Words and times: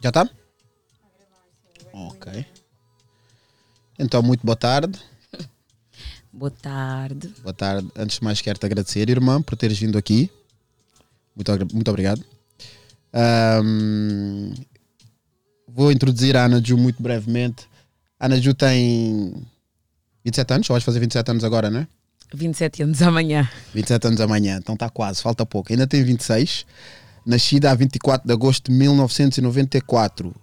Já 0.00 0.08
está? 0.08 0.28
Ok. 1.92 2.46
Então, 3.98 4.22
muito 4.22 4.44
boa 4.44 4.56
tarde. 4.56 4.98
Boa 6.32 6.50
tarde. 6.50 7.28
Boa 7.42 7.52
tarde. 7.52 7.88
Antes 7.94 8.18
de 8.18 8.24
mais, 8.24 8.40
quero-te 8.40 8.64
agradecer, 8.64 9.10
irmã, 9.10 9.42
por 9.42 9.54
teres 9.54 9.78
vindo 9.78 9.98
aqui. 9.98 10.30
Muito, 11.36 11.74
muito 11.74 11.88
obrigado. 11.88 12.24
Ahm, 13.12 14.54
vou 15.68 15.92
introduzir 15.92 16.34
a 16.36 16.46
Ana 16.46 16.62
Ju 16.64 16.78
muito 16.78 17.02
brevemente. 17.02 17.68
A 18.18 18.26
Ana 18.26 18.40
Ju 18.40 18.54
tem 18.54 19.46
27 20.24 20.54
anos, 20.54 20.70
ou 20.70 20.74
vais 20.74 20.84
fazer 20.84 21.00
27 21.00 21.30
anos 21.30 21.44
agora, 21.44 21.68
não 21.68 21.80
é? 21.80 21.88
27 22.34 22.82
anos 22.84 23.02
amanhã. 23.02 23.48
27 23.74 24.06
anos 24.06 24.20
amanhã, 24.20 24.56
então 24.56 24.74
está 24.74 24.88
quase, 24.88 25.20
falta 25.20 25.44
pouco. 25.44 25.70
Ainda 25.70 25.86
tem 25.86 26.02
26. 26.02 26.64
Nascida 27.24 27.70
a 27.70 27.74
24 27.74 28.26
de 28.26 28.32
agosto 28.32 28.70
de 28.70 28.76
1994, 28.76 30.34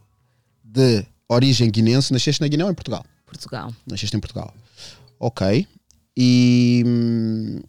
de 0.64 1.06
origem 1.28 1.70
guinense. 1.70 2.14
Nasceste 2.14 2.42
na 2.42 2.48
Guiné 2.48 2.64
ou 2.64 2.72
em 2.72 2.74
Portugal? 2.74 3.06
Portugal. 3.26 3.74
Nasceste 3.86 4.16
em 4.16 4.20
Portugal. 4.20 4.54
Ok. 5.20 5.68
E 6.16 6.84
hum, 6.86 7.60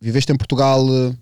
viveste 0.00 0.32
em 0.32 0.36
Portugal 0.36 0.86
eh, 0.88 1.14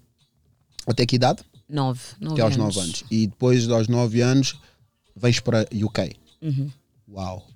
até 0.86 1.06
que 1.06 1.16
idade? 1.16 1.42
9. 1.68 2.00
Até 2.32 2.42
aos 2.42 2.56
9 2.56 2.80
anos. 2.80 3.04
E 3.10 3.26
depois 3.26 3.66
dos 3.66 3.88
9 3.88 4.20
anos 4.20 4.58
vens 5.14 5.40
para 5.40 5.66
UK. 5.72 6.16
Uhum. 6.42 6.70
Uau. 7.08 7.46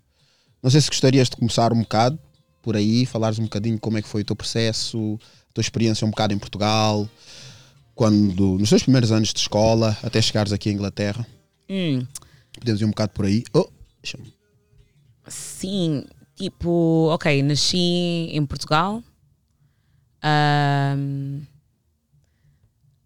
Não 0.62 0.70
sei 0.70 0.80
se 0.80 0.88
gostarias 0.88 1.28
de 1.28 1.36
começar 1.36 1.72
um 1.72 1.80
bocado 1.80 2.18
por 2.62 2.76
aí, 2.76 3.04
falares 3.04 3.38
um 3.38 3.44
bocadinho 3.44 3.78
como 3.78 3.98
é 3.98 4.02
que 4.02 4.08
foi 4.08 4.22
o 4.22 4.24
teu 4.24 4.34
processo, 4.34 5.18
a 5.50 5.52
tua 5.52 5.60
experiência 5.60 6.06
um 6.06 6.10
bocado 6.10 6.32
em 6.32 6.38
Portugal, 6.38 7.08
quando 7.94 8.58
nos 8.58 8.70
teus 8.70 8.82
primeiros 8.82 9.12
anos 9.12 9.32
de 9.32 9.40
escola, 9.40 9.96
até 10.02 10.20
chegares 10.20 10.52
aqui 10.52 10.68
à 10.68 10.72
Inglaterra. 10.72 11.26
Hum, 11.68 12.06
Podemos 12.58 12.80
ir 12.80 12.84
um 12.84 12.90
bocado 12.90 13.12
por 13.12 13.24
aí. 13.24 13.44
Oh, 13.52 13.68
sim, 15.28 16.04
tipo, 16.36 17.08
ok, 17.10 17.42
nasci 17.42 18.28
em 18.32 18.44
Portugal. 18.46 19.02
Ahm, 20.22 21.42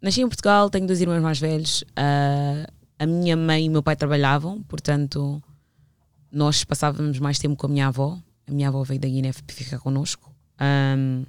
nasci 0.00 0.20
em 0.20 0.28
Portugal, 0.28 0.70
tenho 0.70 0.86
dois 0.86 1.00
irmãos 1.00 1.23
mais 1.23 1.39
velhos. 1.39 1.84
Ah, 1.97 2.67
a 2.98 3.06
minha 3.06 3.36
mãe 3.36 3.67
e 3.67 3.69
o 3.69 3.73
meu 3.73 3.83
pai 3.83 3.97
trabalhavam, 3.97 4.62
portanto, 4.64 5.42
nós 6.30 6.64
passávamos 6.64 7.19
mais 7.19 7.39
tempo 7.39 7.56
com 7.56 7.67
a 7.67 7.70
minha 7.70 7.86
avó. 7.89 8.19
A 8.47 8.52
minha 8.52 8.69
avó 8.69 8.83
veio 8.83 9.00
da 9.00 9.08
Guiné 9.08 9.33
ficar 9.33 9.78
connosco. 9.78 10.34
Ahm, 10.58 11.25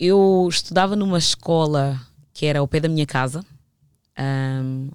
eu 0.00 0.48
estudava 0.48 0.96
numa 0.96 1.18
escola 1.18 2.00
que 2.32 2.46
era 2.46 2.60
ao 2.60 2.66
pé 2.66 2.80
da 2.80 2.88
minha 2.88 3.04
casa, 3.04 3.44
ahm, 4.16 4.88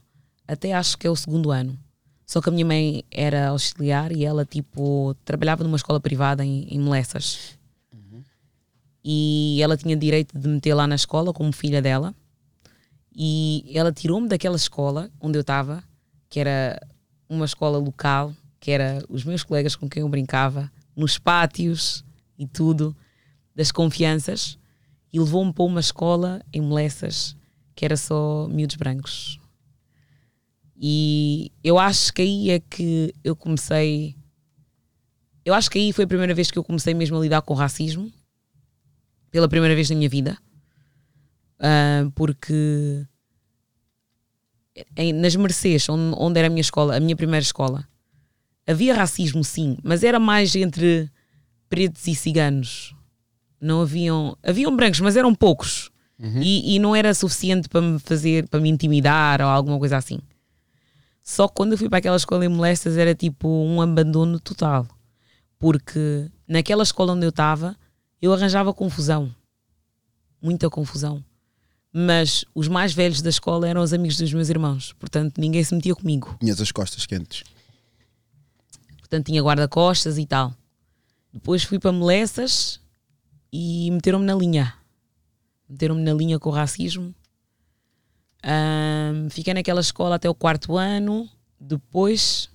até 0.48 0.74
acho 0.74 0.98
que 0.98 1.06
é 1.06 1.10
o 1.10 1.16
segundo 1.16 1.52
ano. 1.52 1.78
Só 2.26 2.42
que 2.42 2.50
a 2.50 2.52
minha 2.52 2.66
mãe 2.66 3.04
era 3.12 3.50
auxiliar 3.50 4.12
e 4.12 4.26
ela, 4.26 4.44
tipo, 4.44 5.16
trabalhava 5.24 5.64
numa 5.64 5.78
escola 5.78 6.00
privada 6.00 6.44
em, 6.44 6.68
em 6.70 6.80
Molessas. 6.80 7.56
E 9.04 9.60
ela 9.62 9.78
tinha 9.78 9.96
direito 9.96 10.36
de 10.36 10.48
me 10.48 10.56
meter 10.56 10.74
lá 10.74 10.88
na 10.88 10.96
escola 10.96 11.32
como 11.32 11.54
filha 11.54 11.80
dela. 11.80 12.16
E 13.16 13.72
ela 13.76 13.92
tirou-me 13.92 14.28
daquela 14.28 14.56
escola 14.56 15.12
onde 15.22 15.38
eu 15.38 15.42
estava, 15.42 15.84
que 16.28 16.40
era 16.40 16.82
uma 17.30 17.46
escola 17.46 17.78
local, 17.78 18.34
que 18.60 18.72
era 18.72 19.06
os 19.08 19.24
meus 19.24 19.44
colegas 19.44 19.76
com 19.76 19.88
quem 19.88 20.02
eu 20.02 20.10
brincava, 20.10 20.72
nos 20.96 21.20
pátios 21.20 22.04
e 22.40 22.48
tudo, 22.48 22.96
das 23.56 23.72
confianças, 23.72 24.58
e 25.16 25.20
levou-me 25.20 25.54
para 25.54 25.64
uma 25.64 25.80
escola 25.80 26.42
em 26.52 26.60
Molessas, 26.60 27.38
que 27.74 27.86
era 27.86 27.96
só 27.96 28.50
miúdos 28.50 28.76
brancos. 28.76 29.40
E 30.76 31.54
eu 31.64 31.80
acho 31.80 32.12
que 32.14 32.22
aí 32.22 32.50
é 32.50 32.60
que 32.60 33.14
eu 33.24 33.34
comecei. 33.34 34.14
Eu 35.46 35.54
acho 35.54 35.72
que 35.72 35.80
aí 35.80 35.94
foi 35.94 36.04
a 36.04 36.08
primeira 36.08 36.34
vez 36.34 36.52
que 36.52 36.60
eu 36.60 36.66
comecei 36.66 36.94
mesmo 36.94 37.16
a 37.18 37.22
lidar 37.22 37.42
com 37.44 37.54
racismo. 37.54 38.12
Pela 39.32 39.48
primeira 39.48 39.74
vez 39.74 39.90
na 39.90 39.96
minha 39.96 40.10
vida. 40.10 40.38
Ah, 41.60 42.10
porque 42.14 43.08
em- 44.98 45.14
nas 45.14 45.36
Mercês, 45.38 45.88
onde, 45.88 46.14
onde 46.20 46.40
era 46.40 46.48
a 46.48 46.50
minha 46.50 46.60
escola, 46.62 46.98
a 46.98 47.00
minha 47.00 47.16
primeira 47.16 47.42
escola, 47.44 47.88
havia 48.68 48.94
racismo 48.94 49.44
sim, 49.46 49.78
mas 49.84 50.04
era 50.04 50.20
mais 50.20 50.54
entre 50.56 51.10
pretos 51.70 52.06
e 52.08 52.16
ciganos. 52.16 52.95
Não 53.60 53.82
haviam. 53.82 54.38
Haviam 54.44 54.76
brancos, 54.76 55.00
mas 55.00 55.16
eram 55.16 55.34
poucos. 55.34 55.92
E, 56.42 56.76
e 56.76 56.80
não 56.80 56.96
era 56.96 57.14
suficiente 57.14 57.68
para 57.68 57.82
me 57.82 58.00
fazer, 58.00 58.48
para 58.48 58.60
me 58.60 58.70
intimidar 58.70 59.42
ou 59.42 59.48
alguma 59.48 59.78
coisa 59.78 59.98
assim. 59.98 60.20
Só 61.22 61.48
que 61.48 61.56
quando 61.56 61.74
eu 61.74 61.78
fui 61.78 61.90
para 61.90 61.98
aquela 61.98 62.16
escola 62.16 62.46
em 62.46 62.50
molestas 62.50 62.98
era 62.98 63.14
tipo 63.14 63.48
um 63.48 63.82
abandono 63.82 64.40
total. 64.40 64.88
Porque 65.60 66.30
naquela 66.48 66.84
escola 66.84 67.14
onde 67.14 67.26
eu 67.26 67.30
estava, 67.30 67.76
eu 68.22 68.32
arranjava 68.32 68.74
confusão. 68.74 69.34
Muita 70.42 70.70
confusão. 70.70 71.24
Mas 71.92 72.46
os 72.54 72.68
mais 72.68 72.94
velhos 72.94 73.22
da 73.22 73.30
escola 73.30 73.68
eram 73.68 73.82
os 73.82 73.92
amigos 73.92 74.18
dos 74.18 74.32
meus 74.34 74.50
irmãos. 74.50 74.94
Portanto, 74.94 75.40
ninguém 75.40 75.64
se 75.64 75.74
metia 75.74 75.96
comigo. 75.96 76.38
Tinhas 76.40 76.62
as 76.62 76.72
costas 76.72 77.06
quentes. 77.06 77.44
Portanto, 79.00 79.26
tinha 79.26 79.42
guarda-costas 79.42 80.18
e 80.18 80.26
tal. 80.26 80.54
Depois 81.34 81.64
fui 81.64 81.80
para 81.80 81.92
Molessas 81.92 82.80
e 83.56 83.90
meteram-me 83.90 84.26
na 84.26 84.36
linha. 84.36 84.74
Meteram-me 85.70 86.02
na 86.02 86.14
linha 86.14 86.38
com 86.38 86.50
o 86.50 86.52
racismo. 86.52 87.16
Ahm, 88.44 89.30
fiquei 89.30 89.54
naquela 89.54 89.80
escola 89.80 90.16
até 90.16 90.30
o 90.30 90.36
quarto 90.36 90.76
ano. 90.76 91.30
Depois 91.58 92.50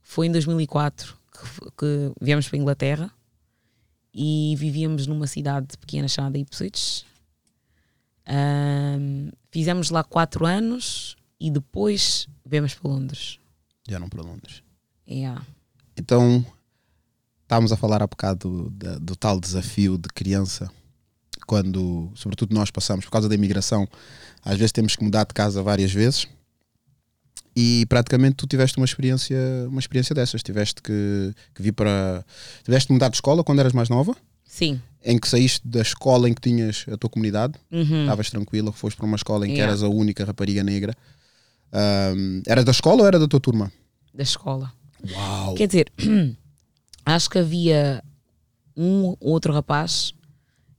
foi 0.00 0.26
em 0.26 0.32
2004 0.32 1.14
que, 1.30 1.70
que 1.76 2.12
viemos 2.22 2.48
para 2.48 2.56
a 2.56 2.60
Inglaterra 2.60 3.12
e 4.14 4.56
vivíamos 4.56 5.06
numa 5.06 5.26
cidade 5.26 5.76
pequena 5.76 6.08
chamada 6.08 6.38
Ipswich. 6.38 7.04
Ahm, 8.24 9.30
fizemos 9.50 9.90
lá 9.90 10.02
quatro 10.02 10.46
anos 10.46 11.16
e 11.38 11.50
depois 11.50 12.26
viemos 12.46 12.74
para 12.74 12.90
Londres. 12.90 13.38
Já 13.86 13.98
não 13.98 14.08
para 14.08 14.22
Londres. 14.22 14.62
Yeah. 15.06 15.44
Então, 15.96 16.44
estávamos 17.48 17.72
a 17.72 17.76
falar 17.78 18.02
há 18.02 18.06
bocado 18.06 18.68
da- 18.76 18.98
do, 18.98 19.16
tal 19.16 19.40
desafio 19.40 19.96
de 19.96 20.08
criança, 20.10 20.70
quando, 21.46 22.12
sobretudo 22.14 22.54
nós 22.54 22.70
passamos, 22.70 23.06
por 23.06 23.10
causa 23.10 23.26
da 23.26 23.34
imigração, 23.34 23.88
às 24.44 24.58
vezes 24.58 24.70
temos 24.70 24.94
que 24.94 25.02
mudar 25.02 25.24
de 25.24 25.32
casa 25.32 25.62
várias 25.62 25.90
vezes. 25.90 26.26
E 27.56 27.86
praticamente 27.88 28.36
tu 28.36 28.46
tiveste 28.46 28.76
uma 28.76 28.84
experiência, 28.84 29.36
uma 29.68 29.80
experiência 29.80 30.14
dessas. 30.14 30.42
Tiveste 30.42 30.80
que, 30.82 31.34
que 31.54 31.62
vir 31.62 31.72
para. 31.72 32.24
Tiveste 32.62 32.92
mudar 32.92 33.08
de 33.08 33.16
escola 33.16 33.42
quando 33.42 33.58
eras 33.58 33.72
mais 33.72 33.88
nova, 33.88 34.14
Sim. 34.44 34.80
em 35.02 35.18
que 35.18 35.26
saíste 35.26 35.66
da 35.66 35.80
escola 35.80 36.28
em 36.28 36.34
que 36.34 36.40
tinhas 36.42 36.84
a 36.92 36.96
tua 36.96 37.10
comunidade, 37.10 37.54
Uhum. 37.72 38.02
estavas 38.02 38.30
tranquila, 38.30 38.70
foste 38.70 38.96
para 38.98 39.06
uma 39.06 39.16
escola 39.16 39.44
em 39.46 39.50
que 39.50 39.54
Yeah. 39.56 39.72
eras 39.72 39.82
a 39.82 39.88
única 39.88 40.24
rapariga 40.24 40.62
negra. 40.62 40.94
Ahm, 41.72 42.42
eras 42.46 42.64
da 42.64 42.70
escola 42.70 43.00
ou 43.02 43.06
era 43.08 43.18
da 43.18 43.26
tua 43.26 43.40
turma? 43.40 43.72
Da 44.14 44.22
escola. 44.22 44.72
Uau! 45.10 45.54
Quer 45.54 45.66
dizer, 45.66 45.92
acho 47.14 47.30
que 47.30 47.38
havia 47.38 48.02
um 48.76 49.14
outro 49.20 49.52
rapaz, 49.52 50.12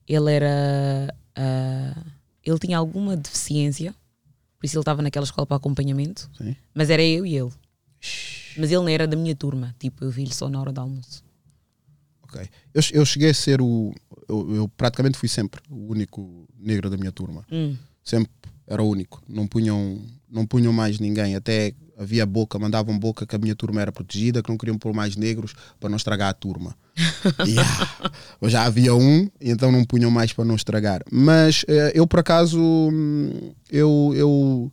ele 0.08 0.32
era. 0.32 1.14
ah, 1.36 2.04
ele 2.44 2.60
tinha 2.60 2.78
alguma 2.78 3.16
deficiência, 3.16 3.94
por 4.58 4.66
isso 4.66 4.76
ele 4.76 4.82
estava 4.82 5.02
naquela 5.02 5.26
escola 5.26 5.46
para 5.46 5.58
acompanhamento, 5.58 6.30
Sim. 6.38 6.56
mas 6.74 6.90
era 6.90 7.04
eu 7.04 7.26
e 7.26 7.36
ele. 7.36 7.52
Mas 8.58 8.72
ele 8.72 8.82
não 8.82 8.90
era 8.90 9.08
da 9.08 9.16
minha 9.16 9.36
turma, 9.36 9.76
tipo, 9.78 10.04
eu 10.04 10.10
vi-lhe 10.10 10.34
só 10.34 10.50
na 10.50 10.60
hora 10.60 10.72
do 10.72 10.82
almoço. 10.82 11.24
Ok. 12.24 12.42
Eu, 12.74 12.82
eu 12.94 13.06
cheguei 13.06 13.32
a 13.32 13.34
ser 13.34 13.62
o. 13.62 13.94
Eu, 14.28 14.56
eu 14.56 14.68
praticamente 14.70 15.18
fui 15.18 15.28
sempre 15.28 15.62
o 15.70 15.92
único 15.92 16.48
negro 16.58 16.90
da 16.90 16.98
minha 16.98 17.12
turma. 17.12 17.46
Hum. 17.52 17.76
Sempre 18.04 18.32
era 18.68 18.84
o 18.84 18.88
único. 18.88 19.22
Não 19.28 19.48
punham, 19.48 20.00
não 20.30 20.46
punham 20.46 20.72
mais 20.72 21.00
ninguém. 21.00 21.36
Até 21.36 21.74
havia 22.00 22.26
boca, 22.26 22.58
mandavam 22.58 22.98
boca 22.98 23.26
que 23.26 23.36
a 23.36 23.40
minha 23.40 23.54
turma 23.54 23.82
era 23.82 23.92
protegida, 23.92 24.42
que 24.42 24.50
não 24.50 24.58
queriam 24.58 24.78
pôr 24.78 24.94
mais 24.94 25.18
negros 25.18 25.54
para 25.78 25.90
não 25.90 25.98
estragar 25.98 26.30
a 26.30 26.34
turma. 26.34 26.74
yeah. 27.46 28.12
Já 28.44 28.64
havia 28.64 28.96
um, 28.96 29.30
então 29.42 29.70
não 29.70 29.84
punham 29.84 30.10
mais 30.10 30.32
para 30.32 30.46
não 30.46 30.56
estragar. 30.56 31.04
Mas 31.12 31.66
eh, 31.68 31.92
eu, 31.94 32.08
por 32.08 32.22
acaso, 32.22 32.58
hum, 32.58 33.52
eu, 33.70 34.14
eu 34.16 34.72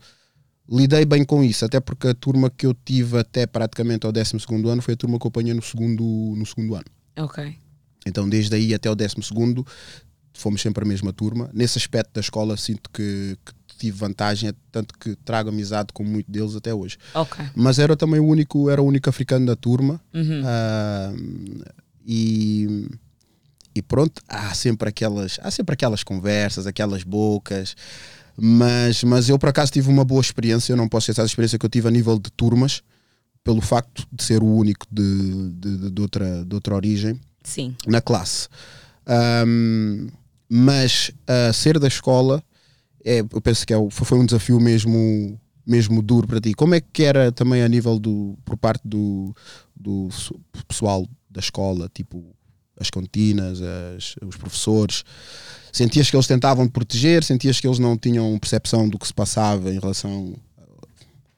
lidei 0.70 1.04
bem 1.04 1.24
com 1.24 1.42
isso, 1.42 1.64
até 1.64 1.80
porque 1.80 2.08
a 2.08 2.14
turma 2.14 2.48
que 2.48 2.64
eu 2.64 2.72
tive 2.72 3.18
até 3.18 3.44
praticamente 3.44 4.06
ao 4.06 4.12
12 4.12 4.36
ano 4.70 4.80
foi 4.80 4.94
a 4.94 4.96
turma 4.96 5.18
que 5.18 5.26
eu 5.26 5.28
apanhei 5.28 5.52
no 5.52 5.62
segundo, 5.62 6.04
no 6.36 6.46
segundo 6.46 6.76
ano. 6.76 6.86
Ok. 7.18 7.56
Então, 8.06 8.28
desde 8.28 8.54
aí 8.54 8.72
até 8.72 8.88
o 8.88 8.94
12 8.94 9.16
fomos 10.32 10.62
sempre 10.62 10.84
a 10.84 10.86
mesma 10.86 11.12
turma. 11.12 11.50
Nesse 11.52 11.76
aspecto 11.76 12.12
da 12.14 12.20
escola, 12.20 12.56
sinto 12.56 12.88
que, 12.90 13.36
que 13.44 13.52
tive 13.76 13.96
vantagem, 13.96 14.52
tanto 14.72 14.98
que 14.98 15.14
trago 15.16 15.48
amizade 15.48 15.92
com 15.92 16.04
muitos 16.04 16.32
deles 16.32 16.56
até 16.56 16.74
hoje. 16.74 16.98
Ok. 17.14 17.44
Mas 17.54 17.78
era 17.78 17.96
também 17.96 18.20
o 18.20 18.26
único, 18.26 18.70
era 18.70 18.80
o 18.82 18.86
único 18.86 19.08
africano 19.08 19.46
da 19.46 19.56
turma. 19.56 20.00
Uhum. 20.12 20.42
Ah, 20.44 21.12
e, 22.06 22.88
e 23.74 23.82
pronto, 23.82 24.22
há 24.28 24.54
sempre 24.54 24.88
aquelas, 24.88 25.38
há 25.42 25.50
sempre 25.50 25.74
aquelas 25.74 26.02
conversas, 26.02 26.66
aquelas 26.66 27.02
bocas. 27.02 27.76
Mas, 28.36 29.02
mas 29.02 29.28
eu 29.28 29.38
por 29.38 29.48
acaso 29.48 29.72
tive 29.72 29.88
uma 29.88 30.04
boa 30.04 30.20
experiência, 30.20 30.72
eu 30.72 30.76
não 30.76 30.88
posso 30.88 31.04
esquecer 31.04 31.22
a 31.22 31.24
experiência 31.24 31.58
que 31.58 31.64
eu 31.64 31.70
tive 31.70 31.88
a 31.88 31.90
nível 31.90 32.18
de 32.18 32.30
turmas, 32.30 32.82
pelo 33.42 33.60
facto 33.60 34.06
de 34.12 34.22
ser 34.22 34.42
o 34.42 34.46
único 34.46 34.86
de, 34.90 35.50
de, 35.52 35.90
de 35.90 36.02
outra, 36.02 36.44
de 36.44 36.54
outra 36.54 36.74
origem 36.74 37.18
Sim. 37.42 37.74
na 37.86 38.00
classe. 38.00 38.48
Um, 39.46 40.08
mas 40.48 41.10
uh, 41.28 41.52
ser 41.52 41.78
da 41.78 41.88
escola, 41.88 42.42
é, 43.06 43.20
eu 43.20 43.40
penso 43.40 43.64
que 43.64 43.72
é, 43.72 43.76
foi 43.90 44.18
um 44.18 44.26
desafio 44.26 44.58
mesmo, 44.58 45.40
mesmo 45.64 46.02
duro 46.02 46.26
para 46.26 46.40
ti. 46.40 46.52
Como 46.54 46.74
é 46.74 46.80
que 46.80 47.04
era 47.04 47.30
também 47.30 47.62
a 47.62 47.68
nível 47.68 48.00
do, 48.00 48.36
por 48.44 48.56
parte 48.56 48.82
do, 48.84 49.32
do 49.76 50.08
pessoal 50.66 51.06
da 51.30 51.38
escola, 51.38 51.88
tipo 51.94 52.34
as 52.78 52.90
cantinas, 52.90 53.62
as, 53.62 54.16
os 54.26 54.36
professores? 54.36 55.04
Sentias 55.72 56.10
que 56.10 56.16
eles 56.16 56.26
tentavam 56.26 56.66
te 56.66 56.72
proteger? 56.72 57.22
Sentias 57.22 57.60
que 57.60 57.68
eles 57.68 57.78
não 57.78 57.96
tinham 57.96 58.36
percepção 58.40 58.88
do 58.88 58.98
que 58.98 59.06
se 59.06 59.14
passava 59.14 59.72
em 59.72 59.78
relação 59.78 60.34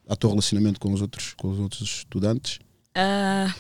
ao 0.09 0.17
teu 0.17 0.31
relacionamento 0.31 0.81
com 0.81 0.91
os 0.91 1.03
outros, 1.03 1.35
com 1.35 1.51
os 1.51 1.59
outros 1.59 1.83
estudantes? 1.83 2.59
Uh, 2.97 3.53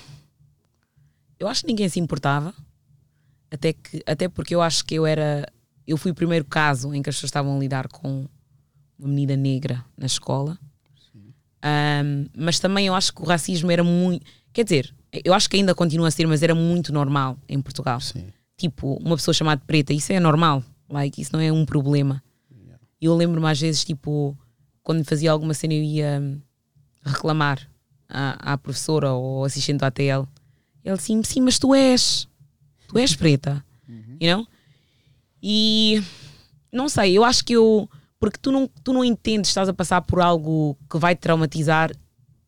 eu 1.38 1.46
acho 1.46 1.60
que 1.60 1.66
ninguém 1.66 1.90
se 1.90 2.00
importava. 2.00 2.54
Até, 3.50 3.74
que, 3.74 4.02
até 4.06 4.28
porque 4.28 4.54
eu 4.54 4.62
acho 4.62 4.84
que 4.84 4.94
eu 4.94 5.04
era. 5.04 5.46
Eu 5.88 5.96
fui 5.96 6.10
o 6.10 6.14
primeiro 6.14 6.44
caso 6.44 6.94
em 6.94 7.00
que 7.00 7.08
as 7.08 7.16
pessoas 7.16 7.30
estavam 7.30 7.56
a 7.56 7.58
lidar 7.58 7.88
com 7.88 8.26
uma 8.98 9.08
menina 9.08 9.34
negra 9.34 9.82
na 9.96 10.04
escola. 10.04 10.58
Um, 11.16 12.26
mas 12.36 12.60
também 12.60 12.86
eu 12.86 12.94
acho 12.94 13.14
que 13.14 13.22
o 13.22 13.24
racismo 13.24 13.70
era 13.70 13.82
muito. 13.82 14.24
Quer 14.52 14.64
dizer, 14.64 14.94
eu 15.24 15.32
acho 15.32 15.48
que 15.48 15.56
ainda 15.56 15.74
continua 15.74 16.08
a 16.08 16.10
ser, 16.10 16.26
mas 16.26 16.42
era 16.42 16.54
muito 16.54 16.92
normal 16.92 17.38
em 17.48 17.58
Portugal. 17.60 18.00
Sim. 18.02 18.26
Tipo, 18.56 18.94
uma 18.96 19.16
pessoa 19.16 19.32
chamada 19.32 19.62
preta, 19.66 19.94
isso 19.94 20.12
é 20.12 20.20
normal. 20.20 20.62
Like, 20.90 21.22
isso 21.22 21.32
não 21.32 21.40
é 21.40 21.50
um 21.50 21.64
problema. 21.64 22.22
E 23.00 23.06
eu 23.06 23.16
lembro-me 23.16 23.46
às 23.48 23.58
vezes, 23.58 23.84
tipo, 23.84 24.36
quando 24.82 25.04
fazia 25.04 25.30
alguma 25.30 25.54
cena, 25.54 25.74
eu 25.74 25.82
ia 25.82 26.20
hum, 26.20 26.38
reclamar 27.02 27.66
à, 28.08 28.52
à 28.52 28.58
professora 28.58 29.12
ou 29.12 29.44
assistente 29.44 29.78
do 29.78 29.84
ATL. 29.84 30.26
Ele 30.84 30.94
assim, 30.94 31.22
sim, 31.22 31.40
mas 31.40 31.58
tu 31.58 31.74
és. 31.74 32.28
Tu 32.88 32.98
és 32.98 33.14
preta. 33.14 33.64
Uhum. 33.88 34.16
You 34.20 34.36
know? 34.36 34.46
E 35.42 36.02
não 36.72 36.88
sei, 36.88 37.16
eu 37.16 37.24
acho 37.24 37.44
que 37.44 37.54
eu. 37.54 37.88
Porque 38.20 38.38
tu 38.40 38.50
não, 38.50 38.68
tu 38.82 38.92
não 38.92 39.04
entendes, 39.04 39.50
estás 39.50 39.68
a 39.68 39.72
passar 39.72 40.02
por 40.02 40.20
algo 40.20 40.76
que 40.90 40.98
vai 40.98 41.14
te 41.14 41.20
traumatizar 41.20 41.92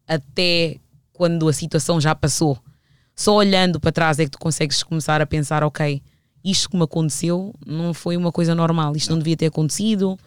até 0.07 0.79
quando 1.13 1.49
a 1.49 1.53
situação 1.53 2.01
já 2.01 2.15
passou 2.15 2.59
só 3.21 3.35
olhando 3.35 3.79
para 3.79 3.93
trás 3.93 4.19
é 4.19 4.25
que 4.25 4.31
tu 4.31 4.39
consegues 4.39 4.83
começar 4.83 5.21
a 5.21 5.27
pensar, 5.27 5.63
ok, 5.63 6.03
isto 6.43 6.71
que 6.71 6.77
me 6.77 6.85
aconteceu 6.85 7.55
não 7.67 7.93
foi 7.93 8.17
uma 8.17 8.33
coisa 8.33 8.55
normal, 8.55 8.97
isto 8.97 9.11
não, 9.11 9.19
devia 9.19 9.37
ter 9.37 9.45
acontecido, 9.45 10.19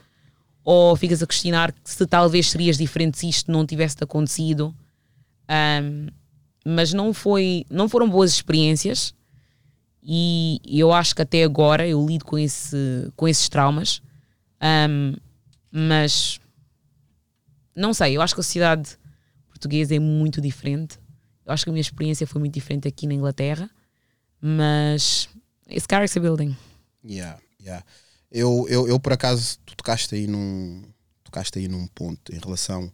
ou 0.64 0.96
ficas 0.96 1.24
a 1.24 1.26
questionar 1.26 1.74
se 1.84 2.06
talvez 2.06 2.52
serias 2.52 2.78
diferente 2.78 3.18
se 3.18 3.28
isto 3.28 3.52
não 3.52 3.66
tivesse 3.66 3.98
acontecido. 4.00 4.76
Um, 5.50 6.06
mas 6.64 6.94
não 6.94 7.16
foi, 7.16 7.66
não 7.68 7.90
foram 7.90 8.08
boas 8.08 8.32
experiências 8.32 9.16
e 10.06 10.80
eu 10.80 10.92
acho 10.92 11.16
que 11.16 11.22
até 11.22 11.44
agora 11.44 11.88
eu 11.88 12.06
lido 12.06 12.26
com, 12.26 12.38
esse, 12.38 13.12
com 13.16 13.28
esses 13.28 13.48
traumas, 13.48 14.02
um, 14.90 15.16
mas 15.72 16.40
não 17.76 17.94
sei, 17.94 18.18
eu 18.18 18.22
acho 18.22 18.36
que 18.36 18.42
a 18.42 18.44
sociedade 18.44 18.98
portuguesa 19.50 19.96
é 19.96 20.00
muito 20.00 20.42
diferente 20.42 21.00
eu 21.46 21.54
acho 21.54 21.64
que 21.64 21.70
a 21.70 21.74
minha 21.74 21.82
experiência 21.82 22.26
foi 22.26 22.40
muito 22.40 22.54
diferente 22.54 22.88
aqui 22.88 23.06
na 23.06 23.14
Inglaterra, 23.14 23.70
mas 24.42 25.28
it's 25.70 25.86
character 25.90 26.22
building. 26.22 26.56
Yeah, 27.04 27.40
yeah. 27.62 27.86
Eu, 28.32 28.66
eu, 28.70 28.88
eu 28.88 29.00
por 29.00 29.14
acaso, 29.14 29.60
tu 29.66 29.76
tocaste 29.76 30.16
aí 30.16 30.26
num, 30.26 30.84
tocaste 31.24 31.60
aí 31.60 31.68
num 31.68 31.86
ponto 31.88 32.34
em 32.34 32.40
relação 32.40 32.92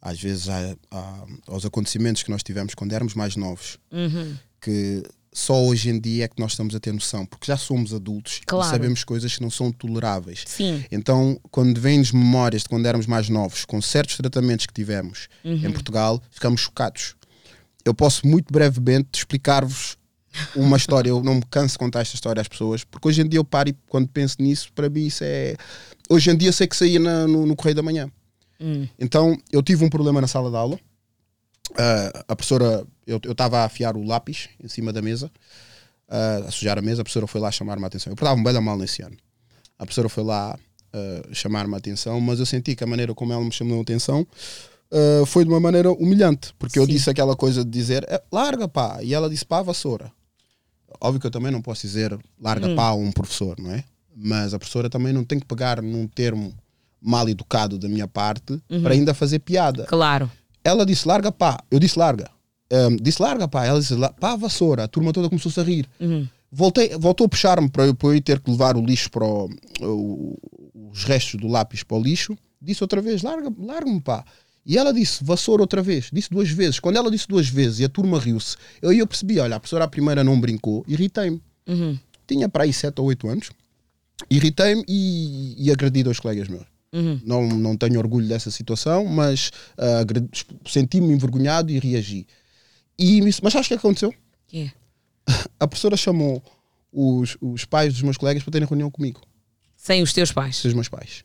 às 0.00 0.20
vezes 0.20 0.48
a, 0.48 0.76
a, 0.90 1.26
aos 1.46 1.66
acontecimentos 1.66 2.22
que 2.22 2.30
nós 2.30 2.42
tivemos 2.42 2.74
quando 2.74 2.92
éramos 2.92 3.14
mais 3.14 3.36
novos, 3.36 3.78
uhum. 3.90 4.36
que 4.60 5.02
só 5.32 5.62
hoje 5.64 5.90
em 5.90 6.00
dia 6.00 6.24
é 6.24 6.28
que 6.28 6.40
nós 6.40 6.52
estamos 6.52 6.74
a 6.74 6.80
ter 6.80 6.92
noção, 6.92 7.24
porque 7.24 7.46
já 7.46 7.56
somos 7.56 7.94
adultos 7.94 8.40
claro. 8.44 8.66
e 8.66 8.70
sabemos 8.70 9.04
coisas 9.04 9.36
que 9.36 9.42
não 9.42 9.50
são 9.50 9.70
toleráveis. 9.70 10.44
Sim. 10.46 10.84
Então, 10.90 11.38
quando 11.50 11.80
vêm-nos 11.80 12.12
memórias 12.12 12.62
de 12.62 12.68
quando 12.68 12.86
éramos 12.86 13.06
mais 13.06 13.28
novos, 13.28 13.64
com 13.64 13.80
certos 13.80 14.16
tratamentos 14.16 14.66
que 14.66 14.72
tivemos 14.74 15.28
uhum. 15.44 15.66
em 15.66 15.72
Portugal, 15.72 16.20
ficamos 16.30 16.62
chocados 16.62 17.14
eu 17.84 17.94
posso 17.94 18.26
muito 18.26 18.52
brevemente 18.52 19.08
explicar-vos 19.14 19.96
uma 20.54 20.76
história. 20.76 21.10
Eu 21.10 21.22
não 21.22 21.36
me 21.36 21.42
canso 21.50 21.72
de 21.74 21.78
contar 21.78 22.00
esta 22.00 22.14
história 22.14 22.40
às 22.40 22.48
pessoas, 22.48 22.84
porque 22.84 23.08
hoje 23.08 23.22
em 23.22 23.28
dia 23.28 23.38
eu 23.38 23.44
paro 23.44 23.70
e 23.70 23.76
quando 23.88 24.08
penso 24.08 24.36
nisso, 24.38 24.72
para 24.74 24.88
mim 24.88 25.06
isso 25.06 25.24
é. 25.24 25.56
Hoje 26.08 26.30
em 26.30 26.36
dia 26.36 26.52
sei 26.52 26.66
que 26.66 26.76
saía 26.76 26.98
na, 26.98 27.26
no, 27.26 27.46
no 27.46 27.56
Correio 27.56 27.76
da 27.76 27.82
Manhã. 27.82 28.10
Hum. 28.60 28.86
Então 28.98 29.36
eu 29.50 29.62
tive 29.62 29.84
um 29.84 29.90
problema 29.90 30.20
na 30.20 30.26
sala 30.26 30.50
de 30.50 30.56
aula. 30.56 30.78
Uh, 31.70 32.24
a 32.28 32.36
professora, 32.36 32.86
eu 33.06 33.20
estava 33.24 33.60
a 33.60 33.64
afiar 33.64 33.96
o 33.96 34.04
lápis 34.04 34.48
em 34.62 34.68
cima 34.68 34.92
da 34.92 35.00
mesa, 35.00 35.30
uh, 36.08 36.48
a 36.48 36.50
sujar 36.50 36.78
a 36.78 36.82
mesa. 36.82 37.02
A 37.02 37.04
professora 37.04 37.26
foi 37.26 37.40
lá 37.40 37.50
chamar-me 37.50 37.84
a 37.84 37.86
atenção. 37.86 38.12
Eu 38.12 38.16
portava-me 38.16 38.44
bem 38.44 38.60
mal 38.60 38.76
nesse 38.76 39.02
ano. 39.02 39.16
A 39.78 39.84
professora 39.84 40.08
foi 40.08 40.24
lá 40.24 40.58
uh, 40.94 41.34
chamar-me 41.34 41.74
a 41.74 41.78
atenção, 41.78 42.20
mas 42.20 42.38
eu 42.38 42.46
senti 42.46 42.74
que 42.74 42.84
a 42.84 42.86
maneira 42.86 43.14
como 43.14 43.32
ela 43.32 43.44
me 43.44 43.52
chamou 43.52 43.78
a 43.78 43.82
atenção 43.82 44.26
foi 45.24 45.44
de 45.44 45.50
uma 45.50 45.60
maneira 45.60 45.92
humilhante, 45.92 46.52
porque 46.58 46.74
Sim. 46.74 46.80
eu 46.80 46.86
disse 46.86 47.08
aquela 47.08 47.36
coisa 47.36 47.64
de 47.64 47.70
dizer 47.70 48.04
é, 48.08 48.20
larga 48.32 48.66
pá, 48.66 48.98
e 49.00 49.14
ela 49.14 49.30
disse 49.30 49.44
pá, 49.44 49.62
vassoura. 49.62 50.10
Óbvio 51.00 51.20
que 51.20 51.28
eu 51.28 51.30
também 51.30 51.52
não 51.52 51.62
posso 51.62 51.82
dizer 51.82 52.18
larga 52.40 52.66
hum. 52.66 52.74
pá 52.74 52.88
a 52.88 52.94
um 52.94 53.12
professor, 53.12 53.56
não 53.60 53.70
é? 53.70 53.84
Mas 54.16 54.52
a 54.52 54.58
professora 54.58 54.90
também 54.90 55.12
não 55.12 55.22
tem 55.22 55.38
que 55.38 55.46
pegar 55.46 55.80
num 55.80 56.08
termo 56.08 56.52
mal 57.00 57.28
educado 57.28 57.78
da 57.78 57.88
minha 57.88 58.08
parte 58.08 58.60
uhum. 58.68 58.82
para 58.82 58.92
ainda 58.92 59.14
fazer 59.14 59.38
piada. 59.38 59.84
Claro. 59.84 60.28
Ela 60.62 60.84
disse 60.84 61.06
larga 61.06 61.32
pá, 61.32 61.58
eu 61.70 61.78
disse 61.78 61.98
larga. 61.98 62.30
Um, 62.72 62.96
disse 62.96 63.20
larga 63.20 63.48
pá, 63.48 63.64
ela 63.64 63.80
disse 63.80 63.94
pá, 64.18 64.36
vassoura. 64.36 64.84
A 64.84 64.88
turma 64.88 65.12
toda 65.12 65.28
começou 65.28 65.52
a 65.60 65.64
rir. 65.64 65.88
Uhum. 65.98 66.26
Voltei, 66.52 66.90
voltou 66.98 67.26
a 67.26 67.28
puxar-me 67.28 67.68
para, 67.68 67.86
eu, 67.86 67.94
para 67.94 68.08
eu 68.10 68.20
ter 68.20 68.40
que 68.40 68.50
levar 68.50 68.76
o 68.76 68.84
lixo 68.84 69.10
para 69.10 69.24
o, 69.24 69.50
o, 69.80 70.38
os 70.90 71.04
restos 71.04 71.40
do 71.40 71.48
lápis 71.48 71.82
para 71.82 71.96
o 71.96 72.02
lixo. 72.02 72.36
Disse 72.60 72.82
outra 72.82 73.00
vez: 73.00 73.22
larga-me, 73.22 73.56
larga 73.58 74.00
pá. 74.00 74.24
E 74.64 74.76
ela 74.76 74.92
disse 74.92 75.24
vassoura 75.24 75.62
outra 75.62 75.82
vez, 75.82 76.10
disse 76.12 76.30
duas 76.30 76.50
vezes. 76.50 76.78
Quando 76.78 76.96
ela 76.96 77.10
disse 77.10 77.26
duas 77.26 77.48
vezes 77.48 77.80
e 77.80 77.84
a 77.84 77.88
turma 77.88 78.18
riu-se, 78.18 78.56
eu, 78.82 78.92
eu 78.92 79.06
percebi: 79.06 79.38
olha, 79.38 79.56
a 79.56 79.60
professora 79.60 79.84
a 79.84 79.88
primeira 79.88 80.22
não 80.22 80.40
brincou, 80.40 80.84
irritei-me. 80.86 81.40
Uhum. 81.66 81.98
Tinha 82.26 82.48
para 82.48 82.64
aí 82.64 82.72
7 82.72 83.00
ou 83.00 83.06
8 83.06 83.28
anos, 83.28 83.50
irritei-me 84.28 84.84
e, 84.86 85.54
e 85.58 85.72
agredi 85.72 86.02
dois 86.02 86.20
colegas 86.20 86.48
meus. 86.48 86.69
Uhum. 86.92 87.20
Não, 87.24 87.48
não 87.48 87.76
tenho 87.76 87.98
orgulho 87.98 88.26
dessa 88.26 88.50
situação, 88.50 89.04
mas 89.04 89.50
uh, 89.78 90.68
senti-me 90.68 91.12
envergonhado 91.12 91.70
e 91.70 91.78
reagi. 91.78 92.26
E, 92.98 93.20
mas 93.42 93.56
acho 93.56 93.68
que 93.68 93.74
aconteceu? 93.74 94.12
Yeah. 94.52 94.74
A 95.58 95.66
professora 95.66 95.96
chamou 95.96 96.42
os, 96.92 97.36
os 97.40 97.64
pais 97.64 97.92
dos 97.92 98.02
meus 98.02 98.16
colegas 98.16 98.42
para 98.42 98.52
terem 98.52 98.68
reunião 98.68 98.90
comigo. 98.90 99.20
Sem 99.76 100.02
os 100.02 100.12
teus 100.12 100.32
pais? 100.32 100.56
Sem 100.56 100.68
os 100.68 100.74
meus 100.74 100.88
pais. 100.88 101.24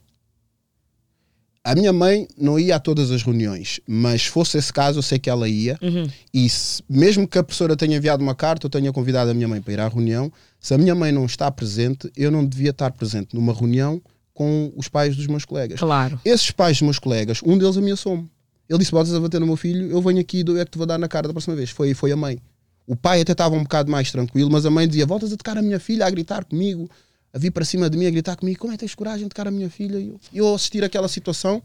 A 1.63 1.74
minha 1.74 1.92
mãe 1.92 2.28
não 2.38 2.60
ia 2.60 2.75
a 2.75 2.80
todas 2.80 3.10
as 3.10 3.24
reuniões, 3.24 3.80
mas 3.88 4.22
se 4.22 4.30
fosse 4.30 4.56
esse 4.56 4.72
caso, 4.72 5.00
eu 5.00 5.01
sei 5.01 5.18
que 5.18 5.32
ela 5.32 5.50
ia. 5.50 5.80
Uhum. 5.82 6.08
E 6.32 6.48
se, 6.48 6.84
mesmo 6.88 7.28
que 7.28 7.40
a 7.40 7.44
professora 7.44 7.75
tenha 7.75 7.98
enviado 7.98 8.22
uma 8.22 8.36
carta, 8.36 8.68
eu 8.68 8.70
tenha 8.70 8.94
convidado 8.94 9.32
a 9.32 9.34
minha 9.34 9.48
mãe 9.48 9.60
para 9.60 9.74
ir 9.74 9.80
à 9.80 9.88
reunião. 9.88 10.32
Se 10.60 10.75
a 10.75 10.78
minha 10.78 10.94
mãe 10.94 11.12
não 11.12 11.25
está 11.25 11.50
presente, 11.50 12.12
eu 12.16 12.30
não 12.30 12.46
devia 12.46 12.70
estar 12.70 12.92
presente 12.92 13.34
numa 13.34 13.51
reunião 13.51 14.00
com 14.36 14.72
os 14.75 14.88
pais 14.88 15.15
dos 15.15 15.25
meus 15.25 15.46
colegas. 15.46 15.80
Claro. 15.80 16.22
Esses 16.24 16.51
pais 16.51 16.77
dos 16.77 16.84
meus 16.84 17.00
colegas, 17.00 17.42
um 17.44 17.58
deles 17.58 17.75
ameaçou-me. 17.75 18.30
Ele 18.70 18.77
disse: 18.77 18.92
Botas 18.92 19.13
a 19.15 19.20
bater 19.20 19.39
no 19.39 19.48
meu 19.48 19.56
filho, 19.56 19.89
eu 19.89 20.00
venho 20.00 20.20
aqui 20.20 20.44
e 20.46 20.60
é 20.60 20.65
que 20.65 20.72
te 20.72 20.77
vou 20.77 20.86
dar 20.86 21.00
na 21.00 21.08
cara 21.08 21.27
da 21.27 21.34
próxima 21.34 21.56
vez. 21.56 21.72
Foi, 21.72 21.96
foi 21.96 22.12
a 22.12 22.15
mãe. 22.15 22.38
O 22.86 22.96
pai 22.96 23.22
até 23.22 23.32
estava 23.32 23.56
um 23.56 23.63
bocado 23.63 23.89
mais 23.89 24.12
tranquilo, 24.12 24.51
mas 24.51 24.68
a 24.68 24.70
mãe 24.70 24.88
dizia: 24.88 25.08
Voltas 25.08 25.34
a 25.34 25.38
tocar 25.38 25.58
a 25.58 25.62
minha 25.63 25.80
filha, 25.80 26.06
a 26.06 26.10
gritar 26.12 26.46
comigo, 26.46 26.88
a 27.34 27.39
vir 27.39 27.50
para 27.50 27.65
cima 27.65 27.89
de 27.89 27.98
mim, 27.98 28.06
a 28.06 28.12
gritar 28.12 28.36
comigo: 28.36 28.60
Como 28.60 28.72
é 28.72 28.75
que 28.75 28.82
tens 28.82 28.94
coragem 28.94 29.24
de 29.24 29.30
tocar 29.30 29.48
a 29.48 29.51
minha 29.51 29.70
filha? 29.70 29.98
E 29.98 30.10
eu, 30.10 30.20
eu 30.34 30.54
assistir 30.54 30.84
aquela 30.84 31.08
situação 31.08 31.63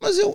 mas 0.00 0.18
eu. 0.18 0.34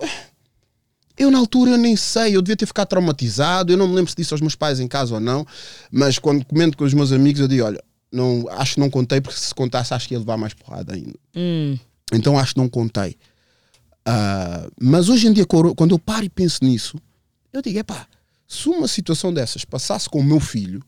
Eu, 1.17 1.29
na 1.29 1.37
altura, 1.37 1.71
eu 1.71 1.77
nem 1.77 1.95
sei, 1.95 2.35
eu 2.35 2.41
devia 2.41 2.55
ter 2.55 2.65
ficado 2.65 2.87
traumatizado. 2.87 3.71
Eu 3.71 3.77
não 3.77 3.87
me 3.87 3.95
lembro 3.95 4.09
se 4.09 4.15
disse 4.15 4.33
aos 4.33 4.41
meus 4.41 4.55
pais 4.55 4.79
em 4.79 4.87
casa 4.87 5.13
ou 5.13 5.19
não, 5.19 5.45
mas 5.91 6.17
quando 6.17 6.45
comento 6.45 6.77
com 6.77 6.83
os 6.83 6.93
meus 6.93 7.11
amigos, 7.11 7.41
eu 7.41 7.47
digo: 7.47 7.63
olha, 7.63 7.83
não, 8.11 8.45
acho 8.49 8.75
que 8.75 8.79
não 8.79 8.89
contei, 8.89 9.21
porque 9.21 9.39
se 9.39 9.53
contasse, 9.53 9.93
acho 9.93 10.07
que 10.07 10.13
ia 10.13 10.19
levar 10.19 10.37
mais 10.37 10.53
porrada 10.53 10.93
ainda. 10.93 11.17
Hum. 11.35 11.77
Então, 12.11 12.37
acho 12.37 12.53
que 12.53 12.59
não 12.59 12.67
contei. 12.67 13.15
Uh, 14.07 14.71
mas 14.81 15.09
hoje 15.09 15.27
em 15.27 15.33
dia, 15.33 15.45
quando 15.45 15.91
eu 15.91 15.99
paro 15.99 16.25
e 16.25 16.29
penso 16.29 16.59
nisso, 16.63 16.97
eu 17.53 17.61
digo: 17.61 17.79
é 17.79 17.83
pá, 17.83 18.07
se 18.47 18.67
uma 18.67 18.87
situação 18.87 19.33
dessas 19.33 19.63
passasse 19.63 20.09
com 20.09 20.19
o 20.19 20.23
meu 20.23 20.39
filho, 20.39 20.83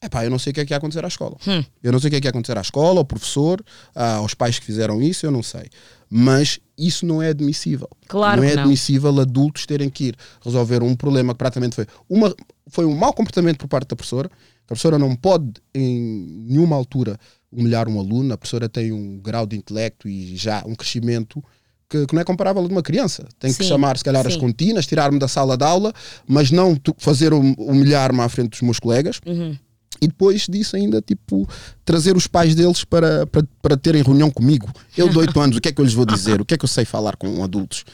é 0.00 0.08
pá, 0.08 0.24
eu 0.24 0.30
não 0.30 0.38
sei 0.38 0.50
o 0.50 0.54
que 0.54 0.60
é 0.60 0.64
que 0.64 0.72
ia 0.72 0.76
acontecer 0.76 1.04
à 1.04 1.08
escola. 1.08 1.36
Hum. 1.46 1.62
Eu 1.82 1.92
não 1.92 2.00
sei 2.00 2.08
o 2.08 2.10
que 2.10 2.16
é 2.16 2.20
que 2.20 2.26
ia 2.26 2.30
acontecer 2.30 2.58
à 2.58 2.60
escola, 2.60 3.00
ao 3.00 3.04
professor, 3.04 3.60
uh, 3.94 4.00
aos 4.18 4.34
pais 4.34 4.58
que 4.58 4.64
fizeram 4.64 5.00
isso, 5.00 5.24
eu 5.24 5.30
não 5.30 5.42
sei. 5.42 5.68
Mas 6.16 6.60
isso 6.78 7.04
não 7.04 7.20
é 7.20 7.30
admissível. 7.30 7.88
Claro 8.06 8.40
não 8.40 8.48
é 8.48 8.54
não. 8.54 8.62
admissível 8.62 9.20
adultos 9.20 9.66
terem 9.66 9.90
que 9.90 10.04
ir 10.04 10.16
resolver 10.40 10.80
um 10.80 10.94
problema 10.94 11.34
que 11.34 11.38
praticamente 11.38 11.74
foi, 11.74 11.88
uma, 12.08 12.32
foi 12.68 12.84
um 12.84 12.94
mau 12.94 13.12
comportamento 13.12 13.58
por 13.58 13.66
parte 13.66 13.88
da 13.88 13.96
professora. 13.96 14.30
A 14.62 14.66
professora 14.68 14.96
não 14.96 15.16
pode, 15.16 15.54
em 15.74 16.46
nenhuma 16.46 16.76
altura, 16.76 17.18
humilhar 17.50 17.88
um 17.88 17.98
aluno. 17.98 18.32
A 18.32 18.38
professora 18.38 18.68
tem 18.68 18.92
um 18.92 19.18
grau 19.18 19.44
de 19.44 19.56
intelecto 19.56 20.08
e 20.08 20.36
já 20.36 20.62
um 20.64 20.76
crescimento 20.76 21.42
que, 21.88 22.06
que 22.06 22.14
não 22.14 22.22
é 22.22 22.24
comparável 22.24 22.62
a 22.62 22.66
de 22.68 22.72
uma 22.72 22.82
criança. 22.82 23.26
Tem 23.40 23.52
que 23.52 23.64
Sim, 23.64 23.68
chamar, 23.70 23.98
se 23.98 24.04
calhar, 24.04 24.24
as 24.24 24.34
sim. 24.34 24.38
continas, 24.38 24.86
tirar-me 24.86 25.18
da 25.18 25.26
sala 25.26 25.56
de 25.56 25.64
aula, 25.64 25.92
mas 26.28 26.52
não 26.52 26.76
fazer 26.96 27.34
hum- 27.34 27.56
humilhar-me 27.58 28.20
à 28.20 28.28
frente 28.28 28.50
dos 28.50 28.62
meus 28.62 28.78
colegas. 28.78 29.20
Uhum. 29.26 29.58
E 30.04 30.08
depois 30.08 30.46
disso 30.48 30.76
ainda, 30.76 31.00
tipo, 31.00 31.48
trazer 31.84 32.16
os 32.16 32.26
pais 32.26 32.54
deles 32.54 32.84
para, 32.84 33.26
para, 33.26 33.42
para 33.62 33.76
terem 33.76 34.02
reunião 34.02 34.30
comigo. 34.30 34.70
Eu 34.96 35.08
de 35.08 35.18
8 35.18 35.40
anos, 35.40 35.56
o 35.56 35.60
que 35.60 35.68
é 35.68 35.72
que 35.72 35.80
eu 35.80 35.84
lhes 35.84 35.94
vou 35.94 36.06
dizer? 36.06 36.40
O 36.40 36.44
que 36.44 36.54
é 36.54 36.58
que 36.58 36.64
eu 36.64 36.68
sei 36.68 36.84
falar 36.84 37.16
com 37.16 37.42
adultos? 37.42 37.84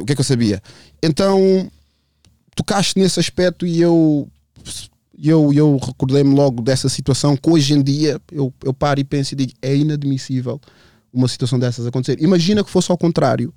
O 0.00 0.04
que 0.04 0.12
é 0.12 0.14
que 0.14 0.20
eu 0.20 0.24
sabia? 0.24 0.62
Então, 1.02 1.70
tocaste 2.56 2.98
nesse 2.98 3.20
aspecto 3.20 3.66
e 3.66 3.80
eu 3.80 4.28
eu, 5.20 5.52
eu 5.52 5.76
recordei-me 5.78 6.32
logo 6.32 6.62
dessa 6.62 6.88
situação 6.88 7.36
que 7.36 7.50
hoje 7.50 7.74
em 7.74 7.82
dia 7.82 8.20
eu, 8.30 8.54
eu 8.64 8.72
paro 8.72 9.00
e 9.00 9.04
penso 9.04 9.34
e 9.34 9.36
digo 9.36 9.52
é 9.60 9.74
inadmissível 9.74 10.60
uma 11.12 11.26
situação 11.26 11.58
dessas 11.58 11.86
acontecer. 11.86 12.22
Imagina 12.22 12.62
que 12.62 12.70
fosse 12.70 12.90
ao 12.90 12.98
contrário. 12.98 13.52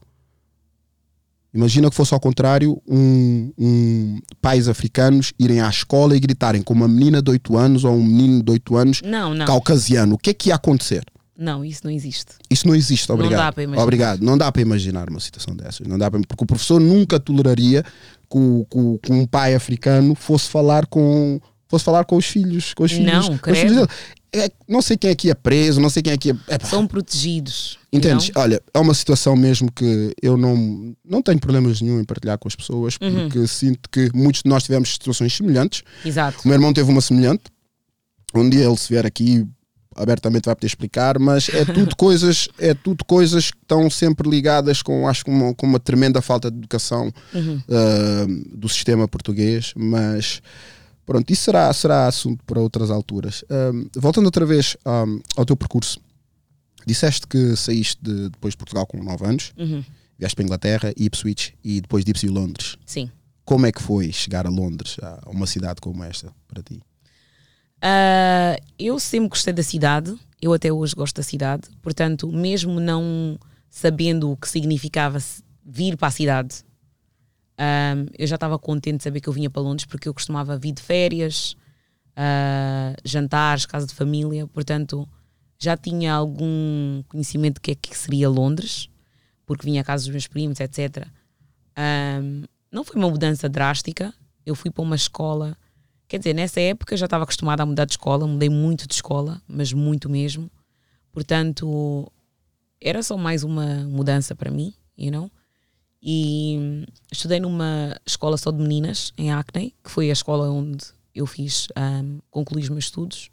Imagina 1.54 1.90
que 1.90 1.96
fosse 1.96 2.14
ao 2.14 2.20
contrário 2.20 2.82
um, 2.88 3.52
um 3.58 4.20
pais 4.42 4.70
africanos 4.70 5.34
irem 5.38 5.60
à 5.60 5.70
escola 5.70 6.16
e 6.16 6.20
gritarem 6.20 6.62
com 6.62 6.74
uma 6.74 6.88
menina 6.88 7.22
de 7.22 7.30
8 7.30 7.58
anos 7.58 7.84
ou 7.84 7.94
um 7.94 8.04
menino 8.04 8.42
de 8.42 8.52
8 8.52 8.78
anos 8.78 9.02
Não, 9.04 9.34
não. 9.34 9.46
caucasiano. 9.46 10.16
O 10.16 10.18
que 10.18 10.30
é 10.30 10.34
que 10.34 10.50
ia 10.50 10.56
acontecer? 10.56 11.04
Não, 11.38 11.66
isso 11.66 11.82
não 11.84 11.92
existe. 11.92 12.34
Isso 12.50 12.68
não 12.68 12.76
existe, 12.76 13.12
obrigado. 13.12 13.40
dá 13.40 13.52
para 13.52 13.64
imaginar. 13.64 13.84
Obrigado. 13.84 14.22
Não 14.22 14.38
dá 14.38 14.52
para 14.52 14.62
imaginar 14.62 15.10
uma 15.10 15.20
situação 15.20 15.56
dessas. 15.56 15.88
Não 15.88 15.98
dá 15.98 16.10
para, 16.10 16.22
porque 16.22 16.44
o 16.44 16.48
professor 16.48 16.80
nunca 16.80 17.20
toleraria 17.20 17.84
que, 18.30 18.66
que 18.70 19.00
que 19.02 19.12
um 19.12 19.26
pai 19.26 19.56
africano 19.56 20.14
fosse 20.16 20.48
falar 20.50 20.86
com 20.86 21.42
fosse 21.72 21.84
falar 21.86 22.06
com 22.06 22.16
os 22.18 22.26
filhos, 22.26 22.74
com 22.74 22.84
os 22.84 22.92
filhos, 22.92 23.30
Não, 23.30 23.38
credo. 23.40 23.70
filhos. 23.70 23.88
É, 24.34 24.50
não 24.66 24.82
sei 24.82 24.96
quem 24.96 25.10
aqui 25.12 25.30
é 25.30 25.34
preso, 25.34 25.82
não 25.82 25.90
sei 25.90 26.02
quem 26.02 26.14
aqui 26.14 26.30
é. 26.32 26.56
Epá, 26.56 26.66
São 26.66 26.88
protegidos. 26.88 27.78
Entendes? 27.92 28.32
não? 28.34 28.42
Olha, 28.42 28.62
é 28.74 28.80
uma 28.80 28.94
situação 28.94 29.36
mesmo 29.36 29.70
que 29.70 30.14
eu 30.22 30.38
não, 30.38 30.96
não 31.04 31.22
tenho 31.22 31.38
problemas 31.40 31.82
nenhum 31.82 32.00
em 32.00 32.06
partilhar 32.06 32.38
com 32.38 32.48
as 32.48 32.56
pessoas, 32.56 32.96
Uhum. 33.02 33.28
porque 33.30 33.46
sinto 33.48 33.90
que 33.90 34.10
muitos 34.14 34.42
de 34.44 34.50
nós 34.50 34.64
tivemos 34.64 34.94
situações 34.94 35.36
semelhantes. 35.36 35.84
Exato. 36.06 36.38
O 36.46 36.48
meu 36.48 36.56
irmão 36.56 36.72
teve 36.72 36.90
uma 36.90 37.02
semelhante. 37.02 37.44
Um 38.34 38.50
dia 38.50 38.64
ele 38.66 38.78
se 38.78 38.88
vier 38.88 39.06
aqui 39.06 39.46
abertamente 39.94 40.46
vai 40.46 40.56
poder 40.56 40.68
explicar, 40.68 41.20
mas 41.20 41.50
é 41.50 41.66
tudo 41.68 41.94
coisas, 41.98 42.48
é 42.58 42.74
tudo 42.74 43.04
coisas 43.04 43.52
que 43.52 43.58
estão 43.62 43.90
sempre 43.90 44.30
ligadas 44.30 44.82
com 44.82 45.06
acho 45.10 45.26
com 45.26 45.32
uma, 45.32 45.54
com 45.54 45.66
uma 45.68 45.80
tremenda 45.82 46.22
falta 46.22 46.50
de 46.50 46.58
educação 46.58 47.12
Uhum. 47.34 47.62
ah, 47.70 48.26
do 48.56 48.70
sistema 48.70 49.06
português, 49.10 49.74
mas 49.76 50.42
pronto, 51.06 51.32
isso 51.32 51.44
será, 51.44 51.72
será 51.74 52.08
assunto 52.08 52.44
para 52.46 52.60
outras 52.60 52.90
alturas. 52.92 53.44
Ah, 53.50 53.72
voltando 53.98 54.26
outra 54.26 54.46
vez 54.46 54.76
ah, 54.86 55.06
ao 55.38 55.46
teu 55.46 55.56
percurso, 55.56 56.00
disseste 56.86 57.28
que 57.28 57.56
saíste 57.56 58.02
de- 58.02 58.30
depois 58.30 58.54
de 58.54 58.58
Portugal 58.58 58.86
com 58.88 58.98
9 59.04 59.26
anos, 59.26 59.54
Uhum. 59.58 59.84
vieste 60.18 60.36
para 60.36 60.44
a 60.44 60.46
Inglaterra, 60.46 60.94
Ipswich 60.98 61.54
e 61.64 61.82
depois 61.82 62.04
de 62.06 62.12
Ipswich 62.12 62.34
Londres. 62.34 62.76
Sim. 62.86 63.10
Como 63.46 63.66
é 63.66 63.72
que 63.72 63.82
foi 63.82 64.12
chegar 64.14 64.46
a 64.46 64.50
Londres, 64.50 64.98
a 65.02 65.30
uma 65.30 65.46
cidade 65.48 65.82
como 65.82 66.04
esta, 66.04 66.32
para 66.48 66.62
ti? 66.64 66.80
Ah, 67.82 68.56
eu 68.78 69.00
sempre 69.00 69.30
gostei 69.30 69.54
da 69.54 69.64
cidade, 69.64 70.16
eu 70.42 70.54
até 70.54 70.72
hoje 70.72 70.96
gosto 70.96 71.16
da 71.18 71.24
cidade, 71.24 71.68
portanto, 71.82 72.28
mesmo 72.32 72.80
não 72.80 73.40
sabendo 73.70 74.30
o 74.32 74.38
que 74.38 74.48
significava 74.50 75.18
vir 75.66 75.98
para 75.98 76.08
a 76.10 76.12
cidade, 76.12 76.56
ah, 77.62 77.94
eu 78.18 78.26
já 78.26 78.36
estava 78.36 78.58
contente 78.58 78.98
de 78.98 79.04
saber 79.04 79.22
que 79.22 79.30
eu 79.30 79.34
vinha 79.34 79.50
para 79.50 79.62
Londres 79.62 79.86
porque 79.86 80.10
eu 80.10 80.14
costumava 80.14 80.58
vir 80.58 80.72
de 80.72 80.82
férias, 80.82 81.56
ah, 82.16 82.96
jantares, 83.06 83.68
casa 83.68 83.86
de 83.86 83.94
família, 83.94 84.48
portanto, 84.48 85.08
já 85.60 85.78
tinha 85.78 86.14
algum 86.14 87.04
conhecimento 87.08 87.56
do 87.56 87.62
que 87.62 87.72
é 87.72 87.76
que 87.76 87.96
seria 87.96 88.28
Londres, 88.28 88.90
porque 89.46 89.66
vinha 89.66 89.82
à 89.82 89.84
casa 89.84 90.06
dos 90.06 90.12
meus 90.12 90.26
primos, 90.26 90.60
etc. 90.60 91.06
Ah, 91.76 92.20
não 92.72 92.84
foi 92.84 92.96
uma 92.98 93.10
mudança 93.10 93.48
drástica, 93.48 94.12
eu 94.44 94.56
fui 94.56 94.72
para 94.72 94.82
uma 94.82 94.96
escola 94.96 95.56
Quer 96.12 96.18
dizer, 96.18 96.34
nessa 96.34 96.60
época 96.60 96.94
eu 96.94 96.98
já 96.98 97.06
estava 97.06 97.24
acostumada 97.24 97.64
a 97.64 97.66
mudar 97.66 97.86
de 97.86 97.94
escola, 97.94 98.28
mudei 98.28 98.50
muito 98.50 98.86
de 98.86 98.96
escola, 98.96 99.42
mas 99.48 99.72
muito 99.72 100.10
mesmo. 100.10 100.52
Portanto, 101.10 102.12
era 102.82 103.02
só 103.02 103.16
mais 103.16 103.46
uma 103.46 103.86
mudança 103.86 104.36
para 104.36 104.52
mim, 104.52 104.74
you 104.98 105.10
know? 105.10 105.32
E 106.02 106.86
estudei 107.12 107.40
numa 107.40 108.00
escola 108.06 108.36
só 108.38 108.50
de 108.50 108.58
meninas, 108.58 109.14
em 109.18 109.32
Acne, 109.32 109.76
que 109.84 109.92
foi 109.92 110.10
a 110.10 110.14
escola 110.14 110.50
onde 110.50 110.84
eu 111.14 111.28
fiz, 111.28 111.68
um, 111.78 112.20
concluí 112.32 112.64
os 112.64 112.70
meus 112.70 112.86
estudos. 112.86 113.30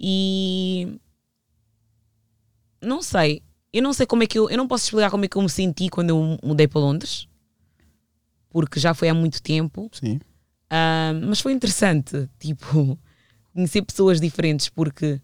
E 0.00 0.98
não 2.80 3.02
sei, 3.02 3.42
eu 3.72 3.82
não 3.82 3.92
sei 3.92 4.06
como 4.06 4.22
é 4.22 4.26
que 4.26 4.38
eu, 4.38 4.48
eu 4.48 4.56
não 4.56 4.66
posso 4.66 4.84
explicar 4.84 5.10
como 5.10 5.24
é 5.24 5.28
que 5.28 5.36
eu 5.36 5.42
me 5.42 5.50
senti 5.50 5.88
quando 5.90 6.10
eu 6.10 6.38
mudei 6.42 6.66
para 6.66 6.80
Londres, 6.80 7.28
porque 8.48 8.80
já 8.80 8.94
foi 8.94 9.08
há 9.08 9.14
muito 9.14 9.42
tempo. 9.42 9.90
Sim. 9.92 10.20
Mas 11.26 11.40
foi 11.40 11.52
interessante, 11.52 12.28
tipo, 12.38 12.98
conhecer 13.52 13.82
pessoas 13.82 14.20
diferentes, 14.20 14.68
porque 14.68 15.20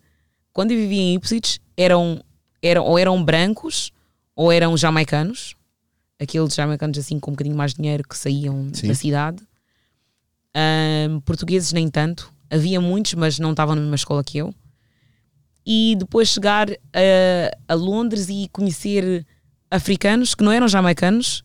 quando 0.52 0.72
eu 0.72 0.76
vivia 0.76 1.00
em 1.00 1.14
Ipswich 1.14 1.60
eram, 1.76 2.22
eram, 2.60 2.84
ou 2.84 2.98
eram 2.98 3.24
brancos 3.24 3.92
ou 4.36 4.52
eram 4.52 4.76
jamaicanos, 4.76 5.54
aqueles 6.20 6.54
jamaicanos 6.54 6.98
assim 6.98 7.18
com 7.18 7.30
um 7.30 7.34
bocadinho 7.34 7.56
mais 7.56 7.72
de 7.72 7.78
dinheiro 7.78 8.04
que 8.08 8.16
saíam 8.16 8.70
Sim. 8.72 8.88
da 8.88 8.94
cidade. 8.94 9.42
Ah, 10.54 11.20
portugueses 11.24 11.72
nem 11.72 11.88
tanto, 11.88 12.32
havia 12.50 12.80
muitos, 12.80 13.14
mas 13.14 13.38
não 13.38 13.50
estavam 13.50 13.74
na 13.74 13.80
mesma 13.80 13.96
escola 13.96 14.22
que 14.22 14.38
eu. 14.38 14.54
E 15.66 15.96
depois 15.98 16.28
chegar 16.28 16.70
a, 16.70 17.56
a 17.68 17.74
Londres 17.74 18.28
e 18.28 18.48
conhecer 18.52 19.26
africanos 19.70 20.34
que 20.34 20.44
não 20.44 20.52
eram 20.52 20.68
jamaicanos, 20.68 21.42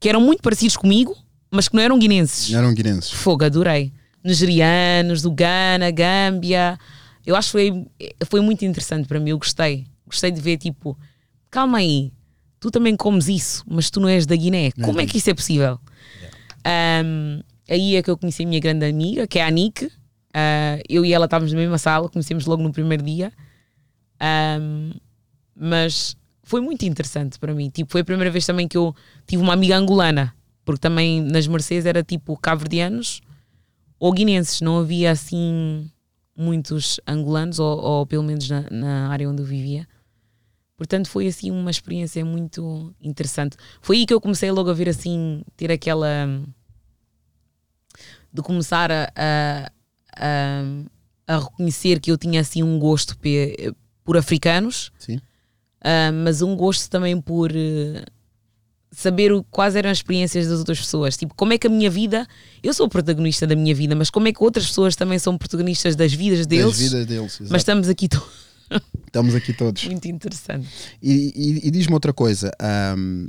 que 0.00 0.08
eram 0.08 0.20
muito 0.20 0.42
parecidos 0.42 0.76
comigo, 0.76 1.16
mas 1.50 1.68
que 1.68 1.76
não 1.76 1.82
eram 1.82 1.98
guinenses. 1.98 2.52
Eram 2.52 2.74
guinenses. 2.74 3.12
Fogo, 3.12 3.44
adorei. 3.44 3.92
Nigerianos, 4.22 5.22
do 5.22 5.30
Ghana, 5.30 5.90
Gâmbia. 5.90 6.78
Eu 7.24 7.36
acho 7.36 7.48
que 7.48 7.52
foi, 7.52 7.86
foi 8.26 8.40
muito 8.40 8.64
interessante 8.64 9.06
para 9.06 9.20
mim. 9.20 9.30
Eu 9.30 9.38
gostei. 9.38 9.86
Gostei 10.06 10.30
de 10.30 10.40
ver, 10.40 10.58
tipo, 10.58 10.98
calma 11.50 11.78
aí, 11.78 12.12
tu 12.64 12.70
também 12.70 12.96
comes 12.96 13.28
isso, 13.28 13.62
mas 13.68 13.90
tu 13.90 14.00
não 14.00 14.08
és 14.08 14.24
da 14.24 14.34
Guiné. 14.34 14.72
Como 14.82 14.98
é 14.98 15.04
que 15.04 15.18
isso 15.18 15.28
é 15.28 15.34
possível? 15.34 15.78
Um, 17.04 17.42
aí 17.68 17.94
é 17.94 18.02
que 18.02 18.10
eu 18.10 18.16
conheci 18.16 18.42
a 18.42 18.46
minha 18.46 18.58
grande 18.58 18.86
amiga, 18.86 19.26
que 19.26 19.38
é 19.38 19.44
a 19.44 19.50
Nick. 19.50 19.84
Uh, 19.84 20.80
eu 20.88 21.04
e 21.04 21.12
ela 21.12 21.26
estávamos 21.26 21.52
na 21.52 21.58
mesma 21.58 21.76
sala, 21.76 22.08
conhecemos 22.08 22.46
logo 22.46 22.62
no 22.62 22.72
primeiro 22.72 23.02
dia. 23.02 23.30
Um, 24.58 24.92
mas 25.54 26.16
foi 26.42 26.62
muito 26.62 26.86
interessante 26.86 27.38
para 27.38 27.52
mim. 27.52 27.68
Tipo, 27.68 27.92
foi 27.92 28.00
a 28.00 28.04
primeira 28.04 28.30
vez 28.30 28.46
também 28.46 28.66
que 28.66 28.78
eu 28.78 28.96
tive 29.26 29.42
uma 29.42 29.52
amiga 29.52 29.76
angolana, 29.76 30.34
porque 30.64 30.80
também 30.80 31.20
nas 31.20 31.46
Mercedes 31.46 31.84
era 31.84 32.02
tipo 32.02 32.34
cabo-verdianos 32.34 33.20
ou 33.98 34.10
guinenses, 34.10 34.62
não 34.62 34.78
havia 34.78 35.10
assim 35.10 35.90
muitos 36.34 36.98
angolanos, 37.06 37.58
ou, 37.58 37.78
ou 37.78 38.06
pelo 38.06 38.22
menos 38.22 38.48
na, 38.48 38.64
na 38.70 39.08
área 39.08 39.28
onde 39.28 39.42
eu 39.42 39.46
vivia. 39.46 39.86
Portanto, 40.76 41.08
foi 41.08 41.26
assim 41.28 41.50
uma 41.50 41.70
experiência 41.70 42.24
muito 42.24 42.92
interessante. 43.00 43.56
Foi 43.80 43.98
aí 43.98 44.06
que 44.06 44.12
eu 44.14 44.20
comecei 44.20 44.50
logo 44.50 44.68
a 44.70 44.74
ver 44.74 44.88
assim, 44.88 45.42
ter 45.56 45.70
aquela. 45.70 46.08
de 48.32 48.42
começar 48.42 48.90
a, 48.90 49.12
a, 49.14 49.70
a, 50.16 51.34
a 51.34 51.38
reconhecer 51.38 52.00
que 52.00 52.10
eu 52.10 52.18
tinha 52.18 52.40
assim 52.40 52.62
um 52.62 52.78
gosto 52.78 53.16
pe- 53.18 53.72
por 54.02 54.16
africanos, 54.16 54.90
Sim. 54.98 55.20
ah, 55.80 56.10
mas 56.12 56.42
um 56.42 56.56
gosto 56.56 56.90
também 56.90 57.20
por 57.20 57.52
eh, 57.54 58.04
saber 58.90 59.32
o- 59.32 59.44
quais 59.44 59.76
eram 59.76 59.90
as 59.90 59.98
experiências 59.98 60.48
das 60.48 60.58
outras 60.58 60.80
pessoas. 60.80 61.16
Tipo, 61.16 61.34
como 61.36 61.52
é 61.52 61.58
que 61.58 61.68
a 61.68 61.70
minha 61.70 61.88
vida. 61.88 62.26
Eu 62.62 62.74
sou 62.74 62.88
protagonista 62.88 63.46
da 63.46 63.54
minha 63.54 63.74
vida, 63.74 63.94
mas 63.94 64.10
como 64.10 64.26
é 64.26 64.32
que 64.32 64.42
outras 64.42 64.66
pessoas 64.66 64.96
também 64.96 65.18
são 65.20 65.38
protagonistas 65.38 65.94
das 65.94 66.12
vidas 66.12 66.46
deles? 66.48 66.66
Das 66.66 66.78
vidas 66.78 67.06
deles. 67.06 67.36
mas 67.38 67.40
exato. 67.40 67.56
estamos 67.58 67.88
aqui 67.88 68.08
to- 68.08 68.28
Estamos 69.14 69.34
aqui 69.36 69.52
todos. 69.52 69.84
muito 69.84 70.08
interessante. 70.08 70.68
E, 71.00 71.32
e- 71.36 71.68
e 71.68 71.70
diz-me 71.70 71.94
outra 71.94 72.12
coisa. 72.12 72.50
ahm, 72.60 73.28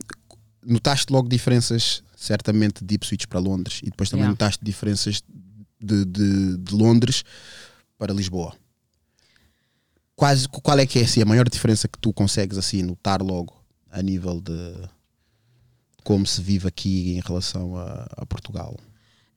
notaste 0.65 1.13
logo 1.13 1.29
diferenças, 1.29 2.01
certamente, 2.17 2.83
de 2.83 2.95
Ipswich 2.95 3.27
para 3.27 3.39
Londres 3.39 3.81
e 3.83 3.91
depois 3.91 4.09
também 4.09 4.23
Yeah. 4.23 4.31
notaste 4.31 4.65
diferenças 4.65 5.21
de, 5.79 6.03
de- 6.05 6.57
de 6.57 6.73
Londres 6.73 7.23
para 7.99 8.11
Lisboa. 8.11 8.55
Quase, 10.15 10.47
qual 10.47 10.79
é 10.79 10.87
que 10.87 10.97
é 10.97 11.03
assim, 11.03 11.21
a 11.21 11.25
maior 11.25 11.47
diferença 11.47 11.87
que 11.87 11.99
tu 11.99 12.11
consegues 12.13 12.57
assim 12.57 12.81
notar 12.81 13.21
logo 13.21 13.53
a 13.91 14.01
nível 14.01 14.41
de 14.41 14.73
como 16.03 16.25
se 16.25 16.41
vive 16.41 16.67
aqui 16.67 17.15
em 17.17 17.19
relação 17.19 17.77
a, 17.77 18.07
a 18.17 18.25
Portugal? 18.25 18.75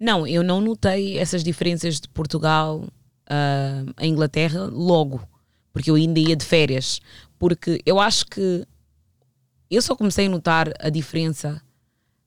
Não, 0.01 0.27
eu 0.27 0.43
não 0.43 0.61
notei 0.63 1.19
essas 1.19 1.43
diferenças 1.45 2.01
de 2.01 2.09
Portugal 2.09 2.87
ah, 3.29 3.85
a 3.97 4.07
Inglaterra 4.07 4.65
logo, 4.67 5.21
porque 5.79 5.93
eu 5.93 5.95
ainda 5.95 6.19
ia 6.19 6.35
de 6.35 6.45
férias. 6.45 7.01
Porque 7.39 7.81
eu 7.87 8.01
acho 8.01 8.27
que 8.27 8.67
eu 9.71 9.81
só 9.81 9.95
comecei 9.95 10.27
a 10.27 10.29
notar 10.29 10.73
a 10.81 10.89
diferença 10.89 11.63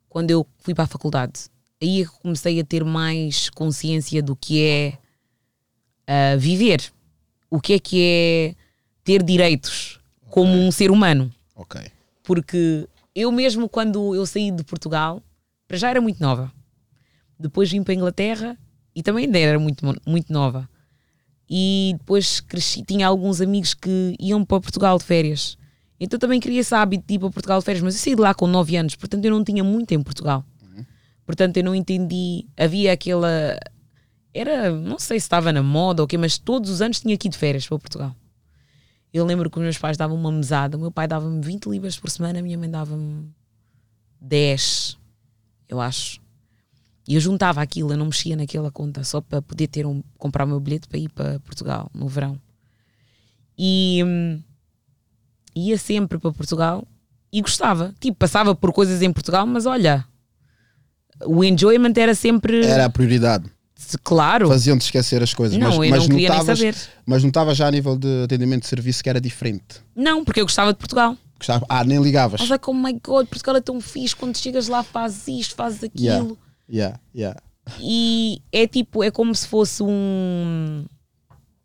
quando 0.07 0.31
eu 0.31 0.47
fui 0.59 0.73
para 0.73 0.85
a 0.85 0.87
faculdade. 0.87 1.49
Aí 1.81 2.01
é 2.01 2.05
que 2.05 2.11
comecei 2.21 2.61
a 2.61 2.63
ter 2.63 2.85
mais 2.85 3.49
consciência 3.49 4.23
do 4.23 4.37
que 4.37 4.63
é 4.63 4.97
ah, 6.07 6.37
viver, 6.37 6.93
o 7.49 7.59
que 7.59 7.73
é 7.73 7.79
que 7.79 8.01
é 8.01 8.55
ter 9.03 9.21
direitos 9.21 9.99
como 10.29 10.53
um 10.53 10.71
ser 10.71 10.89
humano. 10.89 11.29
Ok. 11.53 11.81
Porque 12.23 12.87
eu 13.13 13.33
mesmo, 13.33 13.67
quando 13.67 14.15
eu 14.15 14.25
saí 14.25 14.49
de 14.49 14.63
Portugal, 14.63 15.21
para 15.67 15.75
já 15.75 15.89
era 15.89 15.99
muito 15.99 16.21
nova. 16.21 16.49
Depois 17.37 17.69
vim 17.69 17.83
para 17.83 17.91
a 17.91 17.97
Inglaterra 17.97 18.57
e 18.95 19.03
também 19.03 19.25
ainda 19.25 19.39
era 19.39 19.59
muito, 19.59 19.85
muito 20.07 20.31
nova. 20.31 20.69
E 21.53 21.95
depois 21.97 22.39
cresci, 22.39 22.81
tinha 22.81 23.05
alguns 23.05 23.41
amigos 23.41 23.73
que 23.73 24.15
iam 24.17 24.45
para 24.45 24.61
Portugal 24.61 24.97
de 24.97 25.03
férias. 25.03 25.57
Então 25.99 26.17
também 26.17 26.39
queria 26.39 26.61
esse 26.61 26.73
hábito 26.73 27.03
de 27.05 27.15
ir 27.15 27.19
para 27.19 27.29
Portugal 27.29 27.59
de 27.59 27.65
férias, 27.65 27.83
mas 27.83 27.95
eu 27.95 27.99
saí 27.99 28.15
de 28.15 28.21
lá 28.21 28.33
com 28.33 28.47
9 28.47 28.77
anos, 28.77 28.95
portanto 28.95 29.25
eu 29.25 29.31
não 29.31 29.43
tinha 29.43 29.61
muito 29.61 29.93
em 29.93 30.01
Portugal. 30.01 30.45
Portanto 31.25 31.57
eu 31.57 31.63
não 31.63 31.75
entendi. 31.75 32.45
Havia 32.57 32.93
aquela. 32.93 33.57
Era, 34.33 34.71
não 34.71 34.97
sei 34.97 35.19
se 35.19 35.25
estava 35.25 35.51
na 35.51 35.61
moda 35.61 36.01
ou 36.01 36.05
o 36.05 36.07
quê, 36.07 36.17
mas 36.17 36.37
todos 36.37 36.69
os 36.69 36.81
anos 36.81 37.01
tinha 37.01 37.15
aqui 37.15 37.27
de 37.27 37.37
férias 37.37 37.67
para 37.67 37.77
Portugal. 37.77 38.15
Eu 39.13 39.25
lembro 39.25 39.49
que 39.49 39.57
os 39.57 39.63
meus 39.63 39.77
pais 39.77 39.97
davam 39.97 40.15
uma 40.15 40.31
mesada, 40.31 40.77
o 40.77 40.79
meu 40.79 40.91
pai 40.91 41.05
dava-me 41.05 41.41
20 41.43 41.65
libras 41.65 41.99
por 41.99 42.09
semana, 42.09 42.39
a 42.39 42.41
minha 42.41 42.57
mãe 42.57 42.69
dava-me 42.69 43.29
10, 44.21 44.97
eu 45.67 45.81
acho. 45.81 46.20
E 47.11 47.15
eu 47.15 47.19
juntava 47.19 47.61
aquilo, 47.61 47.91
eu 47.91 47.97
não 47.97 48.05
mexia 48.05 48.37
naquela 48.37 48.71
conta 48.71 49.03
só 49.03 49.19
para 49.19 49.41
poder 49.41 49.67
ter 49.67 49.85
um, 49.85 50.01
comprar 50.17 50.45
o 50.45 50.47
meu 50.47 50.61
bilhete 50.61 50.87
para 50.87 50.97
ir 50.97 51.09
para 51.09 51.41
Portugal 51.41 51.91
no 51.93 52.07
verão. 52.07 52.39
E 53.57 54.01
hum, 54.05 54.41
ia 55.53 55.77
sempre 55.77 56.17
para 56.17 56.31
Portugal 56.31 56.87
e 57.29 57.41
gostava. 57.41 57.93
Tipo, 57.99 58.17
passava 58.17 58.55
por 58.55 58.71
coisas 58.71 59.01
em 59.01 59.11
Portugal, 59.11 59.45
mas 59.45 59.65
olha, 59.65 60.05
o 61.25 61.43
enjoyment 61.43 61.91
era 61.97 62.15
sempre. 62.15 62.65
Era 62.65 62.85
a 62.85 62.89
prioridade. 62.89 63.51
Claro. 64.05 64.47
Faziam-te 64.47 64.83
esquecer 64.83 65.21
as 65.21 65.33
coisas. 65.33 65.57
Não, 65.57 65.67
mas, 65.67 65.75
eu 65.75 65.89
mas 65.89 65.99
não 66.03 66.07
queria 66.07 66.29
nem 66.29 66.37
notavas- 66.37 66.59
saber. 66.59 66.75
Mas 67.05 67.23
notava 67.25 67.53
já 67.53 67.67
a 67.67 67.71
nível 67.71 67.97
de 67.97 68.23
atendimento 68.23 68.61
de 68.61 68.67
serviço 68.69 69.03
que 69.03 69.09
era 69.09 69.19
diferente. 69.19 69.81
Não, 69.93 70.23
porque 70.23 70.39
eu 70.39 70.45
gostava 70.45 70.71
de 70.71 70.79
Portugal. 70.79 71.17
Gostava- 71.37 71.65
ah, 71.67 71.83
nem 71.83 72.01
ligavas. 72.01 72.39
I 72.39 72.43
was 72.43 72.51
like, 72.51 72.63
oh 72.69 72.73
my 72.73 72.93
god, 73.03 73.27
Portugal 73.27 73.57
é 73.57 73.61
tão 73.61 73.81
fixe. 73.81 74.15
Quando 74.15 74.37
chegas 74.37 74.69
lá, 74.69 74.81
fazes 74.81 75.27
isto, 75.27 75.55
fazes 75.55 75.83
aquilo. 75.83 76.05
Yeah. 76.05 76.35
Yeah, 76.69 76.99
yeah. 77.15 77.39
E 77.79 78.41
é 78.51 78.67
tipo, 78.67 79.03
é 79.03 79.11
como 79.11 79.33
se 79.35 79.47
fosse 79.47 79.83
um 79.83 80.85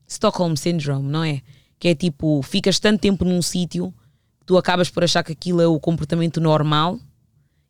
Stockholm 0.07 0.55
Syndrome, 0.57 1.09
não 1.09 1.25
é? 1.25 1.43
Que 1.79 1.89
é 1.89 1.95
tipo, 1.95 2.43
ficas 2.43 2.79
tanto 2.79 3.01
tempo 3.01 3.25
num 3.25 3.43
sítio 3.43 3.93
que 4.41 4.47
tu 4.47 4.57
acabas 4.57 4.91
por 4.91 5.05
achar 5.05 5.23
que 5.23 5.33
aquilo 5.33 5.61
é 5.61 5.67
o 5.67 5.81
comportamento 5.81 6.41
normal 6.41 6.99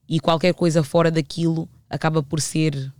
e 0.09 0.21
qualquer 0.21 0.55
coisa 0.55 0.83
fora 0.83 1.11
daquilo 1.11 1.69
acaba 1.89 2.23
por 2.23 2.41
ser 2.41 2.93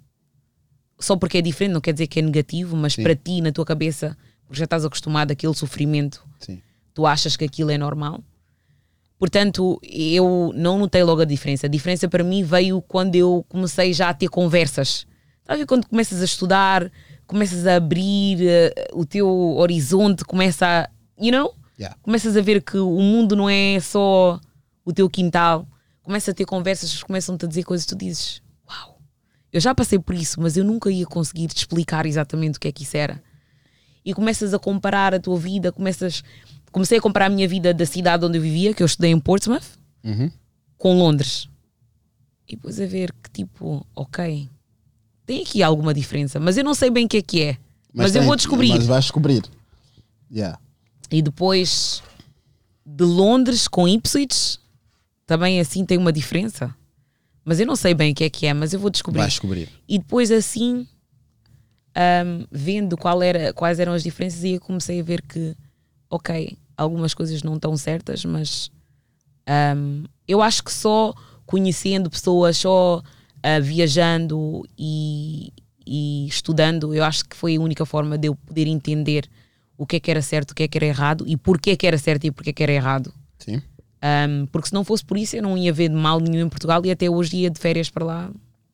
só 0.99 1.17
porque 1.17 1.39
é 1.39 1.43
diferente, 1.43 1.75
não 1.75 1.81
quer 1.81 1.93
dizer 1.93 2.07
que 2.07 2.19
é 2.19 2.23
negativo, 2.23 2.77
mas 2.77 2.95
Sim. 2.95 3.03
para 3.03 3.15
ti, 3.15 3.41
na 3.41 3.53
tua 3.53 3.65
cabeça, 3.65 4.17
porque 4.47 4.59
já 4.59 4.65
estás 4.65 4.85
acostumado 4.85 5.31
àquele 5.31 5.55
sofrimento, 5.55 6.27
Sim. 6.41 6.61
tu 6.95 7.07
achas 7.07 7.37
que 7.37 7.45
aquilo 7.45 7.71
é 7.71 7.79
normal. 7.79 8.23
Portanto, 9.19 9.81
eu 9.83 10.53
não 10.55 10.79
notei 10.79 11.03
logo 11.03 11.23
a 11.23 11.25
diferença. 11.25 11.67
A 11.67 11.71
diferença 11.71 12.09
para 12.09 12.23
mim 12.23 12.43
veio 12.43 12.83
quando 12.83 13.15
eu 13.15 13.45
comecei 13.49 13.93
já 13.93 14.11
a 14.11 14.15
ter 14.15 14.29
conversas. 14.29 15.07
Sabe 15.45 15.65
quando 15.65 15.87
começas 15.87 16.21
a 16.21 16.25
estudar, 16.25 16.91
começas 17.27 17.67
a 17.67 17.77
abrir 17.77 18.39
eh, 18.47 18.89
o 18.93 19.07
teu 19.07 19.29
horizonte, 19.57 20.25
começa 20.25 20.67
a, 20.67 20.91
you 21.23 21.33
know? 21.33 21.55
Yeah. 21.79 21.97
Começas 22.03 22.37
a 22.37 22.41
ver 22.41 22.63
que 22.63 22.77
o 22.79 23.01
mundo 23.01 23.37
não 23.37 23.49
é 23.49 23.79
só 23.81 24.41
o 24.85 24.93
teu 24.93 25.09
quintal. 25.09 25.67
Começas 26.03 26.31
a 26.31 26.35
ter 26.35 26.45
conversas, 26.45 27.03
começam-te 27.03 27.45
a 27.45 27.49
dizer 27.49 27.65
coisas, 27.65 27.87
tu 27.87 27.97
dizes, 27.97 28.43
uau, 28.69 28.99
eu 29.53 29.61
já 29.61 29.75
passei 29.75 29.99
por 29.99 30.15
isso, 30.15 30.41
mas 30.41 30.57
eu 30.57 30.65
nunca 30.65 30.91
ia 30.91 31.07
conseguir 31.07 31.49
te 31.49 31.59
explicar 31.59 32.07
exatamente 32.07 32.59
o 32.59 32.61
que 32.61 32.69
é 32.69 32.73
que 32.73 32.83
isso 32.83 32.97
era 32.97 33.23
e 34.07 34.15
começas 34.15 34.55
a 34.55 34.59
comparar 34.59 35.13
a 35.13 35.19
tua 35.19 35.37
vida, 35.37 35.73
começas 35.73 36.23
comecei 36.77 36.99
a 36.99 37.01
comparar 37.01 37.27
a 37.27 37.31
minha 37.31 37.49
vida 37.49 37.73
da 37.73 37.87
cidade 37.87 38.23
onde 38.27 38.37
eu 38.37 38.43
vivia, 38.43 38.75
que 38.75 38.83
eu 38.83 38.87
estudei 38.87 39.11
em 39.11 39.19
Portsmouth, 39.19 39.65
Uhum. 40.05 40.31
com 40.77 40.99
Londres. 40.99 41.49
E 42.47 42.55
depois 42.55 42.79
a 42.79 42.85
ver 42.85 43.15
que 43.23 43.31
tipo, 43.31 43.87
ok, 43.97 44.47
tem 45.25 45.41
aqui 45.41 45.63
alguma 45.63 45.95
diferença, 45.95 46.39
mas 46.39 46.59
eu 46.59 46.63
não 46.63 46.75
sei 46.75 46.91
bem 46.91 47.07
o 47.07 47.09
que 47.09 47.17
é 47.17 47.23
que 47.23 47.43
é. 47.43 47.57
Mas, 47.95 48.15
eu 48.15 48.21
tem- 48.21 48.27
vou 48.27 48.37
descobrir. 48.37 48.69
Mas 48.75 48.87
vais 48.87 49.05
descobrir. 49.07 49.43
Yeah. 50.31 50.59
E 51.11 51.23
depois 51.23 52.03
de 52.85 53.05
Londres 53.05 53.67
com 53.67 53.89
Ipswich, 53.89 54.59
também 55.27 55.59
assim 55.59 55.83
tem 55.83 55.97
uma 55.97 56.13
diferença. 56.13 56.77
Mas 57.43 57.59
eu 57.59 57.65
não 57.67 57.75
sei 57.75 57.95
bem 57.95 58.13
o 58.13 58.15
que 58.15 58.25
é 58.25 58.29
que 58.29 58.45
é, 58.45 58.53
mas 58.53 58.75
eu 58.75 58.79
vou 58.81 58.91
descobrir. 58.91 59.21
Vais 59.21 59.33
descobrir. 59.33 59.71
E 59.89 59.99
depois 59.99 60.31
assim, 60.31 60.87
ahm, 61.95 62.45
vendo 62.53 62.99
qual 62.99 63.23
era, 63.23 63.51
quais 63.55 63.81
eram 63.81 63.95
as 63.95 64.03
diferenças, 64.03 64.45
e 64.45 64.51
eu 64.51 64.61
comecei 64.61 65.01
a 65.01 65.03
ver 65.03 65.23
que, 65.23 65.57
ok, 66.11 66.59
algumas 66.77 67.15
coisas 67.15 67.43
não 67.43 67.55
estão 67.55 67.77
certas, 67.77 68.25
mas 68.25 68.71
ahm, 69.47 70.05
eu 70.27 70.43
acho 70.43 70.63
que 70.63 70.73
só 70.73 71.15
conhecendo 71.47 72.11
pessoas, 72.11 72.57
só 72.57 73.03
ah, 73.43 73.61
viajando 73.61 74.65
e, 74.77 75.53
e 75.87 76.27
estudando, 76.27 76.93
eu 76.93 77.05
acho 77.05 77.25
que 77.25 77.37
foi 77.37 77.57
a 77.57 77.61
única 77.61 77.87
forma 77.87 78.19
de 78.19 78.29
eu 78.29 78.35
poder 78.35 78.67
entender 78.67 79.29
o 79.79 79.87
que 79.87 79.97
é 79.97 80.01
que 80.01 80.11
era 80.11 80.21
certo, 80.21 80.51
o 80.51 80.55
que 80.55 80.65
é 80.65 80.69
que 80.69 80.77
era 80.77 80.87
errado 80.87 81.25
e 81.29 81.37
porquê 81.37 81.77
que 81.77 81.87
era 81.87 81.97
certo 81.97 82.25
e 82.25 82.33
porquê 82.33 82.53
que 82.53 82.63
era 82.63 82.73
errado. 82.73 83.15
Sim. 83.39 83.63
Um, 84.03 84.47
porque 84.47 84.69
se 84.69 84.75
não 84.75 84.85
fosse 84.85 85.05
por 85.05 85.17
isso 85.17 85.37
eu 85.37 85.43
não 85.43 85.57
ia 85.57 85.73
ver 85.73 85.91
mal 85.91 86.21
nenhum 86.21 86.47
em 86.47 86.49
Portugal 86.49 86.85
e 86.85 86.91
até 86.91 87.09
hoje 87.09 87.37
ia 87.37 87.51
de 87.51 87.59
férias 87.59 87.89
para 87.89 88.05
lá 88.05 88.31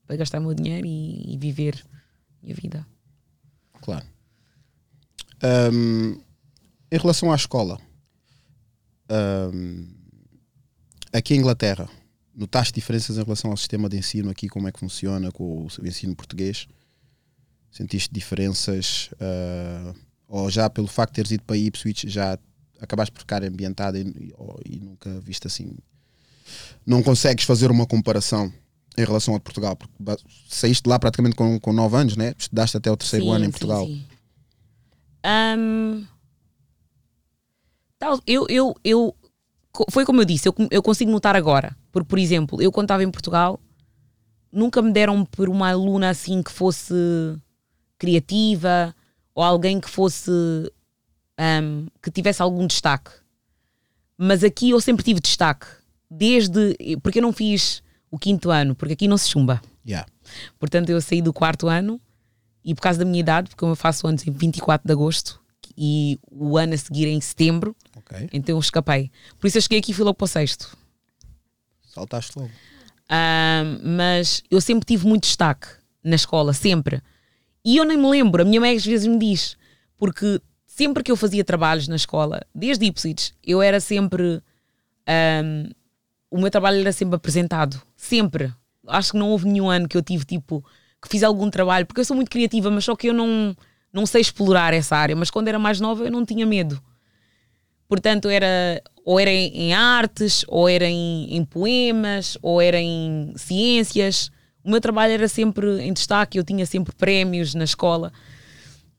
para 0.06 0.16
gastar 0.16 0.40
o 0.40 0.42
meu 0.42 0.54
dinheiro 0.54 0.86
e, 0.86 1.34
e 1.34 1.36
viver 1.36 1.74
a 1.84 2.42
minha 2.42 2.54
vida. 2.54 2.86
Claro. 3.80 4.06
Ahm, 5.42 6.18
em 6.90 6.98
relação 6.98 7.30
à 7.30 7.36
escola, 7.36 7.78
ahm, 9.12 9.86
aqui 11.12 11.34
em 11.34 11.38
Inglaterra, 11.38 11.88
notaste 12.34 12.72
diferenças 12.72 13.16
em 13.16 13.22
relação 13.22 13.50
ao 13.50 13.56
sistema 13.56 13.88
de 13.88 13.98
ensino 13.98 14.30
aqui, 14.30 14.48
como 14.48 14.68
é 14.68 14.72
que 14.72 14.80
funciona 14.80 15.30
com 15.30 15.66
o 15.66 15.86
ensino 15.86 16.16
português? 16.16 16.66
Sentiste 17.70 18.12
diferenças? 18.12 19.10
ah, 19.20 19.94
ou 20.32 20.50
já 20.50 20.70
pelo 20.70 20.86
facto 20.86 21.12
de 21.12 21.16
teres 21.16 21.30
ido 21.32 21.42
para 21.42 21.58
Ipswich, 21.58 22.08
já 22.08 22.38
acabaste 22.80 23.12
por 23.12 23.20
ficar 23.20 23.44
ambientada 23.44 23.98
e, 23.98 24.32
e 24.64 24.80
nunca 24.80 25.20
viste 25.20 25.46
assim? 25.46 25.76
Não 26.86 27.02
consegues 27.02 27.44
fazer 27.44 27.70
uma 27.70 27.86
comparação 27.86 28.50
em 28.96 29.04
relação 29.04 29.34
a 29.34 29.40
Portugal? 29.40 29.76
Porque 29.76 29.92
saíste 30.48 30.88
lá 30.88 30.98
praticamente 30.98 31.36
com, 31.36 31.60
com 31.60 31.70
9 31.70 31.96
anos, 31.96 32.16
né? 32.16 32.34
Estudaste 32.38 32.78
até 32.78 32.90
o 32.90 32.96
terceiro 32.96 33.30
ano 33.30 33.44
em 33.44 33.50
Portugal. 33.50 33.86
sim. 33.86 34.06
Um, 35.24 36.04
tal, 38.02 38.20
eu, 38.26 38.46
eu, 38.48 38.74
eu, 38.82 39.14
foi 39.88 40.04
como 40.04 40.20
eu 40.20 40.24
disse, 40.24 40.48
eu, 40.48 40.54
eu 40.72 40.82
consigo 40.82 41.12
notar 41.12 41.36
agora. 41.36 41.76
Porque, 41.92 42.08
por 42.08 42.18
exemplo, 42.18 42.60
eu 42.60 42.72
quando 42.72 42.86
estava 42.86 43.04
em 43.04 43.10
Portugal, 43.10 43.60
nunca 44.50 44.82
me 44.82 44.92
deram 44.92 45.24
por 45.24 45.48
uma 45.48 45.70
aluna 45.70 46.10
assim 46.10 46.42
que 46.42 46.50
fosse 46.50 46.92
criativa 47.96 48.92
ou 49.32 49.44
alguém 49.44 49.80
que 49.80 49.88
fosse 49.88 50.32
um, 51.38 51.86
que 52.02 52.10
tivesse 52.10 52.42
algum 52.42 52.66
destaque. 52.66 53.12
Mas 54.18 54.42
aqui 54.42 54.70
eu 54.70 54.80
sempre 54.80 55.04
tive 55.04 55.20
destaque. 55.20 55.66
Desde. 56.10 56.76
Porque 57.02 57.20
eu 57.20 57.22
não 57.22 57.32
fiz 57.32 57.84
o 58.10 58.18
quinto 58.18 58.50
ano, 58.50 58.74
porque 58.74 58.94
aqui 58.94 59.06
não 59.06 59.16
se 59.16 59.28
chumba. 59.28 59.62
Yeah. 59.86 60.08
Portanto, 60.58 60.90
eu 60.90 61.00
saí 61.00 61.22
do 61.22 61.32
quarto 61.32 61.68
ano 61.68 62.00
e 62.64 62.74
por 62.74 62.82
causa 62.82 62.98
da 62.98 63.04
minha 63.04 63.20
idade, 63.20 63.48
porque 63.48 63.64
eu 63.64 63.76
faço 63.76 64.06
anos 64.08 64.26
em 64.26 64.32
24 64.32 64.86
de 64.86 64.92
agosto 64.92 65.41
e 65.76 66.18
o 66.30 66.56
ano 66.58 66.74
a 66.74 66.76
seguir 66.76 67.06
é 67.06 67.10
em 67.10 67.20
setembro, 67.20 67.74
Ok. 67.96 68.28
então 68.32 68.56
eu 68.56 68.60
escapei. 68.60 69.10
Por 69.38 69.46
isso 69.46 69.58
eu 69.58 69.62
cheguei 69.62 69.78
aqui 69.78 69.90
e 69.92 69.94
fui 69.94 70.04
logo 70.04 70.14
para 70.16 70.24
o 70.24 70.28
sexto. 70.28 70.76
Saltaste 71.92 72.38
logo. 72.38 72.50
Mas 73.82 74.42
eu 74.50 74.60
sempre 74.60 74.86
tive 74.86 75.06
muito 75.06 75.24
destaque 75.24 75.68
na 76.02 76.16
escola, 76.16 76.52
sempre. 76.52 77.02
E 77.64 77.76
eu 77.76 77.84
nem 77.84 77.96
me 77.96 78.08
lembro, 78.08 78.42
a 78.42 78.44
minha 78.44 78.60
mãe 78.60 78.76
às 78.76 78.84
vezes 78.84 79.06
me 79.06 79.18
diz, 79.18 79.56
porque 79.96 80.40
sempre 80.66 81.02
que 81.02 81.12
eu 81.12 81.16
fazia 81.16 81.44
trabalhos 81.44 81.86
na 81.88 81.96
escola, 81.96 82.40
desde 82.54 82.86
Ipswich, 82.86 83.34
eu 83.44 83.62
era 83.62 83.78
sempre. 83.80 84.42
ahm, 85.06 85.70
o 86.30 86.38
meu 86.40 86.50
trabalho 86.50 86.80
era 86.80 86.92
sempre 86.92 87.14
apresentado. 87.16 87.80
Sempre. 87.96 88.52
Acho 88.86 89.12
que 89.12 89.18
não 89.18 89.28
houve 89.30 89.46
nenhum 89.46 89.70
ano 89.70 89.86
que 89.88 89.96
eu 89.96 90.02
tive 90.02 90.24
tipo. 90.24 90.64
que 91.00 91.08
fiz 91.08 91.22
algum 91.22 91.50
trabalho, 91.50 91.84
porque 91.86 92.00
eu 92.00 92.04
sou 92.04 92.16
muito 92.16 92.30
criativa, 92.30 92.70
mas 92.70 92.84
só 92.84 92.96
que 92.96 93.08
eu 93.08 93.12
não, 93.14 93.54
não 93.92 94.06
sei 94.06 94.20
explorar 94.20 94.72
essa 94.72 94.96
área. 94.96 95.14
Mas 95.14 95.30
quando 95.30 95.48
era 95.48 95.58
mais 95.58 95.80
nova 95.80 96.04
eu 96.04 96.10
não 96.10 96.24
tinha 96.24 96.46
medo. 96.46 96.82
Portanto, 97.88 98.28
era 98.28 98.82
ou 99.04 99.18
era 99.18 99.30
em, 99.30 99.72
artes, 99.72 100.44
ou 100.48 100.68
era 100.68 100.86
em, 100.86 101.36
em 101.36 101.44
poemas, 101.44 102.38
ou 102.40 102.60
era 102.60 102.80
em 102.80 103.32
ciências. 103.36 104.30
O 104.64 104.70
meu 104.70 104.80
trabalho 104.80 105.12
era 105.12 105.28
sempre 105.28 105.82
em 105.82 105.92
destaque, 105.92 106.38
eu 106.38 106.44
tinha 106.44 106.64
sempre 106.64 106.94
prémios 106.94 107.54
na 107.54 107.64
escola. 107.64 108.12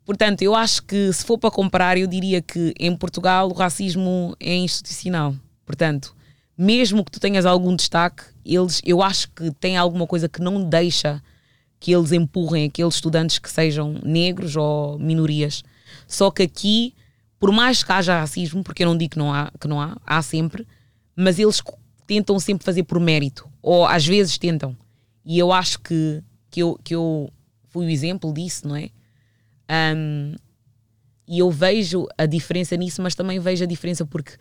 Portanto, 0.06 0.42
eu 0.42 0.54
acho 0.54 0.84
que 0.84 1.12
se 1.14 1.24
for 1.24 1.38
para 1.38 1.50
comparar, 1.50 1.98
eu 1.98 2.06
diria 2.06 2.42
que 2.42 2.74
em 2.78 2.94
Portugal 2.96 3.50
o 3.50 3.54
racismo 3.54 4.36
é 4.40 4.54
institucional. 4.54 5.34
Portanto, 5.66 6.14
mesmo 6.58 7.06
que 7.06 7.12
tu 7.12 7.20
tenhas 7.20 7.46
algum 7.46 7.74
destaque, 7.74 8.24
eles, 8.46 8.82
eu 8.86 9.02
acho 9.02 9.30
que 9.32 9.50
tem 9.52 9.78
alguma 9.78 10.06
coisa 10.06 10.28
que 10.28 10.42
não 10.42 10.68
deixa 10.68 11.24
que 11.84 11.92
eles 11.92 12.14
empurrem 12.14 12.64
aqueles 12.64 12.96
estudantes 12.96 13.38
que 13.38 13.52
sejam 13.52 14.00
negros 14.06 14.56
ou 14.56 14.98
minorias. 14.98 15.66
Só 16.08 16.32
que 16.32 16.44
aqui, 16.44 16.94
por 17.38 17.52
mais 17.52 17.84
que 17.84 17.92
haja 17.92 18.22
racismo, 18.22 18.64
porque 18.64 18.84
eu 18.84 18.88
não 18.88 18.98
digo 18.98 19.12
que 19.12 19.18
não 19.18 19.34
há, 19.34 19.52
que 19.60 19.68
não 19.68 19.82
há, 19.82 19.98
há 20.06 20.22
sempre, 20.22 20.66
mas 21.14 21.38
eles 21.38 21.62
tentam 22.08 22.40
sempre 22.40 22.64
fazer 22.64 22.84
por 22.84 23.02
mérito, 23.02 23.50
ou 23.62 23.86
às 23.86 24.08
vezes 24.08 24.38
tentam. 24.38 24.78
E 25.26 25.38
eu 25.38 25.52
acho 25.52 25.78
que, 25.82 26.24
que, 26.50 26.62
eu, 26.62 26.80
que 26.82 26.96
eu 26.96 27.30
fui 27.68 27.86
o 27.86 27.90
exemplo 27.90 28.34
disso, 28.34 28.66
não 28.66 28.78
é? 28.78 28.90
Um, 29.94 30.36
e 31.28 31.40
eu 31.40 31.52
vejo 31.52 32.08
a 32.18 32.26
diferença 32.26 32.78
nisso, 32.78 33.02
mas 33.02 33.14
também 33.14 33.40
vejo 33.40 33.62
a 33.62 33.68
diferença 33.68 34.06
porque 34.06 34.38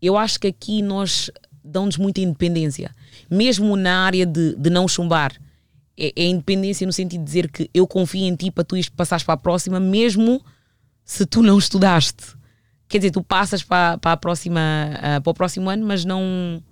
eu 0.00 0.16
acho 0.16 0.38
que 0.38 0.46
aqui 0.46 0.82
nós 0.82 1.32
dão-nos 1.64 1.96
muita 1.96 2.20
independência, 2.20 2.94
mesmo 3.28 3.74
na 3.74 4.04
área 4.04 4.24
de, 4.24 4.54
de 4.54 4.70
não 4.70 4.86
chumbar. 4.86 5.32
É, 5.96 6.12
é 6.16 6.26
independência 6.26 6.86
no 6.86 6.92
sentido 6.92 7.20
de 7.20 7.26
dizer 7.26 7.50
que 7.50 7.70
eu 7.74 7.86
confio 7.86 8.24
em 8.24 8.34
ti 8.34 8.50
para 8.50 8.64
tu 8.64 8.76
passares 8.96 9.24
para 9.24 9.34
a 9.34 9.36
próxima, 9.36 9.78
mesmo 9.78 10.42
se 11.04 11.26
tu 11.26 11.42
não 11.42 11.58
estudaste. 11.58 12.36
Quer 12.88 12.98
dizer, 12.98 13.10
tu 13.10 13.22
passas 13.22 13.62
para, 13.62 13.98
para, 13.98 14.12
a 14.12 14.16
próxima, 14.16 14.60
uh, 14.96 15.20
para 15.20 15.30
o 15.30 15.34
próximo 15.34 15.68
ano, 15.68 15.86
mas 15.86 16.04
não. 16.04 16.62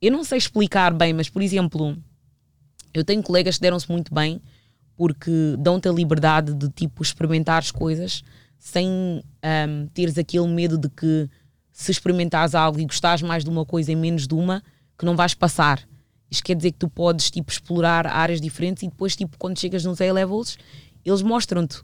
Eu 0.00 0.12
não 0.12 0.24
sei 0.24 0.38
explicar 0.38 0.92
bem, 0.92 1.12
mas 1.12 1.28
por 1.28 1.42
exemplo, 1.42 1.96
eu 2.92 3.04
tenho 3.04 3.22
colegas 3.22 3.56
que 3.56 3.62
deram-se 3.62 3.90
muito 3.90 4.12
bem 4.14 4.40
porque 4.96 5.30
dão-te 5.58 5.88
a 5.88 5.92
liberdade 5.92 6.54
de 6.54 6.68
tipo 6.68 7.02
experimentares 7.02 7.70
coisas 7.70 8.22
sem 8.64 8.88
um, 8.88 9.86
teres 9.92 10.16
aquele 10.16 10.48
medo 10.48 10.78
de 10.78 10.88
que 10.88 11.28
se 11.70 11.90
experimentares 11.90 12.54
algo 12.54 12.80
e 12.80 12.86
gostares 12.86 13.20
mais 13.20 13.44
de 13.44 13.50
uma 13.50 13.66
coisa 13.66 13.92
e 13.92 13.96
menos 13.96 14.26
de 14.26 14.34
uma, 14.34 14.62
que 14.96 15.04
não 15.04 15.14
vais 15.14 15.34
passar. 15.34 15.86
Isto 16.34 16.44
quer 16.44 16.56
dizer 16.56 16.72
que 16.72 16.78
tu 16.78 16.88
podes 16.88 17.30
tipo, 17.30 17.50
explorar 17.50 18.06
áreas 18.06 18.40
diferentes 18.40 18.82
e 18.82 18.88
depois, 18.88 19.14
tipo, 19.14 19.38
quando 19.38 19.58
chegas 19.58 19.84
nos 19.84 20.00
A-levels, 20.00 20.58
eles 21.04 21.22
mostram-te 21.22 21.80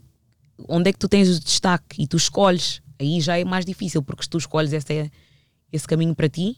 onde 0.67 0.89
é 0.89 0.93
que 0.93 0.99
tu 0.99 1.07
tens 1.07 1.29
o 1.29 1.39
destaque 1.39 2.03
e 2.03 2.07
tu 2.07 2.17
escolhes. 2.17 2.81
Aí 2.99 3.21
já 3.21 3.39
é 3.39 3.45
mais 3.45 3.65
difícil, 3.65 4.03
porque 4.03 4.23
se 4.23 4.29
tu 4.29 4.37
escolhes 4.37 4.73
esse, 4.73 5.09
esse 5.71 5.87
caminho 5.87 6.13
para 6.13 6.27
ti, 6.27 6.57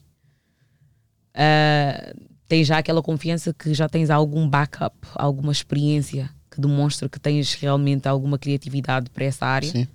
uh, 1.36 2.20
tens 2.48 2.66
já 2.66 2.78
aquela 2.78 3.00
confiança 3.00 3.54
que 3.54 3.72
já 3.72 3.88
tens 3.88 4.10
algum 4.10 4.48
backup, 4.48 4.96
alguma 5.14 5.52
experiência 5.52 6.28
que 6.50 6.60
demonstra 6.60 7.08
que 7.08 7.20
tens 7.20 7.54
realmente 7.54 8.08
alguma 8.08 8.38
criatividade 8.38 9.08
para 9.10 9.24
essa 9.24 9.46
área. 9.46 9.70
Sim. 9.70 9.86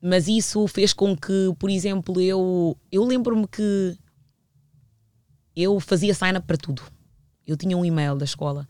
Mas 0.00 0.28
isso 0.28 0.66
fez 0.68 0.92
com 0.92 1.16
que, 1.16 1.52
por 1.58 1.68
exemplo, 1.68 2.20
eu, 2.20 2.76
eu 2.90 3.04
lembro-me 3.04 3.48
que 3.48 3.98
eu 5.62 5.78
fazia 5.80 6.14
sign-up 6.14 6.46
para 6.46 6.56
tudo. 6.56 6.82
Eu 7.46 7.56
tinha 7.56 7.76
um 7.76 7.84
e-mail 7.84 8.16
da 8.16 8.24
escola 8.24 8.68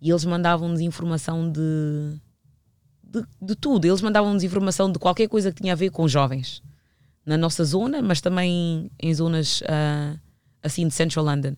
e 0.00 0.10
eles 0.10 0.24
mandavam-nos 0.24 0.80
informação 0.80 1.50
de, 1.50 2.20
de, 3.02 3.24
de, 3.40 3.56
tudo. 3.56 3.86
Eles 3.86 4.02
mandavam-nos 4.02 4.42
informação 4.42 4.90
de 4.90 4.98
qualquer 4.98 5.28
coisa 5.28 5.52
que 5.52 5.60
tinha 5.60 5.72
a 5.72 5.76
ver 5.76 5.90
com 5.90 6.06
jovens 6.06 6.62
na 7.24 7.36
nossa 7.36 7.64
zona, 7.64 8.02
mas 8.02 8.20
também 8.20 8.90
em 9.00 9.14
zonas 9.14 9.60
uh, 9.62 10.18
assim 10.62 10.86
de 10.86 10.94
Central 10.94 11.24
London. 11.24 11.54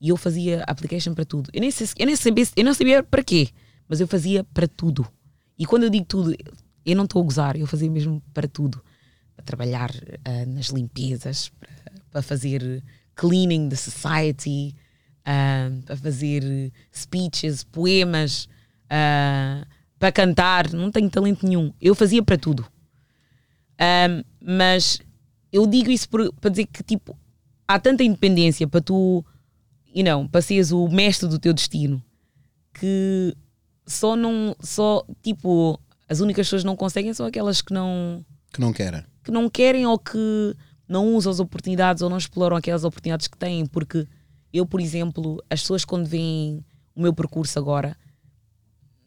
E 0.00 0.08
eu 0.08 0.16
fazia 0.16 0.62
application 0.66 1.14
para 1.14 1.24
tudo. 1.24 1.50
Eu 1.52 1.60
nem, 1.60 1.70
sei, 1.70 1.86
eu 1.98 2.06
nem 2.06 2.16
sabia, 2.16 2.44
eu 2.56 2.74
sabia 2.74 3.02
para 3.02 3.22
quê 3.22 3.50
mas 3.90 4.00
eu 4.00 4.06
fazia 4.06 4.44
para 4.44 4.68
tudo. 4.68 5.04
E 5.58 5.66
quando 5.66 5.82
eu 5.82 5.90
digo 5.90 6.04
tudo, 6.04 6.32
eu 6.86 6.96
não 6.96 7.04
estou 7.04 7.20
a 7.20 7.24
gozar, 7.24 7.56
eu 7.56 7.66
fazia 7.66 7.90
mesmo 7.90 8.22
para 8.32 8.46
tudo. 8.46 8.80
Para 9.34 9.44
trabalhar 9.44 9.90
uh, 9.90 10.48
nas 10.48 10.68
limpezas, 10.68 11.48
para, 11.48 11.68
para, 12.08 12.22
fazer 12.22 12.84
cleaning 13.20 13.68
the 13.68 13.76
society, 13.76 14.74
uh, 15.20 15.82
para 15.82 15.96
fazer 15.96 16.72
speeches, 16.90 17.62
poemas, 17.64 18.48
uh, 18.86 19.66
para 19.98 20.10
cantar. 20.10 20.72
Não 20.72 20.90
tenho 20.90 21.10
talento 21.10 21.46
nenhum. 21.46 21.70
Eu 21.78 21.94
fazia 21.94 22.22
para 22.22 22.38
tudo. 22.38 22.64
mas 24.40 25.00
eu 25.52 25.66
digo 25.66 25.90
isso 25.90 26.08
para 26.08 26.50
dizer 26.50 26.66
que 26.66 26.82
tipo, 26.82 27.14
há 27.68 27.78
tanta 27.78 28.02
independência 28.02 28.66
para 28.66 28.80
tu, 28.80 29.22
e 29.94 30.02
não, 30.02 30.26
para 30.26 30.40
seres 30.40 30.72
o 30.72 30.88
mestre 30.88 31.28
do 31.28 31.38
teu 31.38 31.52
destino, 31.52 32.02
que 32.72 33.36
só 33.86 34.16
não. 34.16 34.56
Só, 34.60 35.04
tipo, 35.22 35.78
as 36.08 36.20
únicas 36.20 36.46
pessoas 36.46 36.62
que 36.62 36.66
não 36.66 36.76
conseguem 36.76 37.12
são 37.12 37.26
aquelas 37.26 37.60
que 37.60 37.74
não. 37.74 38.24
Que 38.50 38.60
não 38.60 38.72
querem. 38.72 39.04
Que 39.22 39.30
não 39.30 39.50
querem 39.50 39.86
ou 39.86 39.98
que 39.98 40.56
não 40.90 41.14
usam 41.14 41.30
as 41.30 41.38
oportunidades 41.38 42.02
ou 42.02 42.10
não 42.10 42.18
exploram 42.18 42.56
aquelas 42.56 42.82
oportunidades 42.82 43.28
que 43.28 43.38
têm. 43.38 43.64
Porque 43.64 44.08
eu, 44.52 44.66
por 44.66 44.80
exemplo, 44.80 45.40
as 45.48 45.60
pessoas 45.60 45.84
quando 45.84 46.04
veem 46.04 46.64
o 46.96 47.00
meu 47.00 47.14
percurso 47.14 47.56
agora, 47.60 47.96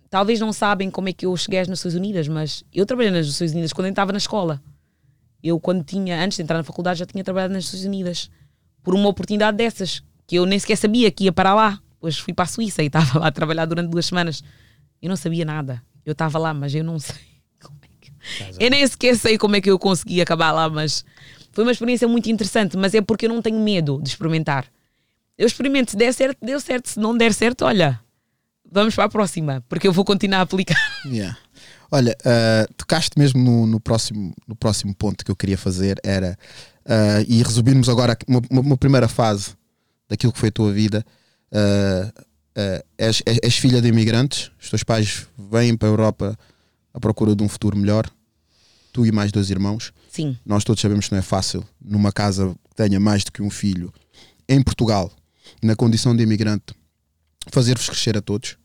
talvez 0.10 0.39
não 0.39 0.54
sabem 0.54 0.89
como 0.89 1.10
é 1.10 1.13
que 1.13 1.26
eu 1.26 1.36
cheguei 1.36 1.60
às 1.60 1.67
Nações 1.67 1.93
Unidas, 1.93 2.30
mas 2.30 2.63
eu 2.74 2.86
trabalhei 2.86 3.12
nas 3.12 3.28
Nações 3.28 3.52
Unidas 3.52 3.74
quando 3.74 3.88
eu 3.88 3.91
estava 3.91 4.13
na 4.13 4.17
escola. 4.17 4.63
Eu, 5.43 5.60
quando 5.60 5.84
tinha, 5.84 6.24
antes 6.24 6.38
de 6.38 6.43
entrar 6.43 6.58
na 6.58 6.63
faculdade, 6.63 7.00
já 7.00 7.06
tinha 7.06 7.22
trabalhado 7.22 7.54
nas 7.54 7.65
Nações 7.65 7.84
Unidas. 7.84 8.32
Por 8.82 8.96
uma 8.96 9.10
oportunidade 9.10 9.58
dessas, 9.58 10.02
que 10.26 10.38
eu 10.38 10.46
nem 10.46 10.58
sequer 10.58 10.78
sabia 10.78 11.12
que 11.12 11.26
ia 11.26 11.34
para 11.34 11.54
lá. 11.54 11.82
Depois 11.96 12.17
fui 12.17 12.34
para 12.34 12.46
a 12.46 12.48
Suíça 12.48 12.82
e 12.82 12.88
estava 12.88 13.19
lá 13.19 13.28
a 13.28 13.32
trabalhar 13.32 13.65
durante 13.65 13.89
duas 13.89 14.06
semanas. 14.06 14.41
Eu 15.02 15.10
não 15.10 15.17
sabia 15.17 15.43
nada. 15.43 15.84
Eu 16.06 16.13
estava 16.13 16.39
lá, 16.39 16.54
mas 16.54 16.74
eu 16.74 16.84
não 16.84 16.98
sei 16.98 17.15
como 17.62 17.78
é 17.84 17.88
que. 18.00 18.13
Eu 18.58 18.69
nem 18.69 18.88
sequer 18.88 19.17
sei 19.17 19.38
como 19.38 19.58
é 19.58 19.62
que 19.62 19.69
eu 19.69 19.78
consegui 19.78 20.22
acabar 20.22 20.54
lá, 20.54 20.69
mas 20.69 21.04
foi 21.54 21.63
uma 21.63 21.72
experiência 21.72 22.08
muito 22.08 22.30
interessante. 22.30 22.76
Mas 22.76 22.94
é 22.94 23.02
porque 23.02 23.26
eu 23.26 23.30
não 23.30 23.42
tenho 23.42 23.60
medo 23.60 24.02
de 24.02 24.10
experimentar. 24.10 24.66
Eu 25.38 25.48
experimento, 25.48 25.92
se 25.92 25.98
der 25.98 26.13
certo, 26.13 26.38
deu 26.42 26.60
certo. 26.60 26.89
Se 26.89 27.00
não 27.00 27.18
der 27.18 27.34
certo, 27.34 27.63
olha, 27.66 28.00
vamos 28.70 28.96
para 28.96 29.06
a 29.06 29.10
próxima, 29.10 29.63
porque 29.70 29.88
eu 29.88 29.94
vou 29.94 30.04
continuar 30.04 30.39
a 30.39 30.42
aplicar. 30.42 30.78
Yeah. 31.06 31.38
Olha, 31.92 32.18
uh, 32.22 32.74
tocaste 32.76 33.20
mesmo 33.20 33.39
no, 33.39 33.68
no, 33.68 33.80
próximo, 33.80 34.34
no 34.48 34.56
próximo 34.56 34.96
ponto 34.96 35.24
que 35.24 35.30
eu 35.30 35.36
queria 35.36 35.58
fazer, 35.58 36.00
era 36.04 36.36
uh, 36.86 37.24
e 37.28 37.44
resumirmos 37.44 37.88
agora 37.88 38.18
uma, 38.28 38.42
uma, 38.50 38.78
primeira 38.78 39.08
fase 39.08 39.52
daquilo 40.10 40.34
que 40.34 40.39
foi 40.39 40.50
a 40.50 40.52
tua 40.52 40.72
vida. 40.72 41.06
Uh, 41.52 42.08
uh, 42.58 42.84
és, 42.98 43.22
és, 43.26 43.39
és, 43.44 43.58
filha 43.58 43.80
de 43.80 43.89
imigrantes, 43.89 44.50
os 44.60 44.70
teus 44.70 44.84
pais 44.84 45.28
vêm 45.38 45.78
para 45.78 45.88
a 45.88 45.92
Europa 45.92 46.39
à 46.94 47.00
procura 47.00 47.36
de 47.36 47.44
um 47.44 47.50
futuro 47.50 47.78
melhor, 47.78 48.10
tu 48.94 49.06
e 49.06 49.12
mais 49.12 49.32
dois 49.32 49.50
irmãos. 49.50 49.92
Sim. 50.10 50.38
Nós 50.46 50.64
todos 50.64 50.82
sabemos 50.82 51.08
que 51.08 51.12
não 51.12 51.20
é 51.20 51.24
fácil, 51.24 51.66
numa 51.84 52.12
casa 52.12 52.56
que 52.70 52.76
tenha 52.76 53.00
mais 53.00 53.24
do 53.24 53.32
que 53.32 53.42
um 53.42 53.50
filho, 53.50 53.92
em 54.48 54.62
Portugal, 54.62 55.12
na 55.62 55.76
condição 55.76 56.16
de 56.16 56.24
imigrante, 56.24 56.74
fazer-vos 57.52 57.90
crescer 57.90 58.16
a 58.16 58.22
todos. 58.22 58.56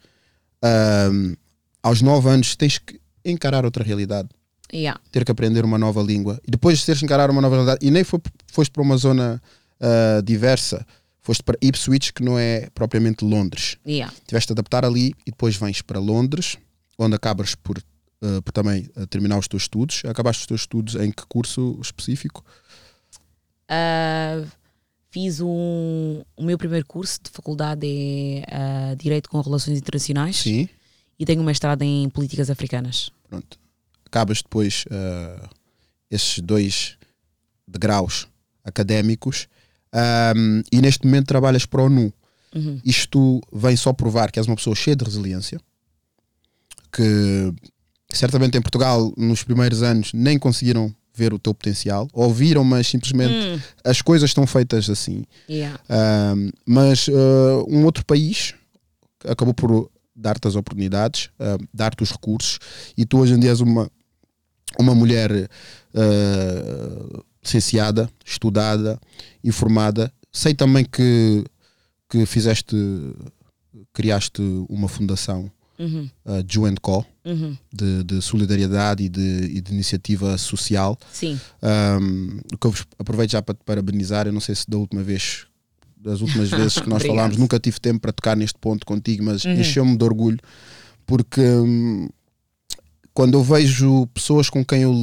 Uh, 0.62 1.37
aos 1.83 2.03
nove 2.03 2.29
anos 2.29 2.55
tens 2.55 2.79
que 2.79 3.01
encarar 3.25 3.64
outra 3.64 3.83
realidade. 3.83 4.29
Yeah. 4.73 5.01
Ter 5.11 5.25
que 5.25 5.33
aprender 5.33 5.64
uma 5.64 5.79
nova 5.79 6.03
língua. 6.03 6.38
E 6.47 6.51
depois 6.51 6.79
de 6.79 6.85
teres 6.85 6.99
que 6.99 7.07
encarar 7.07 7.31
uma 7.31 7.41
nova 7.41 7.55
realidade, 7.55 7.85
e 7.85 7.91
nem 7.91 8.05
foi, 8.05 8.21
foste 8.53 8.71
para 8.71 8.83
uma 8.83 8.99
zona 8.99 9.41
uh, 9.81 10.23
diversa, 10.23 10.87
foste 11.23 11.43
para 11.43 11.57
Ipswich, 11.62 12.12
que 12.12 12.23
não 12.23 12.38
é 12.38 12.69
propriamente 12.75 13.25
Londres. 13.25 13.79
Yeah. 13.87 14.12
Tiveste 14.27 14.53
a 14.53 14.55
adaptar 14.55 14.85
ali 14.85 15.14
e 15.27 15.31
depois 15.31 15.57
vens 15.57 15.81
para 15.81 15.99
Londres, 15.99 16.59
onde 16.99 17.17
acabas 17.17 17.55
por, 17.55 17.83
uh, 18.22 18.42
por 18.42 18.52
também 18.52 18.88
uh, 18.96 19.07
terminar 19.07 19.38
os 19.38 19.48
teus 19.48 19.64
estudos. 19.64 20.02
Acabaste 20.04 20.42
os 20.42 20.46
teus 20.46 20.61
estudos 20.62 20.94
em 20.94 21.11
que 21.11 21.24
curso 21.26 21.78
específico? 21.81 22.44
Uh, 23.70 24.46
fiz 25.11 25.40
um, 25.40 26.22
o 26.37 26.42
meu 26.42 26.59
primeiro 26.59 26.87
curso 26.87 27.20
de 27.22 27.31
faculdade 27.31 27.87
é 28.46 28.94
Direito 28.96 29.28
com 29.28 29.40
Relações 29.40 29.78
Internacionais. 29.78 30.37
Sim. 30.37 30.68
E 31.18 31.26
tenho 31.26 31.40
um 31.40 31.44
mestrado 31.44 31.83
em 31.83 32.09
Políticas 32.09 32.48
Africanas. 32.48 33.11
Pronto. 33.28 33.59
Acabas 34.07 34.40
depois 34.40 34.85
esses 36.11 36.38
dois 36.38 36.96
degraus 37.66 38.26
académicos 38.64 39.48
um, 40.35 40.62
e 40.72 40.81
neste 40.81 41.07
momento 41.07 41.26
trabalhas 41.26 41.66
para 41.66 41.83
o 41.83 41.88
NU. 41.88 42.12
Uhum. 42.54 42.81
Isto 42.85 43.40
vem 43.52 43.76
só 43.76 43.92
provar 43.92 44.31
que 44.31 44.38
és 44.38 44.46
uma 44.46 44.57
pessoa 44.57 44.74
cheia 44.74 44.96
de 44.96 45.04
resiliência, 45.04 45.61
que 46.92 47.52
certamente 48.12 48.57
em 48.57 48.62
Portugal 48.62 49.12
nos 49.16 49.42
primeiros 49.42 49.83
anos 49.83 50.12
nem 50.12 50.38
conseguiram 50.38 50.94
ver 51.14 51.35
o 51.35 51.38
teu 51.38 51.53
potencial, 51.53 52.09
ouviram, 52.12 52.62
mas 52.62 52.87
simplesmente 52.87 53.35
hum. 53.35 53.61
as 53.85 54.01
coisas 54.01 54.31
estão 54.31 54.47
feitas 54.47 54.88
assim. 54.88 55.25
Yeah. 55.51 55.81
Um, 55.90 56.51
mas 56.64 57.09
uh, 57.09 57.66
um 57.68 57.85
outro 57.85 58.05
país 58.05 58.55
acabou 59.25 59.53
por 59.53 59.90
dar-te 60.14 60.47
as 60.47 60.55
oportunidades, 60.55 61.27
uh, 61.40 61.62
dar-te 61.75 62.03
os 62.05 62.12
recursos, 62.12 62.59
e 62.97 63.05
tu 63.05 63.18
hoje 63.18 63.35
em 63.35 63.40
dia 63.40 63.51
és 63.51 63.61
uma, 63.61 63.90
uma 64.79 64.94
mulher 64.94 65.31
uh, 65.33 67.25
licenciada, 67.42 68.09
estudada, 68.25 68.99
informada. 69.42 70.12
Sei 70.31 70.55
também 70.55 70.85
que, 70.85 71.44
que 72.09 72.27
fizeste, 72.27 72.77
criaste 73.92 74.42
uma 74.68 74.88
fundação, 74.88 75.51
uhum. 75.79 76.09
uh, 76.25 76.45
Ju 76.47 76.62
Co, 76.81 77.05
uhum. 77.25 77.57
de, 77.73 78.05
de, 78.05 78.23
solidariedade 78.23 79.05
e 79.05 79.09
de, 79.09 79.21
e 79.21 79.61
de, 79.61 79.73
iniciativa 79.73 80.37
social. 80.38 80.99
Sim. 81.12 81.38
Um, 81.62 82.41
o 82.53 82.59
que 82.59 82.67
eu 82.67 82.71
vos 82.71 82.85
aproveito 82.99 83.33
já 83.33 83.43
para 83.43 83.55
te 83.55 83.64
parabenizar. 83.64 84.27
Eu 84.27 84.33
não 84.33 84.41
sei 84.41 84.55
se 84.55 84.69
da 84.69 84.77
última 84.77 85.03
vez, 85.03 85.47
das 85.97 86.21
últimas 86.21 86.51
vezes 86.51 86.79
que 86.79 86.88
nós 86.88 87.03
falámos, 87.07 87.37
nunca 87.37 87.59
tive 87.59 87.81
tempo 87.81 88.01
para 88.01 88.12
tocar 88.12 88.37
neste 88.37 88.59
ponto 88.59 88.85
contigo, 88.87 89.25
mas 89.25 89.45
uhum. 89.45 89.53
encheu-me 89.53 89.97
de 89.97 90.05
orgulho 90.05 90.38
porque. 91.07 91.41
Hum, 91.41 92.09
quando 93.14 93.35
eu 93.35 93.43
vejo 93.43 94.07
pessoas 94.14 94.49
com 94.49 94.64
quem 94.64 94.83
eu 94.83 94.95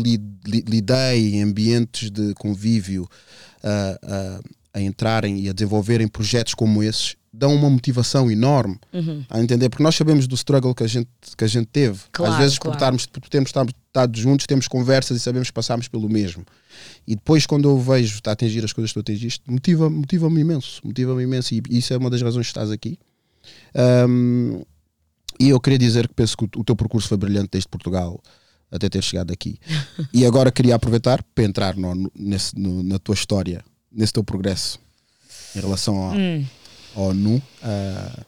lidei 0.47 1.35
em 1.35 1.43
ambientes 1.43 2.09
de 2.09 2.33
convívio 2.35 3.03
uh, 3.03 4.39
uh, 4.39 4.49
a 4.73 4.81
entrarem 4.81 5.37
e 5.41 5.49
a 5.49 5.51
desenvolverem 5.53 6.07
projetos 6.07 6.53
como 6.53 6.81
esses 6.81 7.17
dão 7.37 7.53
uma 7.53 7.69
motivação 7.69 8.31
enorme 8.31 8.77
Uhum. 8.93 9.23
a 9.29 9.41
entender, 9.41 9.69
porque 9.69 9.83
nós 9.83 9.95
sabemos 9.95 10.27
do 10.27 10.35
struggle 10.35 10.73
que 10.73 10.83
a 10.83 10.87
gente, 10.87 11.09
que 11.37 11.43
a 11.43 11.47
gente 11.47 11.67
teve. 11.67 11.99
Claro, 12.11 12.33
Às 12.33 12.39
vezes, 12.39 12.57
claro. 12.59 12.71
por, 12.71 12.77
estarmos, 12.77 13.05
por 13.05 13.29
termos 13.29 13.49
estado- 13.49 13.73
juntos, 14.19 14.45
temos 14.45 14.67
conversas 14.67 15.17
e 15.17 15.19
sabemos 15.19 15.49
que 15.49 15.53
passámos 15.53 15.87
pelo 15.87 16.09
mesmo. 16.09 16.45
E 17.07 17.15
depois, 17.15 17.45
quando 17.45 17.69
eu 17.69 17.79
vejo 17.79 18.19
a 18.25 18.31
atingir 18.31 18.63
as 18.63 18.73
coisas 18.73 18.91
que 18.91 18.95
tu 18.95 18.99
atingiste, 19.01 19.41
motiva- 19.49 19.89
motiva-me 19.89 20.41
imenso. 20.41 20.81
Motiva-me 20.83 21.23
imenso. 21.23 21.53
E 21.53 21.61
isso 21.69 21.93
é 21.93 21.97
uma 21.97 22.09
das 22.09 22.21
razões 22.21 22.45
que 22.47 22.51
estás 22.51 22.71
aqui. 22.71 22.97
Ahm, 23.73 24.61
e 25.39 25.49
eu 25.49 25.59
queria 25.59 25.77
dizer 25.79 26.07
que 26.07 26.13
penso 26.13 26.37
que 26.37 26.45
o, 26.57 26.63
teu 26.63 26.75
percurso 26.75 27.07
foi 27.07 27.17
brilhante 27.17 27.49
desde 27.51 27.67
Portugal 27.67 28.21
até 28.71 28.89
ter 28.89 29.03
chegado 29.03 29.31
aqui. 29.31 29.59
e 30.13 30.25
agora 30.25 30.51
queria 30.51 30.75
aproveitar 30.75 31.21
para 31.33 31.43
entrar 31.43 31.75
no, 31.75 32.11
nesse, 32.17 32.57
no- 32.57 32.83
na 32.83 32.97
tua 32.99 33.13
história, 33.15 33.63
nesse 33.91 34.13
teu 34.13 34.23
progresso 34.23 34.79
em 35.55 35.59
relação 35.61 35.95
ao, 35.97 36.13
Hum. 36.13 36.45
ONU. 36.95 37.41
ah, 37.61 38.25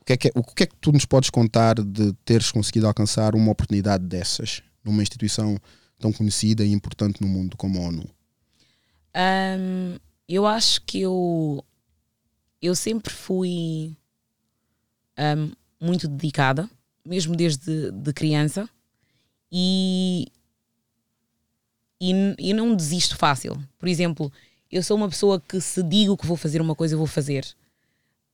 o, 0.00 0.04
que 0.04 0.12
é 0.12 0.16
que, 0.16 0.28
é- 0.28 0.32
o 0.34 0.42
que 0.42 0.62
é 0.62 0.66
que 0.66 0.74
tu 0.76 0.92
nos 0.92 1.04
podes 1.04 1.30
contar 1.30 1.74
de 1.82 2.12
teres 2.24 2.50
conseguido 2.50 2.86
alcançar 2.86 3.34
uma 3.34 3.50
oportunidade 3.50 4.04
dessas 4.04 4.62
numa 4.84 5.02
instituição 5.02 5.58
tão 5.98 6.12
conhecida 6.12 6.64
e 6.64 6.72
importante 6.72 7.20
no 7.20 7.28
mundo 7.28 7.56
como 7.56 7.78
a 7.78 7.82
ONU? 7.88 8.08
Ahm, 9.14 9.98
eu 10.28 10.46
acho 10.46 10.82
que 10.82 11.00
eu, 11.00 11.64
eu 12.60 12.74
sempre 12.74 13.12
fui 13.12 13.96
ahm, 15.16 15.50
muito 15.80 16.06
dedicada, 16.06 16.68
mesmo 17.04 17.34
desde 17.34 17.90
de 17.90 18.12
criança, 18.12 18.68
e, 19.50 20.26
e, 22.00 22.12
e 22.38 22.52
não 22.52 22.74
desisto 22.74 23.16
fácil. 23.16 23.56
Por 23.78 23.88
exemplo, 23.88 24.32
eu 24.70 24.82
sou 24.82 24.96
uma 24.96 25.08
pessoa 25.08 25.40
que 25.40 25.60
se 25.60 25.82
digo 25.82 26.16
que 26.16 26.26
vou 26.26 26.36
fazer 26.36 26.60
uma 26.60 26.74
coisa, 26.74 26.94
eu 26.94 26.98
vou 26.98 27.06
fazer. 27.06 27.46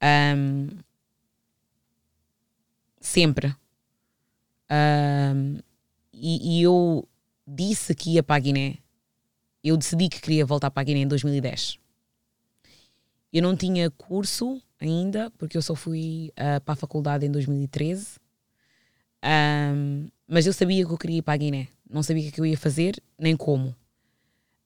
Ahm, 0.02 0.68
sempre. 3.00 3.54
Ahm, 4.68 5.58
e, 6.12 6.58
e 6.58 6.62
eu 6.62 7.08
disse 7.46 7.94
que 7.94 8.10
ia 8.14 8.22
para 8.22 8.36
a 8.36 8.38
Guiné 8.38 8.82
eu 9.62 9.76
decidi 9.76 10.08
que 10.08 10.20
queria 10.20 10.44
voltar 10.44 10.70
para 10.70 10.80
a 10.80 10.84
Guiné 10.84 11.00
em 11.00 11.06
2010. 11.06 11.78
Eu 13.32 13.42
não 13.42 13.56
tinha 13.56 13.90
curso 13.90 14.60
ainda, 14.80 15.30
porque 15.38 15.56
eu 15.56 15.62
só 15.62 15.74
fui 15.74 16.32
ah, 16.36 16.60
para 16.60 16.72
a 16.74 16.76
faculdade 16.76 17.24
em 17.24 17.30
2013. 17.30 18.18
Ahm, 19.22 20.08
mas 20.26 20.46
eu 20.46 20.52
sabia 20.52 20.84
que 20.84 20.92
eu 20.92 20.98
queria 20.98 21.18
ir 21.18 21.22
para 21.22 21.34
a 21.34 21.36
Guiné. 21.36 21.68
Não 21.88 22.02
sabia 22.02 22.28
o 22.28 22.32
que 22.32 22.40
eu 22.40 22.46
ia 22.46 22.58
fazer, 22.58 23.00
nem 23.18 23.36
como. 23.36 23.74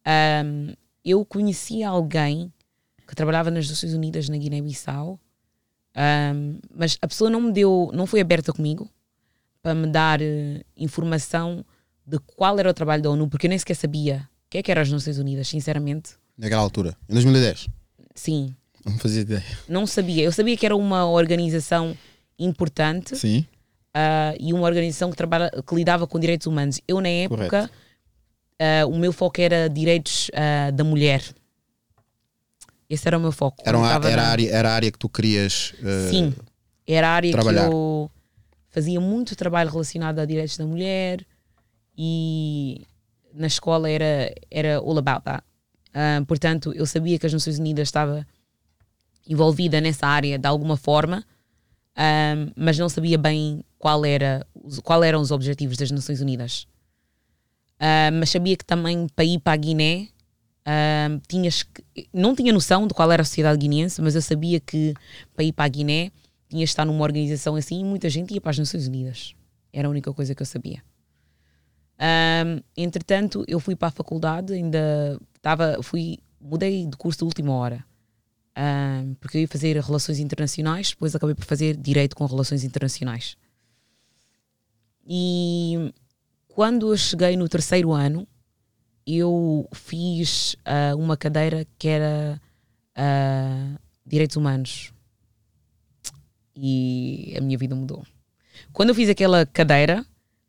Ahm, 0.05 0.75
eu 1.05 1.25
conheci 1.25 1.83
alguém 1.83 2.53
que 3.07 3.15
trabalhava 3.15 3.51
nas 3.51 3.69
Nações 3.69 3.93
Unidas 3.93 4.29
na 4.29 4.37
Guiné-Bissau, 4.37 5.21
ahm, 5.97 6.59
mas 6.75 6.99
a 7.01 7.09
pessoa 7.09 7.31
não 7.31 7.41
me 7.41 7.53
deu, 7.53 7.91
não 7.93 8.07
foi 8.07 8.21
aberta 8.21 8.53
comigo 8.53 8.89
para 9.63 9.75
me 9.75 9.87
dar 9.89 10.21
eh, 10.23 10.63
informação 10.77 11.65
de 12.07 12.19
qual 12.21 12.57
era 12.59 12.71
o 12.71 12.75
trabalho 12.75 13.03
da 13.03 13.11
ONU, 13.11 13.29
porque 13.29 13.47
eu 13.47 13.49
nem 13.49 13.59
sequer 13.59 13.75
sabia 13.75 14.29
o 14.47 14.51
que 14.51 14.59
é 14.59 14.63
que 14.63 14.71
eram 14.71 14.83
as 14.83 14.91
Nações 14.93 15.19
Unidas, 15.19 15.49
sinceramente. 15.49 16.11
Naquela 16.39 16.63
altura, 16.63 16.97
em 17.09 17.15
2010. 17.15 17.67
Sim, 18.15 18.55
Não 18.85 18.97
fazia 18.99 19.23
ideia. 19.23 19.45
não 19.69 19.87
sabia. 19.87 20.23
Eu 20.23 20.31
sabia 20.31 20.57
que 20.57 20.65
era 20.65 20.77
uma 20.77 21.05
organização 21.11 21.97
importante 22.39 23.17
Sim. 23.17 23.45
ah, 23.93 24.35
e 24.39 24.53
uma 24.53 24.63
organização 24.67 25.11
que, 25.11 25.17
trabalha, 25.17 25.51
que 25.51 25.75
lidava 25.75 26.07
com 26.07 26.21
direitos 26.21 26.47
humanos. 26.47 26.81
Eu, 26.87 27.01
na 27.01 27.09
época, 27.09 27.69
ah, 28.61 28.87
o 28.87 28.97
meu 28.97 29.13
foco 29.13 29.41
era 29.41 29.69
direitos 29.69 30.31
ah, 30.35 30.71
da 30.71 30.85
mulher. 30.85 31.23
Esse 32.89 33.09
era 33.09 33.19
o 33.19 33.21
meu 33.21 33.33
foco. 33.33 33.63
Era, 33.67 33.77
uma- 33.77 33.93
era, 33.93 34.17
na- 34.17 34.29
área, 34.29 34.51
era 34.51 34.71
a 34.71 34.75
área 34.75 34.93
que 34.93 34.99
tu 34.99 35.09
querias. 35.09 35.75
eh, 35.83 36.11
Sim, 36.11 36.35
era 36.87 37.09
a 37.09 37.13
área 37.13 37.33
trabalhar. 37.33 37.69
que 37.69 37.75
eu 37.75 38.11
fazia 38.71 39.01
muito 39.01 39.35
trabalho 39.35 39.71
relacionado 39.71 40.19
a 40.21 40.25
direitos 40.25 40.57
da 40.57 40.65
mulher 40.67 41.27
e 41.99 42.87
na 43.35 43.47
escola 43.49 43.91
era, 43.91 44.33
era 44.51 44.77
all 44.79 44.99
about 44.99 45.23
that. 45.25 45.43
Ah, 45.93 46.23
portanto, 46.27 46.73
eu 46.75 46.87
sabia 46.87 47.19
que 47.19 47.27
as 47.27 47.33
Nações 47.33 47.59
Unidas 47.59 47.89
estava 47.89 48.27
envolvida 49.29 49.81
nessa 49.81 50.07
área 50.07 50.39
de 50.39 50.47
alguma 50.47 50.77
forma, 50.77 51.25
ah, 51.97 52.35
mas 52.55 52.79
não 52.79 52.89
sabia 52.89 53.19
bem 53.19 53.65
qual, 53.79 54.05
era, 54.05 54.47
qual 54.85 55.03
eram 55.03 55.21
os 55.21 55.31
objetivos 55.31 55.77
das 55.77 55.91
Nações 55.91 56.21
Unidas. 56.21 56.67
Ah, 57.81 58.11
mas 58.13 58.31
sabia 58.31 58.57
que 58.57 58.65
também 58.65 59.07
para 59.09 59.25
ir 59.25 59.39
para 59.41 59.55
a 59.55 59.57
Guiné 59.57 60.09
ah, 60.69 61.21
tinhas 61.29 61.63
que, 61.63 61.85
não 62.13 62.35
tinha 62.35 62.53
noção 62.53 62.89
de 62.89 62.93
qual 62.93 63.13
era 63.13 63.23
a 63.23 63.25
sociedade 63.25 63.57
guineense, 63.57 64.03
mas 64.03 64.17
eu 64.17 64.21
sabia 64.21 64.59
que 64.59 64.93
para 65.33 65.45
ir 65.45 65.53
para 65.53 65.65
a 65.65 65.69
Guiné 65.69 66.11
tinha 66.49 66.65
de 66.65 66.69
estar 66.71 66.85
numa 66.85 67.05
organização 67.05 67.55
assim 67.55 67.81
e 67.81 67.85
muita 67.85 68.11
gente 68.11 68.35
ia 68.35 68.41
para 68.41 68.51
as 68.51 68.59
Nações 68.59 68.89
Unidas. 68.89 69.33
Era 69.73 69.87
a 69.87 69.91
única 69.91 70.13
coisa 70.13 70.35
que 70.35 70.43
eu 70.43 70.47
sabia. 70.47 70.83
Entretanto, 72.77 73.45
eu 73.47 73.61
fui 73.61 73.77
para 73.77 73.89
a 73.89 73.93
faculdade, 73.93 74.55
ainda 74.55 75.21
estava, 75.37 75.81
fui, 75.85 76.19
mudei 76.41 76.85
de 76.85 76.97
curso 76.97 77.19
de 77.19 77.25
última 77.25 77.53
hora. 77.53 77.85
Porque 79.21 79.39
eu 79.39 79.43
ia 79.43 79.49
fazer 79.49 79.79
relações 79.79 80.19
internacionais, 80.19 80.91
depois 80.91 81.15
acabei 81.15 81.35
por 81.37 81.45
fazer 81.45 81.77
direito 81.77 82.17
com 82.17 82.27
relações 82.27 82.65
internacionais. 82.65 83.37
E 85.07 85.93
quando 86.49 86.93
eu 86.93 86.97
cheguei 86.97 87.37
no 87.37 87.49
terceiro 87.49 87.93
ano, 87.93 88.27
eu 89.07 89.69
fiz 89.73 90.57
ah, 90.65 90.95
uma 90.97 91.17
cadeira 91.17 91.67
que 91.79 91.89
era 91.89 92.41
ah, 92.95 93.79
direitos 94.05 94.37
humanos. 94.37 94.93
E 96.55 97.35
a 97.37 97.41
minha 97.41 97.57
vida 97.59 97.75
mudou. 97.75 98.05
Quando 98.73 98.89
eu 98.89 98.95
fiz 98.95 99.09
aquela 99.09 99.45
cadeira, 99.47 100.05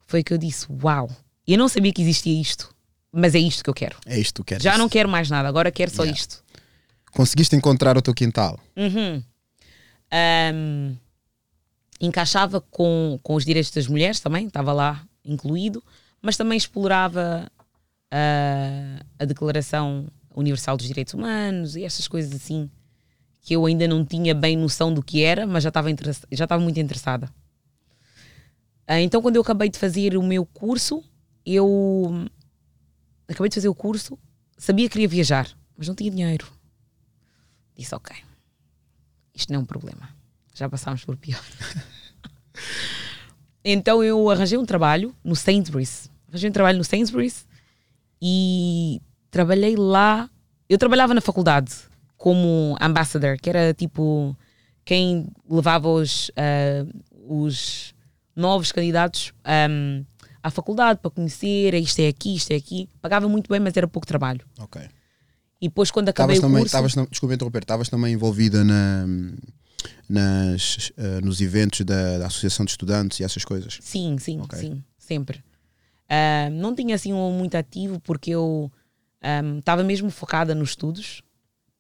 foi 0.08 0.24
que 0.24 0.34
eu 0.34 0.38
disse: 0.38 0.66
Uau, 0.84 1.10
eu 1.46 1.58
não 1.58 1.68
sabia 1.68 1.92
que 1.92 2.02
existia 2.02 2.40
isto, 2.40 2.74
mas 3.12 3.36
é 3.36 3.40
isto 3.40 3.64
que 3.64 3.70
eu 3.70 3.74
quero. 3.74 3.98
É 4.06 4.18
isto 4.18 4.34
que 4.34 4.42
tu 4.42 4.44
queres. 4.46 4.64
Já 4.64 4.78
não 4.78 4.88
quero 4.90 5.10
mais 5.10 5.30
nada, 5.30 5.48
agora 5.48 5.72
quero 5.72 5.92
só 5.92 6.04
Yeah. 6.04 6.18
isto. 6.18 6.44
Conseguiste 7.12 7.56
encontrar 7.56 7.98
o 7.98 8.02
teu 8.02 8.14
quintal. 8.14 8.60
Uhum. 8.76 9.22
Ahm, 10.12 10.96
encaixava 12.00 12.62
com, 12.62 13.20
com 13.22 13.36
os 13.36 13.44
direitos 13.44 13.72
das 13.72 13.88
mulheres 13.88 14.20
também, 14.20 14.48
estava 14.48 14.72
lá 14.72 15.04
incluído, 15.26 15.84
mas 16.22 16.38
também 16.38 16.58
explorava 16.58 17.52
a 18.12 19.26
Declaração 19.26 20.08
Universal 20.36 20.78
dos 20.78 20.88
Direitos 20.88 21.14
Humanos 21.14 21.76
e 21.76 21.84
essas 21.84 22.08
coisas 22.08 22.34
assim 22.34 22.70
que 23.42 23.54
eu 23.56 23.66
ainda 23.66 23.88
não 23.88 24.06
tinha 24.06 24.36
bem 24.36 24.58
noção 24.58 24.94
do 24.94 25.02
que 25.02 25.24
era, 25.24 25.48
mas 25.48 25.64
já 25.64 25.70
estava 25.70 25.90
já 26.32 26.44
estava 26.44 26.62
muito 26.62 26.80
interessada. 26.80 27.34
Ah, 28.86 29.00
então, 29.00 29.22
quando 29.22 29.38
eu 29.38 29.42
acabei 29.42 29.70
de 29.70 29.80
fazer 29.80 30.18
o 30.18 30.24
meu 30.24 30.46
curso, 30.46 31.02
eu 31.46 32.30
acabei 33.26 33.48
de 33.48 33.56
fazer 33.56 33.70
o 33.70 33.76
curso, 33.76 34.20
sabia 34.58 34.88
que 34.88 34.94
queria 34.94 35.08
viajar, 35.08 35.50
mas 35.78 35.88
não 35.88 35.96
tinha 35.96 36.12
dinheiro. 36.12 36.46
Disse, 37.74 37.96
ok, 37.96 38.14
isto 39.34 39.54
não 39.54 39.62
é 39.62 39.64
um 39.64 39.66
problema. 39.66 40.10
Já 40.54 40.68
passámos 40.68 41.06
por 41.06 41.16
pior. 41.16 41.44
então 43.64 44.04
eu 44.04 44.30
arranjei 44.30 44.58
um 44.58 44.66
trabalho 44.66 45.16
no 45.24 45.38
Sainsbury's. 45.38 46.10
Arranjei 46.28 46.50
um 46.50 46.54
trabalho 46.54 46.80
no 46.80 46.84
Sainsbury's 46.84 47.47
e 48.22 49.02
trabalhei 49.32 49.76
lá. 49.76 50.30
Eu 50.70 50.78
trabalhava 50.78 51.14
na 51.14 51.22
faculdade 51.22 51.72
como 52.18 52.76
ambassador, 52.82 53.38
que 53.38 53.50
era 53.50 53.74
tipo 53.74 54.36
quem 54.84 55.28
levava 55.50 55.90
os, 55.90 56.32
ah, 56.36 56.86
os 57.28 57.94
novos 58.36 58.72
candidatos 58.72 59.34
ahm, 59.44 60.04
à 60.42 60.50
faculdade 60.50 61.00
para 61.02 61.12
conhecer, 61.12 61.74
isto 61.74 62.00
é 62.00 62.08
aqui, 62.08 62.36
isto 62.36 62.52
é 62.52 62.56
aqui. 62.56 62.90
Pagava 63.02 63.28
muito 63.28 63.50
bem, 63.50 63.60
mas 63.60 63.76
era 63.76 63.88
pouco 63.88 64.08
trabalho. 64.08 64.42
Ok. 64.60 64.82
E 65.60 65.68
depois 65.68 65.90
quando 65.92 66.10
acabei 66.10 66.36
Estavas 66.36 66.52
o 66.60 66.72
também, 66.72 66.92
curso... 66.94 67.10
desculpa 67.10 67.36
interromper, 67.36 67.64
estavas 67.64 67.90
também 67.90 68.14
envolvida 68.14 68.64
na, 68.64 69.06
nas, 70.08 70.92
eh, 70.98 71.20
nos 71.22 71.42
eventos 71.42 71.82
da, 71.82 72.20
da 72.20 72.28
Associação 72.28 72.66
de 72.66 72.72
Estudantes 72.72 73.20
e 73.20 73.24
essas 73.24 73.44
coisas. 73.44 73.80
Sim, 73.82 74.18
sim, 74.20 74.40
Ok. 74.42 74.58
sim, 74.60 74.84
sempre. 74.98 75.44
Ah, 76.10 76.50
não 76.52 76.74
tinha 76.74 76.96
assim 76.96 77.14
um 77.14 77.32
muito 77.32 77.56
ativo 77.56 78.00
porque 78.00 78.32
eu 78.32 78.72
estava 79.60 79.84
mesmo 79.84 80.10
focada 80.10 80.56
nos 80.56 80.70
estudos, 80.70 81.22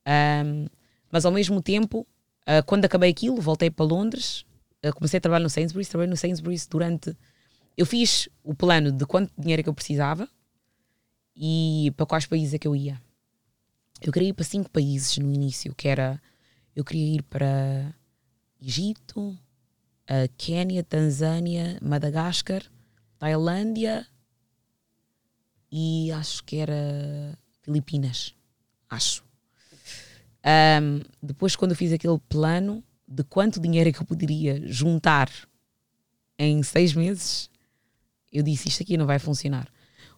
Ahm, 0.07 0.67
mas 1.11 1.25
ao 1.25 1.31
mesmo 1.33 1.61
tempo, 1.61 2.07
ah, 2.45 2.63
quando 2.63 2.85
acabei 2.85 3.11
aquilo, 3.11 3.41
voltei 3.41 3.69
para 3.69 3.85
Londres, 3.85 4.45
ah, 4.81 4.93
comecei 4.93 5.17
a 5.17 5.21
trabalhar 5.21 5.43
no 5.43 5.49
Sainsbury's, 5.49 5.89
trabalhei 5.89 6.09
no 6.09 6.15
Sainsbury's 6.15 6.65
durante. 6.65 7.15
Eu 7.75 7.85
fiz 7.85 8.29
o 8.41 8.55
plano 8.55 8.91
de 8.91 9.05
quanto 9.05 9.33
dinheiro 9.37 9.59
é 9.59 9.63
que 9.63 9.69
eu 9.69 9.73
precisava 9.73 10.29
e 11.35 11.93
para 11.97 12.05
quais 12.05 12.25
países 12.25 12.53
é 12.53 12.57
que 12.57 12.67
eu 12.67 12.75
ia. 12.75 13.01
Eu 14.01 14.13
queria 14.13 14.29
ir 14.29 14.33
para 14.33 14.45
cinco 14.45 14.69
países 14.69 15.17
no 15.17 15.31
início, 15.31 15.75
que 15.75 15.87
era 15.89 16.21
eu 16.75 16.85
queria 16.85 17.15
ir 17.17 17.23
para 17.23 17.93
Egito, 18.61 19.37
a 20.07 20.27
Quénia, 20.37 20.83
Tanzânia, 20.83 21.77
Madagascar, 21.81 22.63
Tailândia 23.19 24.07
e 25.79 26.11
acho 26.11 26.43
que 26.43 26.55
era 26.55 27.37
Filipinas. 27.61 28.33
Acho. 28.89 29.23
Um, 30.43 31.01
depois, 31.21 31.55
quando 31.55 31.71
eu 31.71 31.77
fiz 31.77 31.93
aquele 31.93 32.17
plano 32.27 32.83
de 33.07 33.23
quanto 33.23 33.59
dinheiro 33.59 33.87
é 33.87 33.93
que 33.93 34.01
eu 34.01 34.05
poderia 34.05 34.59
juntar 34.65 35.29
em 36.39 36.63
seis 36.63 36.95
meses, 36.95 37.47
eu 38.33 38.41
disse: 38.41 38.69
Isto 38.69 38.81
aqui 38.81 38.97
não 38.97 39.05
vai 39.05 39.19
funcionar. 39.19 39.67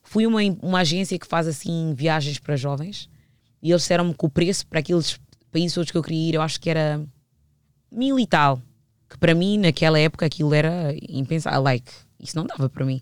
Fui 0.01 0.25
uma, 0.25 0.39
uma 0.61 0.79
agência 0.79 1.19
que 1.19 1.27
faz 1.27 1.45
assim 1.45 1.93
viagens 1.93 2.39
para 2.39 2.55
jovens 2.55 3.09
e 3.61 3.71
eles 3.71 3.81
disseram-me 3.81 4.13
que 4.13 4.25
o 4.25 4.29
preço 4.29 4.65
para 4.65 4.79
aqueles 4.79 5.19
países 5.51 5.73
todos 5.73 5.91
que 5.91 5.97
eu 5.97 6.03
queria 6.03 6.29
ir, 6.29 6.35
eu 6.35 6.41
acho 6.41 6.61
que 6.61 6.69
era 6.69 7.05
mil 7.91 8.17
e 8.17 8.25
tal. 8.25 8.61
Que 9.09 9.17
para 9.17 9.35
mim, 9.35 9.57
naquela 9.57 9.99
época, 9.99 10.25
aquilo 10.25 10.53
era 10.53 10.95
impensável. 11.09 11.61
Like, 11.61 11.91
isso 12.17 12.37
não 12.37 12.45
dava 12.45 12.69
para 12.69 12.85
mim. 12.85 13.01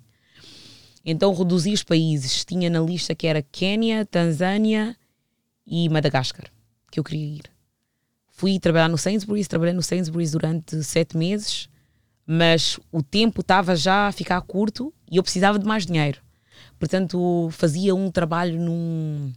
Então 1.09 1.33
reduzi 1.33 1.71
os 1.71 1.83
países. 1.83 2.43
Tinha 2.43 2.69
na 2.69 2.81
lista 2.81 3.15
que 3.15 3.27
era 3.27 3.41
Quênia, 3.41 4.05
Tanzânia 4.05 4.93
e 5.65 5.87
Madagascar, 5.87 6.51
que 6.91 6.99
eu 6.99 7.03
queria 7.03 7.37
ir. 7.37 7.43
Fui 8.27 8.59
trabalhar 8.59 8.89
no 8.89 8.97
Sainsbury's, 8.97 9.47
trabalhei 9.47 9.73
no 9.73 9.81
Sainsbury's 9.81 10.31
durante 10.31 10.83
sete 10.83 11.15
meses, 11.15 11.69
mas 12.25 12.77
o 12.91 13.01
tempo 13.01 13.39
estava 13.39 13.73
já 13.73 14.07
a 14.07 14.11
ficar 14.11 14.41
curto 14.41 14.93
e 15.09 15.15
eu 15.15 15.23
precisava 15.23 15.57
de 15.57 15.65
mais 15.65 15.85
dinheiro. 15.85 16.21
Portanto, 16.77 17.47
fazia 17.53 17.95
um 17.95 18.11
trabalho 18.11 18.59
num, 18.59 19.31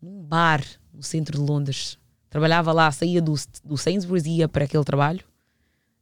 num 0.00 0.22
bar 0.22 0.64
no 0.94 1.02
centro 1.02 1.36
de 1.36 1.44
Londres. 1.44 1.98
Trabalhava 2.30 2.72
lá, 2.72 2.92
saía 2.92 3.20
do, 3.20 3.34
do 3.64 3.76
Sainsbury's 3.76 4.24
e 4.24 4.36
ia 4.36 4.48
para 4.48 4.64
aquele 4.64 4.84
trabalho 4.84 5.24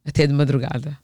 até 0.05 0.27
de 0.27 0.33
madrugada. 0.33 0.95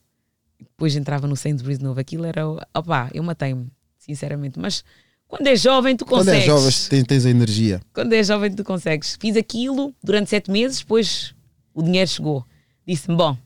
Depois 0.61 0.95
entrava 0.95 1.27
no 1.27 1.35
Sainsbury's 1.35 1.79
de 1.79 1.83
novo. 1.83 1.99
Aquilo 1.99 2.25
era. 2.25 2.45
Opá, 2.73 3.09
eu 3.13 3.23
matei-me, 3.23 3.67
sinceramente. 3.97 4.59
Mas 4.59 4.83
quando 5.27 5.47
és 5.47 5.61
jovem, 5.61 5.95
tu 5.95 6.05
consegues. 6.05 6.45
Quando 6.45 6.59
és 6.59 6.63
jovem, 6.63 6.89
tens, 6.89 7.03
tens 7.07 7.25
a 7.25 7.29
energia. 7.29 7.81
Quando 7.93 8.13
és 8.13 8.27
jovem, 8.27 8.51
tu 8.51 8.63
consegues. 8.63 9.17
Fiz 9.19 9.35
aquilo 9.35 9.93
durante 10.03 10.29
sete 10.29 10.51
meses, 10.51 10.79
depois 10.79 11.33
o 11.73 11.81
dinheiro 11.81 12.09
chegou. 12.09 12.45
Disse-me: 12.87 13.15
bom, 13.15 13.37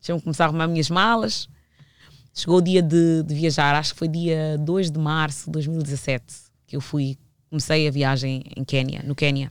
deixa-me 0.00 0.20
começar 0.20 0.44
a 0.44 0.48
arrumar 0.48 0.66
minhas 0.66 0.90
malas. 0.90 1.48
Chegou 2.32 2.58
o 2.58 2.62
dia 2.62 2.80
de, 2.80 3.22
de, 3.24 3.34
viajar, 3.34 3.74
acho 3.74 3.92
que 3.92 3.98
foi 3.98 4.08
dia 4.08 4.56
2 4.58 4.90
de 4.90 4.98
março 4.98 5.46
de 5.46 5.52
2017 5.52 6.50
que 6.70 6.76
eu 6.76 6.80
fui, 6.80 7.18
comecei 7.48 7.88
a 7.88 7.90
viagem 7.90 8.44
em 8.56 8.64
Quênia, 8.64 9.02
no 9.04 9.12
Quênia. 9.12 9.50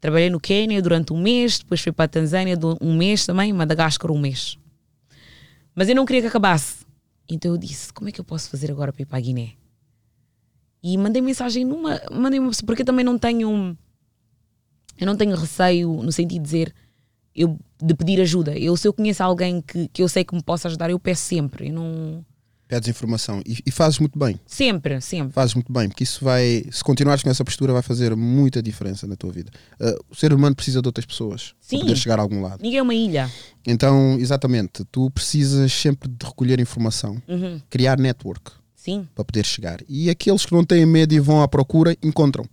Trabalhei 0.00 0.30
no 0.30 0.38
Quênia 0.38 0.80
durante 0.80 1.12
um 1.12 1.20
mês, 1.20 1.58
depois 1.58 1.80
fui 1.80 1.90
para 1.90 2.04
a 2.04 2.08
Tanzânia 2.08 2.56
um 2.80 2.96
mês 2.96 3.26
também, 3.26 3.52
Madagascar 3.52 4.12
um 4.12 4.18
mês. 4.18 4.56
Mas 5.74 5.88
eu 5.88 5.94
não 5.94 6.04
queria 6.04 6.22
que 6.22 6.28
acabasse. 6.28 6.84
Então 7.28 7.52
eu 7.52 7.58
disse: 7.58 7.92
como 7.92 8.08
é 8.08 8.12
que 8.12 8.20
eu 8.20 8.24
posso 8.24 8.50
fazer 8.50 8.70
agora 8.70 8.92
para 8.92 9.02
ir 9.02 9.06
para 9.06 9.18
a 9.18 9.20
Guiné? 9.20 9.52
E 10.82 10.96
mandei 10.96 11.22
mensagem 11.22 11.64
numa. 11.64 12.00
Mandei 12.10 12.40
uma, 12.40 12.50
porque 12.64 12.82
eu 12.82 12.86
também 12.86 13.04
não 13.04 13.18
tenho. 13.18 13.76
Eu 14.98 15.06
não 15.06 15.16
tenho 15.16 15.36
receio 15.36 16.02
no 16.02 16.12
sentido 16.12 16.42
de 16.42 16.44
dizer 16.44 16.74
eu, 17.34 17.58
de 17.82 17.94
pedir 17.94 18.20
ajuda. 18.20 18.58
Eu, 18.58 18.76
se 18.76 18.86
eu 18.86 18.92
conheço 18.92 19.22
alguém 19.22 19.62
que, 19.62 19.88
que 19.88 20.02
eu 20.02 20.08
sei 20.08 20.24
que 20.24 20.34
me 20.34 20.42
possa 20.42 20.68
ajudar, 20.68 20.90
eu 20.90 20.98
peço 20.98 21.22
sempre. 21.22 21.68
Eu 21.68 21.74
não. 21.74 22.24
Pedes 22.70 22.88
informação 22.88 23.42
e, 23.44 23.58
e 23.66 23.70
fazes 23.72 23.98
muito 23.98 24.16
bem. 24.16 24.38
Sempre, 24.46 25.00
sempre. 25.00 25.32
Fazes 25.32 25.56
muito 25.56 25.72
bem, 25.72 25.88
porque 25.88 26.04
isso 26.04 26.24
vai, 26.24 26.64
se 26.70 26.84
continuares 26.84 27.20
com 27.20 27.28
essa 27.28 27.44
postura, 27.44 27.72
vai 27.72 27.82
fazer 27.82 28.14
muita 28.14 28.62
diferença 28.62 29.08
na 29.08 29.16
tua 29.16 29.32
vida. 29.32 29.50
Uh, 29.80 30.04
o 30.08 30.14
ser 30.14 30.32
humano 30.32 30.54
precisa 30.54 30.80
de 30.80 30.86
outras 30.86 31.04
pessoas 31.04 31.52
Sim. 31.60 31.78
para 31.78 31.86
poder 31.86 31.96
chegar 31.96 32.20
a 32.20 32.22
algum 32.22 32.40
lado. 32.40 32.62
Ninguém 32.62 32.78
é 32.78 32.82
uma 32.82 32.94
ilha. 32.94 33.28
Então, 33.66 34.16
exatamente, 34.20 34.84
tu 34.84 35.10
precisas 35.10 35.72
sempre 35.72 36.08
de 36.08 36.24
recolher 36.24 36.60
informação, 36.60 37.20
uhum. 37.26 37.60
criar 37.68 37.98
network 37.98 38.52
Sim. 38.76 39.04
para 39.16 39.24
poder 39.24 39.44
chegar. 39.44 39.80
E 39.88 40.08
aqueles 40.08 40.46
que 40.46 40.52
não 40.52 40.64
têm 40.64 40.86
medo 40.86 41.12
e 41.12 41.18
vão 41.18 41.42
à 41.42 41.48
procura, 41.48 41.96
encontram. 42.00 42.44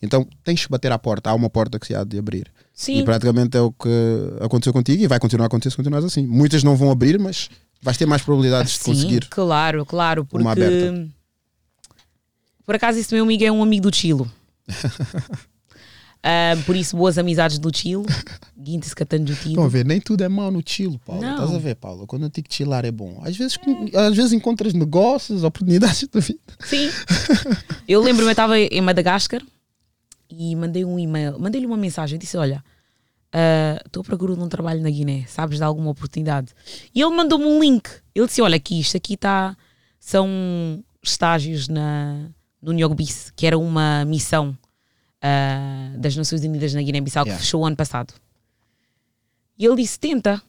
Então 0.00 0.26
tens 0.42 0.64
que 0.64 0.70
bater 0.70 0.90
à 0.90 0.98
porta, 0.98 1.28
há 1.28 1.34
uma 1.34 1.50
porta 1.50 1.78
que 1.78 1.86
se 1.86 1.94
há 1.94 2.02
de 2.02 2.18
abrir. 2.18 2.50
Sim. 2.72 3.00
E 3.00 3.04
praticamente 3.04 3.58
é 3.58 3.60
o 3.60 3.70
que 3.70 3.90
aconteceu 4.40 4.72
contigo 4.72 5.02
e 5.02 5.06
vai 5.06 5.20
continuar 5.20 5.44
a 5.44 5.48
acontecer 5.48 5.68
se 5.68 5.76
continuares 5.76 6.06
assim. 6.06 6.26
Muitas 6.26 6.64
não 6.64 6.74
vão 6.76 6.90
abrir, 6.90 7.18
mas 7.18 7.50
vais 7.82 7.96
ter 7.96 8.06
mais 8.06 8.22
probabilidades 8.22 8.74
de 8.74 8.80
conseguir. 8.80 9.26
Claro, 9.28 9.86
claro, 9.86 10.24
porque 10.24 10.42
uma 10.42 10.52
aberta. 10.52 11.08
por 12.64 12.74
acaso 12.74 12.98
esse 12.98 13.14
meu 13.14 13.24
amigo 13.24 13.44
é 13.44 13.50
um 13.50 13.62
amigo 13.62 13.90
do 13.90 13.96
Chilo. 13.96 14.30
Uh, 16.18 16.62
por 16.66 16.76
isso, 16.76 16.96
boas 16.96 17.16
amizades 17.18 17.58
do 17.58 17.74
Chilo. 17.74 18.04
Guintes 18.56 18.92
catando 18.92 19.24
do 19.24 19.34
Chilo. 19.34 19.52
Estão 19.52 19.64
a 19.64 19.68
ver, 19.68 19.84
nem 19.84 20.00
tudo 20.00 20.22
é 20.22 20.28
mau 20.28 20.50
no 20.50 20.62
Chilo, 20.64 20.98
Paulo. 20.98 21.22
Não. 21.22 21.34
Estás 21.34 21.54
a 21.54 21.58
ver, 21.58 21.76
Paulo? 21.76 22.06
Quando 22.06 22.24
eu 22.24 22.28
digo 22.28 22.48
que 22.48 22.54
chilar 22.54 22.84
é 22.84 22.90
bom. 22.90 23.20
Às 23.24 23.36
vezes, 23.36 23.58
às 23.94 24.14
vezes 24.14 24.32
encontras 24.32 24.74
negócios, 24.74 25.42
oportunidades 25.42 26.06
da 26.08 26.20
vida. 26.20 26.40
Sim. 26.60 26.90
eu 27.88 28.02
lembro-me, 28.02 28.28
eu 28.28 28.32
estava 28.32 28.58
em 28.58 28.80
Madagascar 28.80 29.42
e 30.28 30.54
mandei 30.54 30.84
um 30.84 30.98
e-mail, 30.98 31.38
mandei-lhe 31.38 31.66
uma 31.66 31.76
mensagem. 31.76 32.16
Eu 32.16 32.20
disse: 32.20 32.36
Olha, 32.36 32.62
estou 33.84 34.02
uh, 34.02 34.04
à 34.04 34.06
procura 34.06 34.34
de 34.34 34.40
um 34.40 34.48
trabalho 34.48 34.82
na 34.82 34.90
Guiné, 34.90 35.24
sabes 35.26 35.58
de 35.58 35.64
alguma 35.64 35.90
oportunidade? 35.90 36.52
E 36.94 37.00
ele 37.00 37.14
mandou-me 37.14 37.44
um 37.44 37.60
link. 37.60 37.88
Ele 38.14 38.26
disse: 38.26 38.42
Olha, 38.42 38.56
aqui, 38.56 38.80
isto 38.80 38.96
aqui 38.96 39.14
está. 39.14 39.56
São 39.98 40.82
estágios 41.02 41.68
na, 41.68 42.30
no 42.60 42.72
Nhogbis, 42.72 43.30
que 43.36 43.46
era 43.46 43.58
uma 43.58 44.04
missão 44.04 44.56
uh, 45.22 45.98
das 45.98 46.16
Nações 46.16 46.42
Unidas 46.42 46.74
na 46.74 46.82
Guiné-Bissau 46.82 47.24
yeah. 47.24 47.38
que 47.38 47.44
fechou 47.44 47.62
o 47.62 47.66
ano 47.66 47.76
passado. 47.76 48.14
E 49.58 49.66
ele 49.66 49.76
disse: 49.76 49.98
Tenta. 49.98 50.42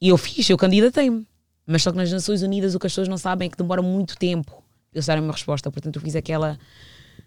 E 0.00 0.08
eu 0.08 0.18
fiz, 0.18 0.48
eu 0.48 0.56
candidatei-me. 0.56 1.26
Mas 1.66 1.82
só 1.82 1.90
que 1.90 1.96
nas 1.96 2.12
Nações 2.12 2.42
Unidas 2.42 2.74
o 2.74 2.78
que 2.78 2.86
as 2.86 2.92
pessoas 2.92 3.08
não 3.08 3.16
sabem 3.16 3.46
é 3.46 3.50
que 3.50 3.56
demora 3.56 3.80
muito 3.80 4.16
tempo 4.18 4.62
eles 4.94 5.06
darem 5.06 5.22
uma 5.22 5.32
resposta. 5.32 5.70
Portanto, 5.70 5.96
eu 5.96 6.02
fiz 6.02 6.14
aquela. 6.14 6.58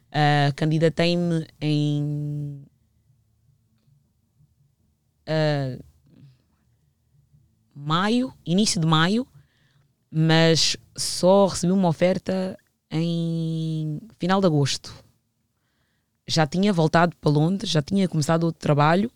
Uh, 0.10 0.54
candidatei-me 0.56 1.46
em. 1.60 2.62
Uh, 5.28 5.84
maio, 7.76 8.34
início 8.46 8.80
de 8.80 8.88
maio, 8.88 9.28
mas 10.10 10.78
só 10.96 11.48
recebi 11.48 11.72
uma 11.72 11.90
oferta 11.90 12.58
em 12.90 14.00
final 14.20 14.40
de 14.40 14.48
agosto. 14.48 14.94
Já 16.28 16.48
tinha 16.48 16.74
voltado 16.74 17.16
para 17.18 17.30
Londres, 17.30 17.72
já 17.72 17.82
tinha 17.82 18.08
começado 18.08 18.44
outro 18.44 18.60
trabalho 18.60 19.12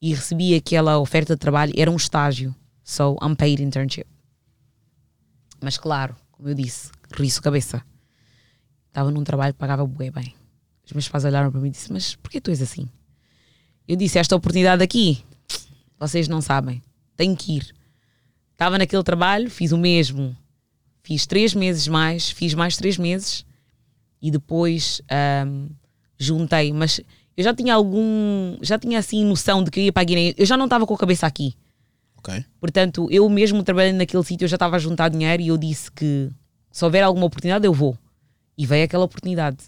e 0.00 0.14
recebi 0.14 0.54
aquela 0.54 0.98
oferta 0.98 1.34
de 1.34 1.40
trabalho. 1.40 1.72
Era 1.76 1.90
um 1.90 1.96
estágio, 1.96 2.54
so 2.84 3.16
unpaid 3.22 3.62
internship. 3.62 4.06
Mas 5.62 5.78
claro, 5.78 6.14
como 6.30 6.48
eu 6.48 6.54
disse, 6.54 6.90
riso 7.12 7.42
cabeça. 7.42 7.82
Estava 8.88 9.10
num 9.10 9.24
trabalho 9.24 9.54
que 9.54 9.58
pagava 9.58 9.86
bué 9.86 10.10
bem. 10.10 10.34
Os 10.84 10.92
meus 10.92 11.08
pais 11.08 11.24
olharam 11.24 11.50
para 11.50 11.60
mim 11.60 11.68
e 11.68 11.72
disseram: 11.72 11.94
Mas 11.94 12.14
porquê 12.14 12.40
tu 12.40 12.50
és 12.50 12.62
assim? 12.62 12.88
Eu 13.88 13.96
disse: 13.96 14.18
Esta 14.18 14.36
oportunidade 14.36 14.82
aqui, 14.82 15.24
vocês 15.98 16.28
não 16.28 16.40
sabem, 16.40 16.82
tenho 17.16 17.36
que 17.36 17.56
ir. 17.56 17.74
Estava 18.52 18.78
naquele 18.78 19.02
trabalho, 19.02 19.50
fiz 19.50 19.72
o 19.72 19.78
mesmo, 19.78 20.36
fiz 21.02 21.26
três 21.26 21.54
meses 21.54 21.86
mais, 21.88 22.30
fiz 22.30 22.54
mais 22.54 22.76
três 22.76 22.96
meses 22.96 23.44
e 24.20 24.30
depois 24.30 25.02
um, 25.46 25.68
juntei. 26.18 26.72
Mas 26.72 27.00
eu 27.36 27.44
já 27.44 27.54
tinha 27.54 27.74
algum, 27.74 28.56
já 28.62 28.78
tinha 28.78 28.98
assim 28.98 29.24
noção 29.24 29.62
de 29.62 29.70
que 29.70 29.80
eu 29.80 29.84
ia 29.84 29.92
para 29.92 30.02
a 30.02 30.04
Guiné. 30.04 30.34
Eu 30.36 30.46
já 30.46 30.56
não 30.56 30.64
estava 30.64 30.86
com 30.86 30.94
a 30.94 30.98
cabeça 30.98 31.26
aqui. 31.26 31.54
Okay. 32.18 32.44
Portanto, 32.58 33.06
eu 33.10 33.28
mesmo 33.28 33.62
trabalhando 33.62 33.98
naquele 33.98 34.24
sítio, 34.24 34.44
eu 34.44 34.48
já 34.48 34.56
estava 34.56 34.76
a 34.76 34.78
juntar 34.78 35.10
dinheiro 35.10 35.42
e 35.42 35.48
eu 35.48 35.56
disse 35.56 35.92
que 35.92 36.30
se 36.72 36.84
houver 36.84 37.02
alguma 37.02 37.26
oportunidade, 37.26 37.66
eu 37.66 37.72
vou. 37.72 37.96
E 38.58 38.66
veio 38.66 38.84
aquela 38.84 39.04
oportunidade. 39.04 39.58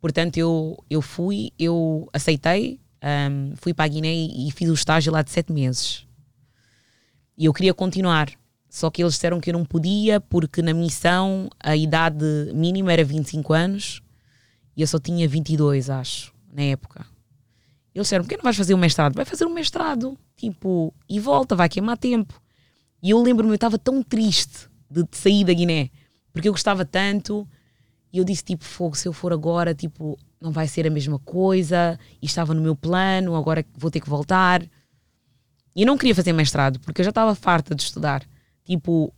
Portanto, 0.00 0.36
eu, 0.36 0.76
eu 0.90 1.00
fui, 1.00 1.50
eu 1.58 2.08
aceitei, 2.12 2.78
um, 3.04 3.54
fui 3.56 3.74
para 3.74 3.84
a 3.84 3.88
Guiné 3.88 4.12
e, 4.12 4.50
fiz 4.50 4.70
o 4.70 4.74
estágio 4.74 5.12
lá 5.12 5.22
de 5.22 5.30
sete 5.30 5.52
meses. 5.52 6.06
E 7.36 7.44
eu 7.44 7.52
queria 7.52 7.74
continuar. 7.74 8.30
Só 8.68 8.90
que 8.90 9.02
eles 9.02 9.14
disseram 9.14 9.40
que 9.40 9.50
eu 9.50 9.52
não 9.52 9.64
podia 9.64 10.20
porque 10.20 10.60
na 10.60 10.74
missão 10.74 11.48
a 11.60 11.76
idade 11.76 12.24
mínima 12.52 12.92
era 12.92 13.04
25 13.04 13.52
anos 13.52 14.02
e 14.76 14.80
eu 14.80 14.86
só 14.86 14.98
tinha 14.98 15.28
22, 15.28 15.90
acho, 15.90 16.34
na 16.52 16.62
época. 16.62 17.06
Eles 17.94 18.06
disseram: 18.06 18.24
por 18.24 18.30
que 18.30 18.36
não 18.36 18.42
vais 18.42 18.56
fazer 18.56 18.74
um 18.74 18.78
mestrado? 18.78 19.14
Vai 19.14 19.24
fazer 19.24 19.44
um 19.44 19.54
mestrado, 19.54 20.18
tipo, 20.36 20.92
e 21.08 21.20
volta, 21.20 21.54
vai 21.54 21.68
queimar 21.68 21.96
tempo. 21.96 22.40
E 23.00 23.10
eu 23.10 23.22
lembro-me, 23.22 23.52
eu 23.52 23.54
estava 23.54 23.78
tão 23.78 24.02
triste 24.02 24.68
de, 24.90 25.04
de 25.04 25.16
sair 25.16 25.44
da 25.44 25.52
Guiné 25.52 25.90
porque 26.34 26.48
eu 26.48 26.52
gostava 26.52 26.84
tanto 26.84 27.48
e 28.12 28.18
eu 28.18 28.24
disse 28.24 28.42
tipo, 28.42 28.64
fogo, 28.64 28.96
se 28.96 29.06
eu 29.06 29.12
for 29.12 29.32
agora, 29.32 29.72
tipo, 29.72 30.18
não 30.44 30.52
vai 30.52 30.68
ser 30.68 30.86
a 30.86 30.90
mesma 30.90 31.18
coisa, 31.18 31.98
e 32.20 32.26
estava 32.26 32.52
no 32.52 32.60
meu 32.60 32.76
plano, 32.76 33.34
agora 33.34 33.64
vou 33.76 33.90
ter 33.90 34.00
que 34.00 34.08
voltar. 34.08 34.62
E 35.74 35.82
eu 35.82 35.86
não 35.86 35.96
queria 35.96 36.14
fazer 36.14 36.32
mestrado, 36.32 36.78
porque 36.80 37.00
eu 37.00 37.04
já 37.04 37.08
estava 37.08 37.34
farta 37.34 37.74
de 37.74 37.82
estudar. 37.82 38.22
Tipo, 38.64 39.06
uh, 39.06 39.12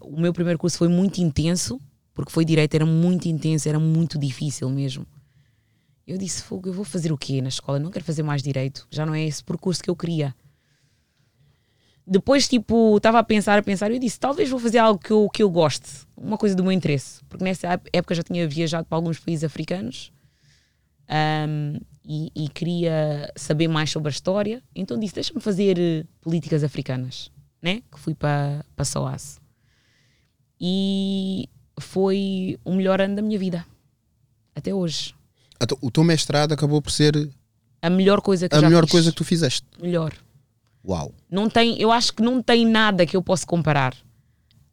o 0.00 0.20
meu 0.20 0.32
primeiro 0.32 0.58
curso 0.58 0.78
foi 0.78 0.88
muito 0.88 1.18
intenso, 1.18 1.80
porque 2.14 2.32
foi 2.32 2.44
direito, 2.44 2.74
era 2.74 2.86
muito 2.86 3.28
intenso, 3.28 3.68
era 3.68 3.78
muito 3.78 4.18
difícil 4.18 4.68
mesmo. 4.70 5.06
Eu 6.06 6.16
disse, 6.18 6.42
fogo, 6.42 6.68
eu 6.68 6.72
vou 6.72 6.84
fazer 6.84 7.12
o 7.12 7.18
quê 7.18 7.40
na 7.42 7.48
escola? 7.48 7.78
não 7.78 7.90
quero 7.90 8.04
fazer 8.04 8.22
mais 8.22 8.42
direito, 8.42 8.86
já 8.90 9.04
não 9.04 9.14
é 9.14 9.24
esse 9.24 9.44
percurso 9.44 9.82
que 9.82 9.90
eu 9.90 9.96
queria 9.96 10.34
depois, 12.06 12.46
tipo, 12.46 12.96
estava 12.98 13.18
a 13.18 13.24
pensar, 13.24 13.58
a 13.58 13.62
pensar, 13.62 13.90
eu 13.90 13.98
disse, 13.98 14.20
talvez 14.20 14.50
vou 14.50 14.58
fazer 14.58 14.78
algo 14.78 14.98
que 14.98 15.10
eu, 15.10 15.28
que 15.32 15.42
eu 15.42 15.48
goste, 15.48 15.88
uma 16.14 16.36
coisa 16.36 16.54
do 16.54 16.62
meu 16.62 16.70
interesse, 16.70 17.24
porque 17.28 17.42
nessa 17.42 17.80
época 17.92 18.14
já 18.14 18.22
tinha 18.22 18.46
viajado 18.46 18.86
para 18.86 18.98
alguns 18.98 19.18
países 19.18 19.42
africanos 19.42 20.12
um, 21.08 21.78
e, 22.06 22.30
e 22.34 22.48
queria 22.48 23.32
saber 23.36 23.68
mais 23.68 23.90
sobre 23.90 24.08
a 24.08 24.12
história. 24.12 24.62
Então 24.74 24.98
disse: 24.98 25.14
Deixa-me 25.14 25.40
fazer 25.40 25.78
eh, 25.78 26.04
políticas 26.20 26.62
africanas, 26.64 27.30
né? 27.62 27.82
Que 27.92 27.98
fui 27.98 28.14
para 28.14 28.64
para 28.76 28.84
SOAS. 28.84 29.40
E 30.60 31.48
foi 31.78 32.58
o 32.64 32.74
melhor 32.74 33.00
ano 33.00 33.16
da 33.16 33.22
minha 33.22 33.38
vida, 33.38 33.64
até 34.54 34.72
hoje. 34.74 35.14
Então, 35.60 35.76
O 35.80 35.90
teu 35.90 36.04
mestrado 36.04 36.52
acabou 36.52 36.80
por 36.82 36.90
ser 36.90 37.30
A 37.82 37.90
melhor 37.90 38.20
coisa 38.20 38.48
que 38.48 38.54
a 38.56 38.62
melhor 38.62 38.84
fiz. 38.84 38.92
coisa 38.92 39.10
que 39.10 39.16
tu 39.16 39.24
fizeste. 39.24 39.66
Melhor. 39.80 40.12
Uau. 40.86 41.14
Não 41.30 41.48
tem, 41.48 41.80
eu 41.80 41.90
acho 41.90 42.12
que 42.12 42.22
não 42.22 42.42
tem 42.42 42.66
nada 42.66 43.06
que 43.06 43.16
eu 43.16 43.22
possa 43.22 43.46
comparar 43.46 43.94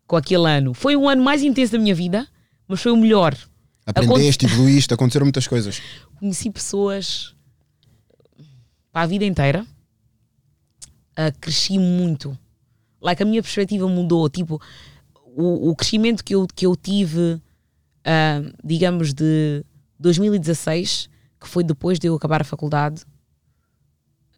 com 0.05 0.15
aquele 0.17 0.45
ano. 0.49 0.73
Foi 0.73 0.95
o 0.95 1.07
ano 1.07 1.23
mais 1.23 1.41
intenso 1.41 1.71
da 1.73 1.79
minha 1.79 1.95
vida, 1.95 2.27
mas 2.67 2.81
foi 2.81 2.91
o 2.91 2.97
melhor. 2.97 3.35
Aprendeste, 3.85 4.45
evoluíste, 4.45 4.93
aconteceram 4.93 5.25
muitas 5.25 5.47
coisas. 5.47 5.81
Conheci 6.19 6.49
pessoas 6.49 7.35
para 8.91 9.03
a 9.03 9.05
vida 9.07 9.25
inteira. 9.25 9.65
Ah, 11.15 11.31
cresci 11.31 11.77
muito. 11.77 12.37
Like, 13.01 13.23
a 13.23 13.25
minha 13.25 13.41
perspectiva 13.41 13.87
mudou. 13.87 14.29
Tipo, 14.29 14.61
o, 15.25 15.69
o 15.69 15.75
crescimento 15.75 16.23
que 16.23 16.35
eu, 16.35 16.47
que 16.47 16.65
eu 16.65 16.75
tive, 16.75 17.41
ah, 18.05 18.41
digamos, 18.63 19.13
de 19.13 19.65
2016, 19.99 21.09
que 21.39 21.47
foi 21.47 21.63
depois 21.63 21.99
de 21.99 22.07
eu 22.07 22.15
acabar 22.15 22.41
a 22.41 22.45
faculdade. 22.45 23.03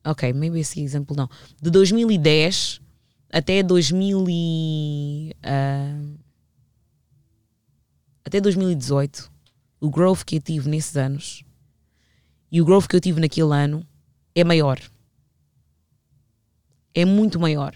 Ok, 0.06 0.32
maybe 0.34 0.60
esse 0.60 0.82
exemplo 0.82 1.16
não. 1.16 1.30
De 1.62 1.70
2010 1.70 2.82
até 3.32 3.64
2000 3.64 4.26
e, 4.30 5.36
ah, 5.42 6.00
até 8.24 8.40
2018, 8.40 9.32
o 9.84 9.90
growth 9.90 10.24
que 10.24 10.38
eu 10.38 10.42
tive 10.42 10.70
nesses 10.70 10.96
anos 10.96 11.44
e 12.50 12.62
o 12.62 12.66
growth 12.66 12.88
que 12.88 12.96
eu 12.96 13.02
tive 13.02 13.20
naquele 13.20 13.54
ano 13.54 13.86
é 14.34 14.42
maior. 14.42 14.80
É 16.96 17.04
muito 17.04 17.38
maior. 17.38 17.76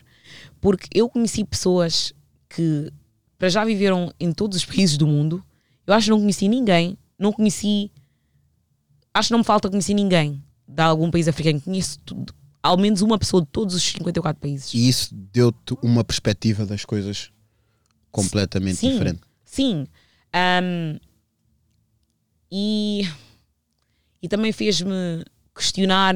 Porque 0.61 0.87
eu 0.93 1.09
conheci 1.09 1.43
pessoas 1.43 2.13
que 2.47 2.89
para 3.37 3.49
já 3.49 3.65
viveram 3.65 4.13
em 4.17 4.31
todos 4.31 4.57
os 4.57 4.63
países 4.65 4.97
do 4.97 5.05
mundo. 5.05 5.43
Eu 5.85 5.93
acho 5.93 6.05
que 6.05 6.11
não 6.11 6.19
conheci 6.19 6.47
ninguém, 6.47 6.97
não 7.19 7.33
conheci. 7.33 7.91
Acho 9.13 9.27
que 9.27 9.31
não 9.33 9.39
me 9.39 9.45
falta 9.45 9.69
conhecer 9.69 9.93
ninguém 9.93 10.41
de 10.65 10.81
algum 10.81 11.11
país 11.11 11.27
africano. 11.27 11.59
Conheço 11.59 11.99
tudo, 12.05 12.33
ao 12.63 12.77
menos 12.77 13.01
uma 13.01 13.19
pessoa 13.19 13.41
de 13.41 13.49
todos 13.49 13.75
os 13.75 13.83
54 13.83 14.39
países. 14.39 14.73
E 14.73 14.87
isso 14.87 15.13
deu-te 15.13 15.75
uma 15.81 16.05
perspectiva 16.05 16.65
das 16.65 16.85
coisas 16.85 17.31
completamente 18.11 18.77
Sim, 18.77 18.91
diferente. 18.91 19.21
Sim. 19.43 19.87
Ahm, 20.31 20.99
e, 22.51 23.07
e 24.21 24.27
também 24.27 24.51
fez-me 24.51 25.23
questionar 25.55 26.15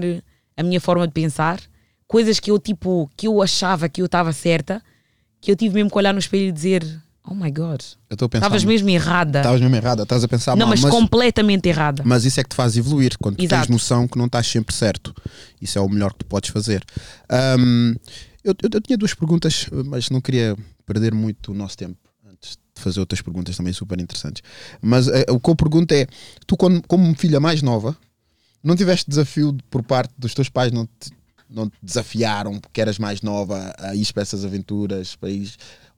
a 0.58 0.64
minha 0.64 0.80
forma 0.82 1.08
de 1.08 1.14
pensar. 1.14 1.60
Coisas 2.08 2.40
que 2.40 2.52
eu 2.52 2.60
tipo, 2.60 3.10
que 3.16 3.28
eu 3.28 3.42
achava 3.42 3.88
que 3.88 4.02
eu 4.02 4.06
estava 4.06 4.34
certa, 4.34 4.82
que 5.40 5.50
eu 5.52 5.56
tive 5.56 5.76
mesmo 5.76 5.90
que 5.90 5.98
olhar 5.98 6.14
no 6.14 6.20
espelho 6.20 6.48
e 6.50 6.52
dizer: 6.52 6.84
Oh 7.26 7.34
my 7.34 7.50
God, 7.52 7.82
estavas 8.10 8.64
mesmo 8.64 8.90
errada. 8.90 9.40
Estavas 9.40 9.62
mesmo 9.62 9.76
errada, 9.76 10.04
estás 10.04 10.24
a 10.24 10.28
pensar 10.28 10.52
não, 10.58 10.66
mal. 10.66 10.70
mas, 10.70 10.82
mas, 10.82 10.92
completamente 10.92 11.70
errada. 11.70 12.04
mas 12.06 12.26
isso 12.26 12.40
é 12.40 12.44
que 12.44 12.50
te 12.50 12.56
faz 12.56 12.76
evoluir, 12.76 13.18
quando 13.18 13.38
tu 13.38 13.48
tens 13.48 13.68
noção 13.70 14.08
que 14.08 14.18
não 14.18 14.26
estás 14.26 14.46
sempre 14.48 14.76
certo. 14.76 15.16
Isso 15.62 15.78
é 15.78 15.82
o 15.82 15.88
melhor 15.88 16.12
que 16.12 16.20
tu 16.20 16.26
podes 16.26 16.50
fazer. 16.50 16.84
Ahm, 17.30 17.96
eu, 18.44 18.54
eu- 18.62 18.70
eu 18.74 18.82
tinha 18.82 18.98
duas 18.98 19.14
perguntas, 19.14 19.68
mas 19.86 20.10
não 20.10 20.20
queria 20.20 20.58
perder 20.86 21.14
muito 21.14 21.52
o 21.52 21.56
nosso 21.56 21.78
tempo 21.78 21.98
fazer 22.82 23.00
outras 23.00 23.22
perguntas 23.22 23.56
também 23.56 23.72
super 23.74 24.00
interessantes. 24.00 24.42
Mas 24.82 25.08
eh, 25.08 25.26
o 25.30 25.40
que 25.40 25.50
eu 25.50 25.56
pergunto 25.56 25.94
é: 25.94 26.08
tu, 26.46 26.58
quando, 26.58 26.82
como 26.88 27.14
filha 27.16 27.40
mais 27.40 27.62
nova, 27.62 27.96
não 28.64 28.76
tiveste 28.76 29.10
desafio 29.10 29.56
por 29.70 29.82
parte 29.84 30.14
dos 30.18 30.34
teus 30.34 30.50
pais, 30.50 30.72
não 30.72 30.86
te, 30.86 31.12
não 31.50 31.70
te 31.70 31.78
desafiaram 31.82 32.60
porque 32.60 32.82
eras 32.82 32.98
mais 33.00 33.22
nova 33.22 33.74
a 33.80 33.96
ir 33.96 34.12
para 34.14 34.24
essas 34.24 34.44
aventuras, 34.46 35.16
para 35.16 35.30
ir- 35.30 35.52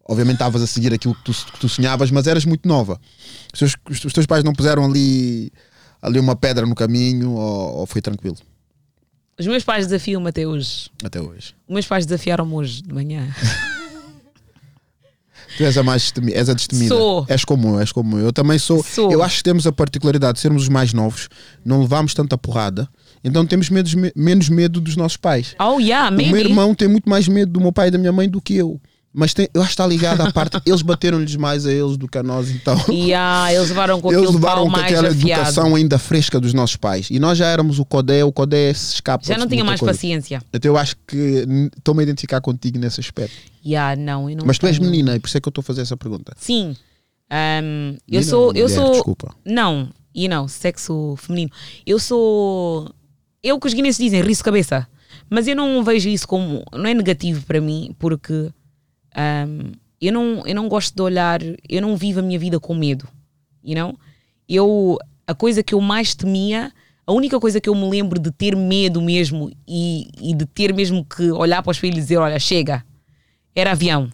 Obviamente 0.06 0.36
estavas 0.36 0.62
a 0.62 0.68
seguir 0.68 0.94
aquilo 0.94 1.16
que 1.16 1.24
tu, 1.24 1.32
que 1.32 1.60
tu 1.62 1.70
sonhavas, 1.70 2.12
mas 2.12 2.28
eras 2.28 2.44
muito 2.44 2.68
nova. 2.68 3.00
Os 3.54 3.60
teus, 3.60 3.76
os 4.06 4.12
teus 4.12 4.26
pais 4.26 4.44
não 4.44 4.52
puseram 4.52 4.84
ali, 4.84 5.50
ali 6.02 6.20
uma 6.20 6.36
pedra 6.36 6.66
no 6.66 6.76
caminho 6.76 7.32
ou, 7.32 7.76
ou 7.78 7.86
foi 7.86 8.02
tranquilo 8.02 8.36
Os 9.40 9.48
meus 9.48 9.64
pais 9.64 9.88
desafiam-me 9.88 10.28
até 10.28 10.46
hoje. 10.46 10.90
até 11.02 11.22
hoje? 11.22 11.56
Os 11.66 11.74
meus 11.74 11.88
pais 11.88 12.06
desafiaram-me 12.06 12.54
hoje 12.54 12.82
de 12.84 12.94
manhã. 12.94 13.34
Tu 15.58 15.64
és 15.64 15.78
a 15.78 15.84
mais 15.84 16.01
destemi- 16.04 16.32
és 16.34 16.49
a 16.49 16.54
destemida. 16.54 16.88
Sou. 16.95 17.26
És 17.30 17.45
como 17.45 17.70
eu, 17.76 17.80
és 17.80 17.91
como 17.91 18.18
eu. 18.18 18.26
Eu 18.26 18.34
também 18.34 18.58
sou. 18.58 18.84
Sou. 18.84 19.12
Eu 19.12 19.22
acho 19.22 19.38
que 19.38 19.43
temos 19.43 19.68
a 19.68 19.72
particularidade 19.72 20.34
de 20.36 20.39
sermos 20.39 20.64
os 20.64 20.70
mais 20.70 20.93
novos, 20.93 21.30
não 21.64 21.82
levamos 21.82 22.14
tanta 22.14 22.38
porrada, 22.38 22.88
então 23.24 23.45
temos 23.45 23.70
medos- 23.70 23.93
me- 23.93 24.12
menos 24.16 24.49
medo 24.49 24.82
dos 24.82 24.95
nossos 24.95 25.18
pais. 25.18 25.56
Oh, 25.60 25.80
yeah, 25.80 26.10
O 26.10 26.14
meu 26.18 26.32
maybe. 26.32 26.49
irmão 26.49 26.74
tem 26.74 26.88
muito 26.88 27.08
mais 27.10 27.28
medo 27.28 27.51
do 27.51 27.62
meu 27.62 27.72
pai 27.72 27.89
e 27.89 27.91
da 27.91 27.97
minha 27.97 28.12
mãe 28.12 28.28
do 28.28 28.41
que 28.41 28.56
eu. 28.56 28.80
Mas 29.16 29.32
tem- 29.34 29.47
eu 29.53 29.61
acho 29.61 29.70
que 29.70 29.74
está 29.74 29.86
ligado 29.86 30.22
à 30.22 30.32
parte. 30.32 30.57
Eles 30.66 30.82
bateram-lhes 30.82 31.36
mais 31.36 31.68
a 31.68 31.72
eles 31.72 31.97
do 31.97 32.07
que 32.07 32.18
a 32.18 32.24
nós, 32.24 32.49
então. 32.49 32.76
Yeah, 32.89 33.53
eles 33.53 33.70
levaram 33.70 34.01
com 34.01 34.11
Eles 34.11 34.32
levaram 34.32 34.68
com 34.68 34.76
aquela 34.76 35.09
afiado. 35.09 35.30
educação 35.30 35.76
ainda 35.76 35.99
fresca 35.99 36.39
dos 36.39 36.51
nossos 36.53 36.76
pais. 36.78 37.09
E 37.11 37.20
nós 37.20 37.38
já 37.38 37.45
éramos 37.47 37.78
o 37.78 37.86
Codé, 37.86 38.24
o 38.26 38.32
Codé 38.32 38.74
se 38.74 38.95
escapa. 38.95 39.24
Já 39.24 39.38
não 39.38 39.47
tinha 39.47 39.64
mais 39.64 39.80
coisa. 39.80 39.93
paciência. 39.93 40.41
Então 40.51 40.72
eu 40.72 40.78
acho 40.78 40.95
que 41.07 41.45
estou-me 41.78 41.99
a 42.01 42.03
identificar 42.03 42.41
contigo 42.41 42.80
nesse 42.80 42.99
aspecto. 42.99 43.36
Yeah, 43.64 43.95
não, 44.01 44.28
não 44.30 44.45
Mas 44.47 44.57
tu 44.57 44.66
és 44.66 44.80
menina 44.80 45.16
e 45.16 45.20
por 45.20 45.28
isso 45.28 45.38
é 45.38 45.41
que 45.41 45.47
eu 45.47 45.51
estou 45.51 45.61
a 45.61 45.66
fazer 45.66 45.82
essa 45.84 45.95
pergunta. 45.95 46.34
Sim. 46.36 46.76
Ahm, 47.30 47.93
eu 48.07 48.20
Menina 48.20 48.24
sou. 48.24 48.45
ou 48.47 48.53
Eu 48.55 48.68
mulher? 48.68 48.76
sou. 48.76 48.91
Desculpa. 48.93 49.36
Não, 49.45 49.89
e 50.14 50.28
não, 50.28 50.47
sexo 50.47 51.16
feminino. 51.18 51.51
Eu 51.86 51.99
sou. 51.99 52.89
Eu 53.43 53.59
que 53.59 53.68
os 53.68 53.74
guineenses 53.74 53.99
dizem 54.03 54.22
riso 54.22 54.43
cabeça. 54.43 54.88
Mas 55.30 55.47
eu 55.47 55.55
não 55.55 55.84
vejo 55.84 56.09
isso 56.09 56.28
como. 56.28 56.64
Não 56.74 56.86
é 56.88 56.93
negativo 56.93 57.45
para 57.45 57.61
mim, 57.61 57.95
porque 57.97 58.49
ahm, 59.16 59.72
eu, 59.99 60.11
não, 60.11 60.43
eu 60.45 60.55
não 60.55 60.68
gosto 60.68 60.95
de 60.95 61.01
olhar. 61.01 61.39
Eu 61.68 61.82
não 61.82 61.95
vivo 61.95 62.20
a 62.20 62.24
minha 62.24 62.39
vida 62.39 62.59
com 62.59 62.76
medo. 62.76 63.07
You 63.64 63.76
know? 63.76 63.99
Eu. 64.47 64.97
A 65.26 65.34
coisa 65.34 65.64
que 65.64 65.74
eu 65.74 65.82
mais 65.82 66.14
temia. 66.14 66.72
A 67.05 67.11
única 67.11 67.38
coisa 67.39 67.59
que 67.59 67.68
eu 67.68 67.76
me 67.76 67.89
lembro 67.89 68.18
de 68.20 68.32
ter 68.32 68.55
medo 68.55 69.01
mesmo 69.01 69.51
e, 69.68 70.07
e 70.22 70.34
de 70.34 70.45
ter 70.45 70.74
mesmo 70.74 71.03
que 71.03 71.32
olhar 71.32 71.61
para 71.61 71.72
os 71.72 71.78
espelho 71.78 71.97
e 71.97 71.99
dizer: 72.01 72.18
Olha, 72.18 72.39
chega, 72.39 72.86
era 73.53 73.72
avião. 73.72 74.09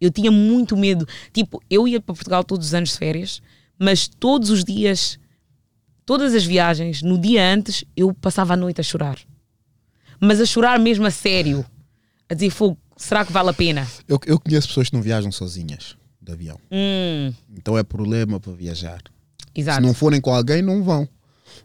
Eu 0.00 0.10
tinha 0.10 0.30
muito 0.30 0.76
medo. 0.76 1.06
Tipo, 1.32 1.62
eu 1.70 1.86
ia 1.86 2.00
para 2.00 2.14
Portugal 2.14 2.42
todos 2.44 2.66
os 2.66 2.74
anos 2.74 2.90
de 2.90 2.98
férias, 2.98 3.40
mas 3.78 4.08
todos 4.08 4.50
os 4.50 4.64
dias, 4.64 5.18
todas 6.04 6.34
as 6.34 6.44
viagens, 6.44 7.02
no 7.02 7.16
dia 7.16 7.42
antes, 7.42 7.84
eu 7.96 8.12
passava 8.12 8.54
a 8.54 8.56
noite 8.56 8.80
a 8.80 8.84
chorar. 8.84 9.18
Mas 10.20 10.40
a 10.40 10.44
chorar 10.44 10.78
mesmo 10.78 11.06
a 11.06 11.10
sério. 11.10 11.64
A 12.28 12.34
dizer, 12.34 12.50
fogo, 12.50 12.76
será 13.02 13.24
que 13.24 13.32
vale 13.32 13.50
a 13.50 13.52
pena? 13.52 13.86
Eu, 14.08 14.18
eu 14.26 14.38
conheço 14.38 14.68
pessoas 14.68 14.88
que 14.88 14.94
não 14.94 15.02
viajam 15.02 15.30
sozinhas 15.32 15.96
de 16.20 16.32
avião. 16.32 16.58
Hum, 16.70 17.32
Então 17.56 17.76
é 17.76 17.82
problema 17.82 18.38
para 18.40 18.52
viajar. 18.52 19.02
exato. 19.54 19.80
Se 19.80 19.86
não 19.86 19.94
forem 19.94 20.20
com 20.20 20.32
alguém, 20.34 20.62
não 20.62 20.82
vão. 20.82 21.08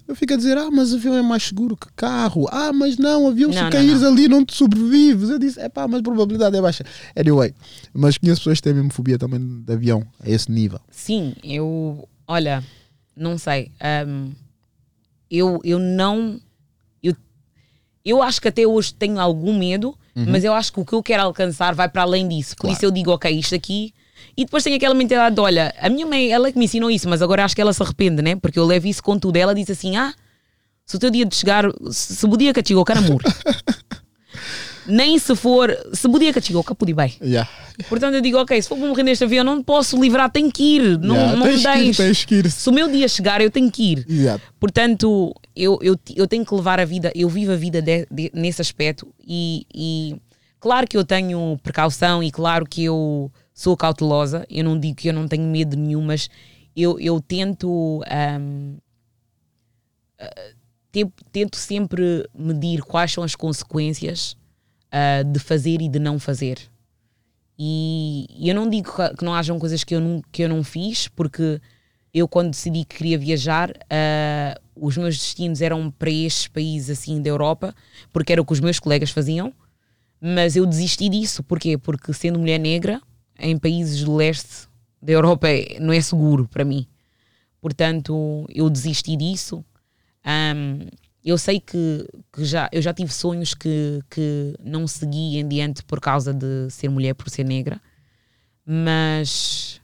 Eu 0.05 0.15
fico 0.15 0.33
a 0.33 0.37
dizer, 0.37 0.57
ah, 0.57 0.69
mas 0.71 0.93
avião 0.93 1.15
é 1.15 1.21
mais 1.21 1.43
seguro 1.43 1.77
que 1.77 1.87
carro. 1.95 2.45
Ah, 2.51 2.73
mas 2.73 2.97
não, 2.97 3.27
avião 3.27 3.49
Não, 3.49 3.57
se 3.57 3.63
não, 3.63 3.69
caíres 3.69 4.01
não. 4.01 4.11
ali 4.11 4.27
não 4.27 4.43
te 4.45 4.53
sobrevives. 4.55 5.29
Eu 5.29 5.39
disse, 5.39 5.59
é 5.59 5.69
pá, 5.69 5.87
mas 5.87 5.99
a 5.99 6.03
probabilidade 6.03 6.57
é 6.57 6.61
baixa. 6.61 6.83
Anyway, 7.15 7.53
mas 7.93 8.17
conheço 8.17 8.41
pessoas 8.41 8.57
que 8.57 8.63
têm 8.63 8.73
mesmo 8.73 8.91
fobia 8.91 9.17
também 9.17 9.39
de 9.63 9.71
avião, 9.73 10.05
a 10.19 10.29
esse 10.29 10.51
nível. 10.51 10.79
Sim, 10.91 11.33
eu. 11.43 12.07
Olha, 12.27 12.63
não 13.15 13.37
sei. 13.37 13.71
hum, 14.07 14.31
eu, 15.29 15.59
eu 15.63 15.79
não. 15.79 16.39
Eu, 18.09 18.23
acho 18.23 18.41
que 18.41 18.47
até 18.47 18.65
hoje 18.65 18.93
tenho 18.93 19.19
algum 19.19 19.57
medo, 19.57 19.97
mas 20.15 20.43
eu 20.43 20.53
acho 20.53 20.71
que 20.73 20.79
o 20.79 20.85
que 20.85 20.93
eu 20.93 21.03
quero 21.03 21.23
alcançar 21.23 21.75
vai 21.75 21.87
para 21.89 22.01
além 22.03 22.27
disso. 22.27 22.55
Por 22.55 22.61
Claro. 22.61 22.75
isso 22.75 22.85
eu 22.85 22.91
digo, 22.91 23.11
ok, 23.11 23.31
isto 23.31 23.53
aqui. 23.53 23.93
E 24.35 24.45
depois 24.45 24.63
tem 24.63 24.73
aquela 24.73 24.95
mentalidade 24.95 25.35
de: 25.35 25.41
olha, 25.41 25.73
a 25.79 25.89
minha 25.89 26.05
mãe, 26.07 26.31
ela 26.31 26.47
é 26.47 26.51
que 26.51 26.57
me 26.57 26.65
ensinou 26.65 26.89
isso, 26.89 27.07
mas 27.09 27.21
agora 27.21 27.43
acho 27.43 27.55
que 27.55 27.61
ela 27.61 27.73
se 27.73 27.81
arrepende, 27.83 28.21
né? 28.21 28.35
Porque 28.35 28.57
eu 28.57 28.65
levo 28.65 28.87
isso 28.87 29.03
com 29.03 29.17
tudo. 29.19 29.35
Ela 29.37 29.53
diz 29.53 29.69
assim: 29.69 29.95
ah, 29.95 30.13
se 30.85 30.95
o 30.95 30.99
teu 30.99 31.09
dia 31.09 31.25
de 31.25 31.35
chegar, 31.35 31.65
se 31.91 32.25
o 32.25 32.37
dia 32.37 32.53
que 32.53 32.63
chegou, 32.65 32.83
cara 32.85 32.99
amor. 32.99 33.21
Nem 34.87 35.19
se 35.19 35.35
for, 35.35 35.69
se 35.93 36.07
o 36.07 36.19
dia 36.19 36.31
que 36.33 36.41
chegou, 36.41 36.63
capudi 36.63 36.93
bem. 36.93 37.13
Yeah. 37.21 37.49
Portanto, 37.89 38.15
eu 38.15 38.21
digo, 38.21 38.37
ok, 38.39 38.61
se 38.61 38.67
for 38.69 38.77
para 38.77 38.87
morrer 38.87 39.03
neste 39.03 39.23
avião, 39.23 39.43
não 39.43 39.61
posso 39.61 39.99
livrar, 40.01 40.31
tenho 40.31 40.51
que 40.51 40.63
ir. 40.77 40.97
Não, 40.99 41.15
Yeah, 41.15 41.35
não 41.35 41.45
tens 41.45 41.61
que 41.61 41.67
ir, 41.69 41.73
deixes. 41.83 41.97
tens 41.97 42.25
que 42.25 42.35
ir. 42.35 42.51
Se 42.51 42.69
o 42.69 42.71
meu 42.73 42.89
dia 42.91 43.07
chegar, 43.07 43.41
eu 43.41 43.51
tenho 43.51 43.69
que 43.71 43.91
ir. 43.91 44.05
Yeah. 44.09 44.41
Portanto, 44.59 45.33
eu, 45.55 45.77
eu, 45.81 45.99
eu 46.15 46.27
tenho 46.27 46.45
que 46.45 46.53
levar 46.55 46.79
a 46.79 46.85
vida, 46.85 47.11
eu 47.13 47.27
vivo 47.29 47.51
a 47.51 47.55
vida 47.55 47.81
de- 47.81 48.07
de- 48.09 48.31
nesse 48.33 48.61
aspecto 48.61 49.13
e, 49.27 49.65
e 49.73 50.15
claro 50.59 50.87
que 50.87 50.95
eu 50.97 51.03
tenho 51.03 51.59
precaução 51.61 52.23
e 52.23 52.31
claro 52.31 52.65
que 52.65 52.83
eu 52.83 53.31
sou 53.53 53.75
cautelosa. 53.75 54.45
Eu 54.49 54.63
não 54.63 54.79
digo 54.79 54.95
que 54.95 55.09
eu 55.09 55.13
não 55.13 55.27
tenho 55.27 55.43
medo 55.43 55.75
nenhum, 55.75 56.01
mas 56.01 56.29
eu, 56.75 56.99
eu 56.99 57.19
tento. 57.21 58.01
ah, 58.07 58.39
te- 60.91 61.07
tento 61.31 61.55
sempre 61.57 62.27
medir 62.33 62.81
quais 62.81 63.11
são 63.11 63.23
as 63.23 63.35
consequências 63.35 64.35
ah, 64.91 65.23
de 65.23 65.39
fazer 65.39 65.81
e 65.81 65.89
de 65.89 65.99
não 65.99 66.19
fazer. 66.19 66.59
E, 67.59 68.27
eu 68.39 68.53
não 68.53 68.69
digo 68.69 68.93
que- 68.95 69.15
que 69.17 69.25
não 69.25 69.33
hajam 69.33 69.57
coisas 69.57 69.83
que 69.83 69.95
eu 69.95 69.99
não, 69.99 70.21
que 70.31 70.43
eu 70.43 70.49
não 70.49 70.63
fiz, 70.63 71.07
porque 71.07 71.59
eu 72.13 72.27
quando 72.27 72.51
decidi 72.51 72.85
que 72.85 72.97
queria 72.97 73.17
viajar, 73.17 73.71
uh, 73.71 74.61
os 74.75 74.95
meus 74.97 75.17
destinos 75.17 75.61
eram 75.61 75.89
para 75.89 76.09
estes 76.09 76.47
países 76.47 76.99
assim 76.99 77.21
da 77.21 77.29
Europa, 77.29 77.73
porque 78.13 78.31
era 78.31 78.41
o 78.41 78.45
que 78.45 78.53
os 78.53 78.59
meus 78.59 78.79
colegas 78.79 79.09
faziam, 79.09 79.51
mas 80.21 80.55
eu 80.55 80.65
desisti 80.65 81.09
disso. 81.09 81.43
Porquê? 81.43 81.77
Porque 81.77 82.13
sendo 82.13 82.39
mulher 82.39 82.59
negra, 82.59 83.01
em 83.39 83.57
países 83.57 84.03
do 84.03 84.15
leste 84.15 84.67
da 85.01 85.13
Europa 85.13 85.47
é, 85.49 85.79
não 85.79 85.93
é 85.93 86.01
seguro 86.01 86.47
para 86.47 86.63
mim. 86.63 86.87
Portanto, 87.61 88.45
eu 88.49 88.69
desisti 88.69 89.15
disso. 89.15 89.63
Um, 90.25 90.87
eu 91.27 91.37
sei 91.37 91.59
que, 91.59 92.07
que, 92.31 92.45
já, 92.45 92.69
eu 92.71 92.81
já 92.81 92.93
tive 92.93 93.11
sonhos 93.11 93.53
que, 93.53 94.01
que 94.09 94.55
não 94.63 94.87
segui 94.87 95.37
em 95.37 95.45
diante 95.45 95.83
por 95.83 95.99
causa 95.99 96.33
de 96.33 96.69
ser 96.69 96.87
mulher, 96.87 97.13
por 97.15 97.29
ser 97.29 97.43
negra, 97.43 97.81
mas 98.65 99.81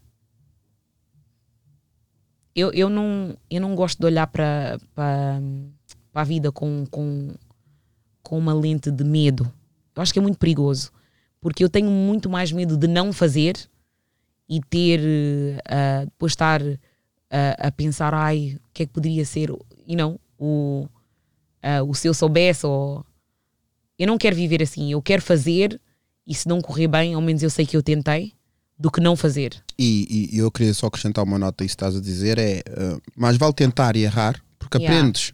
eu, 2.55 2.71
eu, 2.71 2.89
não, 2.89 3.37
eu 3.49 3.59
não 3.59 3.75
gosto 3.75 3.99
de 3.99 4.05
olhar 4.05 4.25
para, 4.27 4.79
a 6.13 6.23
vida 6.23 6.49
com, 6.49 6.85
com, 6.89 7.33
com 8.21 8.37
uma 8.37 8.53
lente 8.53 8.89
de 8.89 9.03
medo. 9.03 9.51
Eu 9.93 10.01
acho 10.01 10.13
que 10.13 10.19
é 10.19 10.21
muito 10.21 10.39
perigoso, 10.39 10.93
porque 11.41 11.61
eu 11.61 11.69
tenho 11.69 11.91
muito 11.91 12.29
mais 12.29 12.53
medo 12.53 12.77
de 12.77 12.87
não 12.87 13.11
fazer 13.11 13.57
e 14.47 14.61
ter, 14.61 15.01
uh, 15.01 16.05
depois 16.05 16.31
estar 16.31 16.61
uh, 16.61 16.77
a 17.57 17.69
pensar, 17.69 18.13
ai, 18.13 18.57
o 18.63 18.73
que 18.73 18.83
é 18.83 18.85
que 18.85 18.93
poderia 18.93 19.25
ser, 19.25 19.49
e 19.85 19.93
não, 19.93 20.17
o, 20.39 20.87
uh, 21.63 21.83
o 21.89 21.93
se 21.93 22.07
eu 22.07 22.13
soubesse, 22.13 22.65
ou... 22.65 23.05
eu 23.97 24.07
não 24.07 24.17
quero 24.17 24.35
viver 24.35 24.61
assim, 24.61 24.91
eu 24.91 25.01
quero 25.01 25.21
fazer 25.21 25.79
e 26.25 26.33
se 26.33 26.47
não 26.47 26.61
correr 26.61 26.87
bem, 26.87 27.13
ao 27.13 27.21
menos 27.21 27.43
eu 27.43 27.49
sei 27.49 27.65
que 27.65 27.75
eu 27.75 27.83
tentei 27.83 28.33
do 28.77 28.91
que 28.91 28.99
não 28.99 29.15
fazer. 29.15 29.63
E, 29.77 30.29
e 30.33 30.37
eu 30.37 30.51
queria 30.51 30.73
só 30.73 30.87
acrescentar 30.87 31.23
uma 31.23 31.39
nota 31.39 31.63
isso 31.63 31.75
que 31.75 31.83
estás 31.83 31.95
a 31.95 32.01
dizer: 32.01 32.37
é 32.37 32.63
uh, 32.69 33.01
mais 33.15 33.37
vale 33.37 33.53
tentar 33.53 33.95
e 33.95 34.03
errar, 34.03 34.41
porque 34.57 34.77
yeah. 34.77 34.97
aprendes. 34.97 35.33